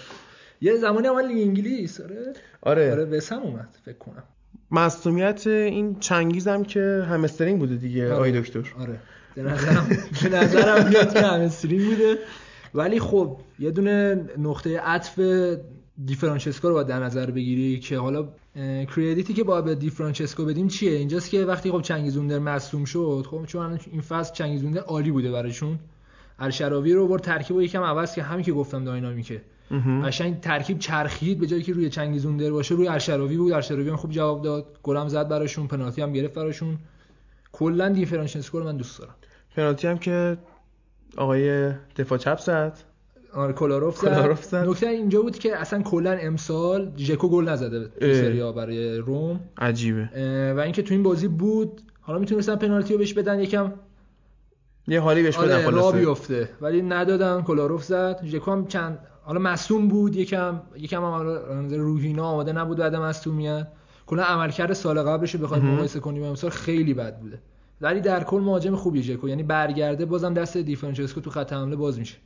یه 0.61 0.77
زمانی 0.77 1.09
اول 1.09 1.25
انگلیس. 1.25 2.01
آره. 2.01 2.33
آره. 2.63 2.93
آره 2.93 3.05
بسم 3.05 3.39
اومد 3.39 3.69
فکر 3.85 3.99
کنم. 3.99 4.23
مصونیت 4.71 5.47
این 5.47 5.99
چنگیزم 6.01 6.63
که 6.63 7.07
همسترینگ 7.09 7.59
بوده 7.59 7.77
دیگه 7.77 8.07
آره. 8.07 8.15
آی 8.15 8.41
دکتر. 8.41 8.65
آره. 8.81 8.99
به 9.35 9.43
نظرم 9.43 9.89
به 10.23 10.29
نظرم 10.29 10.89
میاد 10.89 11.15
که 11.15 11.21
همسترینگ 11.21 11.85
بوده. 11.85 12.19
ولی 12.75 13.01
خب 13.01 13.37
یه 13.59 13.71
دونه 13.71 14.25
نقطه 14.39 14.81
عطف 14.81 15.21
دیفرانچسکو 16.05 16.69
رو 16.69 16.75
باید 16.75 16.87
در 16.87 17.05
نظر 17.05 17.31
بگیری 17.31 17.81
که 17.81 17.99
حالا 17.99 18.29
credit 18.97 19.29
ی 19.29 19.35
که 19.35 19.45
باید 19.45 19.65
به 19.65 19.75
دیفرانچسکو 19.75 20.45
بدیم 20.45 20.69
چیه؟ 20.69 20.93
اینجاست 20.93 21.31
که 21.31 21.45
وقتی 21.45 21.71
خب 21.71 21.83
چنگیز 21.83 22.16
اوندر 22.16 22.39
مصدوم 22.39 22.85
شد 22.85 23.27
خب 23.31 23.45
چون 23.47 23.79
این 23.93 24.01
فصل 24.01 24.35
چنگیز 24.35 24.62
اوندر 24.62 24.81
عالی 24.81 25.11
بوده 25.11 25.33
براشون 25.33 25.79
الشراوی 26.39 26.93
رو 26.93 27.09
بر 27.09 27.19
ترکیب 27.19 27.57
و 27.57 27.63
یکم 27.63 27.83
عوض 27.83 28.15
که 28.15 28.23
همین 28.23 28.45
که 28.45 28.53
گفتم 28.53 28.85
dynamic 28.85 29.30
ه. 29.30 29.43
قشنگ 30.05 30.41
ترکیب 30.41 30.79
چرخید 30.79 31.41
به 31.41 31.47
جایی 31.47 31.63
که 31.63 31.73
روی 31.73 31.91
چنگیز 31.91 32.27
اوندر 32.27 32.51
باشه 32.51 32.75
روی 32.75 32.89
الشراوی 32.89 33.37
بود. 33.37 33.53
الشراوی 33.53 33.89
هم 33.89 33.97
خوب 33.97 34.11
جواب 34.11 34.43
داد. 34.43 34.79
گلم 34.83 35.09
زد 35.09 35.29
براشون 35.29 35.67
پنالتی 35.67 36.03
هم 36.03 36.13
گرفت 36.13 36.35
براشون. 36.35 36.79
کلا 37.53 37.89
دیفرانچسکو 37.89 38.59
رو 38.59 38.65
من 38.65 38.77
دوست 38.77 38.99
دارم. 38.99 39.15
پنالتی 39.57 39.87
هم 39.87 39.99
که 39.99 40.39
آقای 41.17 41.73
دفاع 41.97 42.19
چپ 42.19 42.39
زد. 42.39 42.79
آره 43.35 43.53
کلاروف 43.53 44.45
زد. 44.45 44.55
نکته 44.55 44.87
اینجا 44.87 45.23
بود 45.23 45.39
که 45.39 45.57
اصلا 45.57 45.83
کلا 45.83 46.13
امسال 46.13 46.93
ژکو 46.97 47.29
گل 47.29 47.49
نزده 47.49 47.89
سریا 48.01 48.53
برای 48.53 48.97
روم. 48.97 49.41
عجیبه. 49.59 50.09
و 50.57 50.61
اینکه 50.61 50.83
تو 50.83 50.95
این 50.95 51.03
بازی 51.03 51.29
بود 51.29 51.83
حالا 52.01 52.19
می‌تونستن 52.19 52.57
پنالتی 52.57 52.93
رو 52.93 52.99
بهش 52.99 53.15
بدن 53.15 53.41
یکم 53.41 53.73
یه 54.89 55.01
حالی 55.01 55.23
بهش 55.23 55.39
بدن 55.39 55.65
آره 55.67 55.77
را 55.77 55.91
بیفته. 55.91 56.49
ولی 56.61 56.83
ندادن 56.83 57.43
کلاروف 57.43 57.85
زد. 57.85 58.21
ژکو 58.25 58.53
هم 58.53 58.67
چند 58.67 58.99
حالا 59.31 59.41
مصدوم 59.41 59.89
بود 59.89 60.17
یکم 60.17 60.61
یکم 60.77 61.05
هم 61.05 61.69
روحینا 61.71 62.25
آماده 62.25 62.53
نبود 62.53 62.77
بعد 62.77 62.97
مصدومیت. 62.97 63.67
کلا 64.07 64.23
عملکرد 64.23 64.73
سال 64.73 65.03
قبلش 65.03 65.35
رو 65.35 65.41
بخوایم 65.41 65.65
مقایسه 65.65 66.01
کنیم 66.01 66.23
امسال 66.23 66.51
خیلی 66.51 66.95
بد 66.95 67.21
بوده. 67.21 67.39
ولی 67.81 68.01
در 68.01 68.25
کل 68.25 68.41
مهاجم 68.41 68.77
خوبیه 68.77 69.03
ژکو 69.03 69.29
یعنی 69.29 69.43
برگرده 69.43 70.05
بازم 70.05 70.35
دست 70.35 70.57
دیفرانچسکو 70.57 71.21
تو 71.21 71.31
خط 71.31 71.53
حمله 71.53 71.77
باز 71.77 71.99
میشه. 71.99 72.17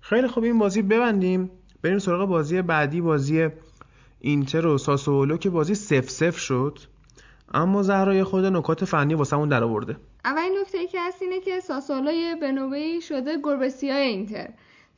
خیلی 0.00 0.28
خوب 0.28 0.44
این 0.44 0.58
بازی 0.58 0.82
ببندیم. 0.82 1.50
بریم 1.82 1.98
سراغ 1.98 2.28
بازی 2.28 2.62
بعدی 2.62 3.00
بازی 3.00 3.48
اینتر 4.20 4.66
و 4.66 4.78
ساسولو 4.78 5.36
که 5.36 5.50
بازی 5.50 5.74
سف 5.74 6.10
سف 6.10 6.38
شد. 6.38 6.78
اما 7.54 7.82
زهرای 7.82 8.24
خود 8.24 8.44
نکات 8.44 8.84
فنی 8.84 9.14
واسمون 9.14 9.48
در 9.48 9.64
آورده 9.64 9.96
اولین 10.24 10.58
نکته 10.60 10.86
که 10.86 10.98
هست 11.00 11.22
اینه 11.22 11.40
که 11.40 11.60
ساسولو 11.60 12.12
یه 12.12 12.34
بنوبهی 12.34 13.00
شده 13.00 13.38
گربسیای 13.42 14.08
اینتر. 14.08 14.48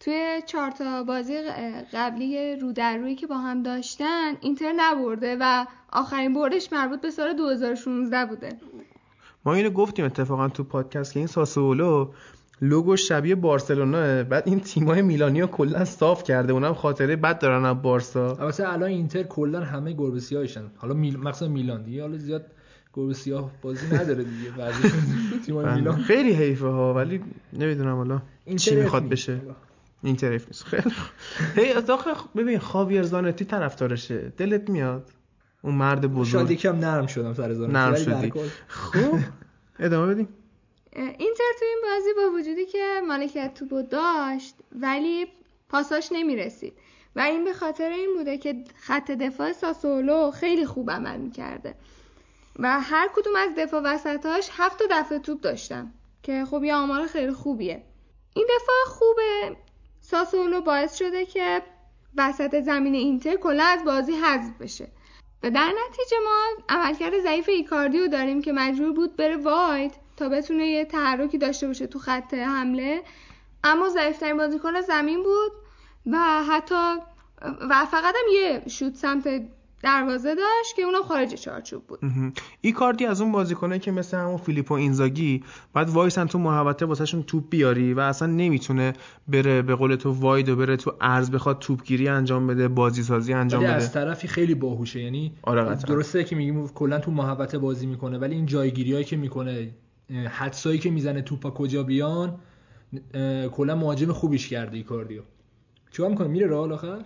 توی 0.00 0.42
چهار 0.46 0.70
تا 0.70 1.02
بازی 1.02 1.34
قبلی 1.92 2.56
رو 2.56 2.72
در 2.72 2.96
روی 2.96 3.14
که 3.14 3.26
با 3.26 3.38
هم 3.38 3.62
داشتن 3.62 4.32
اینتر 4.40 4.72
نبرده 4.76 5.36
و 5.40 5.66
آخرین 5.92 6.34
بردش 6.34 6.72
مربوط 6.72 7.00
به 7.00 7.10
سال 7.10 7.32
2016 7.32 8.26
بوده. 8.26 8.48
ما 9.44 9.54
اینو 9.54 9.70
گفتیم 9.70 10.04
اتفاقا 10.04 10.48
تو 10.48 10.64
پادکست 10.64 11.12
که 11.12 11.20
این 11.20 11.26
ساسولو 11.26 12.08
لوگو 12.62 12.96
شبیه 12.96 13.34
بارسلونا 13.34 14.24
بعد 14.24 14.42
این 14.46 14.60
تیمای 14.60 15.02
میلانی 15.02 15.40
رو 15.40 15.46
کلا 15.46 15.84
صاف 15.84 16.22
کرده. 16.22 16.52
اونم 16.52 16.74
خاطره 16.74 17.16
بد 17.16 17.38
دارن 17.38 17.64
از 17.64 17.82
بارسا. 17.82 18.28
البته 18.28 18.72
الان 18.72 18.88
اینتر 18.88 19.22
کلا 19.22 19.60
همه 19.60 19.92
گربه 19.92 20.20
سیاهشن. 20.20 20.62
حالا 20.76 20.94
میل... 20.94 21.16
مثلا 21.16 21.48
میلان 21.48 21.82
دیگه. 21.82 22.02
حالا 22.02 22.16
زیاد 22.16 22.46
گربه 22.94 23.14
سیاه 23.14 23.50
بازی 23.62 23.86
نداره 23.86 24.24
دیگه. 24.24 24.50
تیمای 25.46 25.64
بله. 25.64 25.74
میلان. 25.74 25.96
خیلی 25.96 26.32
حیفه 26.32 26.66
ها 26.66 26.94
ولی 26.94 27.20
نمی‌دونم 27.52 27.96
حالا 27.96 28.22
چی 28.56 28.74
می‌خواد 28.74 29.08
بشه. 29.08 29.40
اینتر 30.06 30.32
حیف 30.32 30.46
نیست. 30.46 30.64
خیلی 30.64 30.94
هی 31.56 31.72
آخه 31.72 32.10
ببین 32.36 32.58
خاویر 32.58 33.02
زانتی 33.02 33.44
طرفدارشه. 33.44 34.32
دلت 34.36 34.70
میاد. 34.70 35.10
اون 35.62 35.74
مرد 35.74 36.06
بزرگ. 36.06 36.32
شاید 36.32 36.50
یکم 36.50 36.78
نرم 36.78 37.06
شدم 37.06 37.34
سر 37.34 37.54
زانتی 37.54 37.72
نرم 37.72 37.94
شدی. 37.94 38.32
خب 38.68 39.18
ادامه 39.78 40.14
بدیم. 40.14 40.28
اینتر 40.92 41.44
تو 41.58 41.64
این 41.64 41.78
بازی 41.82 42.08
با 42.16 42.38
وجودی 42.38 42.66
که 42.66 43.00
مالکیت 43.08 43.54
توپو 43.54 43.82
داشت 43.82 44.54
ولی 44.72 45.26
پاساش 45.68 46.08
نمی‌رسید. 46.12 46.72
و 47.16 47.20
این 47.20 47.44
به 47.44 47.52
خاطر 47.52 47.90
این 47.90 48.14
بوده 48.18 48.38
که 48.38 48.64
خط 48.76 49.10
دفاع 49.10 49.52
ساسولو 49.52 50.30
خیلی 50.30 50.66
خوب 50.66 50.90
عمل 50.90 51.16
می‌کرده. 51.16 51.74
و 52.58 52.80
هر 52.80 53.08
کدوم 53.14 53.36
از 53.36 53.50
دفاع 53.58 53.82
وسطاش 53.84 54.48
هفت 54.52 54.82
دفعه 54.90 55.18
توپ 55.18 55.40
داشتن 55.40 55.92
که 56.22 56.44
خب 56.50 56.64
یه 56.64 56.74
آمار 56.74 57.06
خیلی 57.06 57.32
خوبیه. 57.32 57.82
این 58.34 58.46
دفاع 58.46 58.76
خوبه. 58.86 59.56
ساسولو 60.10 60.60
باعث 60.60 60.96
شده 60.96 61.26
که 61.26 61.62
وسط 62.16 62.60
زمین 62.60 62.94
اینتر 62.94 63.36
کلا 63.36 63.64
از 63.64 63.84
بازی 63.84 64.12
حذف 64.12 64.52
بشه. 64.60 64.88
و 65.42 65.50
در 65.50 65.72
نتیجه 65.88 66.16
ما 66.24 66.64
عملکرد 66.68 67.20
ضعیف 67.20 67.48
ایکاردیو 67.48 68.08
داریم 68.08 68.42
که 68.42 68.52
مجبور 68.52 68.92
بود 68.92 69.16
بره 69.16 69.36
واید 69.36 69.92
تا 70.16 70.28
بتونه 70.28 70.66
یه 70.66 70.84
تحرکی 70.84 71.38
داشته 71.38 71.66
باشه 71.66 71.86
تو 71.86 71.98
خط 71.98 72.34
حمله. 72.34 73.02
اما 73.64 73.88
ضعیفترین 73.88 74.36
بازیکن 74.36 74.80
زمین 74.80 75.22
بود 75.22 75.52
و 76.06 76.42
حتی 76.42 76.96
و 77.42 77.84
فقط 77.84 78.14
هم 78.14 78.32
یه 78.32 78.62
شوت 78.68 78.94
سمت 78.94 79.42
دروازه 79.86 80.34
داشت 80.34 80.76
که 80.76 80.82
اونم 80.82 81.02
خارج 81.02 81.34
چارچوب 81.34 81.82
بود. 81.86 82.00
کارتی 82.76 83.06
از 83.06 83.20
اون 83.20 83.32
بازیکنه 83.32 83.78
که 83.78 83.92
مثل 83.92 84.16
همون 84.16 84.36
فیلیپو 84.36 84.74
اینزاگی 84.74 85.44
بعد 85.74 85.90
وایسن 85.90 86.26
تو 86.26 86.38
محوطه 86.38 86.86
واسهشون 86.86 87.22
توپ 87.22 87.44
بیاری 87.50 87.94
و 87.94 88.00
اصلا 88.00 88.28
نمی‌تونه 88.28 88.92
بره 89.28 89.62
به 89.62 89.74
قول 89.74 89.94
تو 89.96 90.12
واید 90.12 90.48
و 90.48 90.56
بره 90.56 90.76
تو 90.76 90.92
ارز 91.00 91.30
بخواد 91.30 91.58
توپگیری 91.58 92.08
انجام 92.08 92.46
بده 92.46 92.68
بازی 92.68 93.02
سازی 93.02 93.32
انجام 93.32 93.62
بده 93.62 93.72
از 93.72 93.92
طرفی 93.92 94.28
خیلی 94.28 94.54
باهوشه. 94.54 95.00
یعنی 95.00 95.32
آره 95.42 95.74
درسته 95.74 96.24
که 96.24 96.36
میگیم 96.36 96.68
کلا 96.68 96.98
تو 96.98 97.10
محوطه 97.10 97.58
بازی 97.58 97.86
می‌کنه 97.86 98.18
ولی 98.18 98.34
این 98.34 98.46
جایگیریایی 98.46 99.04
که 99.04 99.16
می‌کنه 99.16 99.70
حدسایی 100.30 100.78
که 100.78 100.90
می‌زنه 100.90 101.22
توپا 101.22 101.50
کجا 101.50 101.82
بیان 101.82 102.38
کلا 103.52 103.74
مهاجم 103.74 104.12
خوبیش 104.12 104.48
کرده 104.48 104.76
ایکاردیو. 104.76 105.22
چیکار 105.90 106.10
می‌کنه؟ 106.10 106.28
میره 106.28 106.46
راه 106.46 106.72
آخر؟ 106.72 106.98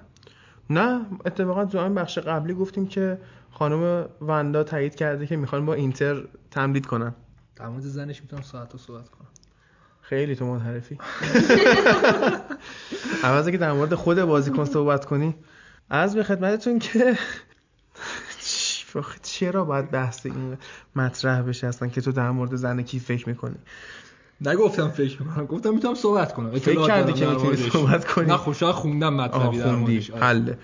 نه 0.70 1.06
اتفاقا 1.24 1.64
تو 1.64 1.78
این 1.78 1.94
بخش 1.94 2.18
قبلی 2.18 2.55
گفتیم 2.55 2.86
که 2.86 3.18
خانم 3.51 4.09
وندا 4.20 4.64
تایید 4.64 4.94
کرده 4.94 5.26
که 5.26 5.36
می‌خوان 5.36 5.66
با 5.66 5.74
اینتر 5.74 6.24
تمدید 6.51 6.86
کنن. 6.86 7.14
در 7.56 7.68
مورد 7.68 7.82
زنش 7.82 8.22
می‌تونم 8.22 8.42
ساعت 8.42 8.76
صحبت 8.76 9.09
کنم. 9.09 9.28
خیلی 10.01 10.36
تو 10.36 10.47
منحرفی. 10.47 10.98
عوضی 13.24 13.52
که 13.52 13.59
در 13.59 13.72
مورد 13.72 13.94
خود 13.94 14.22
بازیکن 14.22 14.64
صحبت 14.64 15.05
کنی 15.05 15.34
از 15.90 16.14
به 16.14 16.22
خدمتتون 16.22 16.78
که 16.78 17.18
چرا 19.22 19.64
باید 19.64 19.90
بحث 19.90 20.26
این 20.26 20.56
مطرح 20.97 21.42
بشه 21.42 21.66
اصلا 21.66 21.88
که 21.88 22.01
تو 22.01 22.12
در 22.12 22.30
مورد 22.30 22.56
زن 22.56 22.82
کی 22.82 22.98
فکر 22.98 23.28
می‌کنی؟ 23.28 23.56
نگفتم 24.40 24.88
فکر 24.88 25.22
می‌کنم 25.22 25.46
گفتم 25.46 25.74
می‌تونم 25.74 25.94
صحبت 25.94 26.34
کنم. 26.34 26.50
فکر 26.50 26.86
کردی 26.86 27.12
که 27.12 27.26
می‌تونی 27.26 27.56
صحبت 27.56 28.04
کنی؟ 28.04 28.26
نه 28.26 28.36
خوشا 28.36 28.72
خوندم 28.72 29.14
مطلبی 29.14 29.58
در 29.58 29.74
موردش. 29.74 30.10
حله. 30.10 30.58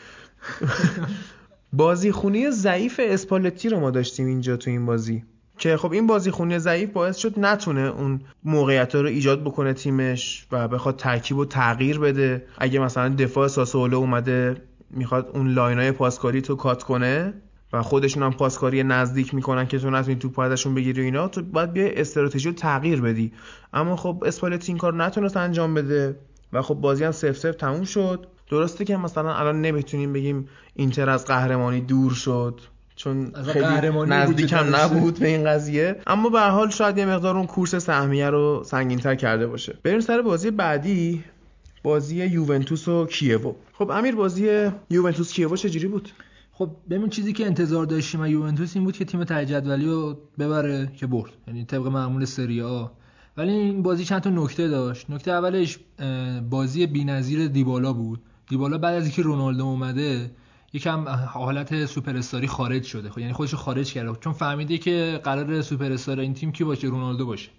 بازی‌خونی 1.73 2.51
ضعیف 2.51 3.01
اسپالتی 3.05 3.69
رو 3.69 3.81
ما 3.81 3.91
داشتیم 3.91 4.27
اینجا 4.27 4.57
تو 4.57 4.71
این 4.71 4.87
بازی. 4.87 5.25
که 5.59 5.77
خب 5.77 5.93
این 5.93 6.07
بازی‌خونی 6.07 6.59
ضعیف 6.59 6.91
باعث 6.91 7.17
شد 7.17 7.39
نتونه 7.39 7.81
اون 7.81 8.21
موقعیت 8.45 8.95
رو 8.95 9.07
ایجاد 9.07 9.45
بکنه 9.45 9.73
تیمش 9.73 10.47
و 10.53 10.69
بخواد 10.69 10.97
ترکیب 10.97 11.37
و 11.37 11.45
تغییر 11.45 11.99
بده. 11.99 12.47
اگه 12.59 12.81
مثلا 12.81 13.09
دفاع 13.09 13.49
ساسولو 13.49 13.97
اومده 13.97 14.57
می‌خواد 14.91 15.31
اون 15.35 15.49
line 15.49 15.84
ای 15.84 15.93
پاسکاری 15.93 16.43
تو 16.43 16.57
cut 16.57 16.83
کنه 16.83 17.35
و 17.73 17.83
خودشون 17.83 18.23
هم 18.23 18.33
پاسکاری 18.33 18.83
نزدیک 18.83 19.35
می‌کنن 19.35 19.67
که 19.67 19.79
تو 19.79 19.91
نتونی 19.91 20.17
توپ 20.17 20.39
ازشون 20.39 20.75
بگیری 20.75 21.01
و 21.01 21.05
اینا 21.05 21.29
تو 21.29 21.43
باید 21.43 21.73
بیا 21.73 21.87
استراتژی 21.87 22.49
رو 22.49 22.55
تغییر 22.55 23.01
بدی. 23.01 23.33
اما 23.73 23.97
خب 23.97 24.23
اسپالتی 24.27 24.73
این 24.73 24.79
کار 24.79 24.95
نتونست 24.95 25.37
انجام 25.37 25.75
بده 25.75 26.17
و 26.53 26.63
خب 26.63 26.75
بازی 26.75 27.05
هم 27.05 27.11
سف 27.11 27.37
سف 27.37 27.55
تموم 27.55 27.85
شد. 27.85 28.27
درسته 28.51 28.85
که 28.85 28.97
مثلا 28.97 29.35
الان 29.35 29.61
نمی‌تونیم 29.61 30.13
بگیم 30.13 30.49
اینتر 30.75 31.11
از 31.11 31.25
قهرمانی 31.25 31.81
دور 31.81 32.13
شد 32.13 32.61
چون 32.97 33.33
خیلی 33.47 33.65
قهرمانی 33.65 34.11
نزدیک 34.11 34.37
وجود 34.37 34.53
هم 34.53 34.67
نداشته. 34.67 34.97
نبود 34.97 35.19
به 35.19 35.29
این 35.29 35.45
قضیه. 35.45 35.97
اما 36.07 36.29
به 36.29 36.41
هر 36.41 36.51
حال 36.51 36.71
شاید 36.71 36.99
یه 36.99 37.07
مقدار 37.07 37.37
اون 37.37 37.47
کورس 37.47 37.75
سهمیه 37.75 38.31
رو 38.31 38.63
سنگین‌تر 38.67 39.15
کرده 39.15 39.47
باشه. 39.47 39.79
بریم 39.83 40.01
سر 40.01 40.23
بازی 40.23 40.51
بعدی 40.51 41.25
بازی 41.83 42.17
یوونتوس 42.27 42.89
و 42.89 43.07
کیوو. 43.07 43.55
خب 43.73 43.91
امیر 43.91 44.15
بازی 44.15 44.71
یوونتوس 44.91 45.33
کیوو 45.33 45.57
چجوری 45.57 45.89
بود؟ 45.89 46.09
خب 46.59 46.71
ببین 46.91 47.09
چیزی 47.09 47.33
که 47.33 47.47
انتظار 47.47 47.87
داشتیم 47.87 48.21
از 48.21 48.31
یوونتوس 48.31 48.77
این 48.77 48.85
بود 48.85 48.97
که 48.97 49.05
تیم 49.05 49.25
ته 49.25 49.47
جدولی 49.47 49.87
رو 49.87 50.19
ببره 50.39 50.93
که 50.97 51.07
برد. 51.07 51.33
یعنی 51.47 51.65
طبق 51.65 51.87
معمول 51.87 52.25
سری 52.25 52.63
آ. 52.63 52.87
ولی 53.37 53.53
این 53.53 53.83
بازی 53.83 54.05
چند 54.05 54.21
تا 54.21 54.31
نکته 54.31 54.69
داشت. 54.69 55.11
نکته 55.11 55.31
اولش 55.31 55.79
بازی 56.51 56.87
بی‌نظیر 56.87 57.49
دیبالا 57.49 57.93
بود. 57.93 58.21
دیبالا 58.49 58.79
بعد 58.79 58.95
از 58.95 59.03
اینکه 59.03 59.23
رونالدو 59.23 59.65
اومده 59.65 60.31
یکم 60.73 61.09
حالت 61.09 61.87
سوپر 61.87 62.17
استاری 62.17 62.47
خارج 62.47 62.83
شده. 62.83 63.11
خب 63.11 63.19
یعنی 63.19 63.33
خودش 63.33 63.55
خارج 63.55 63.93
کرده. 63.93 64.19
چون 64.21 64.33
فهمیده 64.33 64.79
که 64.79 65.21
قرار 65.25 65.63
سوپر 65.63 65.93
استار 65.93 66.21
این 66.21 66.35
تیم 66.35 66.53
کی 66.53 66.65
باشه؟ 66.65 66.89
رونالدو 66.89 67.27
باشه. 67.27 67.51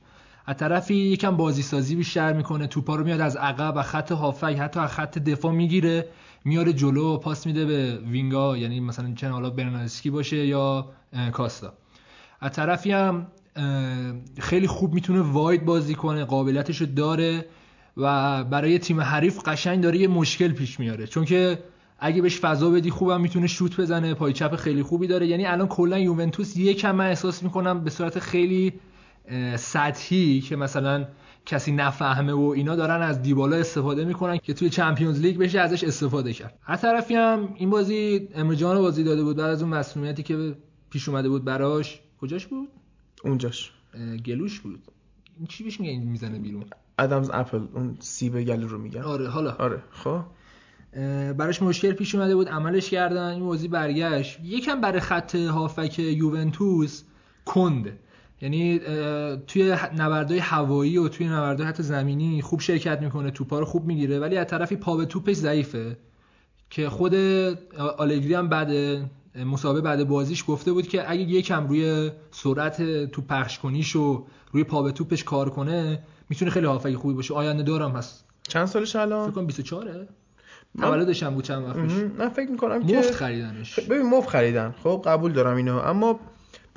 از 0.45 0.57
طرفی 0.57 0.95
یکم 0.95 1.37
بازی 1.37 1.61
سازی 1.61 1.95
بیشتر 1.95 2.33
می‌کنه. 2.33 2.67
توپا 2.67 2.95
رو 2.95 3.03
میاد 3.03 3.21
از 3.21 3.35
عقب 3.35 3.73
و 3.77 3.81
خط 3.81 4.11
هافک 4.11 4.57
حتی 4.59 4.79
از 4.79 4.91
خط 4.91 5.17
دفاع 5.17 5.51
می‌گیره. 5.51 6.07
میاره 6.47 6.73
جلو 6.73 7.13
و 7.13 7.17
پاس 7.17 7.45
میده 7.45 7.65
به 7.65 7.97
وینگا 7.97 8.57
یعنی 8.57 8.79
مثلا 8.79 9.13
چه 9.15 9.29
حالا 9.29 9.49
برنارسکی 9.49 10.09
باشه 10.09 10.45
یا 10.45 10.89
کاستا. 11.31 11.73
از 12.41 12.51
طرفی 12.51 12.91
هم 12.91 13.27
خیلی 14.39 14.67
خوب 14.67 14.93
می‌تونه 14.93 15.21
واید 15.21 15.65
بازی 15.65 15.95
کنه 15.95 16.23
قابلیتش 16.23 16.81
رو 16.81 16.87
داره 16.87 17.45
و 17.97 18.43
برای 18.43 18.79
تیم 18.79 19.01
حریف 19.01 19.39
قشنگ 19.45 19.83
داره 19.83 19.97
یه 19.97 20.07
مشکل 20.07 20.51
پیش 20.51 20.79
میاره. 20.79 21.07
چون 21.07 21.25
که 21.25 21.59
اگه 21.99 22.21
بهش 22.21 22.39
فضا 22.39 22.69
بدی 22.69 22.89
خوبم 22.89 23.21
می‌تونه 23.21 23.47
شوت 23.47 23.79
بزنه 23.79 24.13
پای 24.13 24.33
چپ 24.33 24.55
خیلی 24.55 24.83
خوبی 24.83 25.07
داره. 25.07 25.27
یعنی 25.27 25.45
الان 25.45 25.67
کلا 25.67 25.99
یوونتوس 25.99 26.57
یکم 26.57 26.95
من 26.95 27.07
احساس 27.07 27.43
می‌کنم 27.43 27.83
به 27.83 27.89
صورت 27.89 28.19
خیلی 28.19 28.73
سطحی 29.55 30.41
که 30.41 30.55
مثلا 30.55 31.05
کسی 31.47 31.71
نفهمه 31.71 32.33
و 32.33 32.53
اینا 32.55 32.75
دارن 32.75 33.01
از 33.01 33.21
دیبالا 33.21 33.55
استفاده 33.55 34.05
می‌کنن 34.05 34.37
که 34.37 34.53
توی 34.53 34.69
چمپیونز 34.69 35.21
لیگ 35.21 35.37
بشه 35.37 35.59
ازش 35.59 35.83
استفاده 35.83 36.33
کرد. 36.33 36.59
از 36.65 36.81
طرفی 36.81 37.15
هم 37.15 37.53
این 37.55 37.69
بازی 37.69 38.29
امرجان 38.35 38.75
رو 38.75 38.81
بازی 38.81 39.03
داده 39.03 39.23
بود 39.23 39.37
بعد 39.37 39.49
از 39.49 39.61
اون 39.61 39.73
مسئولیتی 39.73 40.23
که 40.23 40.55
پیش 40.89 41.09
اومده 41.09 41.29
بود 41.29 41.45
براش. 41.45 41.99
کجاش 42.21 42.47
بود؟ 42.47 42.69
اونجاش. 43.23 43.71
گلوش 44.25 44.59
بود. 44.59 44.79
این 45.37 45.47
چی 45.47 45.63
بهش 45.63 45.79
میگن؟ 45.79 46.03
می‌زنه 46.03 46.39
بیرون. 46.39 46.65
ادمز 46.99 47.29
اپل 47.33 47.61
اون 47.73 47.97
سیب 47.99 48.41
گلو 48.41 48.67
رو 48.67 48.77
میگن. 48.77 49.01
آره 49.01 49.29
حالا. 49.29 49.51
آره 49.51 49.83
خب. 49.91 50.21
براش 51.33 51.61
مشکل 51.61 51.91
پیش 51.91 52.15
اومده 52.15 52.35
بود 52.35 52.49
عملش 52.49 52.89
کردن 52.89 53.33
این 53.33 53.45
بازی 53.45 53.67
برگشت. 53.67 54.39
یکم 54.43 54.81
برای 54.81 54.99
خط 54.99 55.35
هافک 55.35 55.99
یوونتوس 55.99 57.03
کنده 57.45 57.99
یعنی 58.41 58.79
توی 59.47 59.75
نبردهای 59.97 60.39
هوایی 60.39 60.97
و 60.97 61.07
توی 61.07 61.27
نبردهای 61.27 61.69
حتی 61.69 61.83
زمینی 61.83 62.41
خوب 62.41 62.59
شرکت 62.59 63.01
می‌کنه 63.01 63.31
توپا 63.31 63.59
رو 63.59 63.65
خوب 63.65 63.85
می‌گیره 63.85 64.19
ولی 64.19 64.37
از 64.37 64.47
طرفی 64.47 64.75
پا 64.75 64.97
به 64.97 65.05
توپش 65.05 65.35
ضعیفه. 65.35 65.97
که 66.69 66.89
خود 66.89 67.15
آلگری 67.97 68.33
هم 68.33 68.49
بعد 68.49 68.71
مسابقه 69.45 69.81
بعد 69.81 70.07
بازیش 70.07 70.43
گفته 70.47 70.71
بود 70.71 70.87
که 70.87 71.11
اگه 71.11 71.21
یکم 71.21 71.67
روی 71.67 72.11
سرعت 72.31 73.05
توپ 73.05 73.27
پخش 73.27 73.59
کنیش 73.59 73.95
و 73.95 74.25
روی 74.51 74.63
پا 74.63 74.81
به 74.81 74.91
توپش 74.91 75.23
کار 75.23 75.49
کنه 75.49 75.99
می‌تونه 76.29 76.51
خیلی 76.51 76.65
هافک 76.65 76.95
خوبی 76.95 77.13
باشه. 77.13 77.33
آینده 77.33 77.63
دارم 77.63 77.91
هست 77.91 78.25
چند 78.47 78.65
سالش 78.65 78.89
فکر 78.89 78.99
الان 78.99 79.31
کنم 79.31 79.45
24 79.45 80.07
من- 80.75 80.87
تولدش 80.87 81.23
هم 81.23 81.33
بود 81.33 81.43
چند 81.43 81.63
وقت 81.63 81.79
پیش. 81.79 81.91
من 82.17 82.29
فکر 82.29 82.51
می‌کنم 82.51 82.87
که 82.87 82.97
مفت 82.97 83.13
خریدنش. 83.13 83.79
ببین 83.79 84.01
مفت 84.01 84.29
خریدن. 84.29 84.75
خب 84.83 85.01
قبول 85.05 85.31
دارم 85.33 85.55
اینو. 85.57 85.77
اما 85.77 86.19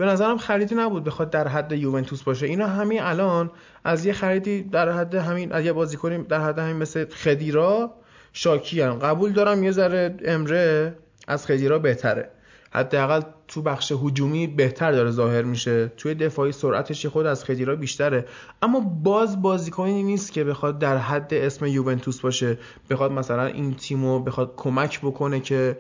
به 0.01 0.07
نظرم 0.07 0.39
خریدی 0.39 0.75
نبود 0.75 1.05
بخواد 1.05 1.31
در 1.31 1.49
حد 1.49 1.73
یوونتوس 1.73 2.23
باشه. 2.23 2.47
اینا 2.47 2.67
همین 2.67 3.03
الان 3.03 3.51
از 3.85 4.07
یه 4.07 4.13
خریدی 4.13 4.63
در 4.63 4.89
حد 4.89 5.15
همین 5.15 5.53
از 5.53 5.65
یه 5.65 5.73
بازیکنی 5.73 6.19
در 6.19 6.41
حد 6.41 6.59
همین 6.59 6.77
مثل 6.77 7.05
خدیرا 7.05 7.95
شاکی 8.33 8.81
هم. 8.81 8.99
قبول 8.99 9.33
دارم 9.33 9.65
یه 9.65 9.71
ذره 9.71 10.17
امره 10.25 10.95
از 11.29 11.47
خدیرا 11.47 11.79
بهتره. 11.79 12.31
حداقل 12.71 13.21
تو 13.49 13.63
بخش 13.63 13.93
هجومی 14.05 14.47
بهتر 14.47 14.93
داره 14.93 15.11
ظاهر 15.11 15.43
میشه. 15.43 15.89
توی 15.89 16.15
دفاعی 16.15 16.53
سرعتش 16.53 17.07
خود 17.07 17.27
از 17.27 17.45
خدیرا 17.45 17.77
بیشتره. 17.77 18.25
اما 18.63 18.81
باز 18.81 19.43
بازیکنی 19.43 20.03
نیست 20.03 20.33
که 20.33 20.45
بخواد 20.45 20.79
در 20.79 20.97
حد 20.97 21.35
اسم 21.35 21.67
یوونتوس 21.67 22.21
باشه. 22.21 22.59
بخواد 22.91 23.13
مثلا 23.13 23.47
این 23.47 23.75
تیمو 23.75 24.21
بخواد 24.21 24.53
کمک 24.57 25.01
بکنه 25.01 25.41
که 25.41 25.77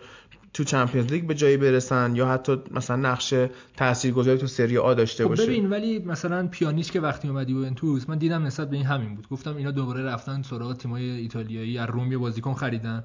تو 0.52 0.64
چمپیونز 0.64 1.12
لیگ 1.12 1.26
به 1.26 1.34
جایی 1.34 1.56
برسن 1.56 2.16
یا 2.16 2.28
حتی 2.28 2.56
مثلا 2.70 2.96
نقش 2.96 3.34
تاثیرگذاری 3.76 4.38
تو 4.38 4.46
سری 4.46 4.78
آ 4.78 4.94
داشته 4.94 5.24
خب 5.24 5.30
باشه؟ 5.30 5.46
ببین 5.46 5.70
ولی 5.70 5.98
مثلا 5.98 6.48
پیانیش 6.48 6.90
که 6.90 7.00
وقتی 7.00 7.28
اومد 7.28 7.50
یوونتوس 7.50 8.08
من 8.08 8.18
دیدم 8.18 8.42
نسبت 8.42 8.70
به 8.70 8.76
این 8.76 8.86
همین 8.86 9.14
بود. 9.14 9.28
گفتم 9.28 9.56
اینا 9.56 9.70
دوباره 9.70 10.02
رفتن 10.02 10.42
سراغ 10.42 10.76
تیمای 10.76 11.10
ایتالیایی 11.10 11.78
از 11.78 11.88
روم 11.90 12.12
یه 12.12 12.18
بازیکن 12.18 12.54
خریدن. 12.54 13.04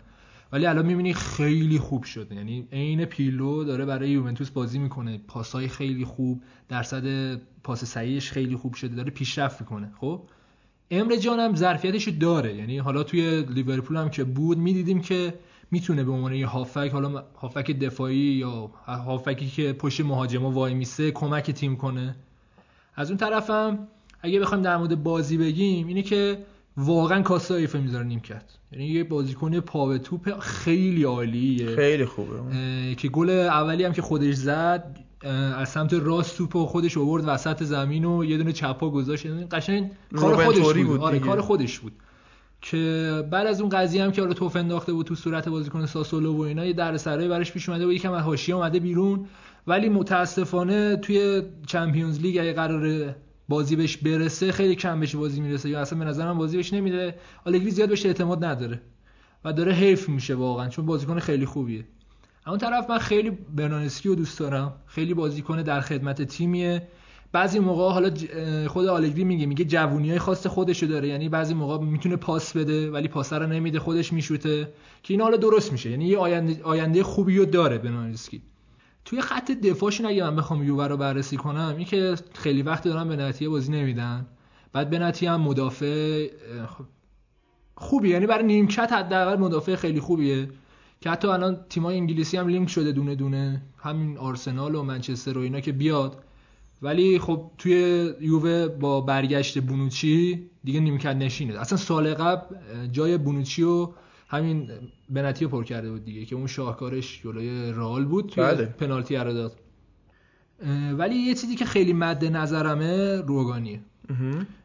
ولی 0.51 0.65
الان 0.65 0.85
می‌بینی 0.85 1.13
خیلی 1.13 1.79
خوب 1.79 2.03
شده. 2.03 2.35
یعنی 2.35 2.67
عین 2.71 3.05
پیلو 3.05 3.63
داره 3.63 3.85
برای 3.85 4.09
یوونتوس 4.09 4.49
بازی 4.49 4.79
می‌کنه. 4.79 5.21
پاسای 5.27 5.67
خیلی 5.67 6.05
خوب 6.05 6.41
درصد 6.69 7.35
پاس 7.63 7.83
صحیحش 7.83 8.31
خیلی 8.31 8.55
خوب 8.55 8.73
شده 8.73 8.95
داره 8.95 9.11
پیشرفت 9.11 9.61
می‌کنه. 9.61 9.91
خب؟ 9.99 10.21
امر 10.91 11.15
جان 11.15 11.39
هم 11.39 11.55
ظرفیتش 11.55 12.07
داره. 12.07 12.55
یعنی 12.55 12.77
حالا 12.77 13.03
توی 13.03 13.41
لیورپول 13.43 13.97
هم 13.97 14.09
که 14.09 14.23
بود 14.23 14.57
می‌دیدیم 14.57 15.01
که 15.01 15.33
می‌تونه 15.71 16.03
به 16.03 16.11
عنوان 16.11 16.33
یه 16.33 16.47
هافک 16.47 16.89
حالا 16.93 17.23
هافک 17.41 17.71
دفاعی 17.71 18.15
یا 18.15 18.71
هافکی 18.87 19.47
که 19.47 19.73
پشت 19.73 20.01
مهاجما 20.01 20.51
وای 20.51 20.73
میسه 20.73 21.11
کمک 21.11 21.51
تیم 21.51 21.75
کنه. 21.75 22.15
از 22.95 23.09
اون 23.09 23.17
طرفم 23.17 23.87
اگه 24.21 24.39
بخوایم 24.39 24.63
در 24.63 24.77
مورد 24.77 25.03
بازی 25.03 25.37
بگیم 25.37 25.87
اینه 25.87 26.01
که 26.01 26.37
واقعا 26.77 27.21
کاستا 27.21 27.55
ایفه 27.55 27.79
می‌ذاره 27.79 28.05
نیم 28.05 28.19
کرد 28.19 28.51
یعنی 28.71 28.85
یه 28.85 29.03
بازیکن 29.03 29.59
پا 29.59 29.85
به 29.85 29.97
توپ 29.97 30.39
خیلی 30.39 31.03
عالیه. 31.03 31.75
خیلی 31.75 32.05
خوبه. 32.05 32.95
که 32.97 33.07
گل 33.07 33.29
اولی 33.29 33.83
هم 33.83 33.93
که 33.93 34.01
خودش 34.01 34.35
زد 34.35 34.99
از 35.57 35.69
سمت 35.69 35.93
راست 35.93 36.37
توپ 36.37 36.55
و 36.55 36.65
خودش 36.65 36.97
آورد 36.97 37.23
وسط 37.27 37.63
زمین 37.63 38.05
و 38.05 38.23
یه 38.23 38.37
دونه 38.37 38.53
چپا 38.53 38.89
گذاشت. 38.89 39.25
یعنی 39.25 39.45
قشنگ 39.45 39.91
کار 40.15 40.45
خودش 40.45 40.59
بود, 40.59 40.85
بود 40.85 41.01
آره. 41.01 41.19
کار 41.19 41.41
خودش 41.41 41.79
بود. 41.79 41.93
که 42.71 43.23
بعد 43.31 43.47
از 43.47 43.61
اون 43.61 43.69
قضیه 43.69 44.03
هم 44.03 44.11
که 44.11 44.21
حالا 44.21 44.33
توف 44.33 44.55
انداخته 44.55 44.93
بود 44.93 45.05
تو 45.05 45.15
صورت 45.15 45.49
بازیکن 45.49 45.85
ساسولو 45.85 46.37
و 46.37 46.41
اینا 46.41 46.65
یه 46.65 46.73
دردسرای 46.73 47.27
براش 47.27 47.51
پیش 47.51 47.69
اومده 47.69 47.85
بود 47.85 47.95
یکم 47.95 48.11
از 48.11 48.23
حاشیه 48.23 48.55
اومده 48.55 48.79
بیرون. 48.79 49.25
ولی 49.67 49.89
متاسفانه 49.89 50.95
توی 50.95 51.43
چمپیونز 51.67 52.19
لیگ 52.19 52.37
اگه 52.37 52.53
قرار 52.53 53.15
بازی 53.49 53.75
بهش 53.75 53.97
برسه 53.97 54.51
خیلی 54.51 54.75
کم 54.75 54.99
بهش 54.99 55.15
بازی 55.15 55.41
می‌رسه. 55.41 55.69
یا 55.69 55.79
اصلا 55.79 55.99
به 55.99 56.05
نظرم 56.05 56.37
بازی 56.37 56.57
بهش 56.57 56.73
نمیده. 56.73 57.15
آلگری 57.45 57.71
زیاد 57.71 57.89
بهش 57.89 58.05
اعتماد 58.05 58.45
نداره 58.45 58.81
و 59.45 59.53
داره 59.53 59.71
حیف 59.73 60.09
میشه 60.09 60.35
واقعا 60.35 60.69
چون 60.69 60.85
بازیکن 60.85 61.19
خیلی 61.19 61.45
خوبیه. 61.45 61.85
اون 62.47 62.57
طرف 62.57 62.89
من 62.89 62.97
خیلی 62.97 63.29
برنانسکی 63.29 64.09
رو 64.09 64.15
دوست 64.15 64.39
دارم. 64.39 64.73
خیلی 64.85 65.13
بازیکن 65.13 65.61
در 65.61 65.81
خدمت 65.81 66.21
تیمیه. 66.21 66.87
بعضی 67.31 67.59
موقع 67.59 67.91
حالا 67.91 68.11
خود 68.67 68.85
آلگری 68.85 69.23
میگه 69.23 69.45
میگه 69.45 69.65
جوونی 69.65 70.09
های 70.09 70.19
خاص 70.19 70.47
داره. 70.83 71.07
یعنی 71.07 71.29
بعضی 71.29 71.53
موقع 71.53 71.85
می‌تونه 71.85 72.15
پاس 72.15 72.57
بده 72.57 72.91
ولی 72.91 73.07
پاس 73.07 73.33
رو 73.33 73.47
نمیده 73.47 73.79
خودش 73.79 74.13
میشوته. 74.13 74.73
که 75.03 75.13
این 75.13 75.21
حالا 75.21 75.37
درست 75.37 75.71
میشه. 75.71 75.89
یعنی 75.89 76.05
یه 76.05 76.17
آینده, 76.17 76.63
آینده 76.63 77.03
خوبی 77.03 77.37
رو 77.37 77.45
داره 77.45 77.77
برنانسکی 77.77 78.41
توی 79.05 79.21
خط 79.21 79.51
دفاعشون 79.51 80.05
اگه 80.05 80.23
من 80.23 80.35
بخوام 80.35 80.63
یووه 80.63 80.87
رو 80.87 80.97
بررسی 80.97 81.37
کنم 81.37 81.73
این 81.77 81.85
که 81.85 82.15
خیلی 82.33 82.61
وقت 82.61 82.83
دارن 82.83 83.07
به 83.07 83.15
نتیه 83.15 83.49
بازی 83.49 83.71
نمیدن. 83.71 84.25
بعد 84.73 84.89
به 84.89 85.29
هم 85.29 85.41
مدافع 85.41 86.27
خب، 86.67 86.85
خوبی 87.75 88.09
یعنی 88.09 88.25
برای 88.25 88.45
نیمکت 88.45 88.93
حداقل 88.93 89.39
مدافع 89.39 89.75
خیلی 89.75 89.99
خوبیه. 89.99 90.49
که 91.01 91.09
حتی 91.09 91.27
الان 91.27 91.65
تیمای 91.69 91.97
انگلیسی 91.97 92.37
هم 92.37 92.47
لینک 92.47 92.69
شده 92.69 92.91
دونه 92.91 93.15
دونه. 93.15 93.61
همین 93.77 94.17
آرسنال 94.17 94.75
و 94.75 94.83
منچستر 94.83 95.37
و 95.37 95.41
اینا 95.41 95.59
که 95.59 95.71
بیاد. 95.71 96.23
ولی 96.85 97.19
خب 97.19 97.51
توی 97.57 98.09
یووه 98.21 98.67
با 98.67 99.01
برگشت 99.01 99.59
بونوچی 99.59 100.49
دیگه 100.63 100.79
نیمکت 100.79 101.15
نشینه 101.15 101.59
اصلا 101.59 101.77
سال 101.77 102.13
قبل 102.13 102.55
جای 102.91 103.17
بونوچی 103.17 103.63
و 103.63 103.89
همین 104.27 104.69
بنتی 105.09 105.45
رو 105.45 105.51
پر 105.51 105.63
کرده 105.63 105.91
بود 105.91 106.05
دیگه 106.05 106.25
که 106.25 106.35
اون 106.35 106.47
شاهکارش 106.47 107.21
جلوی 107.23 107.71
رئال 107.71 108.05
بود 108.05 108.29
توی 108.29 108.43
بله. 108.43 108.65
پنالتی 108.65 109.15
رو 109.15 109.33
داد. 109.33 109.59
ولی 110.97 111.15
یه 111.15 111.33
چیزی 111.33 111.55
که 111.55 111.65
خیلی 111.65 111.93
مد 111.93 112.25
نظرمه 112.25 113.21
روگانیه 113.21 113.79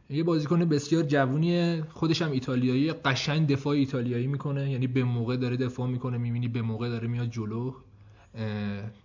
یه 0.09 0.23
بازیکن 0.23 0.65
بسیار 0.65 1.03
جوونیه 1.03 1.83
خودش 1.89 2.21
هم 2.21 2.31
ایتالیایی 2.31 2.93
قشنگ 2.93 3.47
دفاع 3.47 3.73
ایتالیایی 3.75 4.27
می‌کنه 4.27 4.71
یعنی 4.71 4.87
به 4.87 5.03
موقع 5.03 5.37
داره 5.37 5.57
دفاع 5.57 5.87
می‌کنه 5.87 6.17
می‌بینی 6.17 6.47
به 6.47 6.61
موقع 6.61 6.89
داره 6.89 7.07
میاد 7.07 7.29
جلو. 7.29 7.73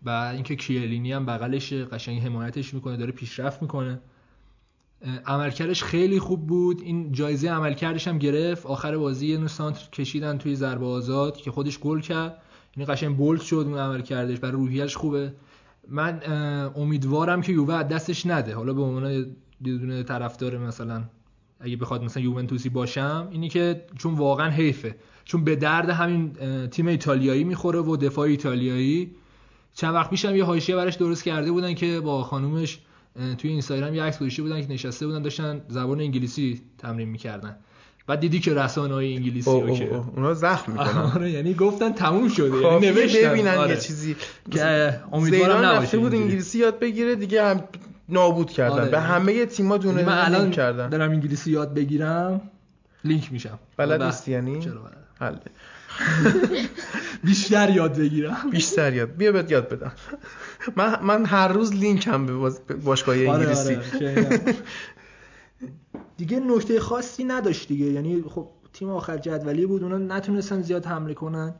و 0.04 0.10
اینکه 0.10 0.56
کیلینی 0.56 1.12
هم 1.12 1.26
بغلش 1.26 1.72
قشنگ 1.72 2.22
حمایتش 2.22 2.74
می‌کنه 2.74 2.96
داره 2.96 3.12
پیشرفت 3.12 3.62
می‌کنه. 3.62 4.00
عملکردش 5.26 5.82
خیلی 5.82 6.18
خوب 6.18 6.46
بود. 6.46 6.82
این 6.82 7.12
جایزه 7.12 7.48
عملکردش 7.48 8.08
هم 8.08 8.18
گرفت. 8.18 8.66
آخر 8.66 8.96
بازی 8.96 9.26
یه 9.26 9.46
سانتر 9.46 9.88
کشیدن 9.92 10.38
توی 10.38 10.54
ضربه 10.54 10.86
آزاد 10.86 11.36
که 11.36 11.50
خودش 11.50 11.78
گل 11.78 12.00
کرد. 12.00 12.42
یعنی 12.76 12.86
قشنگ 12.86 13.16
بولد 13.16 13.40
شد 13.40 13.56
اون 13.68 13.78
عملکردش. 13.78 14.38
برای 14.38 14.52
روحیش 14.52 14.96
خوبه. 14.96 15.32
من 15.88 16.20
امیدوارم 16.76 17.42
که 17.42 17.52
یووه 17.52 17.82
دستش 17.82 18.26
نده. 18.26 18.54
حالا 18.54 18.72
به 18.72 18.82
عنوان 18.82 19.36
بدون 19.64 20.02
طرفدار 20.02 20.58
مثلا 20.58 21.04
اگه 21.60 21.76
بخواد 21.76 22.04
مثلا 22.04 22.22
یوونتوسی 22.22 22.68
باشم 22.68 23.28
اینی 23.30 23.48
که 23.48 23.84
چون 23.98 24.14
واقعا 24.14 24.50
حیفه 24.50 24.96
چون 25.24 25.44
به 25.44 25.56
درد 25.56 25.90
همین 25.90 26.32
تیم 26.66 26.86
ایتالیایی 26.86 27.44
می‌خوره 27.44 27.80
و 27.80 27.96
دفاع 27.96 28.26
ایتالیایی 28.26 29.10
چند 29.74 29.94
وقت 29.94 30.10
پیشم 30.10 30.36
یه 30.36 30.44
حاشیه 30.44 30.76
براش 30.76 30.94
درست 30.94 31.24
کرده 31.24 31.52
بودن 31.52 31.74
که 31.74 32.00
با 32.00 32.22
خانومش 32.24 32.78
توی 33.38 33.50
اینستاگرام 33.50 33.94
یه 33.94 34.02
عکس 34.02 34.18
گذاشته 34.18 34.42
بودن 34.42 34.60
که 34.60 34.72
نشسته 34.72 35.06
بودن 35.06 35.22
داشتن 35.22 35.60
زبان 35.68 36.00
انگلیسی 36.00 36.60
تمرین 36.78 37.08
می‌کردن 37.08 37.56
بعد 38.06 38.20
دیدی 38.20 38.40
که 38.40 38.54
رسانه 38.54 38.94
های 38.94 39.14
انگلیسی 39.16 39.50
اوه 39.50 39.70
اوه 39.70 39.80
اوه. 39.80 40.08
اونا 40.16 40.34
زخم 40.34 40.72
می‌کنن 40.72 41.02
آره 41.14 41.30
یعنی 41.30 41.54
گفتن 41.54 41.92
تموم 41.92 42.28
شده 42.28 42.56
یعنی 42.56 42.86
نوشتن 42.86 43.30
ببینن 43.30 43.54
آره. 43.54 43.70
یه 43.70 43.76
چیزی 43.76 44.16
که 44.50 45.00
امیدوارم 45.12 45.64
نباشه 45.64 45.98
بود. 45.98 46.14
انگلیسی 46.14 46.58
یاد 46.58 46.78
بگیره 46.78 47.14
دیگه 47.14 47.44
هم 47.44 47.60
نابود 48.08 48.50
کردن. 48.50 48.74
آره. 48.74 48.90
به 48.90 49.00
همه 49.00 49.46
تیما 49.46 49.76
دونه 49.76 50.02
من 50.02 50.02
دونه 50.04 50.24
الان 50.26 50.40
لینک 50.40 50.54
کردن 50.54 50.88
دارم 50.88 51.10
انگلیسی 51.10 51.50
یاد 51.50 51.74
بگیرم 51.74 52.40
لینک 53.04 53.32
میشم. 53.32 53.58
بلد. 53.76 54.02
نیستی 54.02 54.32
یعنی؟ 54.32 54.60
چرا 54.60 54.90
بلد؟ 55.20 55.50
بیشتر 57.24 57.70
یاد 57.70 57.96
بگیرم. 57.98 58.36
بیشتر 58.50 58.92
یاد. 58.92 59.16
بیا 59.16 59.32
بهت 59.32 59.50
یاد 59.50 59.68
بدم. 59.68 59.92
من 60.76 60.98
من 61.02 61.24
هر 61.24 61.48
روز 61.48 61.74
لینکم 61.74 62.26
به 62.26 62.34
باز- 62.34 62.60
به 62.66 62.74
باشگاه 62.74 63.14
آره، 63.14 63.30
انگلیسی. 63.30 63.74
آره،. 63.96 64.40
دیگه 66.16 66.40
نکته 66.40 66.80
خاصی 66.80 67.24
نداشت 67.24 67.68
دیگه. 67.68 67.86
یعنی 67.86 68.22
خب 68.28 68.48
تیم 68.72 68.88
آخر 68.88 69.18
جدولی 69.18 69.66
بود 69.66 69.82
اونا 69.82 69.98
نتونستن 70.16 70.62
زیاد 70.62 70.86
حمله 70.86 71.14
کنن. 71.14 71.54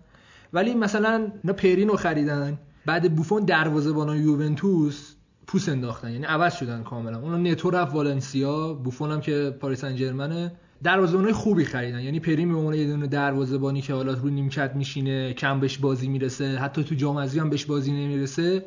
ولی 0.52 0.74
مثلا 0.74 1.32
اینا 1.42 1.52
پرینو 1.56 1.96
خریدن 1.96 2.58
بعد 2.86 3.14
بوفون 3.14 3.44
دروازه‌بان 3.44 4.16
یوونتوس 4.16 5.14
پوس 5.46 5.68
انداختن. 5.68 6.10
یعنی 6.10 6.24
عوض 6.24 6.54
شدن 6.54 6.82
کاملا. 6.82 7.18
اونا 7.18 7.36
نتو 7.36 7.70
رفت 7.70 7.94
والنسیا. 7.94 8.72
بوفون 8.74 9.10
هم 9.10 9.20
که 9.20 9.56
پاریس 9.60 9.80
سن 9.80 9.96
ژرمنه 9.96 10.52
دروازه‌بانای 10.82 11.32
خوبی 11.32 11.64
خریدن. 11.64 12.00
یعنی 12.00 12.20
پرین 12.20 12.52
به 12.52 12.58
عنوان 12.58 12.74
یه 12.74 12.86
دونه 12.86 13.06
دروازه‌بانی 13.06 13.82
که 13.82 13.94
حالا 13.94 14.12
رو 14.12 14.28
نیمکت 14.28 14.72
میشینه 14.74 15.32
کم 15.32 15.60
بهش 15.60 15.78
بازی 15.78 16.08
می‌رسه 16.08 16.56
حتی 16.56 16.84
تو 16.84 16.94
جام 16.94 17.18
حذفی 17.18 17.38
هم 17.38 17.50
بهش 17.50 17.64
بازی 17.64 17.92
نمی‌رسه. 17.92 18.64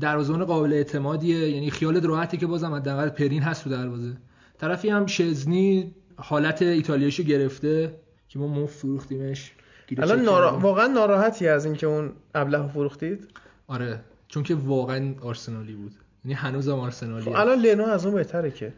دروازه‌بان 0.00 0.44
قابل 0.44 0.72
اعتمادیه. 0.72 1.50
یعنی 1.50 1.70
خیالت 1.70 2.04
راحته 2.04 2.36
که 2.36 2.46
بازم 2.46 2.74
حداقل 2.74 3.08
پرین 3.08 3.42
هست 3.42 3.64
تو 3.64 3.70
دروازه. 3.70 4.16
طرفی 4.58 4.88
هم 4.88 5.06
شزنی 5.06 5.94
حالت 6.16 6.62
ایتالیاییشو 6.62 7.22
گرفته 7.22 8.00
که 8.28 8.38
ما 8.38 8.46
مفت 8.46 8.78
فروختیمش. 8.78 9.52
الان 9.98 10.22
نارا... 10.22 10.58
واقعا 10.58 10.86
ناراحتی 10.86 11.48
از 11.48 11.64
اینکه 11.64 11.86
اون 11.86 12.12
ابله 12.34 12.68
فروختید؟ 12.68 13.28
آره. 13.66 14.00
چون 14.28 14.42
که 14.42 14.54
واقعا 14.54 15.14
آرسنالی 15.22 15.72
بود. 15.74 15.92
یعنی 16.24 16.34
هنوزم 16.34 16.78
آرسنالی 16.78 17.24
خب 17.24 17.32
الان 17.36 17.58
لنا 17.58 17.86
از 17.86 18.06
اون 18.06 18.14
بهتره 18.14 18.50
که. 18.50 18.72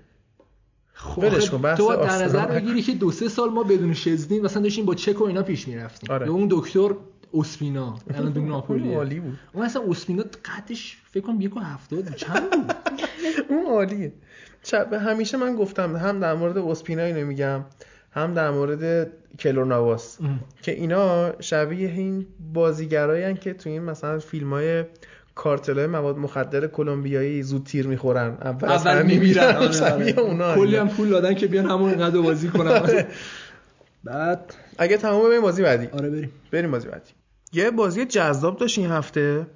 خب 0.93 1.19
ولش 1.19 1.35
آخه 1.43 1.49
کن، 1.51 1.63
بحث 1.63 1.79
تو 1.79 1.97
در 1.97 2.25
نظر. 2.25 2.47
بگیری 2.47 2.83
که 2.83 2.93
دو 2.93 3.11
سه 3.11 3.29
سال 3.29 3.51
ما 3.51 3.63
بدون 3.63 3.95
شزنی 3.95 4.41
مثلا 4.41 4.63
داشتیم 4.63 4.85
با 4.85 4.95
چک 4.95 5.21
و 5.21 5.25
اینا 5.25 5.43
پیش 5.43 5.69
می‌رفتیم. 5.69 6.11
آره. 6.11 6.29
اون 6.29 6.49
دکتر 6.51 6.91
اسپینا 7.35 7.99
الان 8.15 8.39
اون 8.39 8.49
ناپولی 8.49 8.95
عالی 8.95 9.21
بود. 9.21 9.39
اون 9.53 9.65
اصلا 9.65 9.83
اسپینا 9.89 10.25
قدش 10.45 10.97
فکر 11.11 11.25
کنم 11.25 11.41
یک 11.41 11.57
و 11.57 11.61
هفتاد 11.61 12.05
بود 12.05 12.15
چند 12.17 12.51
بود؟ 12.51 12.73
اون 13.51 13.67
عالیه. 13.67 14.13
چه- 14.63 14.99
همیشه 14.99 15.37
من 15.37 15.57
گفتم 15.57 15.97
هم 15.97 16.21
در 16.21 16.35
مورد 16.35 16.59
اسپینا 16.59 17.03
اینو 17.03 17.27
میگم 17.27 17.65
هم 18.11 18.35
در 18.35 18.51
مورد 18.51 19.13
کلور 19.39 19.67
نواس. 19.67 20.19
که 20.63 20.73
اینا 20.73 21.33
شبیه 21.41 21.89
این 21.89 22.27
بازیگرایی 22.55 23.35
که 23.35 23.55
تو 23.55 23.71
این 23.71 23.83
مثلا 23.83 24.19
فیلم 24.19 24.53
های 24.53 24.85
کارتل 25.39 25.87
مواد 25.87 26.19
مخدر 26.19 26.67
کلمبیایی 26.67 27.43
زود 27.43 27.65
تیر 27.65 27.87
می‌خورن. 27.87 28.39
اول, 28.41 28.69
اول 28.69 29.03
میمیرن. 29.03 29.57
آره، 29.57 29.93
آره. 29.93 30.55
کلی. 30.55 30.77
هم 30.77 30.89
پول 30.89 31.09
دادن 31.09 31.35
که 31.35 31.47
بیان 31.47 31.71
همون 31.71 31.91
اینقدر 31.91 32.21
بازی 32.21 32.49
کنن. 32.49 33.05
بعد؟ 34.05 34.55
اگه 34.79 34.97
تمام 34.97 35.29
بریم 35.29 35.43
بازی 35.43 35.63
بعدی. 35.63 35.87
آره 35.87 36.11
بریم. 36.11 36.33
بریم 36.51 36.71
بازی 36.71 36.89
بعدی. 36.89 37.11
یه 37.53 37.71
بازی 37.71 38.05
جذاب 38.05 38.57
داشت 38.57 38.79
این 38.79 38.91
هفته. 38.91 39.47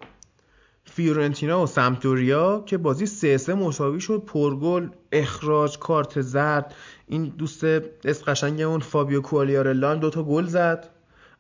فیورنتینا 0.85 1.63
و 1.63 1.67
سمپدوریا 1.67 2.63
که 2.67 2.79
بازی 2.79 3.07
سه 3.07 3.37
سه 3.37 3.55
مساوی 3.55 4.01
شد. 4.01 4.23
پرگل 4.27 4.89
اخراج 5.13 5.79
کارت 5.79 6.21
زرد. 6.21 6.75
این 7.07 7.33
دوست 7.39 7.65
اسم 8.05 8.25
قشنگمون 8.27 8.81
فابیو 8.81 9.21
کوالیارلا 9.21 9.91
هم 9.91 9.99
دوتا 9.99 10.23
گل 10.23 10.47
زد. 10.47 10.89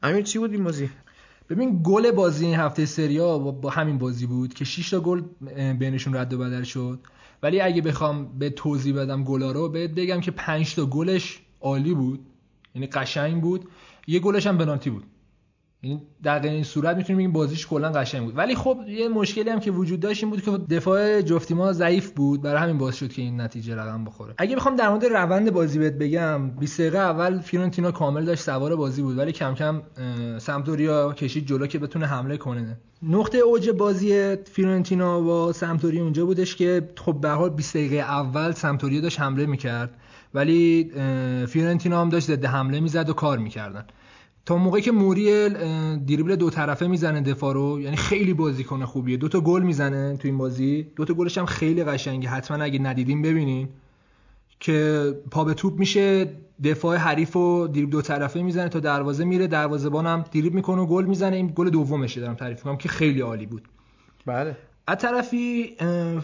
امیر 0.02 0.22
چی 0.22 0.38
بود 0.38 0.52
این 0.52 0.64
بازی؟ 0.64 0.90
ببین 1.48 1.80
گل 1.82 2.10
بازی 2.10 2.46
این 2.46 2.54
هفته 2.54 2.86
سریا 2.86 3.38
با, 3.38 3.70
همین 3.70 3.98
بازی 3.98 4.26
بود 4.26 4.54
که 4.54 4.64
6 4.64 4.90
تا 4.90 5.00
گل 5.00 5.22
بینشون 5.78 6.16
رد 6.16 6.32
و 6.32 6.38
بدل 6.38 6.62
شد. 6.62 7.00
ولی 7.42 7.60
اگه 7.60 7.82
بخوام 7.82 8.38
به 8.38 8.50
توضیح 8.50 8.94
بدم 8.94 9.24
گلا 9.24 9.52
رو 9.52 9.68
بهت 9.68 9.90
بگم 9.90 10.20
که 10.20 10.30
5 10.30 10.74
تا 10.74 10.86
گلش 10.86 11.40
عالی 11.60 11.94
بود. 11.94 12.26
یعنی 12.74 12.86
قشنگ 12.86 13.42
بود. 13.42 13.68
یه 14.06 14.18
گلش 14.18 14.46
هم 14.46 14.58
پنالتی 14.58 14.90
بود. 14.90 15.04
در 16.22 16.38
غیر 16.38 16.52
این 16.52 16.64
صورت 16.64 16.96
می‌تونیم 16.96 17.18
بگیم 17.18 17.32
بازیش 17.32 17.66
کلا 17.66 17.92
قشنگ 17.92 18.24
بود. 18.24 18.38
ولی 18.38 18.54
خب 18.54 18.78
یه 18.88 19.08
مشکلی 19.08 19.50
هم 19.50 19.60
که 19.60 19.70
وجود 19.70 20.00
داشت 20.00 20.24
این 20.24 20.30
بود 20.30 20.42
که 20.42 20.50
دفاع 20.50 21.20
جفتی 21.20 21.54
ما 21.54 21.72
ضعیف 21.72 22.10
بود. 22.10 22.42
برای 22.42 22.62
همین 22.62 22.78
باعث 22.78 22.96
شد 22.96 23.12
که 23.12 23.22
این 23.22 23.40
نتیجه 23.40 23.74
رقم 23.74 24.04
بخوره. 24.04 24.34
اگه 24.38 24.56
بخوام 24.56 24.76
در 24.76 24.88
مورد 24.88 25.04
روند 25.04 25.50
بازی 25.50 25.78
بهت 25.78 25.92
بگم 25.92 26.50
20 26.50 26.80
دقیقه 26.80 26.98
اول 26.98 27.38
فیورنتینا 27.38 27.92
کامل 27.92 28.24
داشت 28.24 28.42
سوار 28.42 28.76
بازی 28.76 29.02
بود 29.02 29.18
ولی 29.18 29.32
کم 29.32 29.54
کم 29.54 29.82
اه، 29.98 30.38
سمپدوریا 30.38 31.12
کشید 31.12 31.46
جلو 31.46 31.66
که 31.66 31.78
بتونه 31.78 32.06
حمله 32.06 32.36
کنه. 32.36 32.78
نقطه 33.02 33.38
اوج 33.38 33.70
بازی 33.70 34.36
فیورنتینا 34.36 35.20
با 35.20 35.52
سمپدوریا 35.52 36.02
اونجا 36.02 36.26
بودش 36.26 36.56
که 36.56 36.88
خب 36.96 37.20
به 37.20 37.28
حال 37.28 37.50
20 37.50 37.76
دقیقه 37.76 37.96
اول 37.96 38.52
سمپدوریا 38.52 39.00
داشت 39.00 39.20
حمله 39.20 39.46
می‌کرد 39.46 39.90
ولی 40.34 40.90
اه، 40.96 41.46
فیورنتینا 41.46 42.00
هم 42.00 42.08
داشت 42.08 42.26
ضد 42.26 42.44
حمله 42.44 42.80
می‌زد 42.80 43.10
و 43.10 43.12
کار 43.12 43.38
می‌کردن. 43.38 43.84
تا 44.46 44.56
موقعی 44.56 44.82
که 44.82 44.92
موریل 44.92 45.52
دریبل 45.96 46.36
دو 46.36 46.50
طرفه 46.50 46.86
می‌زنه 46.86 47.20
دفاع 47.20 47.54
رو 47.54 47.80
یعنی 47.80 47.96
خیلی 47.96 48.34
بازیکن 48.34 48.84
خوبیه. 48.84 49.16
دو 49.16 49.28
تا 49.28 49.40
گل 49.40 49.62
می‌زنه 49.62 50.16
تو 50.16 50.28
این 50.28 50.38
بازی. 50.38 50.86
دو 50.96 51.04
تا 51.04 51.14
گلش 51.14 51.38
هم 51.38 51.46
خیلی 51.46 51.84
قشنگه. 51.84 52.28
حتما 52.28 52.64
اگه 52.64 52.78
ندیدین 52.78 53.22
ببینین. 53.22 53.68
که 54.60 55.06
پا 55.30 55.44
به 55.44 55.54
توپ 55.54 55.78
میشه 55.78 56.30
دفاع 56.64 56.96
حریف 56.96 57.36
و 57.36 57.66
دریبل 57.66 57.90
دو 57.90 58.02
طرفه 58.02 58.42
می‌زنه 58.42 58.68
تا 58.68 58.80
دروازه 58.80 59.24
میره. 59.24 59.46
دروازه‌بان 59.46 60.06
هم 60.06 60.24
دریبل 60.32 60.56
می‌کنه 60.56 60.82
و 60.82 60.86
گل 60.86 61.04
می‌زنه. 61.04 61.36
این 61.36 61.52
گل 61.54 61.70
دومشه 61.70 62.20
دارم 62.20 62.34
تعریف 62.34 62.58
می‌کنم 62.58 62.76
که 62.76 62.88
خیلی 62.88 63.20
عالی 63.20 63.46
بود. 63.46 63.62
بله. 64.26 64.56
از 64.86 64.96
طرفی 64.98 65.76
اه، 65.78 66.22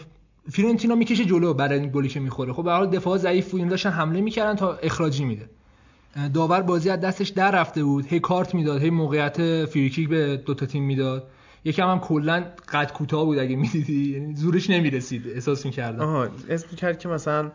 فیورنتینا 0.51 0.95
می‌کشه 0.95 1.25
جلو 1.25 1.53
برای 1.53 1.79
این 1.79 1.89
گلی 1.89 2.07
که 2.07 2.19
می‌خوره. 2.19 2.53
خب 2.53 2.63
به 2.63 2.71
حال 2.71 2.89
دفاع 2.89 3.17
ضعیف 3.17 3.51
بود. 3.51 3.67
داشتن 3.67 3.89
حمله 3.89 4.21
می‌کردن 4.21 4.55
تا 4.55 4.73
اخراجی 4.73 5.25
میده. 5.25 5.49
داور 6.33 6.61
بازی 6.61 6.89
از 6.89 7.01
دستش 7.01 7.29
در 7.29 7.51
رفته 7.51 7.83
بود. 7.83 8.05
هی 8.05 8.19
کارت 8.19 8.55
می‌داد 8.55 8.81
هی 8.81 8.89
موقعیت 8.89 9.65
فریکیک 9.65 10.09
به 10.09 10.37
دو 10.37 10.53
تا 10.53 10.65
تیم 10.65 10.83
می‌داد. 10.83 11.27
یکم 11.65 11.89
هم 11.89 11.99
کلا 11.99 12.43
قد 12.73 12.91
کوتاه 12.91 13.25
بود 13.25 13.39
اگه 13.39 13.55
می‌دیدی. 13.55 14.13
یعنی 14.13 14.35
زورش 14.35 14.69
نمی‌رسید. 14.69 15.27
احساس 15.33 15.65
می‌کردم. 15.65 16.03
آها 16.03 16.27
اسم 16.49 16.75
کرد 16.75 16.99
که 16.99 17.09
مثلا 17.09 17.51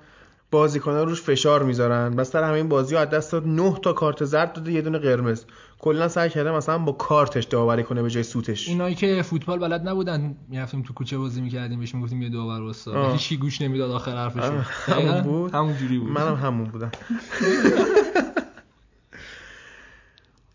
بازیکن‌ها 0.50 1.04
روش 1.04 1.22
فشار 1.22 1.62
می‌ذارن. 1.62 2.16
بس 2.16 2.30
سر 2.30 2.42
همین 2.42 2.68
بازی 2.68 2.96
از 2.96 3.10
دست 3.10 3.32
داد 3.32 3.46
9 3.46 3.78
تا 3.82 3.92
کارت 3.92 4.24
زرد 4.24 4.52
داده 4.52 4.72
یه 4.72 4.82
دونه 4.82 4.98
قرمز. 4.98 5.44
کلا 5.78 6.08
سعی 6.08 6.30
کرده 6.30 6.52
مثلا 6.52 6.78
با 6.78 6.92
کارتش 6.92 7.44
داوری 7.44 7.82
کنه 7.82 8.02
به 8.02 8.10
جای 8.10 8.22
سوتش. 8.22 8.68
اینایی 8.68 8.94
که 8.94 9.22
فوتبال 9.22 9.58
بلد 9.58 9.88
نبودن 9.88 10.36
می‌رفتیم 10.48 10.82
تو 10.82 10.94
کوچه 10.94 11.18
بازی 11.18 11.40
می‌کردیم 11.40 11.78
بهش 11.78 11.94
می‌گفتیم 11.94 12.22
یه 12.22 12.28
داور 12.28 12.62
استاد. 12.62 13.12
هیچی 13.12 13.36
گوش 13.36 13.62
نمی‌داد 13.62 13.90
آخر 13.90 14.16
حرفشون 14.16 14.56
آه، 14.56 14.64
همون 14.86 15.20
بود؟ 15.20 15.54
همون 15.54 15.76
جوری 15.76 15.98
بود. 15.98 16.10
منم 16.10 16.34
همون 16.34 16.64
بودم. 16.64 16.90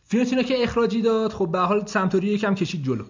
فیورنتینا 0.10 0.44
که 0.44 0.64
اخراجی 0.64 1.02
داد. 1.02 1.34
خب 1.34 1.52
به 1.52 1.60
حال 1.60 1.86
سمتوری 1.86 2.28
یکم 2.28 2.56
کشید 2.56 2.84
جلو. 2.84 3.04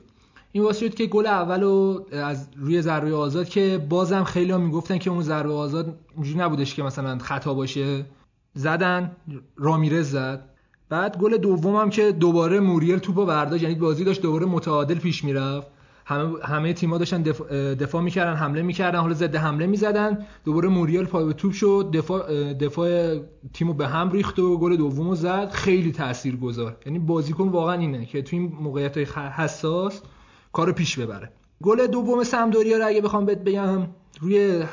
این 0.52 0.64
واسه 0.64 0.88
شد 0.88 0.96
که 0.96 1.06
گل 1.06 1.28
اولو 1.28 2.04
از 2.12 2.48
روی 2.58 2.82
ضربه 2.82 3.16
آزاد 3.16 3.50
که 3.50 3.86
بازم 3.90 4.24
خیلی 4.24 4.52
هم 4.52 4.62
می‌گفتن 4.62 4.98
که 4.98 5.10
اون 5.10 5.22
ضربه 5.22 5.54
آزاد 5.54 6.00
اونجوری 6.16 6.40
نبودش 6.40 6.76
که 6.76 6.84
مثلا 6.84 7.18
خطا 7.18 7.54
باشه. 7.54 8.06
زدن 8.54 9.12
رامیرز 9.58 10.12
زد. 10.12 10.50
بعد 10.90 11.18
گل 11.18 11.38
دومم 11.38 11.90
که 11.90 12.12
دوباره 12.12 12.60
موریل 12.60 12.98
توپو 12.98 13.26
برداشت. 13.26 13.64
یعنی 13.64 13.76
بازی 13.76 14.04
داشت 14.04 14.22
دوباره 14.22 14.46
متعادل 14.46 15.00
پیش 15.00 15.24
می‌رفت. 15.24 15.68
همه 16.10 16.44
همه 16.44 16.74
تیم‌ها 16.74 16.98
داشتن 16.98 17.22
دفاع, 17.22 17.76
دفاع 17.76 18.02
می‌کردن 18.02 18.34
حمله 18.34 18.62
می‌کردن 18.62 19.00
حالا 19.00 19.14
ضد 19.14 19.36
حمله 19.36 19.68
می‌زدن. 19.68 20.26
دوباره 20.46 20.70
موریال 20.70 21.06
پای 21.06 21.26
به 21.26 21.34
توپ 21.34 21.52
شد 21.52 21.90
دفاع 21.94 22.54
دفاع 22.54 23.20
تیمو 23.54 23.74
به 23.74 23.88
هم 23.88 24.12
ریخت 24.12 24.40
و 24.40 24.58
گل 24.58 24.76
دومو 24.76 25.16
زد. 25.16 25.50
خیلی 25.52 25.92
تاثیرگذار. 25.92 26.78
یعنی 26.86 27.00
بازیکن 27.00 27.48
واقعا 27.48 27.74
اینه 27.74 28.06
که 28.06 28.22
تو 28.22 28.36
این 28.36 28.54
موقعیت 28.62 28.98
حساس 29.18 30.02
کارو 30.54 30.74
پیش 30.74 31.00
ببره. 31.00 31.32
گل 31.64 31.88
دوم 31.88 32.24
سمدوریا 32.24 32.78
رو 32.78 32.88
اگه 32.88 33.02
بخوام 33.02 33.26
بهت 33.26 33.44
بگم 33.44 33.88
روی 34.20 34.64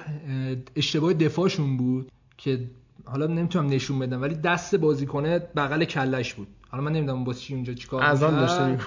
اشتباه 0.76 1.12
دفاعشون 1.12 1.76
بود 1.76 2.12
که 2.38 2.60
حالا 3.06 3.26
نمی‌تونم 3.26 3.66
نشون 3.66 3.98
بدم 3.98 4.22
ولی 4.22 4.34
دست 4.34 4.74
بازیکنه 4.74 5.38
بغل 5.38 5.84
کلش 5.84 6.34
بود. 6.34 6.46
حالا 6.68 6.84
من 6.84 6.92
نمی‌دونم 6.92 7.24
با 7.24 7.34
چی 7.34 7.54
اونجا 7.54 7.74
چیکار 7.74 8.02
از 8.02 8.22
آن 8.22 8.40
داشته 8.40 8.78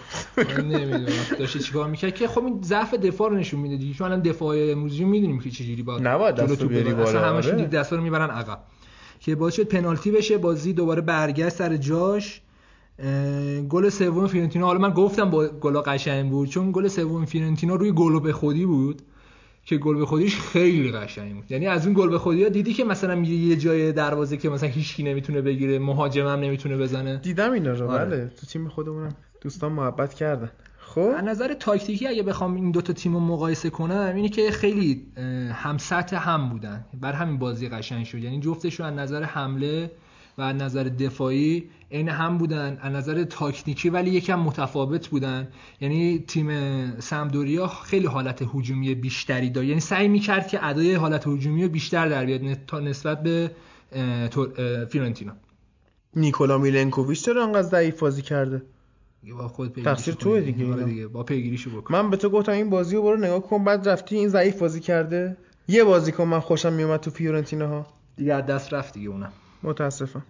نمی‌دونم 0.61 1.05
داشته 1.39 1.59
چیکار 1.59 1.87
می‌کرد. 1.89 2.15
که 2.15 2.27
خب 2.27 2.45
این 2.45 2.61
ضعف 2.61 2.93
دفاع 2.93 3.29
رو 3.29 3.35
نشون 3.37 3.59
میده 3.59 3.77
دیگه. 3.77 3.93
چون 3.93 4.07
الان 4.07 4.21
دفاع 4.21 4.71
امروزی 4.71 5.03
می‌دونیم 5.03 5.39
که 5.39 5.49
چجوری 5.49 5.83
با 5.83 5.97
نباید 5.99 6.35
دست 6.35 6.63
بیاری 6.63 6.93
بالا 6.93 7.09
اصلا 7.09 7.35
همشون 7.35 7.55
دست 7.55 7.93
رو 7.93 8.01
می‌برن 8.01 8.29
عقب. 8.29 8.59
که 9.19 9.35
باعث 9.35 9.55
شد 9.55 9.63
پنالتی 9.63 10.11
بشه. 10.11 10.37
بازی 10.37 10.73
دوباره 10.73 11.01
برگشت 11.01 11.49
سر 11.49 11.77
جاش. 11.77 12.41
گل 13.69 13.89
سوم 13.89 14.27
فیورنتینا. 14.27 14.65
حالا 14.65 14.79
من 14.79 14.89
گفتم 14.89 15.29
با 15.29 15.47
گل 15.47 15.77
قشنگ 15.77 16.29
بود. 16.29 16.49
چون 16.49 16.71
گل 16.71 16.87
سوم 16.87 17.25
فیورنتینا 17.25 17.75
روی 17.75 17.91
گل 17.91 18.19
به 18.19 18.33
خودی 18.33 18.65
بود. 18.65 19.01
که 19.69 19.77
گل 19.77 19.97
به 19.97 20.05
خودیش 20.05 20.39
خیلی 20.39 20.91
قشنگ 20.91 21.35
بود. 21.35 21.51
یعنی 21.51 21.67
از 21.67 21.85
اون 21.85 21.95
گل 21.95 22.09
به 22.09 22.19
خودی 22.19 22.49
دیدی 22.49 22.73
که 22.73 22.83
مثلا 22.83 23.15
میگه 23.15 23.33
یه 23.33 23.55
جای 23.55 23.91
دروازه 23.91 24.37
که 24.37 24.49
مثلا 24.49 24.69
هیچکی 24.69 25.03
نمی‌تونه 25.03 25.41
بگیره 25.41 25.79
مهاجم 25.79 26.27
هم 26.27 26.39
نمی‌تونه 26.39 26.77
بزنه؟ 26.77 27.17
دیدم 27.17 27.51
اینا 27.51 27.71
رو 27.71 27.91
آره. 27.91 28.05
بله. 28.05 28.27
تو 28.27 28.45
تیم 28.45 28.67
خودمونم 28.67 29.15
دوستان 29.41 29.71
محبت 29.71 30.13
کردن. 30.13 30.51
خب؟ 30.79 31.11
از 31.17 31.23
نظر 31.23 31.53
تاکتیکی 31.53 32.07
اگه 32.07 32.23
بخوام 32.23 32.55
این 32.55 32.71
دوتا 32.71 32.93
تیم 32.93 33.13
رو 33.13 33.19
مقایسه 33.19 33.69
کنم 33.69 34.13
اینه 34.15 34.29
که 34.29 34.51
خیلی 34.51 35.05
هم 35.51 35.77
سطح 35.77 36.29
هم 36.29 36.49
بودن. 36.49 36.85
بر 37.01 37.13
همین 37.13 37.37
بازی 37.37 37.69
قشنگ 37.69 38.05
شد. 38.05 38.17
یعنی 38.17 38.39
جفتشون 38.39 38.85
از 38.85 38.93
نظر 38.93 39.23
حمله 39.23 39.91
و 40.39 40.41
از 40.41 40.55
نظر 40.55 40.83
دفاعی 40.83 41.69
عین 41.91 42.09
هم 42.09 42.37
بودن 42.37 42.77
از 42.81 42.93
نظر 42.93 43.23
تاکتیکی 43.23 43.89
ولی 43.89 44.11
یکم 44.11 44.39
متفاوت 44.39 45.07
بودن. 45.07 45.47
یعنی 45.81 46.23
تیم 46.27 46.99
سمدوریا 46.99 47.67
خیلی 47.67 48.07
حالت 48.07 48.45
هجومی 48.55 48.95
بیشتری 48.95 49.49
داشت. 49.49 49.67
یعنی 49.67 49.79
سعی 49.79 50.07
می‌کرد 50.07 50.47
که 50.47 50.65
ادای 50.65 50.93
حالت 50.93 51.27
هجومی 51.27 51.67
بیشتر 51.67 52.09
در 52.09 52.25
بیاد 52.25 52.57
تا 52.67 52.79
نسبت 52.79 53.23
به 53.23 53.51
فیورنتینا. 54.89 55.33
نیکولا 56.15 56.57
میلنکوویچ 56.57 57.25
چرا 57.25 57.43
انقدر 57.43 57.61
ضعیف 57.61 57.99
بازی 57.99 58.21
کرده؟ 58.21 58.61
با 59.37 59.47
خود 59.47 59.81
تقصیر 59.83 60.13
توه 60.13 60.41
دیگه. 60.41 60.73
آره 60.73 60.83
دیگه 60.83 61.07
با 61.07 61.23
پیگیریشو 61.23 61.69
بکن 61.69 61.95
من 61.95 62.09
به 62.09 62.17
تو 62.17 62.29
گفتم 62.29 62.51
این 62.51 62.69
بازی 62.69 62.95
رو 62.95 63.01
برو 63.01 63.17
نگاه 63.17 63.41
کن 63.41 63.63
بعد 63.63 63.89
رفتی 63.89 64.15
این 64.15 64.27
ضعیف 64.27 64.59
بازی 64.59 64.79
کرده. 64.79 65.37
یه 65.67 65.83
بازیکن 65.83 66.23
من 66.23 66.39
خوشم 66.39 66.73
میومد 66.73 66.99
تو 66.99 67.11
فیورنتینا 67.11 67.67
ها 67.67 67.87
دیگه 68.17 68.33
از 68.33 68.45
دست 68.45 68.73
رفت 68.73 68.93
دیگه 68.93 69.09
اونم. 69.09 69.31
متاسفم. 69.63 70.23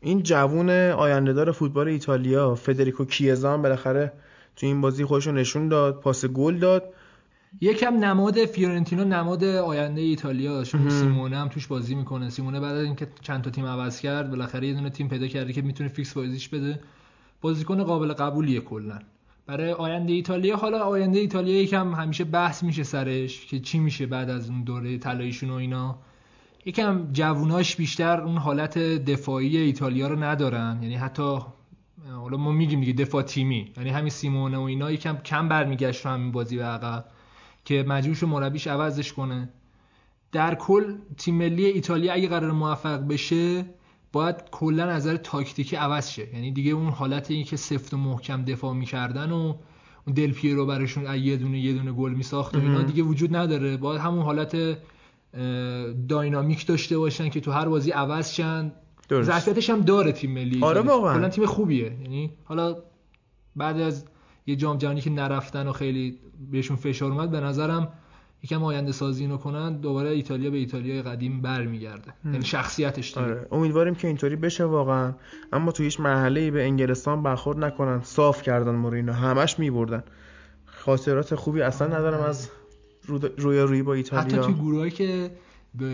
این 0.00 0.22
جوون 0.22 0.70
آیندهدار 0.90 1.52
فوتبال 1.52 1.88
ایتالیا 1.88 2.54
فدریکو 2.54 3.04
کیزا 3.04 3.58
بالاخره 3.58 4.12
تو 4.56 4.66
این 4.66 4.80
بازی 4.80 5.04
خودش 5.04 5.26
نشون 5.26 5.68
داد 5.68 6.00
پاس 6.00 6.24
گل 6.24 6.58
داد. 6.58 6.82
یکم 7.60 8.04
نماد 8.04 8.44
فیورنتینا 8.44 9.04
نماد 9.04 9.44
آینده 9.44 10.00
ایتالیا 10.00 10.64
سیمونه 10.64 11.36
هم 11.36 11.48
توش 11.48 11.66
بازی 11.66 11.94
می‌کنه. 11.94 12.30
سیمونه 12.30 12.60
بعد 12.60 12.76
از 12.76 12.84
اینکه 12.84 13.08
چند 13.22 13.42
تا 13.42 13.50
تیم 13.50 13.66
عوض 13.66 14.00
کرد 14.00 14.30
بالاخره 14.30 14.66
یه 14.66 14.74
دونه 14.74 14.90
تیم 14.90 15.08
پیدا 15.08 15.26
کرده 15.26 15.52
که 15.52 15.62
می‌تونه 15.62 15.88
فیکس 15.88 16.14
بازیش 16.14 16.48
بده. 16.48 16.80
بازیکن 17.40 17.84
قابل 17.84 18.12
قبولیه 18.12 18.60
کلا. 18.60 18.98
برای 19.46 19.72
آینده 19.72 20.12
ایتالیا 20.12 20.56
حالا 20.56 20.78
آینده 20.78 21.18
ایتالیا 21.18 21.62
یکم 21.62 21.94
همیشه 21.94 22.24
بحث 22.24 22.62
میشه 22.62 22.82
سرش 22.82 23.46
که 23.46 23.60
چی 23.60 23.78
میشه 23.78 24.06
بعد 24.06 24.30
از 24.30 24.50
اون 24.50 24.64
دوره 24.64 24.98
طلاییشون 24.98 25.50
و 25.50 25.54
اینا. 25.54 25.98
یکم 26.66 27.12
جووناش 27.12 27.76
بیشتر 27.76 28.20
اون 28.20 28.38
حالت 28.38 28.78
دفاعی 28.78 29.56
ایتالیا 29.56 30.08
رو 30.08 30.22
ندارن. 30.22 30.78
یعنی 30.82 30.94
حتی 30.94 31.38
حالا 32.10 32.36
ما 32.36 32.52
میگیم 32.52 32.80
دیگه 32.80 32.92
دفاع 32.92 33.22
تیمی. 33.22 33.72
یعنی 33.76 33.90
همین 33.90 34.10
سیمونه 34.10 34.58
و 34.58 34.60
اینا 34.60 34.90
یکم 34.90 35.16
کم 35.16 35.48
برمیگشت 35.48 36.06
رو 36.06 36.12
همین 36.12 36.32
بازی 36.32 36.56
به 36.56 36.64
عقب 36.64 37.04
که 37.64 37.84
مجبور 37.88 38.30
مربیش 38.30 38.66
عوضش 38.66 39.12
کنه. 39.12 39.48
در 40.32 40.54
کل 40.54 40.94
تیم 41.16 41.34
ملی 41.34 41.64
ایتالیا 41.64 42.12
اگه 42.12 42.28
قرار 42.28 42.52
موفق 42.52 43.08
بشه 43.08 43.64
باید 44.12 44.36
کلا 44.50 44.86
نظر 44.92 45.16
تاکتیکی 45.16 45.76
عوض 45.76 46.10
شه. 46.10 46.34
یعنی 46.34 46.52
دیگه 46.52 46.72
اون 46.72 46.88
حالت 46.88 47.30
این 47.30 47.44
که 47.44 47.56
سفت 47.56 47.94
و 47.94 47.96
محکم 47.96 48.44
دفاع 48.44 48.74
می‌کردن 48.74 49.32
و 49.32 49.54
اون 50.06 50.14
دل 50.16 50.32
پیرو 50.32 50.66
براشون 50.66 51.14
یه 51.14 51.36
دونه 51.36 51.58
یه 51.58 51.72
دونه 51.72 51.92
گل 51.92 52.14
میساخت 52.14 52.56
و 52.56 52.60
اینا 52.60 52.82
دیگه 52.82 53.02
وجود 53.02 53.36
نداره. 53.36 53.76
باید 53.76 54.00
همون 54.00 54.22
حالت 54.22 54.78
داینامیک 56.08 56.66
داشته 56.66 56.98
باشن 56.98 57.28
که 57.28 57.40
تو 57.40 57.50
هر 57.50 57.68
بازی 57.68 57.90
عوض 57.90 58.32
شن. 58.32 58.72
ظرفیتش 59.12 59.70
هم 59.70 59.80
داره 59.80 60.12
تیم 60.12 60.30
ملی. 60.30 60.62
آره 60.62 60.80
واقعا. 60.80 61.14
کلا 61.14 61.28
تیم 61.28 61.46
خوبیه. 61.46 61.92
یعنی 62.02 62.30
حالا 62.44 62.76
بعد 63.56 63.80
از 63.80 64.04
یه 64.46 64.56
جام 64.56 64.76
جهانی 64.76 65.00
که 65.00 65.10
نرفتن 65.10 65.68
و 65.68 65.72
خیلی 65.72 66.18
بهشون 66.50 66.76
فشار 66.76 67.12
اومد 67.12 67.30
به 67.30 67.40
نظرم 67.40 67.88
یکم 68.42 68.64
آینده 68.64 68.92
سازی 68.92 69.22
اینو 69.22 69.36
کنن 69.36 69.76
دوباره 69.76 70.10
ایتالیا 70.10 70.50
به 70.50 70.56
ایتالیای 70.56 71.02
قدیم 71.02 71.42
برمیگرده. 71.42 72.14
یعنی 72.24 72.44
شخصیتش 72.44 73.10
داره 73.10 73.34
آره. 73.34 73.48
امیدواریم 73.52 73.94
که 73.94 74.08
اینطوری 74.08 74.36
بشه 74.36 74.64
واقعا. 74.64 75.14
اما 75.52 75.72
تو 75.72 75.82
هیچ 75.82 76.00
مرحله 76.00 76.50
به 76.50 76.64
انگلستان 76.64 77.22
برخورد 77.22 77.64
نکنن. 77.64 78.00
صاف 78.02 78.42
کردن 78.42 78.74
مورینو 78.74 79.12
همش 79.12 79.58
میبردن. 79.58 80.02
خاطرات 80.64 81.34
خوبی 81.34 81.62
اصلا 81.62 81.86
ندارم 81.86 82.20
از 82.20 82.50
روی 83.36 83.58
روی 83.58 83.82
با 83.82 83.94
ایتالیا 83.94 84.24
حتی 84.24 84.36
توی 84.36 84.54
گروهی 84.54 84.90
که 84.90 85.30
به 85.74 85.92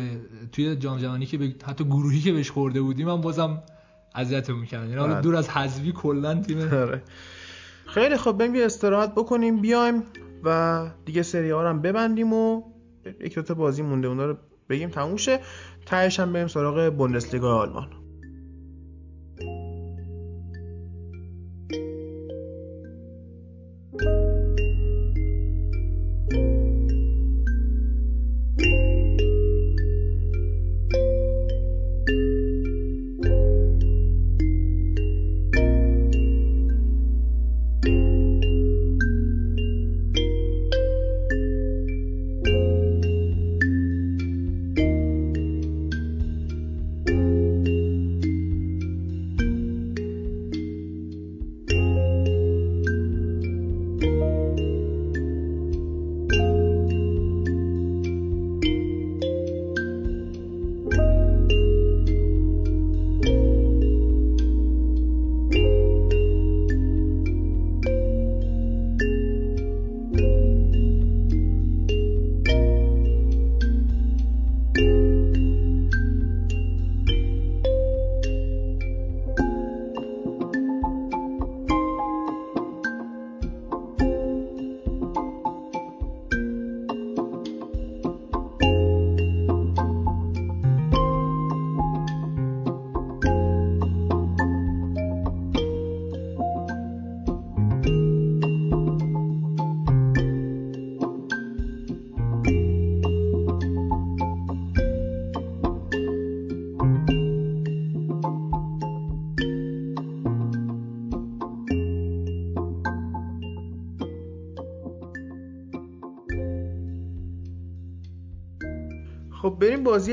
توی 0.52 0.76
جام 0.76 0.98
جهانی 0.98 1.26
که 1.26 1.38
به 1.38 1.54
حتی 1.66 1.84
گروهی 1.84 2.20
که 2.20 2.32
بهش 2.32 2.50
خورده 2.50 2.80
بودیم 2.80 3.06
من 3.06 3.20
بازم 3.20 3.62
اذیتمون 4.14 4.60
می‌کردن 4.60 4.84
یعنی 4.84 5.00
حالا 5.00 5.12
بله. 5.12 5.22
دور 5.22 5.36
از 5.36 5.48
حذفی 5.48 5.92
کلا 5.92 6.34
تیم 6.34 6.58
آره. 6.72 7.02
خیلی 7.86 8.16
خب 8.16 8.32
بریم 8.32 8.54
یه 8.54 8.64
استراحت 8.64 9.14
بکنیم 9.14 9.60
بیایم 9.60 10.02
و 10.44 10.86
دیگه 11.04 11.22
سری 11.22 11.50
ها 11.50 11.68
هم 11.68 11.82
ببندیم 11.82 12.32
و 12.32 12.62
یک 13.20 13.38
تا 13.38 13.54
بازی 13.54 13.82
مونده 13.82 14.08
اونا 14.08 14.26
رو 14.26 14.36
بگیم 14.68 14.88
تموم 14.90 15.16
شه 15.16 15.40
تهش 15.86 16.20
هم 16.20 16.32
بریم 16.32 16.46
سراغ 16.46 16.94
بوندسلیگا 16.96 17.56
آلمان 17.56 18.01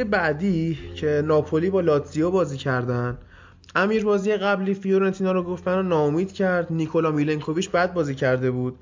بازی 0.03 0.09
بعدی 0.09 0.77
که 0.95 1.23
ناپولی 1.25 1.69
با 1.69 1.81
لاتزیو 1.81 2.31
بازی 2.31 2.57
کردن 2.57 3.17
امیر 3.75 4.05
بازی 4.05 4.37
قبلی 4.37 4.73
فیورنتینا 4.73 5.31
رو 5.31 5.43
گفت 5.43 5.67
منو 5.67 5.83
ناامید 5.83 6.33
کرد 6.33 6.67
نیکولا 6.69 7.11
میلنکوویچ 7.11 7.69
بد 7.69 7.93
بازی 7.93 8.15
کرده 8.15 8.51
بود. 8.51 8.75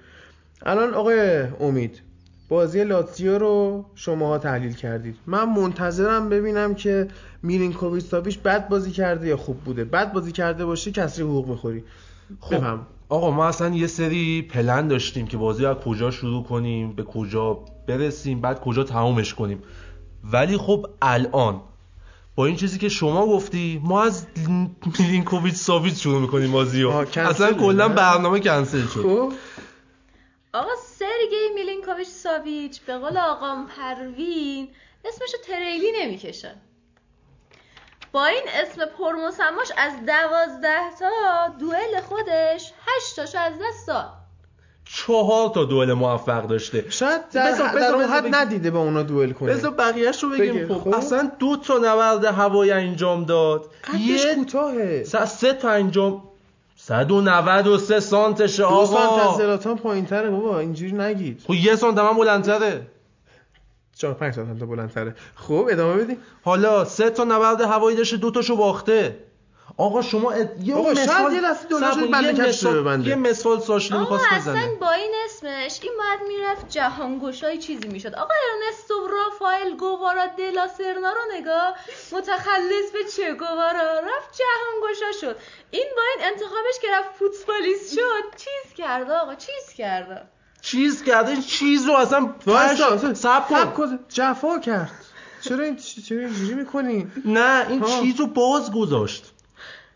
الان 0.66 0.94
آقای 0.94 1.44
امید 1.60 2.02
بازی 2.50 2.84
لاتزیو 2.84 3.38
رو 3.38 3.86
شماها 3.96 4.38
تحلیل 4.38 4.74
کردید. 4.74 5.16
من 5.28 5.50
منتظرم 5.50 6.30
ببینم 6.30 6.76
که 6.76 7.08
میلینکوویچ 7.44 8.06
ساویچ 8.06 8.40
بد 8.40 8.70
بازی 8.70 8.92
کرده 8.92 9.28
یا 9.28 9.38
خوب 9.38 9.58
بوده. 9.58 9.84
بد 9.84 10.14
بازی 10.14 10.32
کرده 10.32 10.66
باشی 10.66 10.92
کسری 10.92 11.24
حقوق 11.24 11.48
می‌خوری. 11.48 11.84
بفهم. 12.52 12.80
آقا 13.10 13.32
ما 13.32 13.46
اصلا 13.46 13.76
یه 13.76 13.88
سری 13.88 14.42
پلن 14.42 14.88
داشتیم 14.88 15.28
که 15.28 15.38
بازی 15.38 15.66
از 15.66 15.76
کجا 15.76 16.12
شروع 16.12 16.44
کنیم 16.44 16.94
به 16.94 17.04
کجا 17.04 17.60
برسیم 17.88 18.42
بعد 18.42 18.60
کجا 18.60 18.84
تمومش 18.84 19.34
کنیم. 19.34 19.60
ولی 20.24 20.58
خب 20.58 20.88
الان 21.02 21.62
با 22.36 22.46
این 22.46 22.56
چیزی 22.56 22.80
که 22.80 22.90
شما 22.90 23.26
گفتی 23.28 23.82
ما 23.84 24.04
از 24.04 24.28
میلینکوویچ 25.00 25.56
ساویچ 25.56 26.04
شروع 26.04 26.22
می‌کنیم 26.22 26.52
بازی 26.52 26.82
رو 26.82 26.90
آها، 26.90 27.06
کنسل 27.06 27.30
اصلا 27.30 27.54
کلا؟ 27.54 27.90
برنامه 27.90 28.40
کنسل 28.40 28.88
شد. 28.88 29.04
خب. 29.04 29.34
آقا 30.54 30.72
سرگی 30.86 31.54
میلینکوویچ 31.56 32.08
ساویچ 32.08 32.82
به 32.82 32.98
قول 32.98 33.18
آقام 33.18 33.68
پروین 33.68 34.68
اسمشو 35.06 35.38
تریلی 35.48 35.92
نمی‌کشه 36.02 36.56
با 38.12 38.26
این 38.26 38.44
اسم 38.54 38.86
پرمسماش 38.86 39.72
از 39.78 39.94
دوازده 40.06 40.96
تا 41.00 41.48
دوئل 41.60 42.02
خودش 42.02 42.74
هشت 42.86 43.16
تاشو 43.16 43.38
از 43.40 43.54
دست 43.54 43.88
داد. 43.88 44.17
چهار 44.94 45.50
تا 45.50 45.64
دوئل 45.66 45.94
موفق 45.94 46.48
داشته. 46.48 46.86
شاید 46.90 47.22
در, 47.30 47.52
در 47.52 47.52
بذار- 47.52 47.68
اون 47.94 48.04
بذار 48.04 48.08
حد 48.18 48.24
بگم. 48.24 48.36
ندیده 48.36 48.72
با 48.72 48.80
اونا 48.80 49.04
دوئل 49.04 49.32
کنه. 49.32 49.54
بذار 49.54 49.72
بقیهش 49.72 50.24
رو 50.24 50.30
بگیم 50.30 50.68
خب 50.68 50.80
خب. 50.82 50.88
اصلا 50.96 51.32
دو 51.40 51.56
تا 51.58 51.78
نبرد 51.78 52.26
هوایی 52.26 52.72
انجام 52.72 53.24
داد. 53.26 53.66
یه 54.00 54.36
کوتاهه. 54.36 55.04
سه 55.26 55.54
تا 55.54 55.70
انجام 55.70 56.24
193 56.76 58.00
سانتشه 58.00 58.64
دو 58.64 58.86
سانت 58.86 59.12
از 59.12 59.20
آقا 59.20 59.38
زلاتان 59.38 59.76
پایین 59.78 60.06
تره 60.06 60.30
بابا 60.30 60.60
اینجوری 60.60 60.92
نگید. 60.92 61.42
خب 61.48 61.54
یه 61.54 61.76
سانت 61.76 61.98
من 62.00 62.18
بلندتره. 62.18 62.88
چهار 63.96 64.14
پنج 64.14 64.34
سانت 64.34 64.64
بلندتره. 64.64 65.16
خب 65.36 65.68
ادامه 65.72 66.04
بدیم. 66.04 66.18
حالا 66.44 66.86
سه 66.86 67.10
تا 67.10 67.24
نبرد 67.24 67.62
هوایی 67.62 67.98
داشته 67.98 68.18
دو 68.18 68.32
تاشو 68.32 68.56
باخته. 68.56 69.16
آقا 69.80 70.02
شما 70.02 70.32
اد... 70.32 70.64
یه 70.64 70.76
آقا، 70.76 70.92
مثال 70.92 71.34
یه 71.34 71.42
بنده 72.12 72.44
یه 72.44 72.50
مثال- 72.50 72.82
ببنده. 72.82 73.10
یه 73.10 73.16
مثال 73.16 73.60
ساشلی 73.60 73.98
آقا 73.98 74.02
می‌خواست 74.02 74.34
اصلا 74.34 74.54
بزنه. 74.54 74.76
با 74.76 74.92
این 74.92 75.12
اسمش 75.26 75.80
این 75.84 75.92
باید 75.98 76.20
می‌رفت 76.28 76.70
جهانگشای 76.70 77.58
چیزی 77.58 77.88
می‌شد. 77.88 78.16
آقا 78.16 78.34
ارنستو 78.54 79.08
رافائل 79.08 79.76
گوارا 79.78 80.26
دلا 80.38 80.68
سرنا 80.68 81.14
رو 81.14 81.40
نگاه 81.40 81.76
متخلص 82.12 82.92
به 82.94 83.00
چه 83.18 83.34
گوارا 83.34 84.00
رفت 84.00 84.40
جهانگشا 84.40 85.20
شد. 85.22 85.36
این 85.72 85.88
با 85.96 86.02
این 86.16 86.28
انتخابش 86.28 86.80
که 86.82 86.88
رفت 86.94 87.10
فوتبالیست 87.20 87.94
شد 87.94 88.38
چیز 88.38 88.74
کرده 88.78 89.14
آقا 89.14 89.36
چیز 89.36 89.74
کرده 89.78 90.22
چیز 90.62 91.04
کرده 91.04 91.32
این 91.32 91.42
چیز 91.42 91.86
رو 91.88 91.94
اصلا. 91.94 92.34
سب 93.14 93.74
کن. 93.74 94.00
جفا 94.10 94.60
کرد. 94.60 94.92
چرا 95.42 95.64
این 95.64 95.76
چرا 96.10 96.20
اینجوری 96.20 96.54
می‌کنی؟ 96.54 97.12
نه 97.26 97.66
این. 97.70 97.84
چیز 98.02 98.20
رو 98.20 98.28
باز 98.28 98.72
گذاشت. 98.72 99.34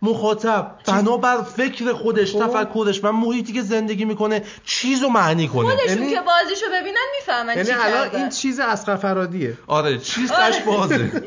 مخاطب 0.02 0.78
بنابر 0.88 1.42
فکر 1.42 1.94
خودش 1.94 2.36
خب. 2.36 2.48
تفکرش 2.48 3.04
و 3.04 3.12
محیطی 3.12 3.54
که 3.54 3.62
زندگی 3.62 4.06
می‌کنه 4.06 4.44
چیز 4.66 5.04
رو 5.04 5.10
معنی 5.10 5.48
کنه. 5.48 5.70
خودشون 5.70 5.98
یعنی- 5.98 6.16
که 6.16 6.22
بازیشو 6.22 6.66
ببینن 6.74 7.06
می‌فهمن 7.20 7.58
یعنی 7.58 7.72
الان 7.72 8.16
این 8.16 8.30
چیز 8.30 8.60
اسقر 8.60 8.96
فرادیه 8.96 9.58
آره 9.68 9.98
چیز 9.98 10.32
آره. 10.32 10.66
بازه. 10.66 11.12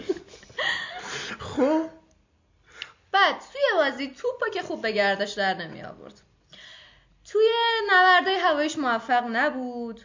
خب. 1.57 1.83
بعد 3.13 3.35
توی 3.53 3.63
بازی 3.77 4.09
توپو 4.09 4.51
که 4.55 4.63
خوب 4.63 4.83
به 4.83 4.93
گردش 4.93 5.33
در 5.33 5.55
نمی 5.55 5.83
آورد. 5.83 6.21
توی 7.33 7.49
نبردهای 7.93 8.37
هوایش 8.37 8.79
موفق 8.79 9.25
نبود. 9.33 10.01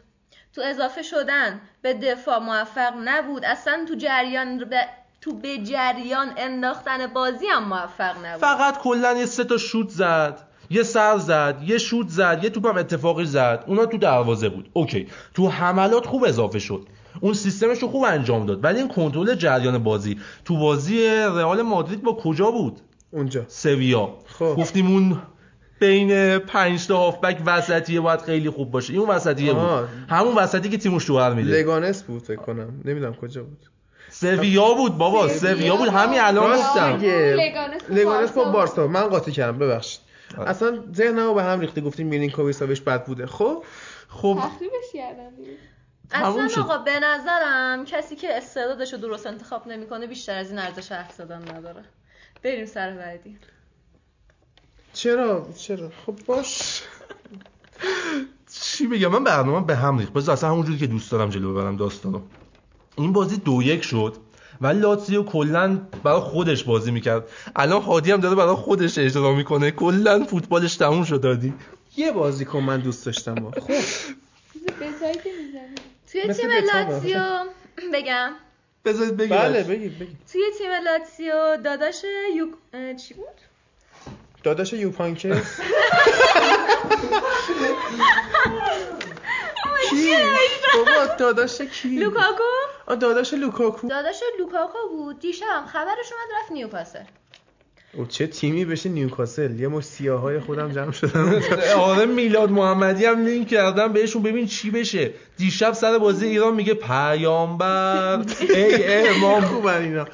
تو 0.56 0.62
اضافه 0.62 1.02
شدن 1.02 1.62
به 1.82 1.94
دفاع 1.94 2.40
موفق 2.40 2.94
نبود. 3.04 3.46
اصلا 3.46 3.86
تو 3.88 3.96
جریان. 3.96 4.74
تو 5.22 5.34
به 5.34 5.58
جریان 5.58 6.28
انداختن 6.38 7.08
بازی 7.08 7.46
هم 7.46 7.64
موفق 7.64 8.26
نبود. 8.26 8.42
فقط 8.42 8.78
کلا 8.78 9.18
یه 9.18 9.26
سه 9.26 9.44
تا 9.44 9.58
شوت 9.58 9.90
زد 9.90 10.40
یه 10.70 10.84
سر 10.84 11.18
زد 11.18 11.64
یه 11.66 11.78
شوت 11.78 12.08
زد 12.08 12.40
یه 12.44 12.50
توپ 12.50 12.68
هم 12.68 12.78
اتفاقی 12.78 13.26
زد. 13.26 13.64
اونا 13.68 13.86
تو 13.86 13.98
دروازه 13.98 14.50
بود. 14.50 14.70
اوکی. 14.74 15.08
تو 15.34 15.50
حملات 15.50 16.06
خوب 16.06 16.24
اضافه 16.24 16.60
شد. 16.60 16.88
اون 17.22 17.34
سیستمش 17.34 17.80
رو 17.80 17.88
خوب 17.88 18.04
انجام 18.04 18.46
داد. 18.46 18.64
ولی 18.64 18.80
این 18.80 18.88
کنترل 18.88 19.36
جریان 19.36 19.78
بازی 19.84 20.20
تو 20.46 20.58
بازی 20.58 21.08
رئال 21.08 21.62
مادرید 21.62 22.04
با 22.04 22.14
کجا 22.14 22.52
بود؟ 22.52 22.80
اونجا. 23.12 23.46
سویا. 23.48 24.18
خب. 24.26 24.56
گفتیم 24.58 24.88
اون 24.88 25.22
بین 25.80 26.38
پنج 26.38 26.88
تا 26.88 26.98
هافبک 26.98 27.42
وسطیه 27.46 28.00
باید 28.02 28.22
خیلی 28.22 28.50
خوب 28.50 28.72
باشه. 28.72 28.94
این 28.94 29.08
وسطیه 29.08 29.54
آها. 29.54 29.82
بود 29.82 29.90
همون 30.10 30.36
وسطی 30.36 30.70
که 30.70 30.78
تیمو 30.78 31.00
شوهر 31.00 31.34
میده. 31.34 31.52
لگانس 31.52 32.04
بود 32.04 32.22
فکر 32.22 32.42
کنم. 32.42 32.82
نمی‌دونم 32.86 33.14
کجا 33.14 33.44
بود. 33.44 33.66
سویا 34.10 34.74
بود 34.74 34.98
بابا 34.98 35.28
سویا. 35.28 35.76
بود. 35.76 35.88
همین 35.88 36.20
الان 36.20 36.58
گفتم. 36.58 37.00
لگانس 37.90 38.32
با 38.32 38.44
بارسا. 38.44 38.88
من 38.88 39.08
قاطی 39.08 39.32
کردم 39.32 39.60
ببخشید. 39.60 40.02
آره. 40.38 40.50
اصلا 40.50 40.84
ذهنمو 40.96 41.34
به 41.34 41.44
هم 41.44 41.60
ریخته 41.60 41.82
گفتیم 41.82 42.08
میلینکوویچ 42.08 42.56
ساویچ 42.56 42.82
بد 42.82 43.06
بوده. 43.06 43.26
خب 43.26 43.64
خب. 44.08 44.40
اصلا 46.12 46.64
آقا 46.64 46.78
به 46.78 47.00
نظرم 47.00 47.86
کسی 47.86 48.16
که 48.16 48.38
استعدادش 48.38 48.94
رو 48.94 49.00
درست 49.00 49.28
انتخاب 49.28 49.68
نمی‌کنه 49.68 50.08
بیشتر 50.08 50.38
از 50.38 50.50
این 50.50 50.60
ارزش 50.60 50.92
حرف 50.92 51.12
زدن 51.12 51.56
نداره. 51.56 51.84
بریم 52.44 52.66
سر 52.66 52.92
بعدی. 52.92 53.38
چرا؟ 54.94 55.48
چرا؟ 55.58 55.92
خب 56.06 56.16
باش. 56.26 56.82
چی 58.62 58.88
بگم؟ 58.88 59.08
من 59.08 59.24
برنامه 59.24 59.66
به 59.66 59.76
هم 59.76 59.98
ریخت. 59.98 60.14
بذار 60.14 60.34
اصلا 60.34 60.50
همونجوری 60.50 60.78
که 60.78 60.88
دوست 60.88 61.12
دارم 61.12 61.30
جلو 61.30 61.54
ببرم 61.54 61.78
داستانو. 61.78 62.22
این 63.00 63.14
بازی 63.14 63.38
دو 63.38 63.62
یک 63.64 63.84
شد 63.84 64.16
ولی 64.62 64.80
لاتزیو 64.80 65.24
کلا 65.24 65.80
برای 66.04 66.20
خودش 66.20 66.64
بازی 66.64 66.92
می‌کرد. 66.92 67.24
الان 67.56 67.82
هادی 67.82 68.12
هم 68.12 68.20
داره 68.20 68.36
برای 68.36 68.56
خودش 68.56 68.98
اجرا 68.98 69.32
می‌کنه. 69.32 69.72
کلا 69.72 70.24
فوتبالش 70.24 70.76
تموم 70.76 71.04
شد 71.04 71.26
هادی. 71.26 71.54
یه 71.98 72.12
بازیکن 72.12 72.60
من 72.60 72.80
دوست 72.80 73.06
داشتم. 73.06 73.36
با. 73.36 73.52
خب. 73.52 73.68
که 73.68 75.30
می‌زنی 75.42 75.76
توی 76.12 76.34
تیم. 76.34 76.50
لاتزیو 76.74 77.20
بگم. 77.94 78.32
بذارید 78.86 79.18
بگم 79.18 79.38
بله 79.38 79.64
بگید 79.64 80.00
بگید. 80.00 80.18
توی 80.32 80.42
تیم 80.58 80.72
لاتزیو 80.86 81.58
داداش 81.64 82.02
اه، 82.74 82.96
چی 82.96 83.14
بود؟ 83.14 83.26
داداش 84.44 84.74
یوپانکه 84.74 85.30
کی؟ 89.90 90.16
بابا 90.76 91.16
داداش 91.20 91.62
کی؟ 91.62 91.88
لوکاکو؟ 91.90 92.44
داداش 92.96 93.34
لوکاکو. 93.34 93.88
داداش 93.88 94.20
لوکاکو 94.40 94.78
بود. 94.92 95.20
دیشب 95.20 95.46
هم 95.50 95.66
خبرش 95.66 96.12
اومد 96.12 96.42
رفت 96.42 96.52
نیوکاسل. 96.52 97.04
او 97.94 98.06
چه 98.06 98.28
تیمی 98.28 98.66
بشه 98.66 98.90
نیوکاسل؟ 98.90 99.60
یه 99.60 99.68
مشت 99.68 99.84
سیاهای 99.84 100.40
خودم 100.40 100.72
جمع 100.72 100.92
شدن 100.92 101.42
آره 101.80 102.06
میلاد 102.06 102.52
محمدی 102.52 103.06
هم 103.06 103.26
لینک 103.26 103.48
کردم 103.48 103.94
بهشون 103.94 104.24
ببین 104.24 104.48
چی 104.48 104.72
بشه. 104.72 105.14
دیشب 105.38 105.74
سر 105.74 105.98
بازی 105.98 106.28
ایران 106.28 106.56
میگه 106.56 106.74
پیامبر. 106.74 108.24
ای 108.56 109.08
امام 109.08 109.42
خوبن 109.50 109.82
اینا. 109.82 110.06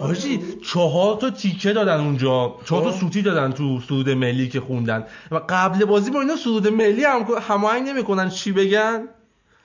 حاجی 0.00 0.40
چهار 0.72 1.16
تا 1.16 1.30
تیکه 1.30 1.72
دادن 1.72 2.00
اونجا. 2.00 2.56
چهار 2.64 2.82
تا. 2.84 2.92
سوتی 2.92 3.22
دادن 3.22 3.52
تو 3.52 3.80
سرود 3.88 4.10
ملی 4.10 4.48
که 4.48 4.60
خوندن. 4.60 5.06
و 5.30 5.40
قبل 5.48 5.84
بازی 5.84 6.10
با 6.10 6.20
اینا 6.20 6.36
سرود 6.36 6.68
ملی 6.68 7.04
هم 7.04 7.26
هماهنگ 7.48 7.88
نمی‌کنن. 7.88 8.28
چی 8.28 8.52
بگن؟ 8.52 9.08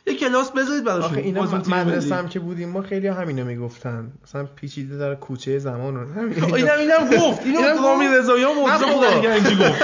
یه 0.08 0.16
کلاس 0.16 0.52
بذارید 0.52 0.84
براشون 0.84 1.12
آخه 1.12 1.22
اینا. 1.22 1.44
مدرسه 1.68 2.16
هم 2.16 2.28
که 2.28 2.40
بودیم 2.40 2.70
ما 2.70 2.82
خیلی 2.82 3.08
همینو 3.08 3.46
می‌گفتن 3.46 4.12
مثلا 4.24 4.44
پیچیده 4.44 4.98
در 4.98 5.16
کوچه 5.16 5.60
زمان 5.60 5.96
رو 5.96 6.14
همین 6.14 6.44
اینم 6.44 6.80
اینم 6.80 7.10
گفت 7.10 7.42
اینو 7.46 7.60
اینم 7.60 7.84
رامی 7.84 8.06
گفت. 8.06 8.18
رضایی. 8.18 8.46
خدایگنجی 8.46 9.56
گفت 9.56 9.82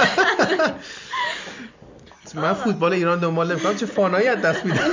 من 2.35 2.53
فوتبال 2.53 2.93
ایران 2.93 3.19
دنبال 3.19 3.51
نمی‌کنم 3.51 3.75
چه 3.75 3.85
فانایی 3.85 4.27
از 4.27 4.41
دست 4.41 4.65
میدم 4.65 4.77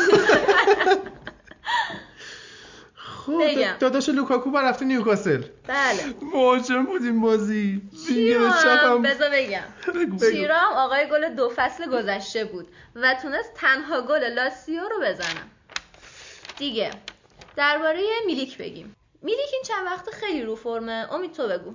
خب. 3.26 3.78
داداش 3.78 4.08
لوکاکو 4.08 4.50
با 4.50 4.60
رفته 4.60 4.84
نیوکاسل. 4.84 5.42
بله. 5.66 6.14
مهاجم 6.34 6.84
بود 6.84 7.02
این 7.02 7.20
بازی. 7.20 7.82
چیرام 8.08 8.50
چپم. 8.50 9.02
بذار 9.02 9.30
بگم. 9.32 10.18
چیرام 10.32 10.72
آقای 10.76 11.08
گل 11.10 11.34
دو 11.34 11.52
فصل 11.56 11.90
گذشته 11.90 12.44
بود 12.44 12.68
و 12.94 13.14
تونست 13.22 13.54
تنها 13.54 14.02
گل 14.02 14.24
لاسیو 14.24 14.82
رو 14.82 15.00
بزنم 15.02 15.50
دیگه. 16.58 16.90
درباره 17.56 18.00
میلیک 18.26 18.58
بگیم. 18.58 18.96
میلیک 19.22 19.48
این 19.52 19.62
چند 19.64 19.86
وقت 19.86 20.10
خیلی 20.10 20.42
رو 20.42 20.56
فرمه. 20.56 21.06
امید 21.12 21.32
تو 21.32 21.48
بگو. 21.48 21.74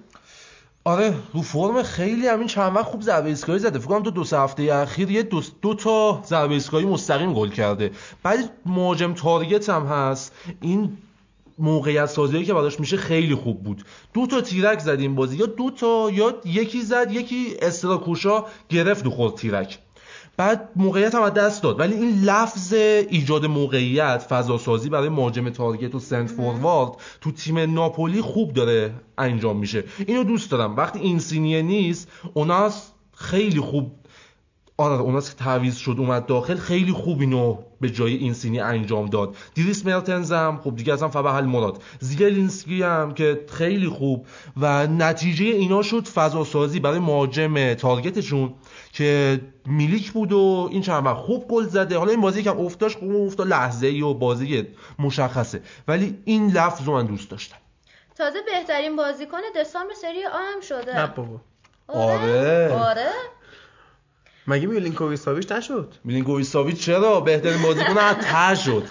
آره 0.83 1.13
رو 1.33 1.41
فرم 1.41 1.83
خیلی 1.83 2.27
همین 2.27 2.47
چند 2.47 2.75
وقت 2.75 2.85
خوب 2.85 3.01
ضربه 3.01 3.29
ایستگاهی 3.29 3.59
زده. 3.59 3.79
فکر 3.79 3.87
کنم 3.87 4.03
تو 4.03 4.11
دو 4.11 4.23
سه 4.23 4.39
هفته 4.39 4.63
اخیر 4.73 5.11
یه 5.11 5.23
دو, 5.23 5.43
دو 5.61 5.75
تا 5.75 6.23
ضربه 6.25 6.53
ایستگاهی 6.53 6.85
مستقیم 6.85 7.33
گل 7.33 7.49
کرده. 7.49 7.91
بعد 8.23 8.49
مهاجم 8.65 9.13
تارگت 9.13 9.69
هم 9.69 9.85
هست. 9.85 10.35
این 10.61 10.97
موقعیت 11.59 12.05
سازی 12.05 12.45
که 12.45 12.53
براش 12.53 12.79
میشه 12.79 12.97
خیلی 12.97 13.35
خوب 13.35 13.63
بود. 13.63 13.83
دو 14.13 14.27
تا 14.27 14.41
تیرک 14.41 14.79
زدیم 14.79 15.15
بازی. 15.15 15.37
یا 15.37 15.45
دو 15.45 15.71
تا 15.71 16.09
یا 16.13 16.33
یکی 16.45 16.81
زد 16.81 17.11
یکی 17.11 17.55
استراکوشا 17.61 18.45
گرفت 18.69 19.05
و 19.05 19.09
خورد 19.09 19.35
تیرک. 19.35 19.79
بعد 20.37 20.69
موقعیت 20.75 21.15
هم 21.15 21.21
از 21.21 21.33
دست 21.33 21.63
داد. 21.63 21.79
ولی 21.79 21.95
این 21.95 22.21
لفظ 22.21 22.73
ایجاد 23.09 23.45
موقعیت 23.45 24.25
فضا 24.29 24.57
سازی 24.57 24.89
برای 24.89 25.09
مهاجم 25.09 25.49
تارگت 25.49 25.95
و 25.95 25.99
سنت 25.99 26.29
فوروارد 26.29 26.91
تو 27.21 27.31
تیم 27.31 27.73
ناپولی 27.73 28.21
خوب 28.21 28.53
داره 28.53 28.93
انجام 29.17 29.57
میشه. 29.57 29.83
اینو 30.07 30.23
دوست 30.23 30.51
دارم. 30.51 30.75
وقتی 30.75 30.99
این 30.99 31.19
سینیه 31.19 31.61
نیست 31.61 32.07
اوناس 32.33 32.91
خیلی 33.15 33.59
خوب 33.59 33.91
آره 34.79 35.01
اوناس 35.01 35.29
که 35.29 35.35
تعویض 35.35 35.77
شد 35.77 35.95
اومد 35.97 36.25
داخل 36.25 36.55
خیلی 36.55 36.91
خوب 36.91 37.19
اینو 37.19 37.57
به 37.81 37.89
جای 37.89 38.15
این 38.15 38.33
سینی 38.33 38.59
انجام 38.59 39.05
داد. 39.05 39.35
دیریس 39.53 39.85
مرتنز 39.85 40.31
هم 40.31 40.59
خب 40.63 40.75
دیگه 40.75 40.93
اصلا 40.93 41.07
فبه 41.07 41.41
مراد. 41.41 41.83
زیلینسکی 41.99 42.83
هم 42.83 43.13
که 43.13 43.45
خیلی 43.51 43.87
خوب. 43.87 44.25
و 44.57 44.87
نتیجه 44.87 45.45
اینا 45.45 45.81
شد 45.81 46.07
فضا 46.07 46.43
سازی 46.43 46.79
برای 46.79 46.99
مهاجم 46.99 47.73
تارگتشون 47.73 48.53
که 48.93 49.41
میلیک 49.65 50.11
بود 50.11 50.33
و 50.33 50.69
این 50.71 50.81
چند 50.81 51.05
وقت 51.05 51.17
خوب 51.17 51.47
گل 51.47 51.65
زده. 51.67 51.97
حالا 51.97 52.11
این 52.11 52.21
بازی 52.21 52.43
که 52.43 52.51
افتاش 52.51 52.97
خوب 52.97 53.15
افتاد 53.15 53.47
لحظه 53.47 53.87
ای 53.87 54.01
و 54.01 54.13
بازی 54.13 54.67
مشخصه. 54.99 55.61
ولی 55.87 56.17
این 56.25 56.51
لفظ 56.51 56.83
رو 56.85 56.93
من 56.93 57.05
دوست 57.05 57.29
داشتم. 57.29 57.57
تازه 58.15 58.39
بهترین 58.45 58.95
بازیکن 58.95 59.37
دسامبر 59.55 59.93
سری 59.93 60.25
آ 60.25 60.37
هم 60.53 60.61
شده. 60.61 60.99
نه 60.99 61.07
بابا. 61.07 61.41
آره. 61.87 62.73
آره؟ 62.73 63.09
مگه 64.47 64.67
میلینکوویچ 64.67 65.19
ساویچ 65.19 65.51
نشد؟ 65.51 65.93
میلینکوویچ 66.03 66.47
ساویچ 66.47 66.85
چرا؟ 66.85 67.19
بهترین 67.19 67.61
بازیکن 67.61 67.97
از 67.97 68.15
ته 68.15 68.55
شد. 68.55 68.83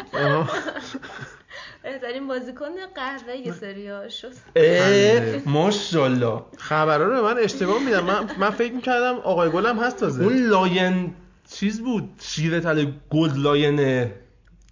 بهترین 1.82 2.28
بازیکن 2.28 2.66
قهوه 2.94 3.52
سری 3.60 3.90
آ 3.90 4.08
شد 4.08 4.32
اه 4.56 5.42
ماشاءالله. 5.46 6.42
خبرها 6.58 7.06
رو 7.06 7.24
من 7.24 7.38
اشتباه 7.38 7.84
میدم 7.84 8.04
من, 8.04 8.30
من 8.38 8.50
فکر 8.50 8.72
می‌کردم 8.72 9.14
آقای 9.14 9.50
گلم 9.50 9.78
هست 9.78 9.96
تازه. 9.96 10.24
اون 10.24 10.36
lion 10.36 11.14
چیز 11.50 11.80
بود؟ 11.80 12.10
شیر 12.20 12.60
طلا 12.60 12.92
gold 13.10 13.36
lion 13.36 13.97
ه 13.97 14.12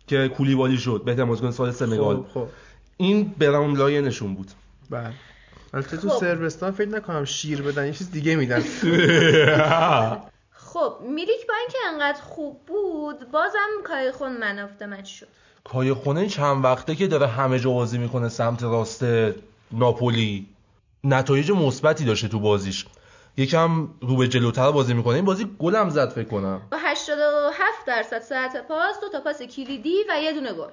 که 0.06 0.28
کولیبالی 0.28 0.78
شد. 0.78 1.02
بهترین 1.04 1.28
بازیکن 1.28 1.50
سال 1.50 1.70
سنگال 1.70 2.16
خب 2.16 2.26
خب. 2.34 2.48
این 2.96 3.34
brown 3.38 3.76
lion 3.76 4.05
شون 4.05 4.34
بود. 4.34 4.50
بله. 4.90 5.12
البته 5.74 5.96
تو 5.96 6.08
خب. 6.08 6.20
صربستان 6.20 6.70
فکر 6.70 6.88
نکنم 6.88 7.24
شیر 7.24 7.62
بدن 7.62 7.86
یه 7.86 7.92
چیز 7.92 8.10
دیگه 8.10 8.36
میدن. 8.36 8.62
خب 10.76 11.00
میلیک 11.00 11.46
با 11.46 11.54
اینکه 11.60 11.78
انقدر 11.92 12.20
خوب 12.20 12.60
بود 12.66 13.30
بازم 13.30 13.68
کایخون 13.84 14.12
man 14.12 14.36
of 14.36 14.58
the 14.58 14.86
match 14.86 15.08
شد. 15.08 15.28
کایخونه 15.64 16.28
چند 16.28 16.64
وقته 16.64 16.94
که 16.94 17.06
داره 17.06 17.26
همه 17.26 17.58
جا 17.58 17.70
بازی 17.70 17.98
می‌کنه 17.98 18.28
سمت 18.28 18.62
راست 18.62 19.04
ناپولی. 19.72 20.46
نتایج 21.04 21.50
مثبتی 21.50 22.04
داشته 22.04 22.28
تو 22.28 22.40
بازیش. 22.40 22.86
یکم 23.36 23.88
رو 24.00 24.16
به 24.16 24.28
جلوتر 24.28 24.70
بازی 24.70 24.94
می‌کنه. 24.94 25.14
این 25.14 25.24
بازی 25.24 25.56
گلم 25.58 25.90
زد 25.90 26.10
فکر 26.10 26.28
کنم. 26.28 26.60
با 26.70 26.78
87 26.80 27.86
درصد 27.86 28.20
ساعت 28.20 28.68
پاس 28.68 29.00
دو 29.00 29.08
تا 29.08 29.20
پاس 29.20 29.42
کلیدی 29.42 30.04
و 30.08 30.22
یه 30.22 30.32
دونه 30.32 30.52
گل. 30.52 30.70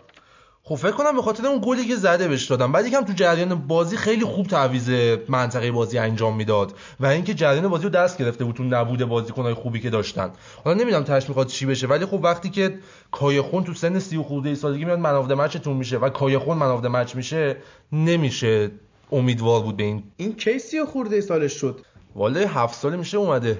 خب 0.65 0.76
فکر 0.76 0.91
کنم 0.91 1.15
به 1.15 1.22
خاطر 1.22 1.48
اون 1.48 1.61
گلی 1.65 1.85
که 1.85 1.95
زده 1.95 2.27
بهش 2.27 2.45
دادم 2.45 2.72
بعد 2.72 2.85
یکم 2.85 3.02
تو 3.02 3.14
جریان 3.14 3.56
بازی 3.56 3.98
خیلی 3.98 4.26
خوب 4.26 4.48
تعویض 4.48 4.90
منطقه 5.27 5.72
بازی 5.72 5.98
انجام 5.98 6.35
می‌داد 6.35 6.73
و 6.99 7.06
اینکه 7.06 7.34
جریان 7.34 7.68
بازی 7.68 7.84
رو 7.84 7.90
دست 7.90 8.18
گرفته 8.18 8.45
بود 8.45 8.56
تو 8.56 8.64
نبود 8.64 9.06
بازیکنهای 9.06 9.53
خوبی 9.53 9.80
که 9.80 9.90
داشتن. 9.90 10.31
حالا 10.64 10.81
نمی‌دونم 10.81 11.03
تاش 11.03 11.30
می‌خواد 11.30 11.48
چی 11.48 11.65
بشه 11.65 11.88
ولی 11.88 12.06
خب 12.06 12.19
وقتی 12.23 12.49
که 12.49 12.80
کایخون 13.11 13.64
تو 13.64 13.73
سن 13.73 13.99
30 13.99 14.18
خورده 14.18 14.56
سالگی 14.56 14.85
میاد 14.85 14.99
منافده 14.99 15.35
مچتون 15.35 15.77
میشه 15.77 15.98
و 15.98 16.10
کایخون 16.10 16.57
منافده 16.57 16.88
مچ 16.88 17.15
میشه 17.15 17.57
نمیشه 17.91 18.72
امیدوار 19.11 19.61
بود 19.61 19.77
به 19.77 19.84
این. 19.84 20.03
این 20.18 20.35
کیسی 20.35 20.84
خورده 20.84 21.22
سالش 21.22 21.53
شد؟ 21.53 21.80
والا 22.15 22.48
هفت 22.48 22.80
ساله 22.80 22.98
میشه 22.98 23.18
اومده 23.18 23.60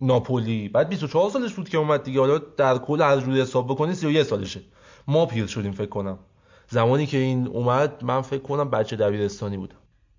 ناپولی. 0.00 0.68
بعد 0.68 0.88
24 0.88 1.30
سالش 1.30 1.52
بود 1.52 1.68
که 1.68 1.78
اومد 1.78 2.02
دیگه. 2.02 2.20
حالا 2.20 2.38
در 2.56 2.78
کل 2.78 3.02
هر 3.02 3.16
جوری 3.16 3.40
حساب 3.40 3.66
بکنی 3.66 3.94
31 3.94 4.22
سالشه. 4.22 4.60
ما 5.08 5.26
پیر 5.26 5.46
شدیم 5.46 5.72
فکر 5.72 5.88
کنم. 5.88 6.18
زمانی 6.72 7.06
که 7.06 7.16
این 7.16 7.46
اومد 7.46 8.04
من 8.04 8.22
فکر 8.22 8.42
کنم 8.42 8.70
بچه 8.70 8.96
دبیرستانی 8.96 9.56
بودم 9.56 9.76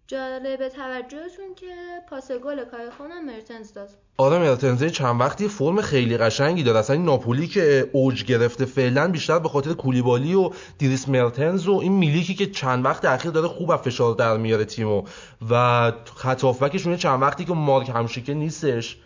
جالب 0.07 0.67
توجهتون 0.69 1.55
که 1.55 1.75
پاس 2.09 2.31
گل 2.31 2.65
کای 2.65 2.89
خونم 2.97 3.25
مرتنز 3.25 3.73
داد. 3.73 3.89
آره 4.17 4.39
مرتنزه 4.39 4.89
چند 4.89 5.21
وقتی 5.21 5.47
فرم 5.47 5.81
خیلی 5.81 6.17
قشنگی 6.17 6.63
داره 6.63 6.80
اصلا 6.80 6.95
این 6.95 7.05
ناپولی 7.05 7.47
که 7.47 7.89
اوج 7.91 8.23
گرفته 8.23 8.65
فعلا 8.65 9.07
بیشتر 9.07 9.39
به 9.39 9.49
خاطر 9.49 9.73
کولیبالی 9.73 10.34
و 10.34 10.49
دریس 10.77 11.10
مرتنز 11.09 11.67
و 11.67 11.73
این 11.73 11.91
میلیکی 11.91 12.35
که 12.35 12.45
چند 12.45 12.85
وقت 12.85 13.05
اخیر 13.05 13.31
داره 13.31 13.47
خوب 13.47 13.75
فشار 13.75 14.15
در 14.15 14.38
میاره 14.38 14.65
تیمو. 14.65 15.03
و 15.49 15.91
خط 16.15 16.43
هافبکشون 16.43 16.97
چند 16.97 17.21
وقتی 17.21 17.45
که 17.45 17.53
مارک 17.53 17.89
همشیکه 17.89 18.34
نیستش. 18.34 18.97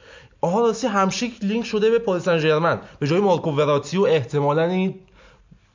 آها 0.42 0.62
راستی 0.62 0.88
همشیک 0.88 1.44
لینک 1.44 1.66
شده 1.66 1.90
به 1.90 2.00
پاریس 2.00 2.24
سن 2.24 2.80
به 3.00 3.08
جای 3.08 3.20
مارکو 3.20 3.52
وراتی 3.52 3.98
و 3.98 4.02
احتمالاً 4.02 4.64
این 4.64 4.96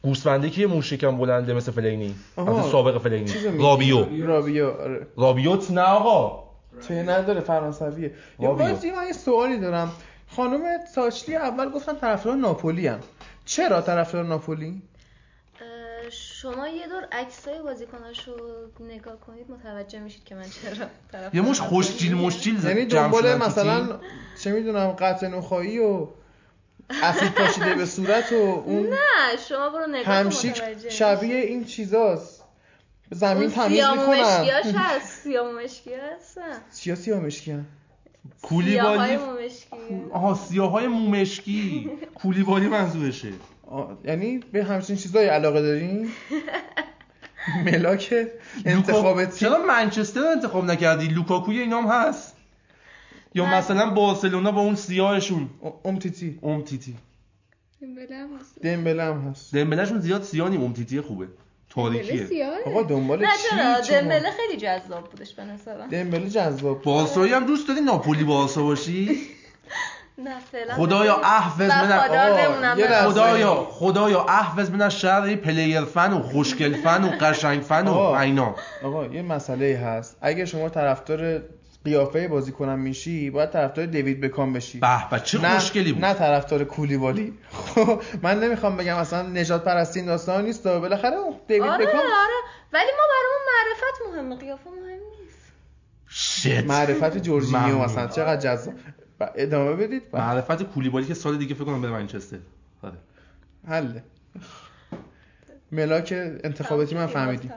گوسفنده 0.02 0.50
که 0.50 0.60
یه 0.60 0.66
موشکم 0.66 1.18
بلنده 1.18 1.54
مثل 1.54 1.72
فلینی. 1.72 2.14
مثل 2.36 2.70
سابق 2.70 2.98
فلینی. 3.02 3.32
رابیو. 3.58 4.26
رابیو 4.26 4.70
آره. 4.70 5.06
رابیوت 5.16 5.70
نه 5.70 5.80
آقا. 5.80 6.42
توی 6.88 7.02
نداره 7.02 7.40
فرانسویه. 7.40 8.14
یه. 8.38 8.48
بازی 8.48 8.90
من 8.90 9.06
یه 9.06 9.12
سوالی 9.12 9.58
دارم. 9.58 9.92
خانم 10.28 10.60
ساچلی 10.94 11.36
اول 11.36 11.70
گفتن 11.70 11.96
طرفدار 11.96 12.36
ناپولی 12.36 12.86
هم 12.86 13.00
چرا 13.44 13.80
طرفدار 13.80 14.24
ناپولی؟ 14.24 14.82
شما 16.10 16.68
یه 16.68 16.88
دور 16.88 17.04
عکسای 17.12 17.62
بازیکناشو 17.62 18.32
نگاه 18.80 19.20
کنید 19.20 19.50
متوجه 19.50 20.00
میشید 20.00 20.24
که 20.24 20.34
من 20.34 20.42
چرا 20.42 20.86
طرف 21.12 21.34
یه 21.34 21.40
مش 21.42 21.60
خوشجیل 21.60 22.14
مشجیل 22.14 22.64
یعنی 22.64 22.84
دنبال 22.84 23.34
مثلا. 23.34 23.98
چه 24.42 24.52
می‌دونم 24.52 24.88
قطع 24.88 25.28
نخایی 25.28 25.78
و 25.78 26.06
اسید 27.02 27.35
پاشیده 27.35 27.74
به 27.74 27.86
صورت 27.86 28.32
و 28.32 28.62
اون 28.66 28.86
نه 28.86 28.97
شما 29.48 29.70
برو 29.70 29.86
نگاه 29.86 30.14
همشیک 30.14 30.62
شبیه 30.89 31.36
این 31.36 31.64
چیزاست. 31.64 32.44
زمین 33.10 33.51
تمیز 33.51 33.73
سیاه 33.73 33.94
می‌کنن. 33.94 34.40
مشکیاش 34.40 34.74
هست. 34.74 35.23
سیاه 35.23 35.52
مشکی 35.52 35.94
هستن 35.94 36.59
سیاه 36.70 36.97
سیاه 36.97 37.20
مشکیان 37.20 37.66
کولیبالی 38.43 39.09
سیاهای 39.09 39.44
مشکی 39.44 40.10
آها 40.12 40.35
سیاهای 40.35 40.86
مومشکی 40.86 41.90
کولیبالی 42.14 42.69
منظورشه. 42.69 43.32
یعنی 44.05 44.39
به 44.39 44.64
همچین 44.64 44.97
چیزایی 44.97 45.28
علاقه 45.28 45.62
دارین؟ 45.62 46.10
ملاک 47.66 48.14
انتخاب 48.64 49.24
تیم 49.24 49.48
چرا 49.48 49.59
منچستر 49.59 50.20
رو 50.20 50.27
انتخاب 50.27 50.64
نکردی؟ 50.64 51.06
لوکاکوی 51.09 51.60
اینام 51.60 51.86
هست. 51.86 52.36
یا 53.34 53.46
نه. 53.46 53.56
مثلا 53.56 53.90
بارسلونا 53.90 54.50
با 54.50 54.60
اون 54.60 54.74
سیاهشون. 54.74 55.50
امتیتی 55.84 56.38
امتیتی 56.42 56.96
دمبله 57.82 58.16
هم 58.16 58.28
هست. 58.40 58.59
دمبله 58.62 59.04
هم 59.04 59.28
هست. 59.30 59.54
دمبلهشون 59.54 59.98
زیاد 59.98 60.22
سیاه 60.22 60.48
نیم 60.48 60.64
امتیتی 60.64 61.00
خوبه. 61.00 61.26
تاریکیه. 61.70 62.50
آقا 62.66 62.82
دنبال 62.82 63.18
نه 63.22 63.28
چی؟ 63.42 63.56
شما؟ 63.56 63.98
دمبله 64.00 64.30
خیلی 64.30 64.60
جذاب 64.60 65.10
بودش 65.10 65.34
به 65.34 65.44
نظرم. 65.44 65.88
دمبله 65.88 66.28
جذاب. 66.28 66.82
بارسایی 66.82 67.32
هم 67.32 67.46
دوست 67.46 67.68
داری 67.68 67.80
ناپولی 67.80 68.24
بارسا 68.24 68.62
باشی؟ 68.62 69.20
نه 70.18 70.40
فعلا 70.52 70.74
خدایا 70.74 71.16
احفظ 71.16 71.70
من. 71.70 71.98
خدایا 73.10 73.66
خدایا 73.70 74.24
احفظ 74.24 74.70
من 74.70 74.82
از 74.82 74.92
شر 74.92 75.36
پلیر 75.36 75.84
فن 75.84 76.12
و 76.12 76.22
خوشگل 76.22 76.74
فن 76.82 77.04
و 77.04 77.09
قشنگ 77.20 77.62
فن 77.62 77.88
و 77.88 77.90
آقا. 77.90 78.18
اینا. 78.18 78.54
آقا 78.84 79.06
یه 79.06 79.22
مسئله 79.22 79.78
هست. 79.78 80.16
اگه 80.20 80.44
شما 80.44 80.68
طرفدار 80.68 81.42
قیافه 81.84 82.28
بازیکنم 82.28 82.78
میشی 82.78 83.30
باید 83.30 83.50
طرفدار 83.50 83.86
دیوید 83.86 84.20
بکام 84.20 84.52
بشی. 84.52 84.78
به 84.80 85.09
به 85.10 85.20
چه 85.20 85.40
نه 85.40 85.59
خوشگلی 85.59 85.92
بود. 85.92 86.04
نه 86.04 86.14
طرفدار 86.14 86.64
کولیبالی 86.64 87.32
خب 87.52 88.02
من 88.22 88.40
نمی‌خوام 88.40 88.76
بگم 88.76 88.96
اصلا 88.96 89.22
نجات 89.22 89.64
پرستی 89.64 90.00
این 90.00 90.09
داستان 90.09 90.44
نیست 90.44 90.66
و 90.66 90.80
بالاخره 90.80 91.16
دیوید 91.48 91.70
آره 91.70 91.86
بکام 91.86 91.96
آره 91.96 92.40
ولی 92.72 92.90
ما 92.98 93.04
برامون 93.12 93.42
معرفت 93.52 94.16
مهمه 94.16 94.36
قیافه 94.36 94.70
مهم 94.70 95.00
نیست. 95.20 95.52
شت. 96.09 96.64
معرفت 96.64 97.18
جورجینیو. 97.18 97.78
مثلا 97.78 98.06
چقدر 98.06 98.40
جذاب. 98.40 98.74
ادامه 99.36 99.74
بدید. 99.74 100.02
و 100.12 100.18
معرفت 100.18 100.62
کولیبالی 100.62 101.06
که 101.06 101.14
سال 101.14 101.38
دیگه 101.38 101.54
فکر 101.54 101.64
کنم 101.64 101.82
به 101.82 101.90
منچستر. 101.90 102.38
آره. 102.82 102.96
حله. 103.68 104.02
ملاک 105.72 106.12
انتخاباتی 106.44 106.94
من 106.94 107.06
فهمیدیم. 107.06 107.52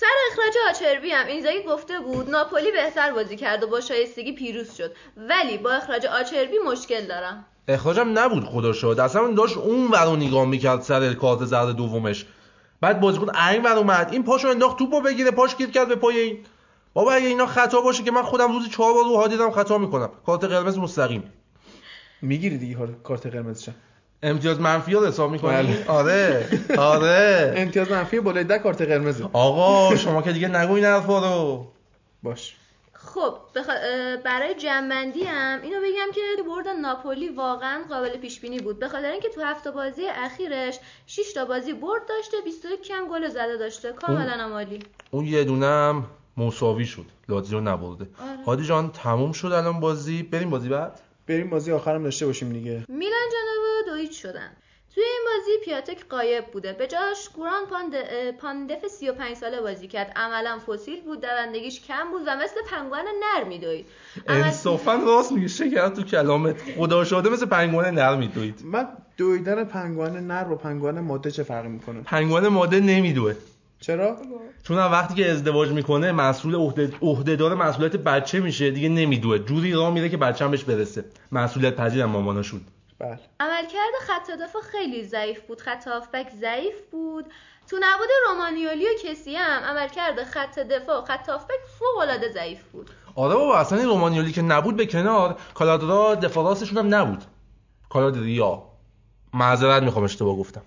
سر 0.00 0.06
اخراج 0.32 0.54
آچربی 0.70 1.10
هم 1.10 1.26
اینزاگی 1.26 1.62
گفته 1.62 2.00
بود 2.00 2.30
ناپولی 2.30 2.72
بهتر 2.72 3.12
بازی 3.12 3.36
کرد 3.36 3.62
و 3.62 3.66
با 3.66 3.80
شایستگی 3.80 4.32
پیروز 4.32 4.74
شد. 4.74 4.92
ولی 5.16 5.58
با 5.58 5.70
اخراج 5.70 6.06
آچربی 6.06 6.58
مشکل 6.66 7.06
دارم. 7.06 7.44
اخراجم 7.68 8.18
نبود 8.18 8.44
خدا 8.44 8.72
شد. 8.72 8.96
اصلا 9.00 9.30
داشت 9.30 9.56
اون 9.56 9.86
ور 9.90 10.04
رو 10.04 10.16
نگاه 10.16 10.44
می‌کرد 10.44 10.80
سر 10.80 11.14
کارت 11.14 11.44
زرد 11.44 11.76
دومش. 11.76 12.26
بعد 12.80 13.00
بازیکن 13.00 13.36
این 13.36 13.62
ور 13.62 13.76
اومد. 13.76 14.08
این 14.12 14.24
پاشو 14.24 14.48
انداخت 14.48 14.78
توپو 14.78 15.00
بگیره 15.00 15.30
پاش 15.30 15.56
گیر 15.56 15.70
کرد 15.70 15.88
به 15.88 15.96
پای 15.96 16.18
این. 16.18 16.38
بابا 16.94 17.12
اگه 17.12 17.26
اینا 17.26 17.46
خطا 17.46 17.80
باشه 17.80 18.02
که 18.02 18.10
من 18.10 18.22
خودم 18.22 18.52
روزی 18.52 18.68
چهار 18.68 18.94
بار 18.94 19.04
رو 19.04 19.16
هادی 19.16 19.36
دارم 19.36 19.50
خطا 19.50 19.78
می‌کنم. 19.78 20.10
کارت 20.26 20.44
قرمز 20.44 20.78
مستقیم. 20.78 21.32
می‌گیری 22.22 22.58
دیگه 22.58 22.74
کار- 22.74 22.96
کارت 23.04 23.26
قرمزش 23.26 23.68
امتیاز 24.22 24.60
منفی 24.60 24.92
رو 24.92 25.06
حساب 25.06 25.30
می‌کنی؟ 25.30 25.52
بله. 25.52 25.84
آره. 25.88 26.48
آره. 26.78 27.52
امتیاز 27.56 27.90
منفی 27.90 28.20
بالای 28.20 28.44
ده 28.44 28.58
کارت 28.58 28.82
قرمزه. 28.82 29.24
آقا 29.32 29.96
شما 29.96 30.22
که 30.22 30.32
دیگه 30.32 30.48
نگو 30.48 30.72
این 30.72 30.84
حرفا 30.84 31.18
رو. 31.18 31.66
باش. 32.22 32.56
خب 32.92 33.34
بخ... 33.54 33.66
برای 34.24 34.54
جنبندی 34.54 35.22
هم 35.22 35.62
اینو 35.62 35.80
بگم 35.80 36.12
که 36.14 36.20
برد 36.42 36.68
ناپولی 36.68 37.28
واقعا 37.28 37.80
قابل 37.88 38.16
پیش 38.16 38.40
بینی 38.40 38.58
بود. 38.58 38.78
به 38.78 38.88
خاطر 38.88 39.10
اینکه 39.10 39.28
تو 39.28 39.40
هفت 39.42 39.68
بازی 39.68 40.02
اخیرش 40.08 40.78
6 41.06 41.32
تا 41.34 41.44
بازی 41.44 41.72
برد 41.72 42.02
داشته 42.08 42.36
21 42.44 42.82
کم 42.82 43.08
گل 43.10 43.28
زده 43.28 43.56
داشته. 43.56 43.92
کاملا 43.92 44.48
عالی. 44.52 44.78
اون 45.10 45.26
یه 45.26 45.44
دونم 45.44 46.06
مساوی 46.36 46.84
شد. 46.84 47.04
لاتزیو 47.28 47.60
نبرده. 47.60 48.04
آره. 48.04 48.44
هادی 48.46 48.64
جان 48.64 48.90
تموم 48.90 49.32
شد 49.32 49.52
الان 49.52 49.80
بازی. 49.80 50.22
بریم 50.22 50.50
بازی 50.50 50.68
بعد. 50.68 51.00
بریم 51.30 51.50
بازی 51.50 51.72
آخرم 51.72 52.02
داشته 52.02 52.26
باشیم 52.26 52.52
دیگه. 52.52 52.84
میلان 52.88 53.28
جنوا 53.32 53.86
دو 53.96 54.05
هیچ 54.05 54.22
شدن. 54.22 54.50
توی 54.94 55.02
این 55.04 55.20
بازی 55.24 55.50
پیاتک 55.64 56.06
غایب 56.08 56.44
بوده. 56.44 56.72
به 56.72 56.86
جاش 56.86 57.28
گوران 57.36 57.66
پاند... 57.66 57.94
پاندف 58.30 58.86
35 58.88 59.36
ساله 59.36 59.60
بازی 59.60 59.88
کرد. 59.88 60.12
عملا 60.16 60.58
فسیل 60.58 61.00
بود 61.00 61.20
دوندگیش 61.20 61.80
کم 61.80 62.10
بود 62.10 62.22
و 62.26 62.36
مثل 62.36 62.54
پنگوئن 62.70 63.04
نر 63.22 63.44
میدوید 63.44 63.86
عمل- 64.28 64.42
انصافا 64.42 64.94
راست 64.94 65.32
میگه 65.32 65.48
شکر 65.48 65.88
تو 65.88 66.02
کلامت. 66.02 66.56
خدا 66.76 67.04
شده 67.04 67.28
مثل 67.30 67.46
پنگوئن 67.46 67.94
نر 67.94 68.16
میدوید 68.16 68.60
من 68.64 68.88
دویدن 69.16 69.64
پنگوان 69.64 70.26
نر 70.26 70.46
و 70.52 70.56
پنگوان 70.56 71.00
ماده 71.00 71.30
چه 71.30 71.42
فرقی 71.42 71.68
می‌کنه؟ 71.68 72.00
پنگوان 72.00 72.48
ماده 72.48 72.80
نمیدوه. 72.80 73.34
چرا؟ 73.80 74.16
چون 74.62 74.78
هم 74.78 74.92
وقتی 74.92 75.14
که 75.14 75.30
ازدواج 75.30 75.68
می‌کنه 75.68 76.12
مسئول 76.12 76.54
عهده 76.54 76.92
عهدهدار 77.02 77.54
مسئولیت 77.54 77.96
بچه 77.96 78.40
میشه. 78.40 78.70
دیگه 78.70 78.88
نمیدوه. 78.88 79.38
جوری 79.38 79.72
راه 79.72 79.90
میره 79.90 80.08
که 80.08 80.16
بچه 80.16 80.44
هم 80.44 80.50
بهش 80.50 80.64
برسه. 80.64 81.04
مسئولیت 81.32 81.76
پذیر 81.76 82.02
هم 82.02 82.10
ماماناشون. 82.10 82.60
بله. 82.98 83.18
عملکرد 83.40 83.92
خط 84.00 84.30
دفاع 84.30 84.62
خیلی 84.62 85.04
ضعیف 85.04 85.40
بود. 85.40 85.60
خط 85.60 85.88
هافبک 85.88 86.26
ضعیف 86.40 86.74
بود. 86.90 87.24
تو 87.68 87.76
نبود 87.80 88.08
رومانیولی 88.28 88.84
و 88.84 88.88
کسی 89.04 89.34
هم 89.34 89.62
عملکرد 89.64 90.24
خط 90.24 90.58
دفاع 90.58 90.98
و 90.98 91.04
خط 91.04 91.28
هافبک 91.28 91.60
فوق 91.78 91.98
العاده 92.02 92.32
ضعیف 92.32 92.62
بود. 92.62 92.90
آره 93.14 93.34
بابا 93.34 93.58
اصلا 93.58 93.78
این 93.78 93.88
رومانیولی 93.88 94.32
که 94.32 94.42
نبود 94.42 94.76
به 94.76 94.86
کنار 94.86 95.36
کالادرا 95.54 96.14
دفاع 96.14 96.44
راستشون 96.44 96.78
هم 96.78 96.94
نبود. 96.94 97.24
کالادریا. 97.88 98.62
معذرت 99.34 99.82
می‌خوام 99.82 100.04
اشتباه 100.04 100.36
گفتم. 100.36 100.62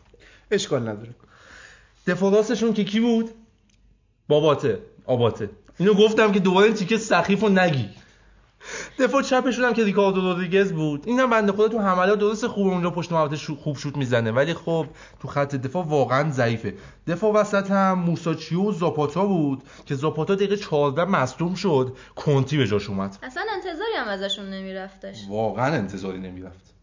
اشکال 0.51 0.81
نداره. 0.81 1.09
دفاع 2.07 2.31
راستشون 2.33 2.73
که 2.73 2.83
کی 2.83 2.99
بود؟ 2.99 3.29
باباته 4.27 4.79
آباته. 5.05 5.49
اینو 5.79 5.93
گفتم 5.93 6.31
که 6.31 6.39
دوباره 6.39 6.65
این 6.65 6.75
تیکه 6.75 6.97
سخیف 6.97 7.43
و 7.43 7.49
نگی. 7.49 7.89
دفاع 8.99 9.21
چپشون 9.21 9.65
هم 9.65 9.73
که 9.73 9.83
ریکاردو 9.83 10.21
رودریگز 10.21 10.73
بود. 10.73 11.03
اینم 11.07 11.29
بنده 11.29 11.51
خدا 11.51 11.67
تو 11.67 11.79
حملات 11.79 12.19
درست 12.19 12.47
خوب 12.47 12.67
اونجا 12.67 12.89
پشت 12.89 13.11
محوطه 13.11 13.35
شو- 13.35 13.55
خوب 13.55 13.77
شوت 13.77 13.97
می‌زنه. 13.97 14.31
ولی 14.31 14.53
خب 14.53 14.85
تو 15.21 15.27
خط 15.27 15.55
دفاع 15.55 15.85
واقعا 15.85 16.31
ضعیفه. 16.31 16.73
دفاع 17.07 17.33
وسط 17.33 17.71
هم 17.71 17.99
موساچیو 17.99 18.61
و 18.61 18.71
زاپاتا 18.71 19.25
بود 19.25 19.63
که 19.85 19.95
زاپاتا 19.95 20.35
دقیقه 20.35 20.57
14 20.57 21.05
مصدوم 21.05 21.55
شد. 21.55 21.97
کنتی 22.15 22.57
به 22.57 22.67
جاش 22.67 22.89
اومد. 22.89 23.17
اصلا 23.23 23.43
انتظاری 23.55 23.93
هم 23.97 24.07
ازشون 24.07 24.49
نمیرفتش. 24.49 25.17
واقعا 25.29 25.65
انتظاری 25.75 26.19
نمی‌رفت. 26.19 26.73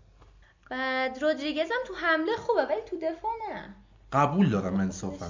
بعد 0.70 1.22
رودریگز 1.22 1.68
هم 1.70 1.78
تو 1.86 1.94
حمله 1.94 2.36
خوبه 2.36 2.62
ولی 2.62 2.80
تو 2.90 2.96
دفاع 2.96 3.32
نه. 3.52 3.74
قبول 4.12 4.48
دارم 4.48 4.80
انصافا. 4.80 5.26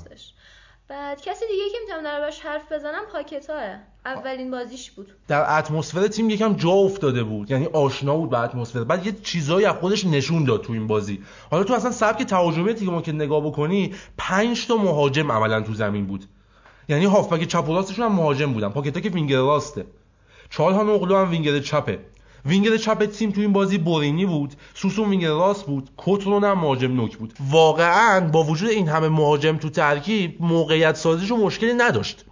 بعد 0.89 1.20
کسی 1.20 1.44
دیگه 1.51 1.62
که 1.73 1.77
می‌تونم 1.86 2.05
دربارش 2.05 2.40
حرف 2.40 2.73
بزنم 2.73 3.02
پاکتاه 3.12 3.62
اولین 4.05 4.51
بازیش 4.51 4.90
بود. 4.90 5.12
در 5.28 5.59
اتمسفر 5.59 6.07
تیم 6.09 6.31
یکم 6.31 6.52
جا 6.52 6.70
افتاده 6.70 7.23
بود. 7.23 7.51
یعنی 7.51 7.66
آشنا 7.66 8.16
بود 8.16 8.31
به 8.31 8.39
اتمسفر. 8.39 8.85
بعد 8.85 9.07
یه 9.07 9.12
چیزایی 9.12 9.66
از 9.66 9.77
خودش 9.77 10.05
نشون 10.05 10.44
داد 10.44 10.62
تو 10.62 10.73
این 10.73 10.86
بازی. 10.86 11.23
حالا 11.51 11.65
تو 11.65 11.74
اصلا 11.74 11.90
سبک 11.90 12.23
تهاجمی 12.23 12.74
تیم 12.74 12.90
ما 12.90 13.02
که 13.02 13.12
نگاه 13.12 13.40
بکنی 13.40 13.94
5 14.19 14.66
تا 14.66 14.77
مهاجم 14.77 15.32
عملا 15.32 15.61
تو 15.61 15.74
زمین 15.74 16.07
بود. 16.07 16.24
یعنی 16.89 17.05
هافبک 17.05 17.44
چپ 17.44 17.69
و 17.69 17.74
راستشون 17.74 18.05
هم 18.05 18.12
مهاجم 18.12 18.52
بودن. 18.52 18.69
پاکتا 18.69 19.01
که 19.01 19.09
وینگر 19.09 19.36
راسته 19.36 19.86
چالهان 20.51 20.89
اغلو 20.89 21.16
هم 21.16 21.31
وینگر 21.31 21.61
چپه. 21.61 21.98
وینگر 22.46 22.76
چپ 22.76 23.06
تیم 23.06 23.30
تو 23.30 23.40
این 23.40 23.52
بازی 23.52 23.78
بورینی 23.78 24.26
بود. 24.26 24.54
سوسو 24.74 25.10
وینگر 25.10 25.28
راست 25.28 25.66
بود. 25.66 25.90
کوترون 25.96 26.44
هم 26.44 26.58
مهاجم 26.58 26.92
نوک 26.92 27.16
بود. 27.16 27.32
واقعا 27.50 28.20
با 28.20 28.42
وجود 28.42 28.70
این 28.70 28.88
همه 28.88 29.08
مهاجم 29.08 29.56
تو 29.56 29.70
ترکیب 29.70 30.36
موقعیت 30.40 30.96
سازیشو 30.96 31.36
مشکلی 31.36 31.74
نداشت. 31.74 32.24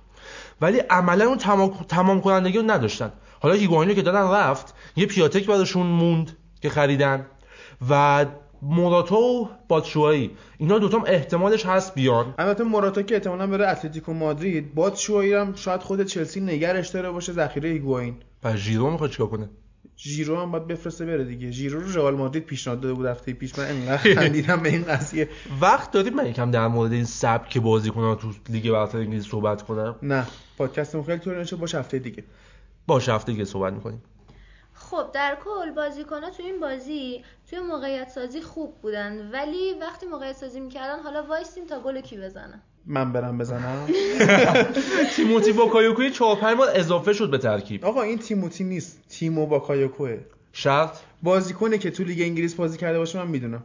ولی 0.61 0.79
عملا 0.79 1.27
اون 1.27 1.39
تمام, 1.39 1.71
تمام 1.89 2.21
کنندگی 2.21 2.59
رو 2.59 2.71
نداشتن. 2.71 3.13
حالا 3.41 3.55
هیگواینو 3.55 3.95
که 3.95 4.03
دادن 4.03 4.31
رفت 4.31 4.75
یه 4.97 5.07
پیاتک 5.07 5.47
براشون 5.47 5.87
موند 5.87 6.37
که 6.61 6.71
خریدن. 6.71 7.27
و 7.91 8.27
موراتا 8.63 9.17
و 9.17 9.49
باتشوایی. 9.69 10.31
اینا 10.59 10.79
دوتام 10.79 11.05
احتمالش 11.07 11.67
هست 11.67 11.95
بیان. 11.95 12.35
البته 12.39 12.65
موراتا 12.65 13.03
که 13.03 13.15
احتمالاً 13.15 13.47
بره 13.47 13.69
اتلتیکو 13.69 14.13
مادرید. 14.13 14.75
باد 14.75 14.95
شوایی 14.97 15.33
هم 15.33 15.55
شاید 15.55 15.83
خود 15.83 16.03
چلسی 16.03 16.41
نگرش 16.41 16.89
داره 16.89 17.11
باشه 17.11 17.33
ذخیره 17.33 17.71
هیگواین 17.71 18.17
و 18.45 18.57
ژیرو 18.57 18.91
می‌خواد 18.91 19.11
چیکار 19.11 19.27
کنه؟ 19.27 19.49
ژیرو 19.97 20.41
هم 20.41 20.51
باید 20.51 20.67
بفرسته 20.67 21.07
بره 21.07 21.25
دیگه. 21.25 21.51
ژیرو 21.51 21.81
رو 21.81 21.93
رئال 21.93 22.15
مادرید 22.15 22.45
پیشنهاد 22.45 22.81
داده 22.81 22.95
بود 22.95 23.07
هفته 23.07 23.33
پیش. 23.33 23.59
من 23.59 23.65
انقدر 23.65 24.15
خندیدم 24.15 24.63
به 24.63 24.69
این 24.69 24.85
قضیه. 24.85 25.29
وقت 25.61 25.91
داریم 25.91 26.15
من 26.15 26.27
یکم 26.27 26.51
در 26.51 26.69
مورد 26.69 26.93
این 26.93 27.05
سبک 27.05 27.59
بازیکن‌ها 27.59 28.15
تو 28.15 28.33
لیگ 28.49 28.71
برتر 28.71 28.99
انگلیس 28.99 29.27
صحبت 29.27 29.63
کنم. 29.63 29.97
نه. 30.03 30.27
پادکستمون 30.59 31.05
خیلی 31.05 31.19
طول 31.19 31.39
میشه 31.39 31.57
باشه 31.57 31.79
هفته 31.79 31.99
دیگه. 31.99 32.25
باشه 32.87 33.13
هفته 33.13 33.33
دیگه 33.33 33.45
صحبت 33.45 33.73
می‌کنیم. 33.73 34.03
خب 34.73 35.11
در 35.15 35.39
کل 35.45 35.71
بازیکن‌ها 35.71 36.31
تو 36.31 36.43
این 36.43 36.61
بازی 36.61 37.25
توی 37.51 37.59
موقعیت 37.61 38.09
سازی 38.09 38.41
خوب 38.41 38.81
بودن. 38.83 39.31
ولی 39.31 39.75
وقتی 39.81 40.07
موقعیت 40.07 40.37
سازی 40.37 40.61
می‌کردن 40.61 41.03
حالا 41.03 41.23
وایسیم 41.23 41.67
تا 41.67 41.81
گل 41.81 42.01
کی 42.01 42.19
بزنن 42.19 42.63
من 42.89 43.13
برم 43.13 43.39
بزنم؟ 43.39 43.87
تیموتی 45.17 45.53
باکایوکو 45.53 46.11
4 46.11 46.37
5 46.37 46.57
بار 46.57 46.69
اضافه 46.75 47.13
شد 47.13 47.31
به 47.31 47.39
ترکیب. 47.39 47.85
آقا 47.85 48.03
این 48.03 48.19
تیموتی 48.19 48.65
نیست. 48.65 49.01
تیموئه 49.09 49.47
باکایوکوئه 49.47 50.19
شرط؟ 50.53 50.99
بازیکنه 51.23 51.79
که 51.79 51.91
تو 51.91 52.05
لیگ 52.05 52.21
انگلیس 52.21 52.55
بازی 52.55 52.79
کرده 52.79 52.99
باشه 52.99 53.19
من 53.19 53.27
می‌دونم. 53.31 53.63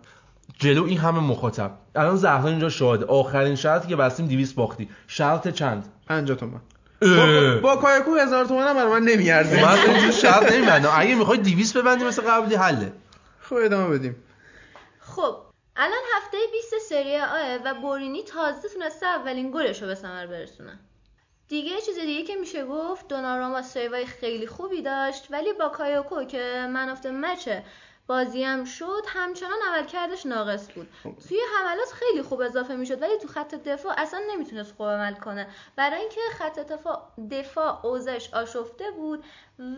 جلو 0.60 0.84
این 0.84 0.98
همه 0.98 1.20
مخاطب. 1.20 1.72
الان 1.96 2.16
زهرا 2.16 2.50
اینجا 2.50 2.70
شاهده 2.70 3.06
آخرین 3.06 3.56
شرطی 3.56 3.88
که 3.88 3.96
بستیم 3.96 4.28
200 4.28 4.56
باختی. 4.56 4.90
شرط 5.08 5.48
چند؟ 5.48 5.86
50 6.08 6.38
تومن. 6.38 6.60
باکایوکو 7.62 8.16
هزار 8.16 8.46
تومن 8.46 8.68
هم 8.68 8.74
برای 8.76 8.92
من 8.92 9.04
نمیارزه. 9.04 9.62
من 9.62 9.78
اینجور 9.78 10.12
شرط 10.22 10.52
نمیبندم. 10.54 10.90
اگه 10.96 11.16
می‌خوای 11.16 11.38
200 11.38 11.78
ببندی 11.78 12.04
مثل 12.04 12.22
قبلی 12.22 12.56
حله. 12.56 12.92
خب 13.40 13.56
ادامه 13.56 13.98
بدیم. 13.98 14.16
خب 15.00 15.36
الان 15.76 16.02
هفته 16.16 16.38
20 16.52 16.78
سری 16.90 17.18
آه 17.18 17.56
و 17.56 17.74
بورینی 17.74 18.24
تازه 18.24 18.70
تونسته 18.70 19.06
اولین 19.06 19.52
گلش 19.52 19.82
رو 19.82 19.88
به 19.88 19.96
ثمر 19.96 20.28
برسونه. 20.28 20.80
دیگه 21.48 21.82
چیز 21.82 22.00
دیگه 22.00 22.24
که 22.24 22.36
میشه 22.36 22.66
گفت 22.66 23.08
دوناراما 23.08 23.62
سیوای 23.62 24.06
خیلی 24.06 24.48
خوبی 24.48 24.82
داشت 24.82 25.28
ولی 25.30 25.54
با 25.54 25.70
کایوکو 25.70 26.24
که 26.24 26.68
منافت 26.70 27.06
مچه 27.06 27.64
بازی 28.08 28.44
هم 28.44 28.66
شد 28.66 29.04
همچنان 29.08 29.58
عملکردش 29.68 30.26
ناقص 30.26 30.68
بود. 30.76 30.88
توی 31.28 31.38
حملات 31.58 31.92
خیلی 31.94 32.22
خوب 32.22 32.42
اضافه 32.42 32.76
می‌شد 32.76 33.02
ولی 33.02 33.18
تو 33.22 33.28
خط 33.28 33.56
دفاع 33.56 33.94
اصلا 33.98 34.22
نمی‌تونست 34.34 34.74
خوب 34.78 34.88
عمل 34.88 35.14
کنه. 35.14 35.48
برای 35.76 36.00
اینکه 36.00 36.20
خط 36.38 36.60
دفاع 36.60 37.02
دفاع 37.32 37.86
اوزش 37.86 38.30
آشفته 38.34 38.92
بود 38.92 39.24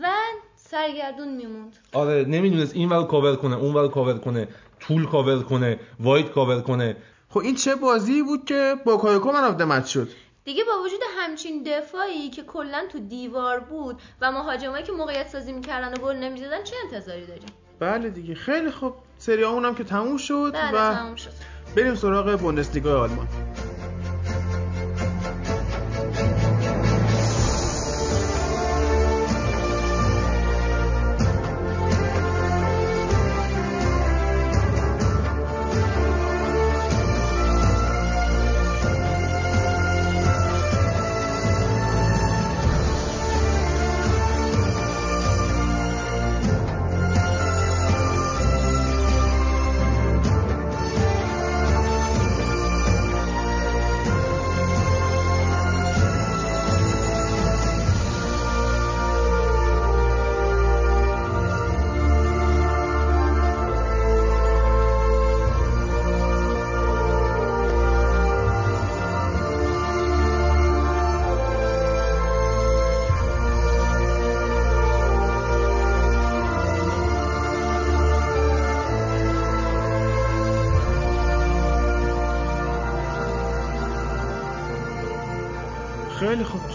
و 0.02 0.12
سرگردون 0.56 1.28
میموند. 1.28 1.76
آره 1.92 2.24
نمی‌دونست 2.24 2.74
این 2.74 2.88
ور 2.88 3.06
کاور 3.06 3.36
کنه 3.36 3.56
اون 3.56 3.74
ور 3.74 3.88
کاور 3.88 4.18
کنه 4.18 4.48
طول 4.80 5.06
کاور 5.06 5.42
کنه 5.42 5.80
wide 6.00 6.30
cover 6.30 6.60
کنه. 6.60 6.96
خب 7.30 7.38
این 7.38 7.54
چه 7.54 7.74
بازی 7.74 8.22
بود 8.22 8.44
که 8.44 8.74
باکایوکو 8.84 9.32
man 9.32 9.44
of 9.44 9.88
شد؟ 9.88 10.08
دیگه 10.44 10.64
با 10.64 10.82
وجود 10.82 11.00
همچین 11.18 11.62
دفاعی 11.62 12.30
که 12.30 12.42
کلا 12.42 12.86
تو 12.92 12.98
دیوار 12.98 13.60
بود 13.60 14.02
و 14.20 14.32
مهاجمایی 14.32 14.84
که 14.84 14.92
موقعیت 14.92 15.28
سازی 15.28 15.52
می‌کردن 15.52 15.94
و 15.94 15.96
گل 15.96 16.16
نمی‌زدن 16.16 16.62
چه 16.62 16.76
انتظاری 16.84 17.26
داریم؟ 17.26 17.48
بله 17.80 18.10
دیگه. 18.10 18.34
خیلی 18.34 18.70
خوب. 18.70 18.94
سری 19.18 19.42
هم 19.42 19.74
که 19.74 19.84
تموم 19.84 20.16
شد 20.16 20.50
بعد 20.54 20.74
و 20.74 20.94
تموم 20.94 21.14
شد. 21.14 21.30
بریم 21.76 21.94
سراغ 21.94 22.40
بوندسلیگا 22.40 23.00
آلمان. 23.00 23.28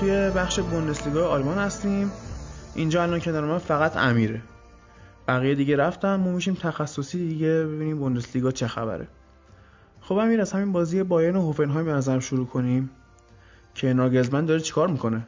توی 0.01 0.29
بخش 0.29 0.59
بوندسلیگا 0.59 1.29
آلمان 1.29 1.57
هستیم. 1.57 2.11
اینجا 2.75 3.03
الان 3.03 3.19
کنار 3.19 3.45
من 3.45 3.57
فقط 3.57 3.97
امیره. 3.97 4.41
بقیه 5.27 5.55
دیگه 5.55 5.75
رفتن 5.75 6.15
ما 6.15 6.31
میشیم 6.31 6.53
تخصصی 6.53 7.27
دیگه 7.27 7.47
ببینیم 7.47 7.97
بوندسلیگا 7.97 8.51
چه 8.51 8.67
خبره. 8.67 9.07
خب 10.01 10.15
امیر 10.15 10.41
از 10.41 10.51
همین 10.51 10.71
بازی 10.71 11.03
بایرن 11.03 11.35
و 11.35 11.41
هوفنهایم 11.41 11.85
به 11.85 11.91
نظرم 11.91 12.19
شروع 12.19 12.47
کنیم 12.47 12.89
که 13.75 13.93
ناگلزمن 13.93 14.45
داره 14.45 14.59
چیکار 14.59 14.87
می‌کنه؟ 14.87 15.27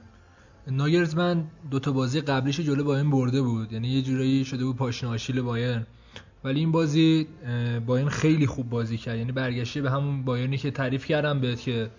ناگلزمن 0.68 1.44
دو 1.72 1.80
تا 1.80 1.92
بازی 1.92 2.22
قبلیش 2.22 2.60
جلو 2.60 2.84
بایرن 2.84 3.10
برده 3.10 3.42
بود. 3.42 3.74
یعنی 3.74 3.88
یه 3.88 4.02
جورایی 4.02 4.46
شده 4.46 4.66
بود 4.66 4.76
پاشنه 4.76 5.10
آشیل 5.10 5.42
بایرن. 5.42 5.86
ولی 6.44 6.60
این 6.60 6.72
بازی 6.72 7.28
بایرن 7.86 8.10
خیلی 8.10 8.48
خوب 8.48 8.70
بازی 8.70 8.98
کرد. 8.98 9.18
یعنی 9.18 9.32
برگشته 9.32 9.82
به 9.82 9.92
همون 9.92 10.24
بایرنی 10.24 10.58
که 10.58 10.72
تعریف 10.72 11.06
کردم 11.06 11.40
بهت 11.42 11.62
که 11.62 11.90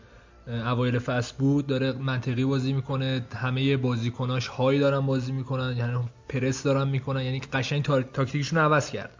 اوایل 0.49 0.99
فصل 0.99 1.35
بود 1.39 1.67
داره 1.67 1.93
منطقی 1.93 2.45
بازی 2.45 2.73
می‌کنه 2.73 3.27
همه 3.37 3.77
بازیکناش 3.77 4.47
های 4.47 4.79
دارن 4.79 5.01
بازی 5.01 5.33
می‌کنن 5.33 5.77
یعنی 5.77 5.99
پرس 6.29 6.63
دارن 6.63 6.89
می‌کنن 6.89 7.23
یعنی 7.23 7.41
قشنگ 7.41 7.83
تاکتیکشون 8.13 8.59
عوض 8.59 8.91
کرد. 8.91 9.11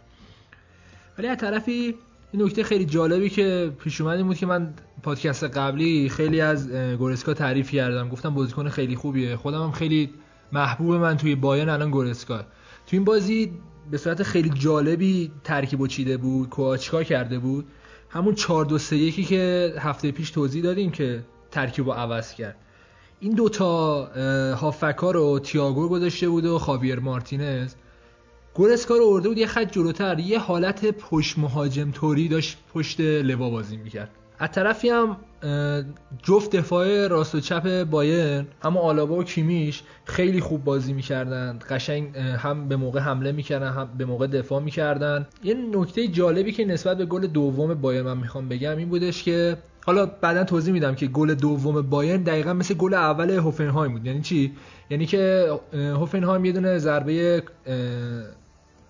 ولی 1.17 1.27
از 1.27 1.37
طرفی 1.37 1.95
این 2.31 2.43
نکته 2.43 2.63
خیلی 2.63 2.85
جالبی 2.85 3.29
که 3.29 3.71
پیش 3.79 4.01
اومد 4.01 4.23
بود 4.23 4.37
که 4.37 4.45
من 4.45 4.73
پادکست 5.03 5.43
قبلی 5.43 6.09
خیلی 6.09 6.41
از 6.41 6.71
گورسکا 6.71 7.33
تعریف 7.33 7.71
کردم. 7.71 8.09
گفتم 8.09 8.33
بازیکن 8.33 8.69
خیلی 8.69 8.95
خوبیه. 8.95 9.35
خودم 9.35 9.63
هم 9.63 9.71
خیلی 9.71 10.09
محبوب 10.51 10.95
من 10.95 11.17
توی 11.17 11.35
بایرن 11.35 11.69
الان 11.69 11.91
گورسکا. 11.91 12.37
توی 12.87 12.99
این 12.99 13.05
بازی 13.05 13.51
به 13.91 13.97
صورت 13.97 14.23
خیلی 14.23 14.49
جالبی 14.49 15.31
ترکیب 15.43 15.81
و 15.81 15.87
چیده 15.87 16.17
بود 16.17 16.49
کوآچکا 16.49 17.03
کرده 17.03 17.39
بود؟ 17.39 17.65
همون 18.15 18.35
4 18.35 18.65
2 18.65 18.77
3 18.77 18.97
1 18.97 19.27
که 19.27 19.73
هفته 19.79 20.11
پیش 20.11 20.31
توضیح 20.31 20.63
دادیم 20.63 20.91
که 20.91 21.23
ترکیب 21.51 21.85
رو 21.85 21.91
عوض 21.91 22.33
کرد. 22.33 22.55
این 23.19 23.33
دوتا 23.33 24.05
هافکا 24.55 25.11
رو 25.11 25.39
تیاگو 25.39 25.89
گذاشته 25.89 26.29
بود 26.29 26.45
و 26.45 26.59
خاویر 26.59 26.99
مارتینز. 26.99 27.75
گورسکا 28.53 28.97
رو 28.97 29.05
ارده 29.05 29.29
بود 29.29 29.37
یه 29.37 29.47
خط 29.47 29.71
جلوتر 29.71 30.19
یه 30.19 30.39
حالت 30.39 30.85
پشت 30.85 31.37
مهاجم 31.37 31.91
توری 31.91 32.27
داشت 32.27 32.57
پشت 32.73 32.99
لوا 32.99 33.49
بازی 33.49 33.77
می‌کرد. 33.77 34.09
از 34.39 34.51
طرفی 34.51 34.89
هم 34.89 35.17
جفت 36.23 36.55
دفاع 36.55 37.07
راست 37.07 37.35
و 37.35 37.39
چپ 37.39 37.83
بایرن 37.83 38.45
هم 38.63 38.77
آلابا 38.77 39.15
و 39.15 39.23
کیمیش 39.23 39.83
خیلی 40.05 40.39
خوب 40.39 40.63
بازی 40.63 40.93
می‌کردن 40.93 41.59
قشنگ 41.69 42.17
هم 42.17 42.67
به 42.67 42.75
موقع 42.75 42.99
حمله 42.99 43.31
می‌کردن 43.31 43.71
هم 43.71 43.89
به 43.97 44.05
موقع 44.05 44.27
دفاع 44.27 44.61
می‌کردن. 44.61 45.27
یه 45.43 45.53
نکته 45.53 46.07
جالبی 46.07 46.51
که 46.51 46.65
نسبت 46.65 46.97
به 46.97 47.05
گل 47.05 47.27
دوم 47.27 47.73
بایرن 47.73 48.05
من 48.05 48.17
می‌خوام 48.17 48.49
بگم 48.49 48.77
این 48.77 48.89
بودش 48.89 49.23
که 49.23 49.57
حالا 49.85 50.05
بعدا 50.05 50.43
توضیح 50.43 50.73
میدم 50.73 50.95
که 50.95 51.07
گل 51.07 51.33
دوم 51.33 51.81
بایرن 51.81 52.23
دقیقا 52.23 52.53
مثل 52.53 52.73
گل 52.73 52.93
اول 52.93 53.29
هوفنهایم 53.29 53.91
بود. 53.91 54.05
یعنی 54.05 54.21
چی؟ 54.21 54.55
یعنی 54.89 55.05
که 55.05 55.49
هوفنهایم 55.73 56.45
یه 56.45 56.51
دونه 56.51 56.77
ضربه 56.77 57.43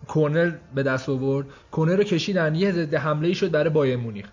کورنر 0.08 0.52
به 0.76 0.84
دست 0.84 1.10
آورد. 1.10 1.48
کورنر 1.72 1.96
رو 1.96 2.04
کشیدن. 2.04 2.56
یه 2.56 2.72
ضد 2.72 2.94
حمله 2.94 3.34
شد 3.34 3.52
برای 3.52 3.70
بایر 3.70 3.98
مونیخ. 3.98 4.26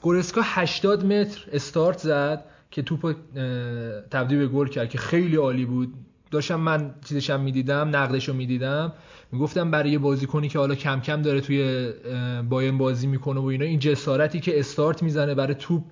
گورسکا 0.00 0.40
80 0.44 1.06
متر 1.06 1.44
استارت 1.52 1.98
زد 1.98 2.44
که 2.70 2.82
توپ 2.82 3.14
تبدیل 4.10 4.38
به 4.38 4.46
گل 4.46 4.68
کرد 4.68 4.88
که 4.88 4.98
خیلی 4.98 5.36
عالی 5.36 5.64
بود. 5.64 5.94
داشتم 6.30 6.60
من 6.60 6.94
چیزشم 7.04 7.40
می‌دیدم 7.40 7.96
نقدش 7.96 8.28
رو 8.28 8.34
می‌دیدم. 8.34 8.92
می‌گفتم 9.32 9.70
برای 9.70 9.90
یه 9.90 9.98
بازیکنی 9.98 10.48
که 10.48 10.58
حالا 10.58 10.74
کم 10.74 11.00
کم 11.00 11.22
داره 11.22 11.40
توی 11.40 11.92
باین 12.48 12.78
بازی 12.78 13.06
می‌کنه 13.06 13.40
و 13.40 13.44
اینا 13.44 13.64
این 13.64 13.78
جسارتی 13.78 14.40
که 14.40 14.58
استارت 14.58 15.02
می‌زنه 15.02 15.34
برای 15.34 15.54
توپ 15.54 15.82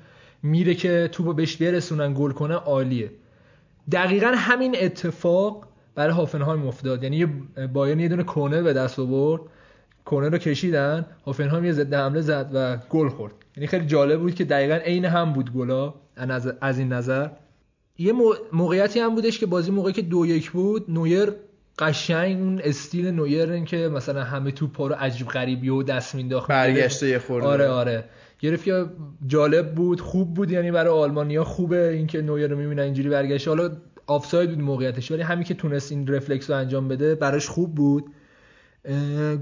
میره 0.42 0.74
که 0.74 1.08
توپ 1.12 1.26
رو 1.26 1.32
بهش 1.32 1.56
برسونن 1.56 2.14
گل 2.14 2.30
کنه 2.30 2.54
عالیه. 2.54 3.10
دقیقا 3.92 4.32
همین 4.36 4.76
اتفاق 4.80 5.66
برای 5.94 6.12
هافنهایم 6.12 6.66
افتاد. 6.66 7.02
یعنی 7.02 7.26
بایرن 7.72 8.00
یه 8.00 8.08
دونه 8.08 8.22
کورنر 8.22 8.62
به 8.62 8.72
دست 8.72 8.98
آورد. 8.98 9.42
کورنر 10.04 10.30
رو 10.30 10.38
کشیدن. 10.38 11.06
هافنهایم 11.26 11.64
یه 11.64 11.72
ضد 11.72 11.94
حمله 11.94 12.20
زد 12.20 12.50
و 12.54 12.76
گل 12.90 13.08
خورد. 13.08 13.32
یعنی 13.58 13.66
خیلی 13.66 13.86
جالب 13.86 14.20
بود 14.20 14.34
که 14.34 14.44
دقیقا 14.44 14.74
عین 14.74 15.04
هم 15.04 15.32
بود 15.32 15.52
گلا 15.52 15.94
از 16.60 16.78
این 16.78 16.92
نظر. 16.92 17.28
یه 17.98 18.12
موقعیتی 18.52 19.00
هم 19.00 19.14
بودش 19.14 19.38
که 19.38 19.46
بازی 19.46 19.70
موقعی 19.70 19.92
که 19.92 20.02
دو 20.02 20.26
یک 20.26 20.50
بود 20.50 20.84
نویر 20.88 21.32
قشنگ 21.78 22.40
اون 22.40 22.60
استیل 22.64 23.10
نویر 23.10 23.64
که 23.64 23.76
مثلا 23.76 24.24
همه 24.24 24.50
توپ 24.50 24.80
رو 24.80 24.94
عجیب 24.98 25.26
غریبی 25.26 25.68
و 25.68 25.82
دست 25.82 26.14
مینداخت 26.14 26.48
برگشته 26.48 27.08
یه 27.08 27.18
خورده. 27.18 27.46
آره 27.46 27.68
آره. 27.68 28.04
گرفت 28.40 28.64
که 28.64 28.86
جالب 29.26 29.74
بود 29.74 30.00
خوب 30.00 30.34
بود 30.34 30.50
یعنی 30.50 30.70
برای 30.70 30.92
آلمانیا 30.92 31.44
خوبه 31.44 31.88
اینکه 31.88 32.22
نویر 32.22 32.50
رو 32.50 32.56
می‌بینن 32.56 32.82
اینجوری 32.82 33.08
برگشته 33.08 33.50
حالا 33.50 33.70
آفساید 34.06 34.50
بود 34.50 34.60
موقعیتش 34.60 35.10
ولی 35.10 35.22
همین 35.22 35.44
که 35.44 35.54
تونست 35.54 35.92
این 35.92 36.06
رفلکس 36.06 36.50
رو 36.50 36.56
انجام 36.56 36.88
بده 36.88 37.14
براش 37.14 37.48
خوب 37.48 37.74
بود. 37.74 38.04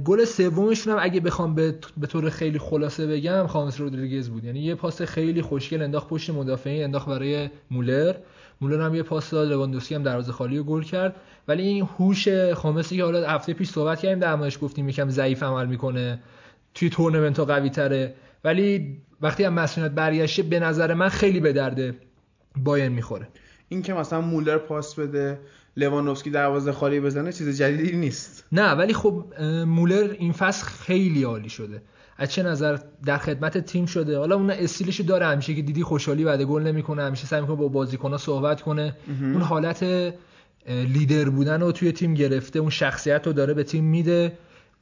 گل 0.04 0.24
سومشون 0.24 0.92
هم 0.92 0.98
اگه 1.02 1.20
بخوام 1.20 1.54
به 1.54 2.06
طور 2.08 2.30
خیلی 2.30 2.58
خلاصه 2.58 3.06
بگم 3.06 3.46
خامس 3.46 3.80
رودریگز 3.80 4.28
بود. 4.28 4.44
یعنی 4.44 4.60
یه 4.60 4.74
پاس 4.74 5.02
خیلی 5.02 5.42
خوشگل 5.42 5.82
انداخت 5.82 6.08
پشت 6.08 6.30
مدافعین 6.30 6.84
انداخت 6.84 7.08
برای 7.08 7.50
مولر. 7.70 8.14
مولر 8.60 8.86
هم 8.86 8.94
یه 8.94 9.02
پاس 9.02 9.30
داد 9.30 9.48
لواندوفسکی 9.48 9.94
هم 9.94 10.02
دروازه 10.02 10.32
خالی 10.32 10.58
رو 10.58 10.64
گل 10.64 10.82
کرد. 10.82 11.16
ولی 11.48 11.62
این 11.62 11.88
هوش 11.98 12.28
خامسی 12.54 12.96
که 12.96 13.04
حالا 13.04 13.28
هفته 13.28 13.52
پیش 13.52 13.68
صحبت 13.68 14.00
کردیم 14.00 14.18
در 14.18 14.34
موردش 14.34 14.58
گفتیم 14.62 14.88
یکم 14.88 15.10
ضعیف 15.10 15.42
عمل 15.42 15.66
می‌کنه 15.66 16.22
توی 16.74 16.90
تورنمنت 16.90 17.38
ها 17.38 17.70
ولی 18.44 18.96
وقتی 19.20 19.44
هم 19.44 19.52
مصدومیت 19.52 19.92
برگشته 19.92 20.42
به 20.42 20.60
نظر 20.60 20.94
من 20.94 21.08
خیلی 21.08 21.40
به 21.40 21.52
درد 21.52 21.94
بایرن 22.56 22.88
می‌خوره. 22.88 23.28
این 23.68 23.82
که 23.82 23.94
مثلا 23.94 24.20
مولر 24.20 24.58
پاس 24.58 24.94
بده 24.94 25.38
لواندوفسکی 25.76 26.30
دروازه 26.30 26.72
خالی 26.72 27.00
بزنه 27.00 27.32
چیز 27.32 27.58
جدیدی 27.58 27.96
نیست. 27.96 28.44
نه 28.52 28.70
ولی 28.70 28.94
خب 28.94 29.24
مولر 29.66 30.14
این 30.18 30.32
فصل 30.32 30.66
خیلی 30.66 31.22
عالی 31.22 31.48
شده. 31.48 31.82
از 32.18 32.32
چه 32.32 32.42
نظر 32.42 32.78
در 33.04 33.18
خدمت 33.18 33.58
تیم 33.58 33.86
شده؟ 33.86 34.18
حالا 34.18 34.36
اون 34.36 34.50
استیلش 34.50 35.00
داره 35.00 35.26
همیشه 35.26 35.54
که 35.54 35.62
دیدی 35.62 35.82
خوشحالی 35.82 36.24
بعد 36.24 36.42
گل 36.42 36.62
نمی‌کنه 36.62 37.02
همیشه 37.02 37.26
سعی 37.26 37.40
می‌کنه 37.40 37.56
با 37.56 37.68
بازیکن‌ها 37.68 38.18
صحبت 38.18 38.60
کنه. 38.60 38.96
اون 39.20 39.42
حالت 39.42 39.84
لیدر 40.68 41.28
بودن 41.28 41.60
رو 41.60 41.72
توی 41.72 41.92
تیم 41.92 42.14
گرفته 42.14 42.58
اون 42.58 42.70
شخصیت 42.70 43.26
رو 43.26 43.32
داره 43.32 43.54
به 43.54 43.64
تیم 43.64 43.84
میده. 43.84 44.32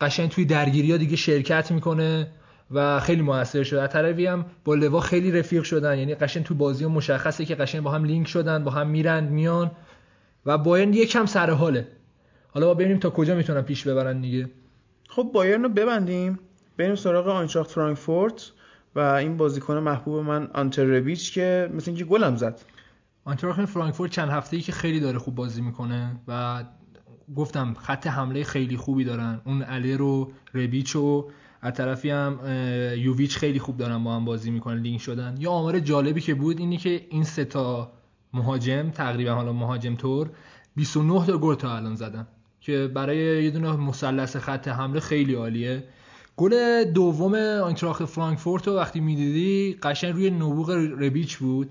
قشنگ 0.00 0.30
توی 0.30 0.44
درگیری 0.44 0.92
ها 0.92 0.96
دیگه 0.96 1.16
شرکت 1.16 1.70
می‌کنه 1.70 2.28
و 2.70 3.00
خیلی 3.00 3.22
موثر 3.22 3.62
شده. 3.62 3.82
از 3.82 3.90
طرفی 3.90 4.26
هم 4.26 4.44
با 4.64 4.74
لوا 4.74 5.00
خیلی 5.00 5.32
رفیق 5.32 5.62
شدن. 5.62 5.98
یعنی 5.98 6.14
قشنگ 6.14 6.44
تو 6.44 6.54
بازی 6.54 6.86
مشخصه 6.86 7.44
که 7.44 7.54
قشنگ 7.54 7.82
با 7.82 7.90
هم 7.90 8.04
لینک 8.04 8.28
شدن 8.28 8.64
با 8.64 8.70
هم 8.70 8.86
میرن 8.86 9.24
میان. 9.24 9.70
و 10.46 10.58
بایرن 10.58 10.94
یکم 10.94 11.26
سر 11.26 11.50
حاله. 11.50 11.88
حالا 12.48 12.66
با 12.66 12.74
ببینیم 12.74 12.98
تا 12.98 13.10
کجا 13.10 13.34
می‌تونن 13.34 13.62
پیش 13.62 13.86
ببرن 13.86 14.20
دیگه. 14.20 14.50
خب 15.08 15.30
بایرن 15.34 15.62
رو 15.62 15.68
ببندیم. 15.68 16.38
بریم 16.76 16.94
سراغ 16.94 17.28
آینتراخت 17.28 17.70
فرانکفورت 17.70 18.50
و 18.94 18.98
این 18.98 19.36
بازیکن 19.36 19.78
محبوب 19.78 20.24
من 20.24 20.48
آنتر 20.54 20.84
ربیچ 20.84 21.34
که 21.34 21.70
مثل 21.74 21.90
اینکه 21.90 22.04
گلم 22.04 22.36
زد. 22.36 22.60
آینتراخت 23.24 23.64
فرانکفورت 23.64 24.10
چند 24.10 24.30
هفته 24.30 24.56
ای 24.56 24.62
که 24.62 24.72
خیلی 24.72 25.00
داره 25.00 25.18
خوب 25.18 25.34
بازی 25.34 25.60
می‌کنه 25.62 26.20
و 26.28 26.64
گفتم 27.36 27.74
خط 27.74 28.06
حمله 28.06 28.44
خیلی 28.44 28.76
خوبی 28.76 29.04
دارن. 29.04 29.40
اون 29.44 29.62
علی 29.62 29.94
رو 29.96 30.32
ربیچ 30.54 30.96
و 30.96 31.30
از 31.62 31.72
طرفی 31.72 32.10
هم 32.10 32.38
یوویچ 32.96 33.36
خیلی 33.36 33.58
خوب 33.58 33.76
دارن 33.76 34.04
با 34.04 34.16
هم 34.16 34.24
بازی 34.24 34.50
می‌کنن 34.50 34.80
لینک 34.80 35.00
شدن. 35.00 35.36
یه 35.38 35.48
آمار 35.48 35.80
جالبی 35.80 36.20
که 36.20 36.34
بود 36.34 36.58
اینی 36.58 36.76
که 36.76 37.06
این 37.10 37.24
سه 37.24 37.44
تا 37.44 37.92
مهاجم 38.35 38.90
تقریبا 38.90 39.35
حالا 39.35 39.52
مهاجم 39.52 39.94
تور 39.94 40.31
29 40.77 41.27
تا 41.27 41.39
گل 41.39 41.55
تا 41.55 41.77
الان 41.77 41.94
زدن. 41.94 42.27
که 42.61 42.90
برای 42.94 43.44
یه 43.44 43.51
دونه 43.51 43.77
مثلث 43.77 44.36
خط 44.36 44.69
حمله 44.69 45.01
خیلی 45.01 45.35
عالیه. 45.35 45.85
گل 46.36 46.85
دوم 46.85 47.35
آینتراخت 47.35 48.05
فرانکفورت 48.05 48.69
رو 48.69 48.77
وقتی 48.77 49.01
می‌دیدی 49.01 49.78
قشنگ 49.82 50.15
روی 50.15 50.31
نبوغ 50.31 50.70
ربیچ 50.98 51.36
بود. 51.36 51.70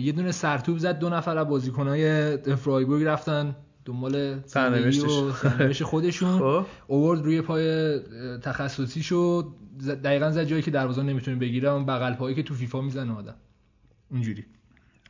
یه 0.00 0.12
دونه 0.12 0.32
سرتوب 0.32 0.78
زد 0.78 0.98
دو 0.98 1.08
نفر 1.08 1.38
از 1.38 1.48
بازیکنای 1.48 2.36
فرایبورگ 2.36 3.04
رفتن. 3.04 3.56
دنبال 3.84 4.40
سرنوشت 4.46 5.84
خودشون. 5.84 6.38
خب. 6.62 6.66
اوورد 6.86 7.24
روی 7.24 7.40
پای 7.40 7.98
تخصصی 8.38 9.02
شد. 9.02 9.46
دقیقا 10.04 10.30
زد 10.30 10.44
جایی 10.44 10.62
که 10.62 10.70
دروازه 10.70 11.02
نمی‌تونه 11.02 11.36
بگیره 11.36 11.68
اون 11.70 11.86
بغل 11.86 12.14
پایی 12.14 12.34
که 12.34 12.42
تو 12.42 12.54
فیفا 12.54 12.80
می‌زنه 12.80 13.12
آدم. 13.12 13.34
اونجوری 14.10 14.44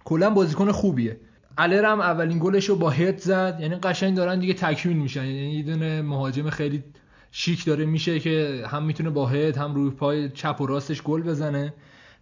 کلا 0.05 0.31
بازیکن 0.31 0.73
خوبیه. 0.73 1.21
الر 1.59 1.85
هم 1.85 2.01
اولین 2.01 2.39
گلش 2.39 2.69
رو 2.69 2.77
با 2.77 2.91
هد 2.91 3.19
زد. 3.19 3.59
یعنی 3.61 3.75
قشنگ 3.75 4.17
دارن 4.17 4.39
دیگه 4.39 4.55
تکمیل 4.55 4.97
میشن. 4.97 5.25
یعنی 5.25 5.53
یه 5.53 5.63
دونه 5.63 6.03
مهاجم 6.03 6.51
خیلی 6.51 6.85
شیک 7.31 7.65
داره 7.65 7.85
میشه 7.85 8.21
که 8.21 8.65
هم 8.69 8.83
می‌تونه 8.83 9.11
با 9.11 9.27
هد 9.27 9.57
هم 9.57 9.75
روی 9.75 9.91
پای 9.91 10.29
چپ 10.29 10.61
و 10.61 10.67
راستش 10.67 11.03
گل 11.03 11.23
بزنه. 11.23 11.75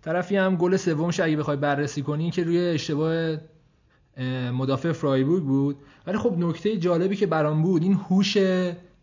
طرفی 0.02 0.36
هم 0.36 0.56
گل 0.56 0.76
سومش 0.76 1.20
اگه 1.20 1.36
بخوای 1.36 1.56
بررسی 1.56 2.02
کنی 2.02 2.30
که 2.30 2.44
روی 2.44 2.58
اشتباه 2.58 3.36
مدافع 4.52 4.92
فرایبورگ 4.92 5.44
بود. 5.44 5.76
ولی 6.06 6.18
خب 6.18 6.38
نکته 6.38 6.76
جالبی 6.76 7.16
که 7.16 7.26
برام 7.26 7.62
بود 7.62 7.82
این 7.82 7.94
هوش 7.94 8.38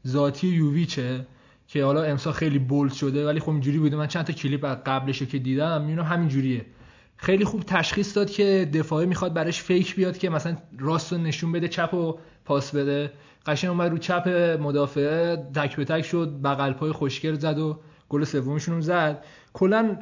ذاتی 0.07 0.47
یوویچه 0.47 1.25
که 1.67 1.83
حالا 1.83 2.03
امسا 2.03 2.31
خیلی 2.31 2.59
بولد 2.59 2.93
شده. 2.93 3.25
ولی 3.25 3.39
خب 3.39 3.49
اینجوری 3.49 3.77
بوده. 3.77 3.95
من 3.95 4.07
چند 4.07 4.25
تا 4.25 4.33
کلیپ 4.33 4.65
قبلش 4.65 5.23
که 5.23 5.39
دیدم 5.39 5.81
می‌بینم 5.81 6.03
همین 6.03 6.27
جوریه 6.27 6.65
خیلی 7.17 7.45
خوب 7.45 7.63
تشخیص 7.63 8.17
داد 8.17 8.29
که 8.29 8.69
دفاعی 8.73 9.05
می‌خواد 9.05 9.33
براش 9.33 9.61
فیک 9.61 9.95
بیاد 9.95 10.17
که 10.17 10.29
مثلا 10.29 10.57
راست 10.79 11.13
نشون 11.13 11.51
بده 11.51 11.67
چپ 11.67 11.93
و 11.93 12.17
پاس 12.45 12.75
بده. 12.75 13.11
قشنگ 13.45 13.69
اومد 13.69 13.91
رو 13.91 13.97
چپ 13.97 14.27
مدافعه 14.61 15.35
تک 15.55 15.75
به 15.75 15.85
تک 15.85 16.01
شد 16.01 16.39
بغل 16.43 16.73
پای 16.73 16.91
خوشگل 16.91 17.33
زد 17.33 17.59
و 17.59 17.79
گل 18.09 18.23
سومشون 18.23 18.75
رو 18.75 18.81
زد. 18.81 19.23
کلا 19.53 19.97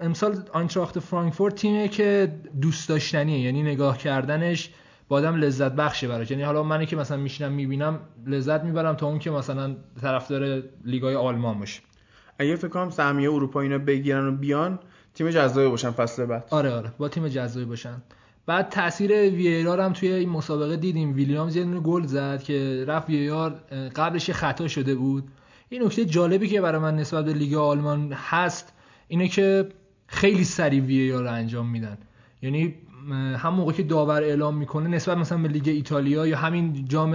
امسال 0.00 0.42
آینتراخت 0.52 0.98
فرانکفورت 0.98 1.54
تیمه 1.54 1.88
که 1.88 2.34
دوست 2.60 2.88
داشتنیه 2.88 3.38
یعنی 3.38 3.62
نگاه 3.62 3.98
کردنش 3.98 4.70
با 5.08 5.16
آدم 5.16 5.36
لذت 5.36 5.72
بخشه 5.72 6.08
براش. 6.08 6.30
یعنی 6.30 6.42
حالا 6.42 6.62
منی 6.62 6.86
که 6.86 6.96
مثلا 6.96 7.16
میشینم 7.16 7.52
می‌بینم 7.52 8.00
لذت 8.26 8.64
می‌برم 8.64 8.94
تا 8.94 9.06
اون 9.06 9.18
که 9.18 9.30
مثلا 9.30 9.76
طرفدار 10.00 10.62
لیگای 10.84 11.14
آلمان 11.14 11.58
باشه. 11.58 11.80
اگه 12.38 12.56
فکر 12.56 12.68
کنم 12.68 12.90
سهمیه 12.90 13.32
اروپا 13.32 13.60
اینا 13.60 13.78
بگیرن 13.78 14.26
و 14.26 14.32
بیان 14.36 14.78
تیم 15.14 15.30
جذابی 15.30 15.68
باشن 15.68 15.90
فصل 15.90 16.26
بعد. 16.26 16.44
آره 16.50 16.70
آره. 16.70 16.92
با 16.98 17.08
تیم 17.08 17.28
جذابی 17.28 17.66
باشن. 17.66 18.02
بعد 18.46 18.68
تاثیر 18.68 19.10
وییرار 19.10 19.80
هم 19.80 19.92
توی 19.92 20.12
این 20.12 20.28
مسابقه 20.28 20.76
دیدیم. 20.76 21.14
ویلیامز 21.14 21.56
یه 21.56 21.64
گل 21.64 22.06
زد 22.06 22.42
که 22.42 22.84
رفت 22.88 23.08
وییرار 23.08 23.50
قبلش 23.96 24.30
خطا 24.30 24.68
شده 24.68 24.94
بود. 24.94 25.24
این 25.68 25.82
نکته 25.82 26.04
جالبی 26.04 26.48
که 26.48 26.60
برای 26.60 26.80
من 26.80 26.96
نسبت 26.96 27.24
به 27.24 27.32
لیگ 27.32 27.54
آلمان 27.54 28.12
هست 28.12 28.72
اینه 29.08 29.28
که 29.28 29.68
خیلی 30.06 30.44
سریع 30.44 30.80
وییرار 30.80 31.22
رو 31.22 31.32
انجام 31.32 31.68
میدن. 31.68 31.98
یعنی 32.42 32.74
هم 33.36 33.54
موقع 33.54 33.72
که 33.72 33.82
داور 33.82 34.22
اعلام 34.22 34.56
می‌کنه 34.56 34.88
نسبت 34.88 35.18
مثلا 35.18 35.38
به 35.38 35.48
لیگ 35.48 35.68
ایتالیا 35.68 36.26
یا 36.26 36.36
همین 36.36 36.84
جام 36.88 37.12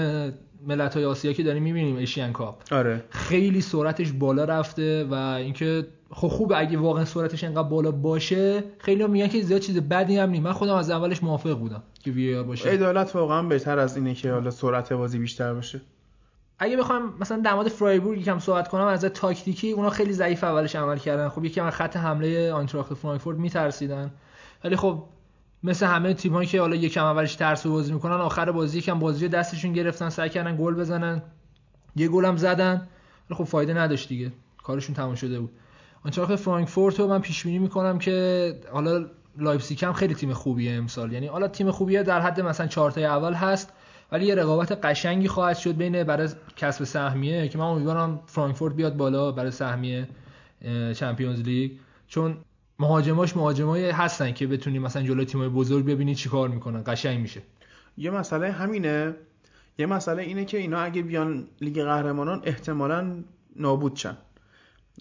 ملت 0.67 0.95
های 0.95 1.05
آسیا 1.05 1.33
که 1.33 1.43
داریم 1.43 1.63
می‌بینیم 1.63 1.95
ایشین 1.95 2.33
کاپ 2.33 2.73
آره. 2.73 3.03
خیلی 3.09 3.61
سرعتش 3.61 4.11
بالا 4.11 4.43
رفته 4.43 5.03
و 5.03 5.13
اینکه 5.13 5.87
خب 6.11 6.27
خوب 6.27 6.53
اگه 6.55 6.77
واقعا 6.77 7.05
سرعتش 7.05 7.43
انقدر 7.43 7.63
بالا 7.63 7.91
باشه. 7.91 8.63
خیلی 8.77 9.03
هم 9.03 9.09
میگن 9.11 9.27
که 9.27 9.41
زیاد 9.41 9.61
چیز 9.61 9.77
بدی 9.77 10.17
هم 10.17 10.29
نیست. 10.29 10.43
من 10.43 10.51
خودم 10.53 10.75
از 10.75 10.89
اولش 10.89 11.23
موافق 11.23 11.53
بودم 11.53 11.83
که 12.03 12.11
وی 12.11 12.35
آر 12.35 12.43
باشه. 12.43 12.69
عدالت 12.69 13.15
واقعا 13.15 13.43
بهتر 13.43 13.79
از 13.79 13.97
اینه 13.97 14.13
که 14.13 14.31
حالا 14.31 14.51
سرعت 14.51 14.93
بازی 14.93 15.19
بیشتر 15.19 15.53
باشه. 15.53 15.81
اگه 16.59 16.77
بخوام 16.77 17.13
مثلا 17.19 17.37
در 17.37 17.53
مورد 17.53 17.67
فرایبورگ 17.67 18.19
یکم 18.21 18.39
صحبت 18.39 18.67
کنم 18.67 18.85
از 18.85 19.05
تاکتیکی 19.05 19.71
اونا 19.71 19.89
خیلی 19.89 20.13
ضعیف 20.13 20.43
اولش 20.43 20.75
عمل 20.75 20.97
کردن. 20.97 21.29
خب 21.29 21.45
یکم 21.45 21.69
خط 21.69 21.97
حمله 21.97 22.51
آینتراخت 22.51 22.93
فرانکفورت 22.93 23.37
میترسیدن. 23.37 24.11
ولی 24.63 24.75
خب 24.75 25.03
مثل 25.63 25.85
همه 25.85 26.13
تیمایی 26.13 26.47
که 26.47 26.61
حالا 26.61 26.75
یکم 26.75 27.03
اولش 27.03 27.35
ترس 27.35 27.67
بازی 27.67 27.93
می‌کنن 27.93 28.13
آخر 28.13 28.51
بازی 28.51 28.77
یکم 28.77 28.99
بازی 28.99 29.27
دستشون 29.27 29.73
گرفتن 29.73 30.09
سعی 30.09 30.29
کردن 30.29 30.57
گل 30.59 30.75
بزنن. 30.75 31.21
یه 31.95 32.07
گل 32.07 32.25
هم 32.25 32.37
زدن. 32.37 32.87
خب 33.33 33.43
فایده 33.43 33.73
نداشت 33.73 34.09
دیگه. 34.09 34.31
کارشون 34.63 34.95
تمام 34.95 35.15
شده 35.15 35.39
بود. 35.39 35.51
آنچه 36.05 36.35
فرانکفورت 36.35 36.99
رو 36.99 37.07
من 37.07 37.21
پیش 37.21 37.43
بینی 37.43 37.59
می‌کنم 37.59 37.99
که 37.99 38.59
حالا 38.71 39.05
لایپزیگ 39.37 39.85
هم 39.85 39.93
خیلی 39.93 40.15
تیم 40.15 40.33
خوبیه 40.33 40.73
امسال. 40.73 41.11
یعنی 41.11 41.27
حالا 41.27 41.47
تیم 41.47 41.71
خوبیه 41.71 42.03
در 42.03 42.21
حد 42.21 42.41
مثلا 42.41 42.67
چهار 42.67 42.99
اول 42.99 43.33
هست 43.33 43.73
ولی 44.11 44.25
یه 44.25 44.35
رقابت 44.35 44.85
قشنگی 44.85 45.27
خواهد 45.27 45.57
شد 45.57 45.75
بین 45.77 46.03
برای 46.03 46.29
کسب 46.55 46.83
سهمیه 46.83 47.47
که 47.47 47.57
من 47.57 47.65
امیدوارم 47.65 48.19
فرانکفورت 48.25 48.75
بیاد 48.75 48.97
بالا 48.97 49.31
برای 49.31 49.51
سهمیه 49.51 50.07
Champions 50.95 51.41
League. 51.41 51.71
چون 52.07 52.37
مهاجماش 52.79 53.37
مهاجمایی 53.37 53.89
هستن 53.89 54.31
که 54.31 54.47
بتونی 54.47 54.79
مثلا 54.79 55.03
جلوی 55.03 55.25
تیمای 55.25 55.49
بزرگ 55.49 55.85
ببینی 55.85 56.15
چیکار 56.15 56.49
می‌کنن. 56.49 56.83
قشنگ 56.87 57.19
میشه. 57.19 57.41
یه 57.97 58.11
مسئله 58.11 58.51
همینه. 58.51 59.15
یه 59.77 59.85
مسئله 59.85 60.23
اینه 60.23 60.45
که 60.45 60.57
اینا 60.57 60.79
اگه 60.79 61.01
بیان 61.01 61.47
لیگ 61.61 61.83
قهرمانان 61.83 62.41
احتمالا 62.43 63.23
نابود 63.55 63.95
شن. 63.95 64.17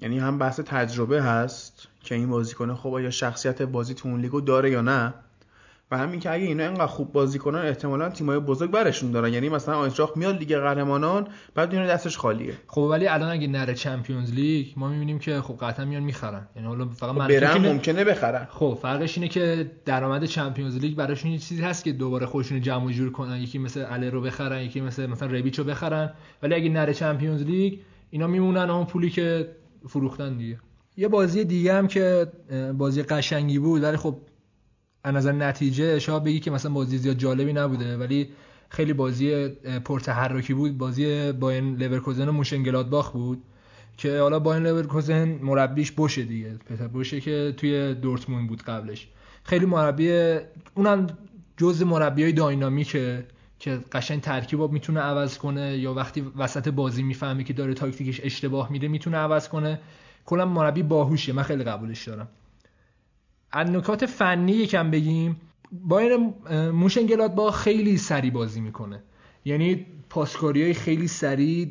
یعنی 0.01 0.19
هم 0.19 0.39
بحث 0.39 0.61
تجربه 0.61 1.23
هست 1.23 1.89
که 2.01 2.15
این 2.15 2.31
بازیکن 2.31 2.74
خب 2.74 2.94
آیا 2.94 3.11
شخصیت 3.11 3.62
بازی 3.62 3.94
تو 3.94 4.09
اون 4.09 4.20
لیگو 4.20 4.40
داره 4.40 4.70
یا 4.70 4.81
نه. 4.81 5.15
و 5.90 5.98
همین 5.98 6.20
که 6.20 6.30
اگه 6.30 6.44
اینا 6.44 6.64
اینقدر 6.64 6.86
خوب 6.86 7.12
بازی 7.12 7.38
کنن 7.38 7.58
احتمالا 7.58 8.08
تیمای 8.08 8.38
بزرگ 8.38 8.70
برشون 8.70 9.10
دارن. 9.10 9.32
یعنی 9.32 9.48
مثلا 9.48 9.78
آینتراخت 9.78 10.16
میاد 10.16 10.38
لیگ 10.38 10.56
قهرمانان 10.56 11.28
بعد 11.54 11.72
میمونه 11.72 11.86
دستش 11.86 12.18
خالیه. 12.18 12.54
خب 12.66 12.80
ولی 12.80 13.06
الان 13.06 13.30
اگه 13.30 13.46
نره 13.46 13.74
Champions 13.74 14.32
League 14.32 14.66
ما 14.76 14.88
می‌بینیم 14.88 15.18
که 15.18 15.40
خب 15.40 15.56
قطعا 15.60 15.84
میان 15.84 16.02
می‌خرن. 16.02 16.48
یعنی 16.56 16.68
حالا 16.68 16.88
فقط 16.88 17.10
خب 17.10 17.28
برن 17.28 17.72
ممکنه 17.72 18.04
بخرن. 18.04 18.46
خب 18.50 18.78
فرقش 18.82 19.18
اینه 19.18 19.28
که 19.28 19.70
درآمد 19.84 20.24
Champions 20.24 20.76
League 20.76 20.97
براشون 20.96 21.30
یه 21.30 21.38
چیزی 21.38 21.62
هست 21.62 21.84
که 21.84 21.92
دوباره 21.92 22.26
خودشون 22.26 22.60
جمع 22.60 22.92
جور 22.92 23.12
کنن. 23.12 23.36
یکی 23.36 23.58
مثل 23.58 23.86
هاله 23.90 24.10
رو 24.10 24.20
بخرن 24.20 24.62
یکی 24.62 24.80
مثل 24.80 25.06
مثلا 25.06 25.28
ربیچو 25.28 25.64
بخرن. 25.64 26.12
ولی 26.42 26.54
اگه 26.54 26.68
نره 26.68 26.94
Champions 26.94 27.43
League 27.43 27.78
اینا 28.10 28.26
میمونن 28.26 28.70
اون 28.70 28.84
پولی 28.86 29.10
که 29.10 29.48
فروختن 29.88 30.36
دیگه. 30.36 30.58
یه 30.96 31.08
بازی 31.08 31.44
دیگه 31.44 31.74
هم 31.74 31.88
که 31.88 32.26
بازی 32.78 33.02
قشنگی 33.02 33.58
بود 33.58 33.82
ولی 33.82 33.96
خب 33.96 34.16
از 35.06 35.14
نظر 35.14 35.32
نتیجه 35.32 35.98
شاید 35.98 36.24
بگی 36.24 36.40
که 36.40 36.50
مثلا 36.50 36.72
بازی 36.72 36.98
زیاد 36.98 37.16
جالبی 37.16 37.52
نبوده 37.52 37.96
ولی 37.96 38.28
خیلی 38.68 38.92
بازی 38.92 39.48
پرتحرکی 39.84 40.54
بود. 40.54 40.78
بازی 40.78 41.32
بایر 41.32 41.76
لورکوزن 41.76 42.28
و 42.28 42.32
مونشنگلادباخ 42.32 43.10
بود 43.12 43.42
که 43.96 44.20
حالا 44.20 44.38
بایر 44.38 44.62
لورکوزن 44.62 45.28
مربیش 45.28 45.92
بوشه 45.92 46.22
دیگه. 46.22 46.50
پتر 46.54 46.86
بوشه 46.86 47.20
که 47.20 47.54
توی 47.56 47.94
دورتموند 47.94 48.48
بود 48.48 48.62
قبلش. 48.62 49.08
خیلی 49.44 49.66
مربی 49.66 50.36
اونم 50.74 51.06
جز 51.56 51.82
مربیای 51.82 52.32
dynamic 52.32 53.15
ه 53.15 53.26
که 53.58 53.78
قشنگ 53.92 54.20
ترکیب 54.20 54.60
می‌تونه 54.60 55.00
عوض 55.00 55.38
کنه 55.38 55.78
یا 55.78 55.94
وقتی 55.94 56.24
وسط 56.36 56.68
بازی 56.68 57.02
می‌فهمه 57.02 57.44
که 57.44 57.52
داره 57.52 57.74
تاکتیکش 57.74 58.20
اشتباه 58.24 58.72
میره 58.72 58.88
می‌تونه 58.88 59.16
عوض 59.16 59.48
کنه. 59.48 59.80
کلا 60.24 60.46
مربی 60.46 60.82
باهوشه 60.82 61.32
من 61.32 61.42
خیلی 61.42 61.64
قبولش 61.64 62.08
دارم. 62.08 62.28
از 63.56 63.70
نکات 63.70 64.06
فنی 64.06 64.52
یکم 64.52 64.90
بگیم 64.90 65.36
بایر 65.72 66.16
مونشنگلادباخ 66.72 67.51
خیلی 67.50 67.96
سریع 67.97 68.30
بازی 68.30 68.60
می‌کنه. 68.60 69.02
یعنی 69.44 69.86
پاسکاری 70.10 70.62
های 70.62 70.74
خیلی 70.74 71.08
سریع 71.08 71.68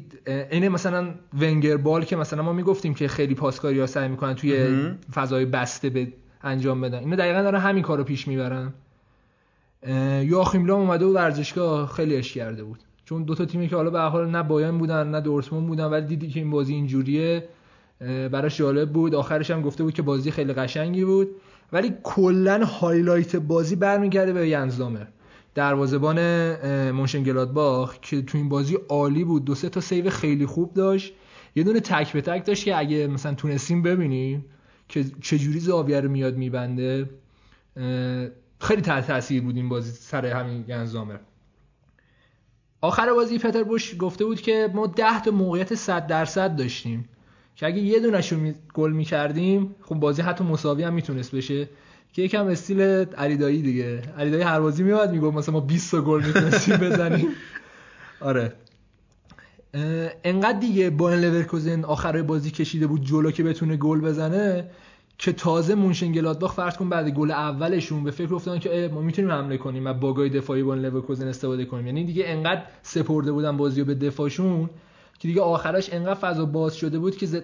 اینه 0.52 0.70
مثلا 0.70 1.14
ونگر 1.40 1.78
ball 1.78 2.04
که 2.04 2.16
مثلا 2.16 2.44
ما 2.44 2.54
می‌گفتیم 2.54 2.94
که 2.94 3.08
خیلی 3.08 3.36
پاسکاری 3.36 3.80
ها 3.80 3.86
سعی 3.86 4.08
می‌کنن 4.08 4.34
توی 4.34 4.68
فضای 5.14 5.46
بسته 5.46 5.90
به 5.90 6.08
انجام 6.44 6.82
بدن. 6.82 7.00
اینو 7.00 7.16
دقیقا 7.16 7.42
دارن 7.42 7.60
همین 7.60 7.84
کارو 7.84 8.04
پیش 8.04 8.28
می‌برن. 8.28 8.74
یواخیم 10.22 10.66
لو 10.66 10.74
هم 10.74 10.82
اومده 10.82 11.06
و 11.06 11.14
ورزشگاه 11.14 11.88
خیلی 11.88 12.18
عشق 12.18 12.34
کرده 12.34 12.64
بود. 12.64 12.80
چون 13.06 13.24
دو 13.24 13.36
تا 13.36 13.46
تیمی 13.46 13.68
که 13.68 13.76
حالا 13.76 13.90
به 13.90 14.00
حال 14.00 14.30
نه 14.30 14.44
بایرن 14.44 14.78
بودن 14.78 15.10
نه 15.10 15.22
دورتموند 15.22 15.68
بودن 15.68 15.86
ولی 15.86 16.06
دیدی 16.06 16.28
که 16.28 16.40
این 16.40 16.50
بازی 16.50 16.74
اینجوریه 16.74 17.44
براش 18.32 18.58
جالب 18.58 18.92
بود. 18.92 19.16
آخرش 19.16 19.52
هم 19.52 19.62
گفته 19.62 19.84
بود 19.84 19.94
که 19.94 20.02
بازی 20.02 20.32
خیلی 20.32 20.54
قشنگی 20.54 21.06
بود. 21.06 21.28
ولی 21.72 21.94
کلا 22.04 22.66
highlight 22.66 23.36
بازی 23.36 23.76
برمیگرده 23.76 24.34
به 24.34 24.50
یان 24.50 24.68
زومر 24.68 25.06
دروازه‌بان 25.56 26.20
مونشنگلادباخ 26.92 28.00
که 28.02 28.22
تو 28.22 28.38
این 28.38 28.50
بازی 28.50 28.78
عالی 28.90 29.24
بود 29.24 29.46
دو 29.46 29.56
سه 29.56 29.70
تا 29.70 29.82
save 29.82 30.10
خیلی 30.10 30.46
خوب 30.46 30.74
داشت. 30.74 31.14
یه 31.56 31.64
دونه 31.64 31.80
تک 31.80 32.14
به 32.14 32.22
تک 32.22 32.46
داشت 32.46 32.66
که 32.66 32.78
اگه 32.78 33.08
مثلا 33.08 33.34
تونستیم 33.34 33.82
ببینیم 33.82 34.46
که 34.90 35.06
چجوری 35.22 35.60
زاویه 35.60 36.00
رو 36.00 36.10
میاد 36.10 36.36
میبنده 36.38 37.10
خیلی 38.60 38.82
تحت 38.82 39.08
تاثیر 39.08 39.42
بود 39.42 39.56
این 39.56 39.70
بازی 39.70 39.92
سر 39.92 40.26
همین 40.26 40.66
ینزدامر 40.68 41.18
آخر 42.82 43.14
بازی 43.14 43.40
پتر 43.40 43.64
بوش 43.64 43.96
گفته 44.00 44.26
بود 44.26 44.42
که 44.42 44.70
ما 44.74 44.88
10 44.88 45.22
تا 45.22 45.32
موقعیت 45.32 45.76
100 45.76 46.08
درصد 46.08 46.56
داشتیم. 46.56 47.10
که 47.56 47.66
اگه 47.66 47.78
یه 47.78 48.00
دونش 48.00 48.32
رو 48.32 48.40
گل 48.74 48.92
می‌کردیم 48.92 49.76
خب 49.82 49.96
بازی 49.96 50.22
حتی 50.22 50.44
مساوی 50.44 50.84
هم 50.84 50.94
می‌تونست 50.94 51.36
بشه. 51.36 51.70
که 52.14 52.22
یکم 52.22 52.48
استیل 52.48 52.82
علیدایی 53.18 53.62
دیگه. 53.62 54.02
علیدایی 54.18 54.44
هر 54.44 54.60
بازی 54.60 54.84
میاد 54.84 55.12
می‌گفت 55.12 55.38
مثلا 55.38 55.54
ما 55.54 55.60
20 55.60 55.92
تا 55.92 56.02
گل 56.02 56.24
می‌تونستیم 56.26 56.78
بزنیم. 56.78 57.28
آره. 58.22 58.54
انقدر 60.24 60.60
دیگه 60.60 60.90
بایر 60.90 61.20
لورکوزن 61.20 61.84
آخر 61.84 62.22
بازی 62.22 62.52
کشیده 62.52 62.88
بود 62.88 63.02
جلو 63.02 63.32
که 63.32 63.44
بتونه 63.44 63.78
گل 63.78 64.02
بزنه 64.02 64.70
که 65.18 65.34
تازه 65.34 65.76
مونشنگلادباخ 65.76 66.54
فرض 66.54 66.78
کن 66.78 66.90
بعد 66.90 67.10
گل 67.10 67.32
اولشون 67.32 68.04
به 68.04 68.12
فکر 68.12 68.36
افتادن 68.36 68.60
که 68.60 68.92
ما 68.94 69.02
می‌تونیم 69.02 69.32
حمله 69.32 69.58
کنیم 69.58 69.86
و 69.86 69.94
bug 69.94 70.21
ای 70.21 70.30
دفاعی 70.30 70.64
بایر 70.64 70.82
لورکوزن 70.82 71.28
استفاده 71.28 71.66
کنیم. 71.66 71.88
یعنی 71.88 72.04
دیگه 72.04 72.24
انقدر 72.28 72.62
سپرده 72.82 73.32
بودن 73.32 73.58
بازی 73.58 73.80
رو 73.82 73.88
به 73.88 73.96
دفاعشون 73.96 74.70
که 75.20 75.28
دیگه 75.28 75.42
آخرش 75.42 75.94
انقدر 75.94 76.14
فضا 76.14 76.46
باز 76.46 76.76
شده 76.76 77.00
بود 77.00 77.18
که 77.18 77.26
زد... 77.26 77.44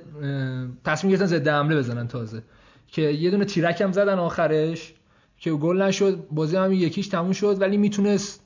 تصمیم 0.85 1.11
گرفتن 1.11 1.25
ضد 1.25 1.47
حمله 1.47 1.75
بزنن 1.75 2.07
تازه. 2.07 2.43
که 2.87 3.01
یه 3.01 3.31
دونه 3.31 3.45
تیرک 3.45 3.81
هم 3.81 3.91
زدن 3.91 4.19
آخرش 4.19 4.93
که 5.37 5.51
گل 5.51 5.81
نشد 5.81 6.27
بازی 6.31 6.55
هم 6.55 6.73
یکیش 6.73 7.07
تموم 7.07 7.31
شد 7.31 7.61
ولی 7.61 7.77
می‌تونست 7.77 8.41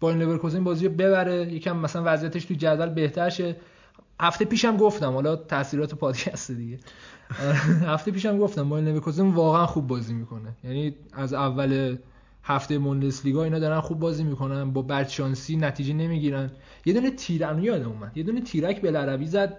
با 0.00 0.10
لورکوزن 0.10 0.64
بازی 0.64 0.86
رو 0.86 0.94
ببره. 0.94 1.52
یکم 1.52 1.76
مثلا 1.76 2.02
وضعیتش 2.06 2.44
تو 2.44 2.54
جدول 2.54 2.88
بهتر 2.88 3.30
شه. 3.30 3.56
هفته 4.20 4.44
پیشم 4.44 4.76
گفتم 4.76 5.12
حالا 5.12 5.36
تاثیرات 5.36 5.94
پادکست 5.94 6.50
دیگه. 6.50 6.78
هفته 7.86 8.10
پیشم 8.10 8.38
گفتم 8.38 8.68
با 8.68 8.78
لورکوزن 8.78 9.30
واقعا 9.30 9.66
خوب 9.66 9.86
بازی 9.86 10.14
می‌کنه. 10.14 10.56
یعنی 10.64 10.94
از 11.12 11.34
اول 11.34 11.96
هفته 12.50 12.78
لیگا 13.24 13.44
اینا 13.44 13.58
دارن 13.58 13.80
خوب 13.80 13.98
بازی 13.98 14.24
می‌کنن 14.24 14.70
با 14.70 14.82
بدشانسی 14.82 15.56
نتیجه 15.56 15.94
نمی‌گیرن. 15.94 16.50
یه 16.84 16.94
دونه 16.94 17.10
تیرن 17.10 17.62
یادم 17.62 17.88
اومد. 17.88 18.16
یه 18.16 18.22
دونه 18.22 18.40
تیرک 18.40 18.80
به 18.80 18.98
عربی 18.98 19.26
زد 19.26 19.58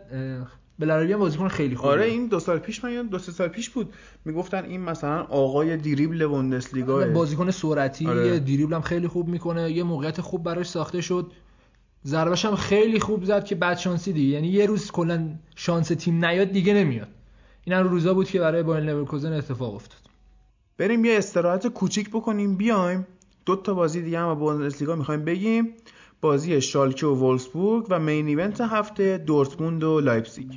بلاربی 0.80 1.14
هم 1.14 1.20
بازیکن 1.20 1.48
خیلی 1.48 1.76
خوبه. 1.76 1.90
آره 1.90 2.06
این 2.06 2.28
دو 2.28 2.40
سال 2.40 2.60
پیش 2.60 2.84
من 2.84 3.08
دو 3.08 3.20
سه 3.20 3.32
سال 3.32 3.48
پیش 3.48 3.70
بود. 3.70 3.94
می‌گفتن 4.26 4.66
این 4.66 4.82
مثلا 4.82 5.22
آقای 5.22 5.78
دریبل 5.78 6.28
بوندسلیگا 6.28 7.06
بازیکن 7.08 7.52
سرعتی 7.52 8.08
آره. 8.08 8.40
دریبل 8.40 8.74
هم 8.74 8.82
خیلی 8.82 9.08
خوب 9.08 9.28
می‌کنه 9.28 9.72
یه 9.72 9.84
موقعیت 9.84 10.22
خوب 10.22 10.44
براش 10.44 10.70
ساخته 10.70 11.02
شد. 11.02 11.32
ضربش 12.06 12.46
هم 12.46 12.56
خیلی 12.56 13.00
خوب 13.00 13.24
زد 13.24 13.46
که 13.46 13.56
بعد 13.56 13.78
شانسی 13.78 14.14
دیگه. 14.14 14.30
یعنی 14.30 14.48
یه 14.48 14.66
روز 14.66 14.92
کلا 14.92 15.30
شانس 15.56 15.88
تیم 15.88 16.26
نیاد 16.26 16.52
دیگه 16.52 16.74
نمیاد. 16.74 17.08
این 17.64 17.76
هم 17.76 17.88
روزا 17.88 18.14
بود 18.14 18.30
که 18.30 18.40
برای 18.40 18.64
بایر 18.64 18.84
لورکوزن 18.84 19.34
اتفاق 19.34 19.76
افتاد. 19.76 20.01
بریم 20.82 21.06
یه 21.06 21.18
استراحت 21.18 21.68
کوچیک 21.68 22.10
بکنیم 22.10 22.56
بیایم. 22.56 23.08
دو 23.46 23.56
تا 23.56 23.74
بازی 23.74 24.02
دیگه 24.02 24.20
هم 24.20 24.28
از 24.28 24.38
بوندسلیگا 24.38 24.96
می‌خوایم 24.96 25.26
بگیم. 25.26 25.74
بازی 26.22 26.62
شالکه 26.62 27.08
و 27.08 27.16
ولفسبورگ 27.16 27.86
و 27.90 28.00
main 28.00 28.28
event 28.28 28.62
هفته 28.62 29.18
دورتموند 29.18 29.84
و 29.84 30.00
لایپزیگ. 30.00 30.52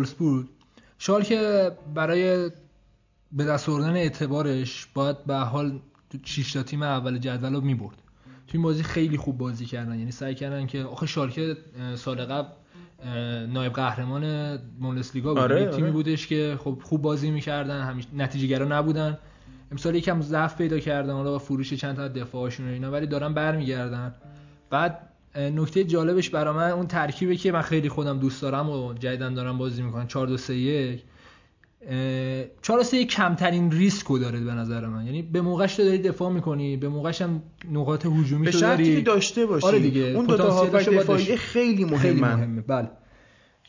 وولسبورگ 0.00 0.46
شالکه 0.98 1.72
برای 1.94 2.50
به 3.32 3.44
دست 3.44 3.68
آوردن 3.68 3.96
اعتبارش 3.96 4.86
باید 4.94 5.24
به 5.24 5.34
حال 5.34 5.80
6 6.24 6.52
تا 6.52 6.62
تیم 6.62 6.82
اول 6.82 7.18
جدول 7.18 7.54
رو 7.54 7.60
می‌برد. 7.60 7.96
تو 8.46 8.52
این 8.52 8.62
بازی 8.62 8.82
خیلی 8.82 9.16
خوب 9.16 9.38
بازی 9.38 9.66
کردن. 9.66 9.98
یعنی 9.98 10.10
سعی 10.12 10.34
کردن 10.34 10.66
که 10.66 10.82
آخه 10.82 11.06
شالکه 11.06 11.56
سال 11.94 12.24
قبل 12.24 12.48
نایب 13.46 13.72
قهرمان 13.72 14.56
بوندسلیگا 14.56 15.34
بود. 15.34 15.42
آره، 15.42 15.66
تیمی 15.66 15.82
آره. 15.82 15.90
بودش 15.90 16.26
که 16.26 16.58
خب 16.64 16.78
خوب 16.84 17.02
بازی 17.02 17.30
می‌کردن. 17.30 17.82
همیشه 17.82 18.08
نتیجهگرا 18.16 18.78
نبودن. 18.78 19.18
امسال 19.70 19.94
یکم 19.94 20.20
ضعف 20.20 20.56
پیدا 20.56 20.78
کردن. 20.78 21.12
حالا 21.12 21.30
با 21.30 21.38
فروش 21.38 21.74
چند 21.74 21.96
تا 21.96 22.08
دفاعشون 22.08 22.68
و 22.68 22.72
اینا 22.72 22.90
ولی 22.90 23.06
دارن 23.06 23.34
برمیگردن. 23.34 24.14
بعد 24.70 25.09
نکته 25.36 25.84
جالبش 25.84 26.30
برا 26.30 26.52
من 26.52 26.70
اون 26.70 26.86
ترکیبی 26.86 27.36
که 27.36 27.52
من 27.52 27.62
خیلی 27.62 27.88
خودم 27.88 28.18
دوست 28.18 28.42
دارم 28.42 28.70
و 28.70 28.94
جدیدن 28.94 29.34
دارم 29.34 29.58
بازی 29.58 29.82
می‌کنم. 29.82 30.06
4 30.06 30.26
2 30.26 30.36
3 30.36 30.54
1 30.54 31.04
4 32.62 32.82
3 32.82 33.04
کمترین 33.04 33.70
ریسکو 33.70 34.18
داره 34.18 34.40
به 34.40 34.52
نظر 34.52 34.86
من. 34.86 35.06
یعنی 35.06 35.22
به 35.22 35.40
موقعش 35.40 35.74
تو 35.74 35.84
داری 35.84 35.98
دفاع 35.98 36.32
می‌کنی 36.32 36.76
به 36.76 36.88
موقعش 36.88 37.22
هم 37.22 37.42
نقاط 37.72 38.06
هجومی 38.06 38.44
به 38.44 38.50
تو 38.50 38.60
داری. 38.60 38.96
که 38.96 39.00
داشته 39.00 39.46
باشی. 39.46 39.66
آره 39.66 39.78
دیگه، 39.78 40.00
اون 40.00 40.26
دو 40.26 40.36
تا 40.36 40.50
هافبک 40.50 40.88
دفاعی. 40.88 41.36
خیلی 41.36 41.84
مهمن 41.84 41.98
خیلی 41.98 42.20
مهمه. 42.20 42.60
بله. 42.60 42.90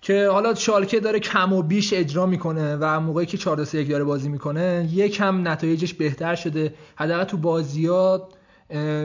که 0.01 0.27
حالا 0.27 0.55
شالکه 0.55 0.99
داره 0.99 1.19
کم 1.19 1.53
و 1.53 1.61
بیش 1.61 1.93
اجرا 1.93 2.25
می‌کنه 2.25 2.75
و 2.75 2.99
موقعی 2.99 3.25
که 3.25 3.37
4 3.37 3.63
3 3.63 3.83
داره 3.83 4.03
بازی 4.03 4.29
می‌کنه 4.29 4.89
یکم 4.93 5.47
نتایجش 5.47 5.93
بهتر 5.93 6.35
شده. 6.35 6.73
حداقل 6.95 7.23
تو 7.23 7.37
بازیات 7.37 8.23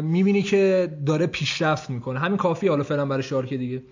می‌بینی 0.02 0.42
که 0.42 0.92
داره 1.06 1.26
پیشرفت 1.26 1.90
می‌کنه. 1.90 2.18
همین 2.18 2.36
کافیه 2.36 2.70
حالا 2.70 2.82
فعلا 2.82 3.06
برای 3.06 3.22
شالکه 3.22 3.56
دیگه. 3.56 3.82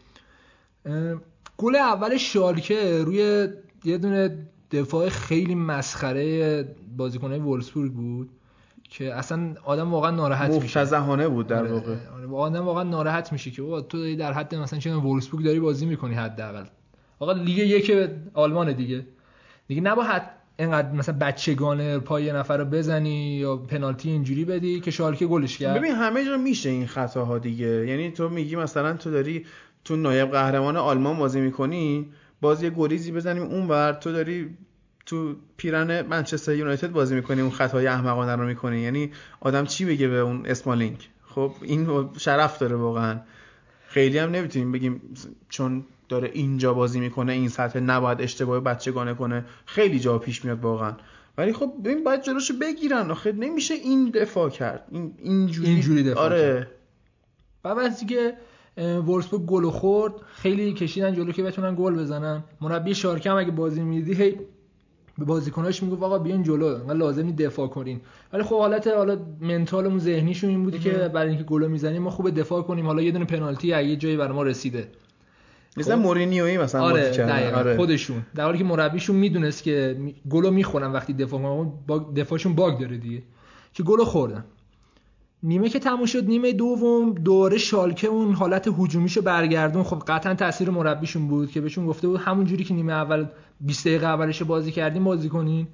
گل 1.57 1.77
اول 1.77 2.17
شالکه 2.17 3.03
روی 3.03 3.49
یه 3.85 3.99
دونه 3.99 4.39
دفاع 4.71 5.09
خیلی 5.09 5.55
مسخره 5.55 6.65
بازیکنه 6.97 7.39
وولسبورگ 7.39 7.93
بود 7.93 8.31
که 8.91 9.15
اصلا 9.15 9.55
آدم 9.65 9.91
واقعا 9.91 10.11
ناراحت 10.11 10.51
میشه. 10.51 10.65
مفتزهانه 10.65 11.29
بود 11.29 11.47
در 11.47 11.59
آره، 11.59 11.73
واقع. 11.73 11.97
آدم 12.35 12.65
واقعا 12.65 12.83
ناراحت 12.83 13.33
میشه 13.33 13.51
که 13.51 13.63
بابا 13.63 13.81
تو 13.81 13.99
داری 13.99 14.17
در 14.17 14.33
حد 14.33 14.55
مثلا 14.55 14.79
چه 14.79 14.95
وولسبورگ 14.95 15.45
داری 15.45 15.61
بازی 15.61 15.87
می‌کنی 15.87 16.15
حداقل. 16.15 16.65
آقا 17.19 17.33
لیگ 17.33 17.59
یک 17.59 18.11
آلمان 18.35 18.73
دیگه. 18.73 19.07
دیگه 19.69 19.81
نباید 19.81 20.23
اینقدر 20.59 20.93
مثلا 20.93 21.17
بچگانه 21.21 21.99
پای 21.99 22.25
یه 22.25 22.33
نفر 22.33 22.57
رو 22.57 22.65
بزنی 22.65 23.37
یا 23.37 23.57
پنالتی 23.57 24.11
اینجوری 24.11 24.45
بدی 24.45 24.81
که 24.81 24.91
شالکه 24.91 25.27
گلش 25.27 25.59
کرد. 25.59 25.79
ببین 25.79 25.93
همه 25.93 26.25
جا 26.25 26.37
میشه 26.37 26.71
این 26.71 26.87
خطاها 26.87 27.39
دیگه. 27.39 27.87
یعنی 27.87 28.11
تو 28.11 28.29
میگی 28.29 28.57
مثلا 28.57 28.93
تو 28.93 29.11
داری 29.11 29.47
تو 29.85 29.97
نایب 29.97 30.31
قهرمان 30.31 30.77
آلمان 30.77 31.19
بازی 31.19 31.41
می‌کنی 31.41 32.07
باز 32.41 32.63
یه 32.63 32.71
گریزی 32.77 33.13
بزنیم 33.13 33.43
اونور 33.43 33.93
تو 33.93 34.13
داری 34.13 34.57
تو 35.07 35.35
پیرن 35.57 36.07
منچستر 36.07 36.55
یونایتد 36.55 36.93
بازی 36.93 37.15
می‌کنی 37.15 37.41
اون 37.41 37.51
خطای 37.51 37.87
احمقانه 37.87 38.37
رو 38.37 38.47
می‌کنی. 38.47 38.81
یعنی 38.81 39.11
آدم 39.41 39.65
چی 39.65 39.85
بگه 39.85 40.09
به 40.09 40.19
اون 40.19 40.47
اسمالینگ 40.47 41.09
خب 41.27 41.53
این 41.63 42.09
شرف 42.19 42.59
داره 42.59 42.77
واقعا. 42.77 43.21
خیلی 43.89 44.19
هم 44.19 44.31
نمی‌تونیم 44.31 44.73
بگیم 44.73 45.01
چون 45.49 45.85
داره 46.09 46.31
اینجا 46.33 46.75
بازی 46.75 47.01
می‌کنه 47.01 47.33
این 47.33 47.49
سطح 47.49 47.81
نباید 47.81 48.21
اشتباه 48.21 48.61
بچگانه 48.61 49.15
کنه. 49.15 49.45
خیلی 49.67 49.99
جا 50.01 50.19
پیش 50.19 50.45
میاد 50.45 50.61
واقعا. 50.61 50.93
ولی 51.39 51.53
خب 51.53 51.73
ببین 51.85 52.05
باید 52.05 52.23
جلوشو 52.23 52.55
بگیرن. 52.61 53.11
آخه 53.11 53.33
نمیشه 53.33 53.75
این 53.75 54.11
دفاع 54.11 54.51
کرد. 54.51 54.89
این 54.91 55.15
اینجوری 55.23 55.69
اینجوری 55.69 56.03
دفاع 56.03 56.25
آره. 56.25 56.69
بعد 57.63 57.79
از 57.79 57.99
اینکه 58.01 58.35
اه، 58.77 58.99
وولفسبورگ 58.99 59.45
گل 59.45 59.71
خورد 59.71 60.13
خیلی 60.35 60.73
کشیدن 60.73 61.15
جلو 61.15 61.33
که 61.33 61.43
بتونن 61.43 61.75
گل 61.79 61.95
بزنن. 61.95 62.45
مربی 62.61 62.95
شارکه 62.95 63.31
هم 63.31 63.37
اگه 63.37 63.51
بازی 63.51 63.83
میدی 63.83 64.15
هی 64.15 64.39
به 65.19 65.25
بازیکناش 65.25 65.83
می‌گفت 65.83 66.03
آقا 66.03 66.19
بیاین 66.19 66.43
جلو 66.43 66.67
انقدر 66.67 66.95
لازم 66.95 67.23
نیست 67.23 67.37
دفاع 67.39 67.69
کنین. 67.69 68.01
ولی 68.33 68.43
خب 68.43 68.59
حالت 68.59 68.87
حالا 68.87 69.19
منتالمون 69.41 69.99
ذهنیشون 69.99 70.51
این 70.51 70.65
بودی 70.65 70.79
که 70.79 70.91
برای 70.91 71.29
اینکه 71.29 71.45
گل 71.45 71.67
می‌زنیم 71.67 72.03
ما 72.03 72.11
خوب 72.11 72.31
دفاع 72.31 72.63
کنیم. 72.63 72.87
حالا 72.87 73.03
یه 73.03 73.11
دونه 73.11 73.25
پنالتی 73.25 73.73
از 73.73 73.87
یه 73.87 73.97
جایی 73.97 74.17
برای 74.17 74.33
ما 74.33 74.43
رسیده. 74.43 74.89
مثلا 75.77 75.97
خب. 75.97 76.03
مورینیویی 76.03 76.59
مثلا 76.59 76.83
آره 76.83 77.11
دقیقاً. 77.11 77.57
آره. 77.59 77.77
خودشون. 77.77 78.23
در 78.35 78.45
حالی 78.45 78.59
که 78.59 78.65
مربیشون 78.65 79.17
می‌دونست 79.17 79.63
که 79.63 79.97
گلو 80.31 80.51
می‌خورن 80.51 80.93
وقتی 80.93 81.13
دفاع 81.13 81.67
باگ- 81.89 82.15
دفاعشون 82.17 82.55
باگ 82.55 82.79
داره 82.81 82.97
دیگه. 82.99 83.23
که 83.73 83.83
گلو 83.83 84.05
خوردن. 84.05 84.45
نیمه 85.43 85.69
که 85.69 85.79
تموم 85.79 86.07
شد 86.07 86.25
نیمه 86.25 86.53
دوم 86.53 87.13
دوره 87.13 87.59
شالکه 87.59 88.07
اون 88.09 88.33
حالت 88.35 88.69
هجومیشو 88.79 89.23
برگردون 89.23 89.83
خب 89.83 90.03
قطعا 90.09 90.35
تاثیر 90.35 90.71
مربیشون 90.71 91.29
بود 91.29 91.51
که 91.51 91.61
بهشون 91.61 91.87
گفته 91.87 92.09
بود 92.09 92.21
همون 92.21 92.45
جوری 92.47 92.65
که 92.65 92.75
نیمه 92.75 92.93
اول 92.93 93.27
20 93.61 93.87
دقیقه 93.89 94.07
اولش 94.07 94.43
بازی 94.43 94.73
کردیم 94.73 95.05
بازی 95.05 95.29
کنین. 95.29 95.67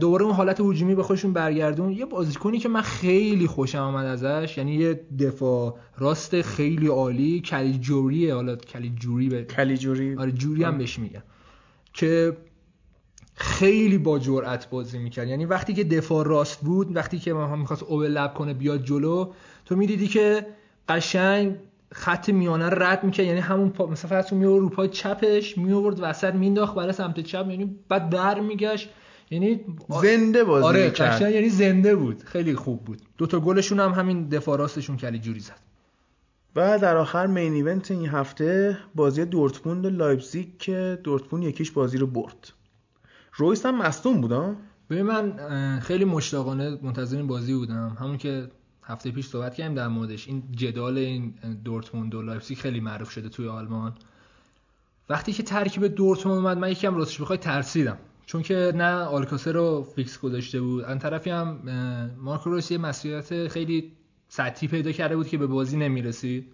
دوباره 0.00 0.24
اون 0.24 0.34
حالت 0.34 0.60
هجومی 0.60 0.94
به 0.94 1.02
خودشون 1.02 1.32
برگردون. 1.32 1.92
یه 1.92 2.04
بازیکنی 2.04 2.58
که 2.58 2.68
من 2.68 2.80
خیلی 2.80 3.46
خوشم 3.46 3.78
آمد 3.78 4.06
ازش 4.06 4.58
یعنی 4.58 4.74
یه 4.74 5.00
دفاع 5.20 5.78
راست 5.98 6.42
خیلی 6.42 6.86
عالی 6.86 7.40
کلیجوریه 7.40 8.34
حالا 8.34 8.56
کلیجوری 8.56 9.28
به 9.28 9.44
کلیجوری 9.44 10.16
آره 10.16 10.32
جوری 10.32 10.64
هم 10.64 10.78
بهش 10.78 10.98
میگن 10.98 11.22
که 11.92 12.36
خیلی 13.34 13.98
با 13.98 14.18
جرأت 14.18 14.70
بازی 14.70 14.98
می‌کرد. 14.98 15.28
یعنی 15.28 15.44
وقتی 15.44 15.74
که 15.74 15.84
دفاع 15.84 16.26
راست 16.26 16.60
بود 16.60 16.96
وقتی 16.96 17.18
که 17.18 17.32
ما 17.32 17.56
می‌خواست 17.56 17.82
اوورلپ 17.82 18.34
کنه 18.34 18.54
بیاد 18.54 18.84
جلو 18.84 19.32
تو 19.64 19.76
می‌دیدی 19.76 20.08
که 20.08 20.46
قشنگ 20.88 21.56
خط 21.92 22.28
میانه 22.28 22.68
رو 22.68 22.82
رد 22.82 23.04
می‌کرد. 23.04 23.26
یعنی 23.26 23.40
همون 23.40 23.70
پا... 23.70 23.86
مثلا 23.86 24.22
کن 24.22 24.36
میورد 24.36 24.60
رو 24.60 24.68
پای 24.68 24.88
چپش 24.88 25.58
میورد 25.58 25.98
وسط 26.00 26.34
مینداخت 26.34 26.74
برای 26.74 26.92
سمت 26.92 27.20
چپ. 27.20 27.46
یعنی 27.50 27.76
بعد 27.88 28.10
در 28.10 28.40
میگشت 28.40 28.88
یعنی 29.30 29.60
زنده 30.02 30.44
بازی 30.44 30.66
آره 30.66 30.90
قشنگ 30.90 31.34
یعنی 31.34 31.48
زنده 31.48 31.96
بود. 31.96 32.22
خیلی 32.22 32.54
خوب 32.54 32.84
بود. 32.84 33.02
دو 33.18 33.26
تا 33.26 33.40
گلشون 33.40 33.80
هم 33.80 33.92
همین 33.92 34.28
دفاع 34.28 34.58
راستشون 34.58 34.96
کلی 34.96 35.18
جوری 35.18 35.40
زد. 35.40 35.60
و 36.56 36.78
در 36.78 36.96
آخر 36.96 37.26
مین 37.26 37.52
ایونت 37.52 37.90
این 37.90 38.08
هفته 38.08 38.78
بازی 38.94 39.24
دورتموند 39.24 39.86
و 39.86 39.90
لایپزیگ 39.90 40.46
که 40.58 40.98
دورتموند 41.04 41.44
یک 41.44 41.55
هیچ 41.55 41.70
بازی 41.70 41.98
رو 41.98 42.06
برد. 42.06 42.52
رویس 43.34 43.66
هم 43.66 43.78
مصدوم 43.78 44.20
بود 44.20 44.32
ها؟ 44.32 44.56
ببین 44.90 45.02
من 45.02 45.80
خیلی 45.80 46.04
مشتاقانه 46.04 46.78
منتظر 46.82 47.16
این 47.16 47.26
بازی 47.26 47.54
بودم. 47.54 47.96
همون 48.00 48.18
که 48.18 48.48
هفته 48.82 49.10
پیش 49.10 49.26
صحبت 49.26 49.54
کردیم 49.54 49.74
در 49.74 49.88
موردش. 49.88 50.28
این 50.28 50.42
جدال 50.52 50.98
این 50.98 51.34
دورتموند 51.64 52.14
و 52.14 52.22
لایپزیگ 52.22 52.58
خیلی 52.58 52.80
معروف 52.80 53.10
شده 53.10 53.28
توی 53.28 53.48
آلمان. 53.48 53.94
وقتی 55.08 55.32
که 55.32 55.42
ترکیب 55.42 55.86
دورتموند 55.86 56.38
اومد 56.38 56.58
من 56.58 56.70
یکم 56.70 56.94
راستش 56.94 57.20
بخوای 57.20 57.38
ترسیدم. 57.38 57.98
چون 58.28 58.42
که 58.42 58.72
نه 58.76 58.92
آلکاسر 58.92 59.52
رو 59.52 59.82
فیکس 59.96 60.18
گذاشته 60.18 60.60
بود 60.60 60.84
ان 60.84 60.98
طرفی 60.98 61.30
هم 61.30 61.58
مارکو 62.20 62.50
رویس 62.50 62.70
یه 62.70 62.78
مصدومیت 62.78 63.48
خیلی 63.48 63.92
سطحی 64.28 64.68
پیدا 64.68 64.92
کرده 64.92 65.16
بود 65.16 65.28
که 65.28 65.38
به 65.38 65.46
بازی 65.46 65.76
نمی‌رسید 65.76 66.46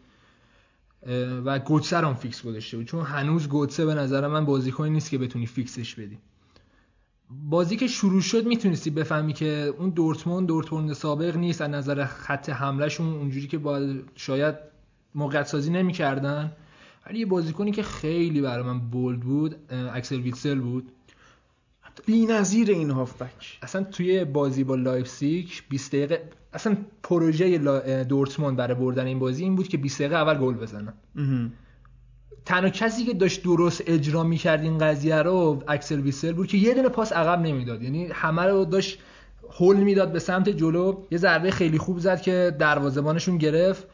و 1.44 1.59
گوتسه 1.59 2.01
رو 2.01 2.14
فیکس 2.14 2.42
گذاشته 2.42 2.76
بود. 2.76 2.86
چون 2.86 3.02
هنوز 3.05 3.48
گوتسه 3.48 3.86
به 3.86 3.94
نظر 3.94 4.28
من 4.28 4.44
بازیکنی 4.44 4.90
نیست 4.90 5.10
که 5.10 5.18
بتونی 5.18 5.46
فیکسش 5.46 5.94
بدی. 5.94 6.18
بازی 7.30 7.76
که 7.76 7.86
شروع 7.86 8.20
شد 8.20 8.46
می‌تونستی 8.46 8.90
بفهمی 8.90 9.32
که 9.32 9.74
اون 9.78 9.90
دورتموند 9.90 10.46
دورتموند 10.46 10.92
سابق 10.92 11.36
نیست. 11.36 11.60
از 11.60 11.70
نظر 11.70 12.05
خط 12.05 12.51
حملهشون 12.51 13.06
اونجوری 13.06 13.46
که 13.46 13.59
باید 13.59 14.05
شاید 14.16 14.55
موقعیت 15.14 15.46
سازی 15.46 15.70
نمی‌کردن. 15.70 16.52
ولی 17.06 17.18
یه 17.18 17.26
بازیکنی 17.26 17.70
که 17.70 17.82
خیلی 17.82 18.40
برای 18.40 18.66
من 18.66 18.78
bold 18.78 19.20
بود 19.20 19.55
اکسل 19.70 20.20
ویتسل 20.20 20.60
بود. 20.60 20.90
بی‌نظیر 22.06 22.70
این 22.70 22.90
هافبک. 22.90 23.58
اصلا 23.62 23.84
توی 23.84 24.24
بازی 24.24 24.64
با 24.64 24.74
لایپزیگ 24.74 25.48
20 25.68 25.92
دقیقه 25.92 26.22
اصلا 26.52 26.76
پروژه 27.02 27.58
دورتموند 28.04 28.56
برای 28.56 28.74
بردن 28.74 29.06
این 29.06 29.18
بازی 29.18 29.42
این 29.42 29.56
بود 29.56 29.68
که 29.68 29.78
20 29.78 29.98
دقیقه 29.98 30.16
اول 30.16 30.38
گل 30.38 30.54
بزنن. 30.54 30.94
تنها 32.44 32.68
کسی 32.68 33.04
که 33.04 33.14
داشت 33.14 33.42
درست 33.42 33.82
اجرا 33.86 34.22
می‌کرد 34.22 34.62
این 34.62 34.78
قضیه 34.78 35.16
رو 35.16 35.62
اکسل 35.68 36.00
ویتسل 36.01 36.32
بود 36.32 36.46
که 36.46 36.58
یه 36.58 36.74
دونه 36.74 36.88
پاس 36.88 37.12
عقب 37.12 37.40
نمی‌داد. 37.40 37.82
یعنی 37.82 38.06
همه 38.12 38.42
رو 38.42 38.64
داشت 38.64 38.98
هول 39.50 39.76
می‌داد 39.76 40.12
به 40.12 40.18
سمت 40.18 40.48
جلو. 40.48 41.02
یه 41.10 41.18
ضربه 41.18 41.50
خیلی 41.50 41.78
خوب 41.78 41.98
زد 41.98 42.20
که 42.20 42.56
دروازه‌بانشون 42.58 43.38
گرفت. 43.38 43.86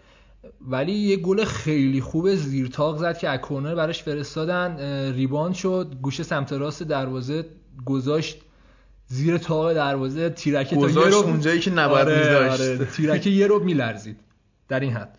ولی 0.61 0.93
یه 0.93 1.17
گل 1.17 1.45
خیلی 1.45 2.01
خوب 2.01 2.35
زیر 2.35 2.73
طاق 2.73 2.99
زد 2.99 3.19
که 3.19 3.33
کرنر 3.33 3.75
براش 3.75 4.03
فرستادن. 4.03 4.77
rebound 5.13 5.55
شد. 5.55 5.95
گوشه 6.03 6.23
سمت 6.23 6.53
راست 6.53 6.83
دروازه 6.83 7.45
گذاشت 7.85 8.41
زیر 9.07 9.39
طاق 9.39 9.73
دروازه 9.73 10.31
تیرکه 10.31 10.77
تا 10.77 10.91
یه 10.91 11.07
رو 11.07 11.17
اونجایی 11.17 11.61
که 11.61 11.71
نباید 11.71 12.09
آره 12.09 12.19
میذاشت. 12.19 12.61
آره 12.61 12.85
تیرکه 12.85 13.31
یه 13.31 13.47
رو 13.47 13.65
میلرزید 13.65 14.21
در 14.69 14.81
این 14.81 14.93
حد. 14.93 15.19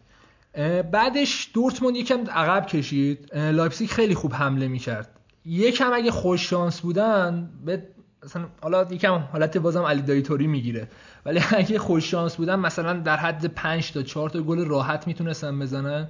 بعدش 0.91 1.49
دورتموند 1.53 1.95
یکم 1.95 2.23
عقب 2.29 2.65
کشید. 2.65 3.35
لایپزیگ 3.35 3.89
خیلی 3.89 4.15
خوب 4.15 4.33
حمله 4.33 4.67
می‌کرد. 4.67 5.09
یکم 5.45 5.93
اگه 5.93 6.11
خوش 6.11 6.49
شانس 6.49 6.81
بودن 6.81 7.49
به 7.65 7.83
مثلا 8.25 8.45
حالا 8.61 8.87
یکم 8.91 9.13
حالت 9.13 9.57
بازم 9.57 9.83
علی 9.83 10.01
دایی‌طوری 10.01 10.47
می‌گیره. 10.47 10.87
ولی 11.25 11.39
اگه 11.49 11.79
خوش 11.79 12.11
شانس 12.11 12.35
بودن 12.35 12.55
مثلا 12.55 12.93
در 12.93 13.17
حد 13.17 13.45
5 13.45 13.91
تا 13.91 14.03
4 14.03 14.29
تا 14.29 14.41
گل 14.41 14.65
راحت 14.65 15.07
می‌تونستن 15.07 15.59
بزنن 15.59 16.07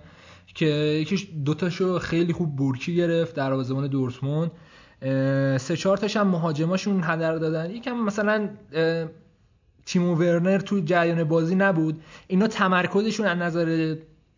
که 0.56 0.66
یکیش 0.66 1.28
دوتاشو 1.46 2.00
خیلی 2.00 2.34
خوب 2.34 2.56
بورکی 2.56 2.96
گرفت 2.96 3.36
دروازه‌بان 3.36 3.88
دورتموند. 3.88 4.52
سه 5.58 5.78
چهار 5.78 5.98
تاش 5.98 6.18
هم 6.18 6.28
مهاجماشون 6.28 7.02
هدر 7.04 7.36
دادن. 7.36 7.72
یکم 7.72 7.92
مثلا 7.92 8.50
تیمو 9.86 10.16
ورنر 10.16 10.60
تو 10.60 10.80
جریان 10.80 11.24
بازی 11.24 11.56
نبود. 11.56 12.02
اینا 12.28 12.48
تمرکزشون 12.48 13.26
از 13.26 13.38
نظر 13.38 13.96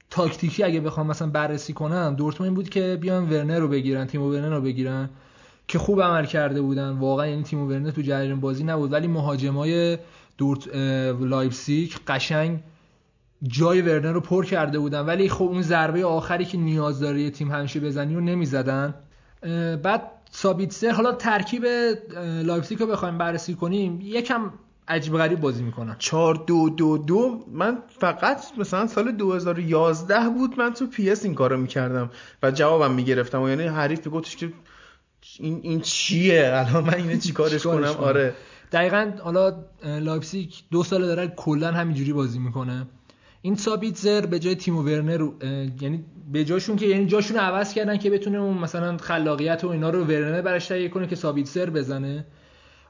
تاکتیکی 0.10 0.64
اگه 0.64 0.80
بخوام 0.80 1.08
مثلا 1.08 1.28
بررسی 1.28 1.74
کنم 1.74 2.16
دورتموند 2.18 2.54
بود 2.56 2.70
که 2.70 2.98
بیان 3.02 3.30
ورنر 3.30 3.60
رو 3.60 3.68
بگیرن 3.68 4.08
تیمو 4.08 4.32
ورنر 4.32 4.56
رو 4.56 4.62
بگیرن 4.62 5.10
که 5.68 5.80
خوب 5.80 6.02
عمل 6.02 6.26
کرده 6.26 6.62
بودن. 6.62 6.90
واقعا 6.90 7.28
یعنی 7.28 7.44
تیمو 7.44 7.70
ورنر 7.70 7.92
تو 7.92 8.02
جریان 8.02 8.40
بازی 8.40 8.64
نبود. 8.64 8.94
ولی 8.94 9.08
مهاجمای 9.08 9.98
دورت 10.38 10.76
لایپزیگ 11.22 11.92
قشنگ 12.08 12.60
جای 13.44 13.82
ورنر 13.82 14.12
رو 14.12 14.20
پر 14.20 14.46
کرده 14.46 14.80
بودن. 14.80 15.02
ولی 15.02 15.30
خب 15.30 15.44
اون 15.44 15.62
ضربه 15.62 16.06
آخری 16.06 16.46
که 16.46 16.58
نیاز 16.58 17.00
داره 17.00 17.30
تیم 17.30 17.52
همیشه 17.52 17.80
بزنی 17.80 18.16
رو 18.16 18.22
نمی‌زدن. 18.22 18.94
بعد 19.84 20.02
سابیتسر 20.36 20.92
حالا 20.92 21.12
ترکیب 21.12 21.66
لایپزیگ 22.44 22.80
رو 22.80 22.88
بخوایم 22.88 23.18
بررسی 23.18 23.54
کنیم 23.56 24.00
یکم 24.02 24.54
عجیب 24.88 25.18
غریب 25.18 25.40
بازی 25.40 25.64
می‌کنن. 25.64 25.96
4 26.00 26.44
2 26.48 26.70
2 26.70 26.98
2 26.98 27.46
من 27.52 27.78
فقط 28.00 28.44
مثلا 28.58 28.88
سال 28.88 29.12
2011 29.12 30.30
بود 30.30 30.60
من 30.60 30.74
تو 30.74 30.88
PES 30.88 31.26
این 31.26 31.36
کارو 31.36 31.58
می‌کردم 31.58 32.12
و 32.44 32.52
جوابم 32.52 32.94
می‌گرفتم 32.94 33.42
و 33.42 33.50
یعنی 33.50 33.64
حریف 33.64 34.08
گفتش 34.08 34.36
که 34.36 34.54
این 35.40 35.60
این 35.64 35.82
چیه؟ 35.82 36.52
الان 36.54 36.84
من 36.84 36.94
اینو 36.94 37.18
چیکارش 37.18 37.64
کنم؟ 37.64 37.96
آره. 38.00 38.36
دقیقا 38.72 39.12
حالا 39.24 39.64
لایپزیگ 39.84 40.50
دو 40.72 40.84
سال 40.84 41.02
داره 41.02 41.28
کلا 41.28 41.72
همینجوری 41.72 42.14
بازی 42.14 42.40
می‌کنه. 42.40 42.88
این 43.46 43.56
سابیتزر 43.56 44.26
به 44.26 44.40
جای 44.40 44.56
تیمو 44.56 44.82
ورنر 44.82 45.28
یعنی 45.82 46.06
به 46.32 46.46
جاشون 46.46 46.76
که 46.76 46.86
یعنی 46.86 47.06
جاشون 47.06 47.38
رو 47.38 47.44
عوض 47.44 47.74
کردن 47.74 47.98
که 47.98 48.10
بتونه 48.10 48.38
اون 48.38 48.58
مثلا 48.58 48.98
خلاقیت 48.98 49.64
و 49.64 49.68
اینا 49.68 49.90
رو 49.90 50.04
ورنر 50.04 50.42
براش 50.42 50.68
تهیه 50.68 50.90
کنه 50.90 51.08
که 51.08 51.16
سابیتزر 51.16 51.70
بزنه. 51.70 52.26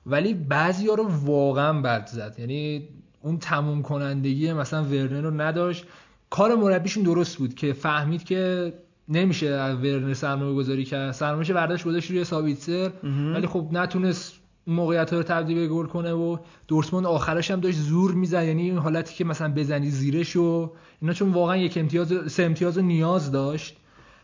ولی 0.05 0.33
بعضی 0.33 0.87
ها 0.87 0.93
رو 0.93 1.07
واقعا 1.25 1.81
بد 1.81 2.07
زد. 2.07 2.35
یعنی 2.39 2.89
اون 3.21 3.37
تموم 3.37 3.81
کنندگی 3.81 4.53
مثلا 4.53 4.83
ورنر 4.83 5.21
رو 5.21 5.41
نداشت. 5.41 5.85
کار 6.29 6.55
مربیشون 6.55 7.03
درست 7.03 7.37
بود 7.37 7.53
که 7.53 7.73
فهمید 7.73 8.23
که 8.23 8.73
نمیشه 9.09 9.47
از 9.47 9.77
ورنر 9.77 10.13
سرمایه 10.13 10.55
گذاری 10.55 10.85
کرد. 10.85 11.11
سرمایه‌اش 11.11 11.51
برداشت 11.51 11.85
گذاشت 11.85 12.11
روی 12.11 12.23
سابیتسر 12.23 12.91
ولی 13.33 13.47
خب 13.47 13.69
نتونست 13.71 14.42
موقعیت 14.67 15.13
رو 15.13 15.23
تبدیل 15.23 15.57
به 15.57 15.67
گل 15.67 15.85
کنه 15.85 16.11
و 16.13 16.37
دورتموند 16.67 17.05
آخرش 17.05 17.51
هم 17.51 17.59
داشت 17.59 17.77
زور 17.77 18.13
می‌زد. 18.13 18.43
یعنی 18.43 18.61
این 18.61 18.77
حالتی 18.77 19.15
که 19.15 19.23
مثلا 19.23 19.53
بزنی 19.53 19.89
زیرش 19.89 20.35
و 20.35 20.71
اینا 21.01 21.13
چون 21.13 21.31
واقعا 21.31 21.57
یک 21.57 21.77
امتیاز 21.77 22.31
سه 22.31 22.43
امتیاز 22.43 22.77
نیاز 22.77 23.31
داشت 23.31 23.77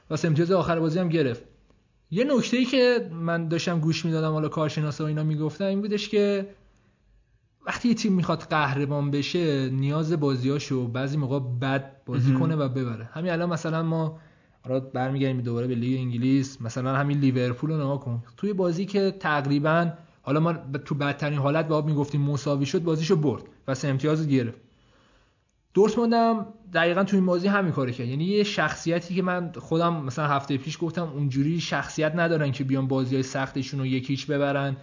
و 0.09 0.15
سه 0.15 0.27
امتیاز 0.27 0.51
آخر 0.51 0.79
بازی 0.79 0.99
هم 0.99 1.09
گرفت. 1.09 1.43
یه 2.11 2.23
نکته 2.23 2.57
ای 2.57 2.65
که 2.65 3.09
من 3.13 3.47
داشتم 3.47 3.79
گوش 3.79 4.05
می‌دادم 4.05 4.31
حالا 4.31 4.49
کارشناسا 4.49 5.03
و 5.03 5.07
اینا 5.07 5.23
می‌گفتن 5.23 5.65
این 5.65 5.81
بودش 5.81 6.09
که 6.09 6.49
وقتی 7.65 7.89
یه 7.89 7.95
تیم 7.95 8.13
می‌خواد 8.13 8.39
قهرمان 8.39 9.11
بشه 9.11 9.69
نیاز 9.69 10.13
بازیاشو 10.13 10.87
بعضی 10.87 11.17
موقع 11.17 11.39
بد 11.39 12.05
بازی 12.05 12.33
کنه 12.33 12.55
و 12.55 12.69
ببره. 12.69 13.09
همین 13.13 13.31
الان 13.31 13.49
مثلا 13.49 13.83
ما 13.83 14.19
حالا 14.61 14.79
برمیگردیم 14.79 15.41
دوباره 15.41 15.67
به 15.67 15.75
لیگ 15.75 15.99
انگلیس 15.99 16.61
مثلا 16.61 16.95
همین 16.95 17.19
لیورپول 17.19 17.69
رو 17.69 17.75
نگاه 17.75 17.99
کن. 17.99 18.23
توی 18.37 18.53
بازی 18.53 18.85
که 18.85 19.11
تقریبا 19.19 19.91
حالا 20.21 20.39
ما 20.39 20.53
تو 20.85 20.95
بدترین 20.95 21.39
حالت 21.39 21.67
با 21.67 21.81
می‌گفتیم 21.81 22.21
مساوی 22.21 22.65
شد 22.65 22.83
بازیشو 22.83 23.15
برد 23.15 23.43
و 23.67 23.75
سه 23.75 23.87
امتیاز 23.87 24.27
گرفت. 24.27 24.57
دورتموند 25.73 26.13
هم 26.13 26.45
دقیقا 26.73 27.03
تو 27.03 27.15
این 27.15 27.25
بازی 27.25 27.47
همین 27.47 27.71
کارو 27.71 27.91
کرد. 27.91 28.07
یعنی 28.07 28.23
یه 28.23 28.43
شخصیتی 28.43 29.15
که 29.15 29.21
من 29.21 29.51
خودم 29.57 30.03
مثلا 30.03 30.27
هفته 30.27 30.57
پیش 30.57 30.77
گفتم 30.81 31.11
اونجوری 31.15 31.59
شخصیت 31.59 32.15
ندارن 32.15 32.51
که 32.51 32.63
بیان 32.63 32.87
بازی 32.87 33.15
های 33.15 33.23
سختشون 33.23 33.79
رو 33.79 33.85
یکیچ 33.85 34.27
ببرن 34.27 34.77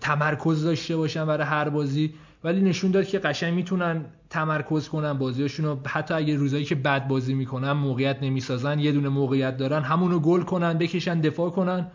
تمرکز 0.00 0.64
داشته 0.64 0.96
باشن 0.96 1.26
برای 1.26 1.46
هر 1.46 1.68
بازی. 1.68 2.14
ولی 2.44 2.60
نشون 2.60 2.90
داد 2.90 3.06
که 3.06 3.18
قشنگ 3.18 3.54
می‌تونن 3.54 4.04
تمرکز 4.30 4.88
کنن 4.88 5.12
بازیاشون 5.12 5.66
رو 5.66 5.78
حتی 5.86 6.14
اگه 6.14 6.36
روزایی 6.36 6.64
که 6.64 6.74
بد 6.74 7.08
بازی 7.08 7.34
می‌کنن 7.34 7.72
موقعیت 7.72 8.22
نمی‌سازن 8.22 8.78
یه 8.78 8.92
دونه 8.92 9.08
موقعیت 9.08 9.56
دارن 9.56 9.82
همونو 9.82 10.18
گل 10.18 10.42
کنن 10.42 10.78
بکشن 10.78 11.20
دفاع 11.20 11.50
کنن. 11.50 11.86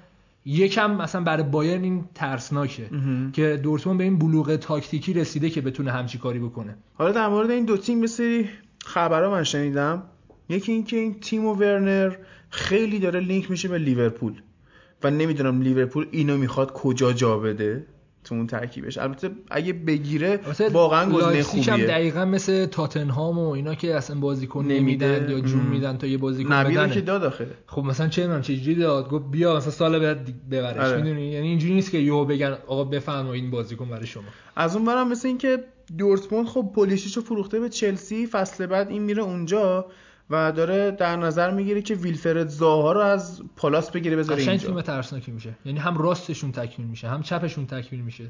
یکم 0.45 0.95
مثلا 0.95 1.23
برای 1.23 1.43
بایرن 1.43 1.83
این 1.83 2.05
ترسناکه 2.15 2.89
که 3.33 3.59
دورتموند 3.63 3.97
به 3.97 4.03
این 4.03 4.19
بلوغ 4.19 4.55
تاکتیکی 4.55 5.13
رسیده 5.13 5.49
که 5.49 5.61
بتونه 5.61 5.91
همچی 5.91 6.17
کاری 6.17 6.39
بکنه. 6.39 6.77
حالا 6.93 7.11
در 7.11 7.27
مورد 7.27 7.51
این 7.51 7.65
دو 7.65 7.77
تیم 7.77 7.99
مثل 7.99 8.43
خبرها 8.85 9.31
من 9.31 9.43
شنیدم. 9.43 10.03
یکی 10.49 10.71
اینکه 10.71 10.97
این 10.97 11.19
تیم 11.19 11.45
و 11.45 11.53
ورنر 11.53 12.15
خیلی 12.49 12.99
داره 12.99 13.19
لینک 13.19 13.51
میشه 13.51 13.67
به 13.67 13.77
لیورپول. 13.77 14.33
و 15.03 15.11
نمی‌دونم 15.11 15.61
لیورپول 15.61 16.07
اینو 16.11 16.37
می‌خواد 16.37 16.73
کجا 16.73 17.13
جا 17.13 17.37
بده. 17.37 17.87
تو 18.25 18.35
اون 18.35 18.47
ترکیبش. 18.47 18.97
البته 18.97 19.29
اگه 19.51 19.73
بگیره 19.73 20.39
واقعا 20.71 21.11
گزینه 21.11 21.43
خوبیه 21.43 21.73
هم 21.73 21.81
دقیقا 21.81 22.25
مثل 22.25 22.65
تاتنهام 22.65 23.39
و 23.39 23.49
اینا 23.49 23.75
که 23.75 23.95
اصلا 23.95 24.19
بازیکن 24.19 24.65
نمیدن 24.65 25.29
یا 25.29 25.39
جون 25.39 25.61
میدن 25.61 25.97
تا 25.97 26.07
یه 26.07 26.17
بازیکن 26.17 26.63
بدن 26.63 26.89
که 26.89 27.01
داد 27.01 27.23
آخه. 27.23 27.47
خب 27.67 27.83
مثلا 27.83 28.07
چه 28.07 28.21
می‌دونم 28.21 28.41
چجوری 28.41 28.75
داد؟ 28.75 29.09
گفت 29.09 29.25
بیا 29.31 29.55
مثلا 29.55 29.71
سال 29.71 29.99
بعد 29.99 30.49
ببرش. 30.49 30.77
آره. 30.77 31.01
می‌دونی؟ 31.01 31.31
یعنی 31.31 31.47
اینجوری 31.47 31.73
نیست 31.73 31.91
که 31.91 31.97
یهو 31.97 32.25
بگن 32.25 32.57
آقا 32.67 32.83
بفرمایید 32.83 33.43
این 33.43 33.51
بازیکن 33.51 33.89
برای 33.89 34.07
شما. 34.07 34.23
از 34.55 34.75
اون 34.75 34.85
برم 34.85 35.09
مثل 35.09 35.27
اینکه 35.27 35.63
دورتموند 35.97 36.47
خب 36.47 36.71
پولیشیشو 36.75 37.21
فروخته 37.21 37.59
به 37.59 37.69
چلسی 37.69 38.27
فصل 38.27 38.65
بعد 38.65 38.89
این 38.89 39.03
میره 39.03 39.23
اونجا. 39.23 39.85
و 40.29 40.51
داره 40.51 40.91
در 40.91 41.15
نظر 41.15 41.51
می‌گیره 41.51 41.81
که 41.81 41.95
ویلفرد 41.95 42.47
زاها 42.47 42.91
رو 42.91 42.99
از 42.99 43.41
پالاس 43.55 43.91
بگیره 43.91 44.15
بذاره 44.15 44.41
اینجا. 44.41 44.67
تیم 44.67 44.81
ترسناکی 44.81 45.31
میشه. 45.31 45.55
یعنی 45.65 45.79
هم 45.79 45.97
راستشون 45.97 46.51
تکمیل 46.51 46.87
میشه 46.87 47.07
هم 47.07 47.21
چپشون 47.21 47.65
تکمیل 47.67 48.01
میشه. 48.01 48.29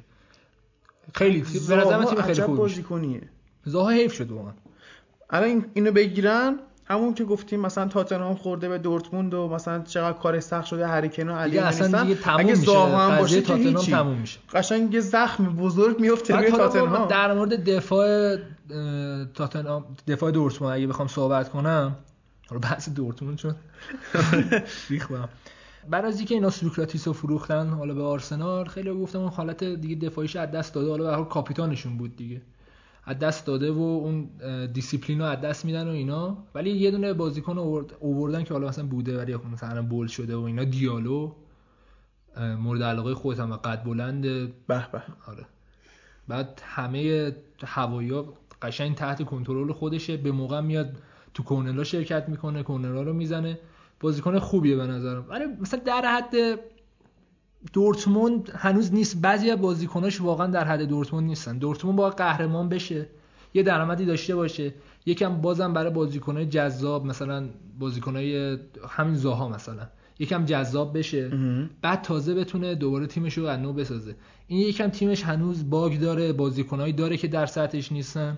خیلی 1.14 1.42
به 1.68 1.76
نظر 1.76 2.04
تیم 2.04 2.22
خیلی 2.22 2.42
خوب 2.42 2.58
بازیکنیه. 2.58 3.22
زاها 3.66 3.90
حیف 3.90 4.14
شد 4.14 4.32
واقعا. 4.32 4.54
الان 5.30 5.66
اینو 5.74 5.92
بگیرن 5.92 6.60
همون 6.86 7.14
که 7.14 7.24
گفتیم 7.24 7.60
مثلا 7.60 7.88
تاتنهام 7.88 8.36
خورده 8.36 8.70
به 8.70 8.78
دورتموند 8.78 9.34
و 9.34 9.48
مثلا 9.48 9.84
چقدر 9.84 10.18
کار 10.18 10.40
سخت 10.40 10.66
شده 10.66 10.88
هریکن 10.88 11.30
و 11.30 11.36
علی 11.36 11.58
اصلا 11.58 12.16
تموم 12.16 12.46
میشه. 12.46 12.80
هم 12.80 13.18
باشه 13.18 13.42
تاتنهام 13.42 13.86
تموم 13.86 14.18
میشه. 14.18 14.40
قشنگ 14.54 14.94
یه 14.94 15.00
زخم 15.00 15.46
بزرگ 15.46 16.00
میفته 16.00 16.36
روی 16.36 16.52
تاتنهام. 16.52 17.08
در 17.08 17.34
مورد 17.34 17.70
دفاع 17.70 18.38
تاتنهام 19.34 19.86
دفاع 20.08 20.32
دورتموند 20.32 20.78
اگه 20.78 20.88
بخوام 20.88 21.08
صحبت 21.08 21.50
کنم 21.50 21.96
حالا 22.50 22.60
بحث 22.60 22.90
دورتموند 22.90 23.38
چون 23.38 23.56
ریخ 24.90 25.12
بعد 25.90 26.06
از 26.06 26.18
اینکه 26.18 26.36
اینا 26.36 26.50
سوکراتیس 26.50 27.08
رو 27.08 27.14
فروختن 27.14 27.70
حالا 27.70 27.94
به 27.94 28.04
آرسنال 28.04 28.66
خیلی 28.66 28.94
گفتم 28.94 29.20
اون 29.20 29.30
حالت 29.30 29.64
دیگه 29.64 29.96
دفاعیش 29.96 30.36
از 30.36 30.52
دست 30.52 30.74
داده. 30.74 30.90
حالا 30.90 31.24
به 31.24 31.30
کاپیتانشون 31.30 31.98
بود 31.98 32.16
دیگه. 32.16 32.42
از 33.06 33.20
دست 33.20 33.46
داده 33.46 33.72
و 33.72 33.80
اون 33.80 34.30
دیسیپلین 34.66 35.20
رو 35.20 35.26
از 35.26 35.42
دست 35.42 35.66
میدن 35.66 35.88
و 35.88 35.92
اینا. 35.92 36.38
ولی 36.56 36.70
یه 36.70 36.92
دونه 36.92 37.14
بازیکن 37.14 37.58
اووردن 38.00 38.44
که 38.44 38.54
حالا 38.54 38.68
مثلا 38.68 38.86
بوده 38.86 39.18
ولی 39.18 39.38
خب 39.38 39.46
مثلا 39.46 39.82
بول 39.82 40.08
شده 40.08 40.36
و 40.36 40.42
اینا. 40.42 40.64
دیالو 40.64 41.32
مورد 42.60 42.84
علاقه 42.84 43.14
خودت 43.14 43.40
هم 43.40 43.56
قد 43.56 43.84
بلند. 43.84 44.22
به 44.22 44.52
به. 44.68 45.04
آره. 45.28 45.46
بعد 46.28 46.62
همه 46.66 47.32
هوایا 47.66 48.26
قشنگ 48.62 48.96
تحت 48.96 49.26
کنترل 49.26 49.72
خودشه. 49.72 50.18
به 50.18 50.32
موقع 50.32 50.62
میاد 50.62 50.98
تو 51.34 51.44
کورنرها 51.44 51.84
شرکت 51.84 52.30
می‌کنه 52.30 52.64
کورنرها 52.64 53.02
رو 53.02 53.14
می‌زنه. 53.14 53.60
بازیکن 54.00 54.40
خوبیه 54.40 54.76
به 54.76 54.88
نظرم. 54.88 55.26
ولی 55.30 55.46
مثلا 55.62 55.80
در 55.80 56.06
حد 56.06 56.60
دورتموند 57.74 58.52
هنوز 58.56 58.94
نیست. 58.94 59.22
بعضی 59.22 59.50
از 59.50 59.62
بازیکناش 59.62 60.22
واقعا 60.22 60.48
در 60.48 60.64
حد 60.64 60.82
دورتموند 60.82 61.28
نیستن. 61.28 61.58
دورتموند 61.58 61.98
باید 61.98 62.14
قهرمان 62.14 62.70
بشه. 62.70 63.08
یه 63.54 63.64
درآمدی 63.64 64.06
داشته 64.06 64.36
باشه. 64.36 64.74
یکم 65.06 65.42
بازم 65.42 65.74
برای 65.74 65.92
بازیکنای 65.92 66.46
جذاب 66.46 67.06
مثلا 67.06 67.50
بازیکنای 67.80 68.58
همین 68.90 69.16
زاها 69.16 69.50
مثلا. 69.50 69.88
یکم 70.20 70.46
جذاب 70.46 70.98
بشه. 70.98 71.32
بعد 71.82 72.02
تازه 72.02 72.36
بتونه 72.36 72.76
دوباره 72.76 73.08
تیمش 73.08 73.38
رو 73.38 73.46
از 73.46 73.60
نو 73.60 73.74
بسازه. 73.74 74.16
این 74.48 74.60
یکم 74.60 74.88
تیمش 74.88 75.24
هنوز 75.24 75.70
باگ 75.70 76.00
داره 76.00 76.34
بازیکنایی 76.34 76.94
داره 76.94 77.18
که 77.18 77.28
در 77.28 77.46
سطحش 77.46 77.92
نیستن. 77.92 78.38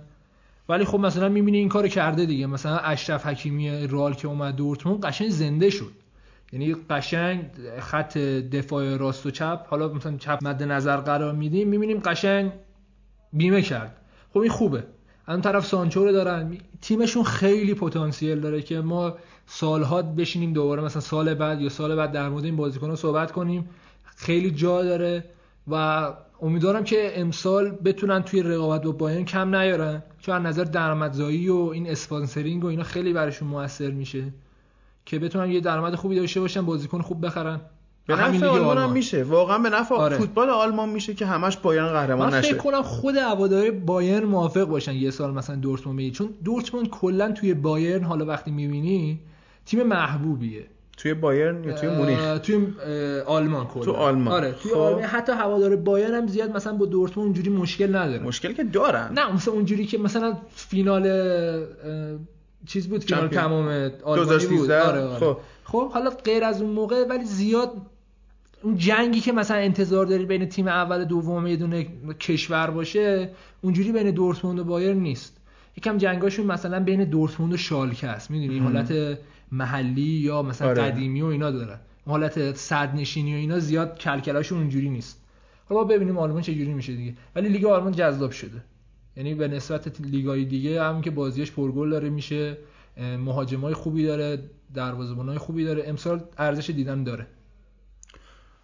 ولی 0.69 0.85
خب 0.85 0.99
مثلا 0.99 1.29
می‌بینی 1.29 1.57
این 1.57 1.69
کارو 1.69 1.87
کرده 1.87 2.25
دیگه. 2.25 2.47
مثلا 2.47 2.77
اشرف 2.77 3.25
حکیمی 3.25 3.87
رال 3.87 4.13
که 4.13 4.27
اومد 4.27 4.55
دورتموند 4.55 5.05
قشنگ 5.05 5.29
زنده 5.29 5.69
شد. 5.69 5.91
یعنی 6.52 6.76
قشنگ 6.90 7.45
خط 7.80 8.18
دفاع 8.18 8.98
راست 8.98 9.26
و 9.26 9.32
چپ. 9.32 9.65
حالا 9.69 9.88
مثلا 9.88 10.18
چپ 10.18 10.40
مد 10.41 10.64
نظر 10.64 10.98
قرار 10.98 11.34
میدیم 11.34 11.68
می‌بینیم 11.68 11.99
قشنگ 11.99 12.52
بیمه 13.34 13.61
کرد. 13.61 13.95
خب 14.34 14.40
این 14.40 14.52
خوبه. 14.52 14.84
اون 15.28 15.41
طرف 15.41 15.65
سانچو 15.65 16.06
رو 16.06 16.11
دارن. 16.11 16.57
تیمشون 16.82 17.24
خیلی 17.24 17.74
پتانسیل 17.74 18.40
داره 18.40 18.61
که 18.61 18.82
ما 18.82 19.18
سالها 19.45 20.02
بشینیم 20.02 20.53
دوباره 20.53 20.84
مثلا 20.84 21.02
سال 21.02 21.34
بعد 21.34 21.61
یا 21.61 21.69
سال 21.69 21.95
بعد 21.95 22.11
در 22.11 22.30
مورد 22.30 22.45
این 22.45 22.56
بازیکن 22.56 22.95
صحبت 22.95 23.32
کنیم. 23.32 23.69
خیلی 24.03 24.52
جا 24.52 24.84
داره 24.84 25.24
و 25.68 25.76
امیدوارم 26.41 26.84
که 26.84 27.11
امسال 27.15 27.69
بتونن 27.69 28.24
توی 28.24 28.44
رقابت 28.44 28.82
با 28.82 28.91
بایرن 28.91 29.26
کم 29.26 29.56
نیارن. 29.56 30.03
چون 30.19 30.36
از 30.36 30.44
نظر 30.44 30.64
درآمدزایی 30.64 31.49
و 31.49 31.69
این 31.74 31.90
اسپانسرینگ 31.90 32.64
و 32.64 32.68
اینا 32.68 32.84
خیلی 32.84 33.14
براشون 33.14 33.48
موثر 33.48 33.91
میشه. 33.91 34.24
که 35.07 35.19
بتونن 35.19 35.51
یه 35.51 35.59
درآمد 35.59 35.95
خوبی 35.95 36.15
داشته 36.15 36.39
باشن 36.39 36.65
بازیکن 36.65 37.01
خوب 37.01 37.25
بخرن. 37.25 37.61
به 38.07 38.15
نفع 38.15 38.45
آلمان 38.45 38.77
هم 38.77 38.91
میشه. 38.91 39.23
واقعا 39.23 39.57
به 39.57 39.69
نفع 39.69 39.95
آره. 39.95 40.17
فوتبال 40.17 40.49
آلمان 40.49 40.89
میشه 40.89 41.13
که 41.13 41.25
همش 41.25 41.57
بایرن 41.57 41.88
قهرمان 41.88 42.34
نشه 42.34 42.51
فکر 42.51 42.57
کنم 42.57 42.81
خود 42.81 43.15
هواداری 43.15 43.71
بایرن 43.71 44.25
موافق 44.25 44.63
باشن 44.63 44.93
یه 44.93 45.11
سال 45.11 45.34
مثلا 45.34 45.55
دورتموند 45.55 46.11
چون 46.11 46.29
دورتموند 46.43 46.89
کلا 46.89 47.31
توی 47.31 47.53
بایرن 47.53 48.03
حالا 48.03 48.25
وقتی 48.25 48.51
می‌بینی 48.51 49.19
تیم 49.65 49.84
محبوبیه. 49.84 50.65
توی 50.97 51.13
بایرن 51.13 51.63
یا 51.63 51.73
توی 51.73 51.89
مونیخ؟ 51.89 52.39
توی 52.39 52.67
آلمان 53.25 53.65
کلا. 53.65 53.84
تو 53.84 53.91
آلمان. 53.91 54.34
آره 54.34 54.51
توی 54.51 54.71
خب. 54.71 54.77
آلمان. 54.77 55.03
حتی 55.03 55.31
هوادار 55.31 55.75
بایرن 55.75 56.13
هم 56.13 56.27
زیاد 56.27 56.55
مثلا 56.55 56.73
با 56.73 56.85
دورتموند 56.85 57.27
اونجوری 57.27 57.49
مشکل 57.49 57.95
نداره. 57.95 58.23
مشکل 58.23 58.53
که 58.53 58.63
دارن. 58.63 59.11
نه 59.13 59.34
مثلا 59.34 59.53
اونجوری 59.53 59.85
که 59.85 59.97
مثلا 59.97 60.38
فینال 60.55 61.03
چیز 62.65 62.89
بود 62.89 63.03
فینال 63.03 63.27
تمام 63.27 63.91
آلمانی 64.03 64.45
بود. 64.45 64.71
آره, 64.71 65.01
آره. 65.01 65.19
خب. 65.19 65.38
خب 65.63 65.91
حالا 65.91 66.09
غیر 66.09 66.43
از 66.43 66.61
اون 66.61 66.71
موقع 66.71 67.05
ولی 67.09 67.25
زیاد 67.25 67.71
اون 68.61 68.77
جنگی 68.77 69.19
که 69.19 69.31
مثلا 69.31 69.57
انتظار 69.57 70.05
داری 70.05 70.25
بین 70.25 70.45
تیم 70.45 70.67
اول 70.67 71.05
دوم 71.05 71.47
یه 71.47 71.55
دونه 71.55 71.88
کشور 72.19 72.69
باشه 72.69 73.29
اونجوری 73.61 73.91
بین 73.91 74.11
دورتموند 74.11 74.59
و 74.59 74.63
بایر 74.63 74.93
نیست. 74.93 75.38
یکم 75.77 75.97
جنگاشون 75.97 76.45
مثلا 76.45 76.79
بین 76.79 77.03
دورتموند 77.03 77.53
و 77.53 77.57
شالکه 77.57 78.07
است. 78.07 78.31
می‌دونی 78.31 78.59
حالت 78.59 79.17
محلی 79.51 80.01
یا 80.01 80.41
مثلا 80.41 80.67
آره. 80.69 80.81
قدیمی 80.81 81.21
و 81.21 81.25
اینا 81.25 81.51
دارن 81.51 81.79
حالت 82.07 82.55
صد 82.55 82.95
نشینی 82.95 83.34
و 83.34 83.38
اینا 83.38 83.59
زیاد 83.59 83.97
کلکلاشون 83.99 84.57
اونجوری 84.57 84.89
نیست. 84.89 85.21
حالا 85.69 85.84
ببینیم 85.84 86.17
آلمان 86.17 86.41
چه 86.41 86.55
جوری 86.55 86.73
میشه 86.73 86.95
دیگه. 86.95 87.13
ولی 87.35 87.49
لیگ 87.49 87.65
آلمان 87.65 87.91
جذاب 87.91 88.31
شده. 88.31 88.63
یعنی 89.18 89.35
به 89.35 89.48
نسبت 89.48 90.02
لیگای 90.02 90.45
دیگه 90.45 90.84
هم 90.84 91.02
که 91.02 91.11
بازیش 91.11 91.52
پرگل 91.52 91.89
داره 91.89 92.10
میشه 92.10 92.57
مهاجمای 92.98 93.73
خوبی 93.73 94.06
داره 94.06 94.49
دروازه‌بانای 94.73 95.38
خوبی 95.38 95.64
داره. 95.64 95.84
امسال 95.85 96.23
ارزش 96.38 96.69
دیدن 96.69 97.03
داره. 97.03 97.27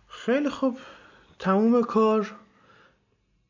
خیلی 0.07 0.49
خوب. 0.49 0.77
تموم 1.39 1.81
کار. 1.81 2.31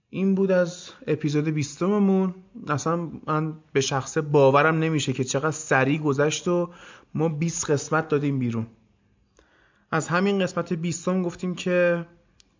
این 0.09 0.35
بود 0.35 0.51
از 0.51 0.89
اپیزود 1.07 1.47
بیستممون. 1.47 2.35
اصلا 2.67 3.09
من 3.27 3.53
به 3.73 3.81
شخصه 3.81 4.21
باورم 4.21 4.79
نمیشه 4.79 5.13
که 5.13 5.23
چقدر 5.23 5.51
سریع 5.51 5.99
گذشت 5.99 6.47
و 6.47 6.69
ما 7.13 7.29
20 7.29 7.71
قسمت 7.71 8.07
دادیم 8.07 8.39
بیرون. 8.39 8.67
از 9.91 10.07
همین 10.07 10.39
قسمت 10.39 10.73
بیستم 10.73 11.21
گفتیم 11.21 11.55
که 11.55 12.05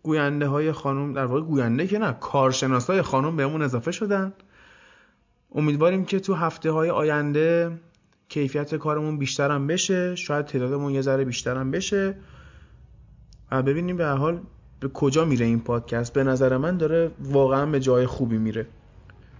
گوینده 0.04 0.46
های 0.46 0.72
خانم 0.72 1.12
در 1.12 1.24
واقع 1.24 1.40
گوینده 1.40 1.86
که 1.86 1.98
نه 1.98 2.12
کارشناس 2.12 2.90
های 2.90 3.02
خانم 3.02 3.36
بهمون 3.36 3.62
اضافه 3.62 3.92
شدن. 3.92 4.32
امیدواریم 5.54 6.04
که 6.04 6.20
تو 6.20 6.34
هفته 6.34 6.70
های 6.70 6.90
آینده 6.90 7.78
کیفیت 8.28 8.74
کارمون 8.74 9.18
بیشترم 9.18 9.66
بشه. 9.66 10.14
شاید 10.16 10.46
تعدادمون 10.46 10.92
یه 10.92 11.00
ذره 11.00 11.24
بیشترم 11.24 11.70
بشه. 11.70 12.16
و 13.52 13.62
ببینیم 13.62 13.96
به 13.96 14.06
حال 14.06 14.40
به 14.80 14.88
کجا 14.88 15.24
میره 15.24 15.46
این 15.46 15.60
پادکست. 15.60 16.12
به 16.12 16.24
نظر 16.24 16.56
من 16.56 16.76
داره 16.76 17.10
واقعا 17.20 17.66
به 17.66 17.80
جای 17.80 18.06
خوبی 18.06 18.38
میره. 18.38 18.66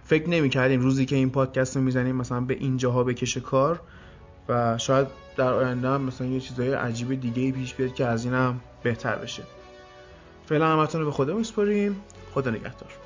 فکر 0.03 0.29
نمی 0.29 0.49
کردیم 0.49 0.81
روزی 0.81 1.05
که 1.05 1.15
این 1.15 1.29
پادکست 1.29 1.75
رو 1.75 1.83
می‌زنیم 1.83 2.15
مثلا 2.15 2.41
به 2.41 2.53
اینجاها 2.53 3.03
بکشه 3.03 3.39
کار. 3.39 3.81
و 4.49 4.77
شاید 4.77 5.07
در 5.37 5.53
آینده 5.53 5.87
هم 5.87 6.01
مثلا 6.01 6.27
یه 6.27 6.39
چیزای 6.39 6.73
عجیب 6.73 7.21
دیگه 7.21 7.51
پیش 7.51 7.73
بیاد 7.73 7.93
که 7.93 8.05
از 8.05 8.25
اینم 8.25 8.59
بهتر 8.83 9.15
بشه. 9.15 9.43
فعلا 10.45 10.67
همتون 10.67 11.01
رو 11.01 11.07
به 11.07 11.13
خدا 11.13 11.33
میسپاریم. 11.33 12.01
خدا 12.33 12.51
نگهدار. 12.51 13.04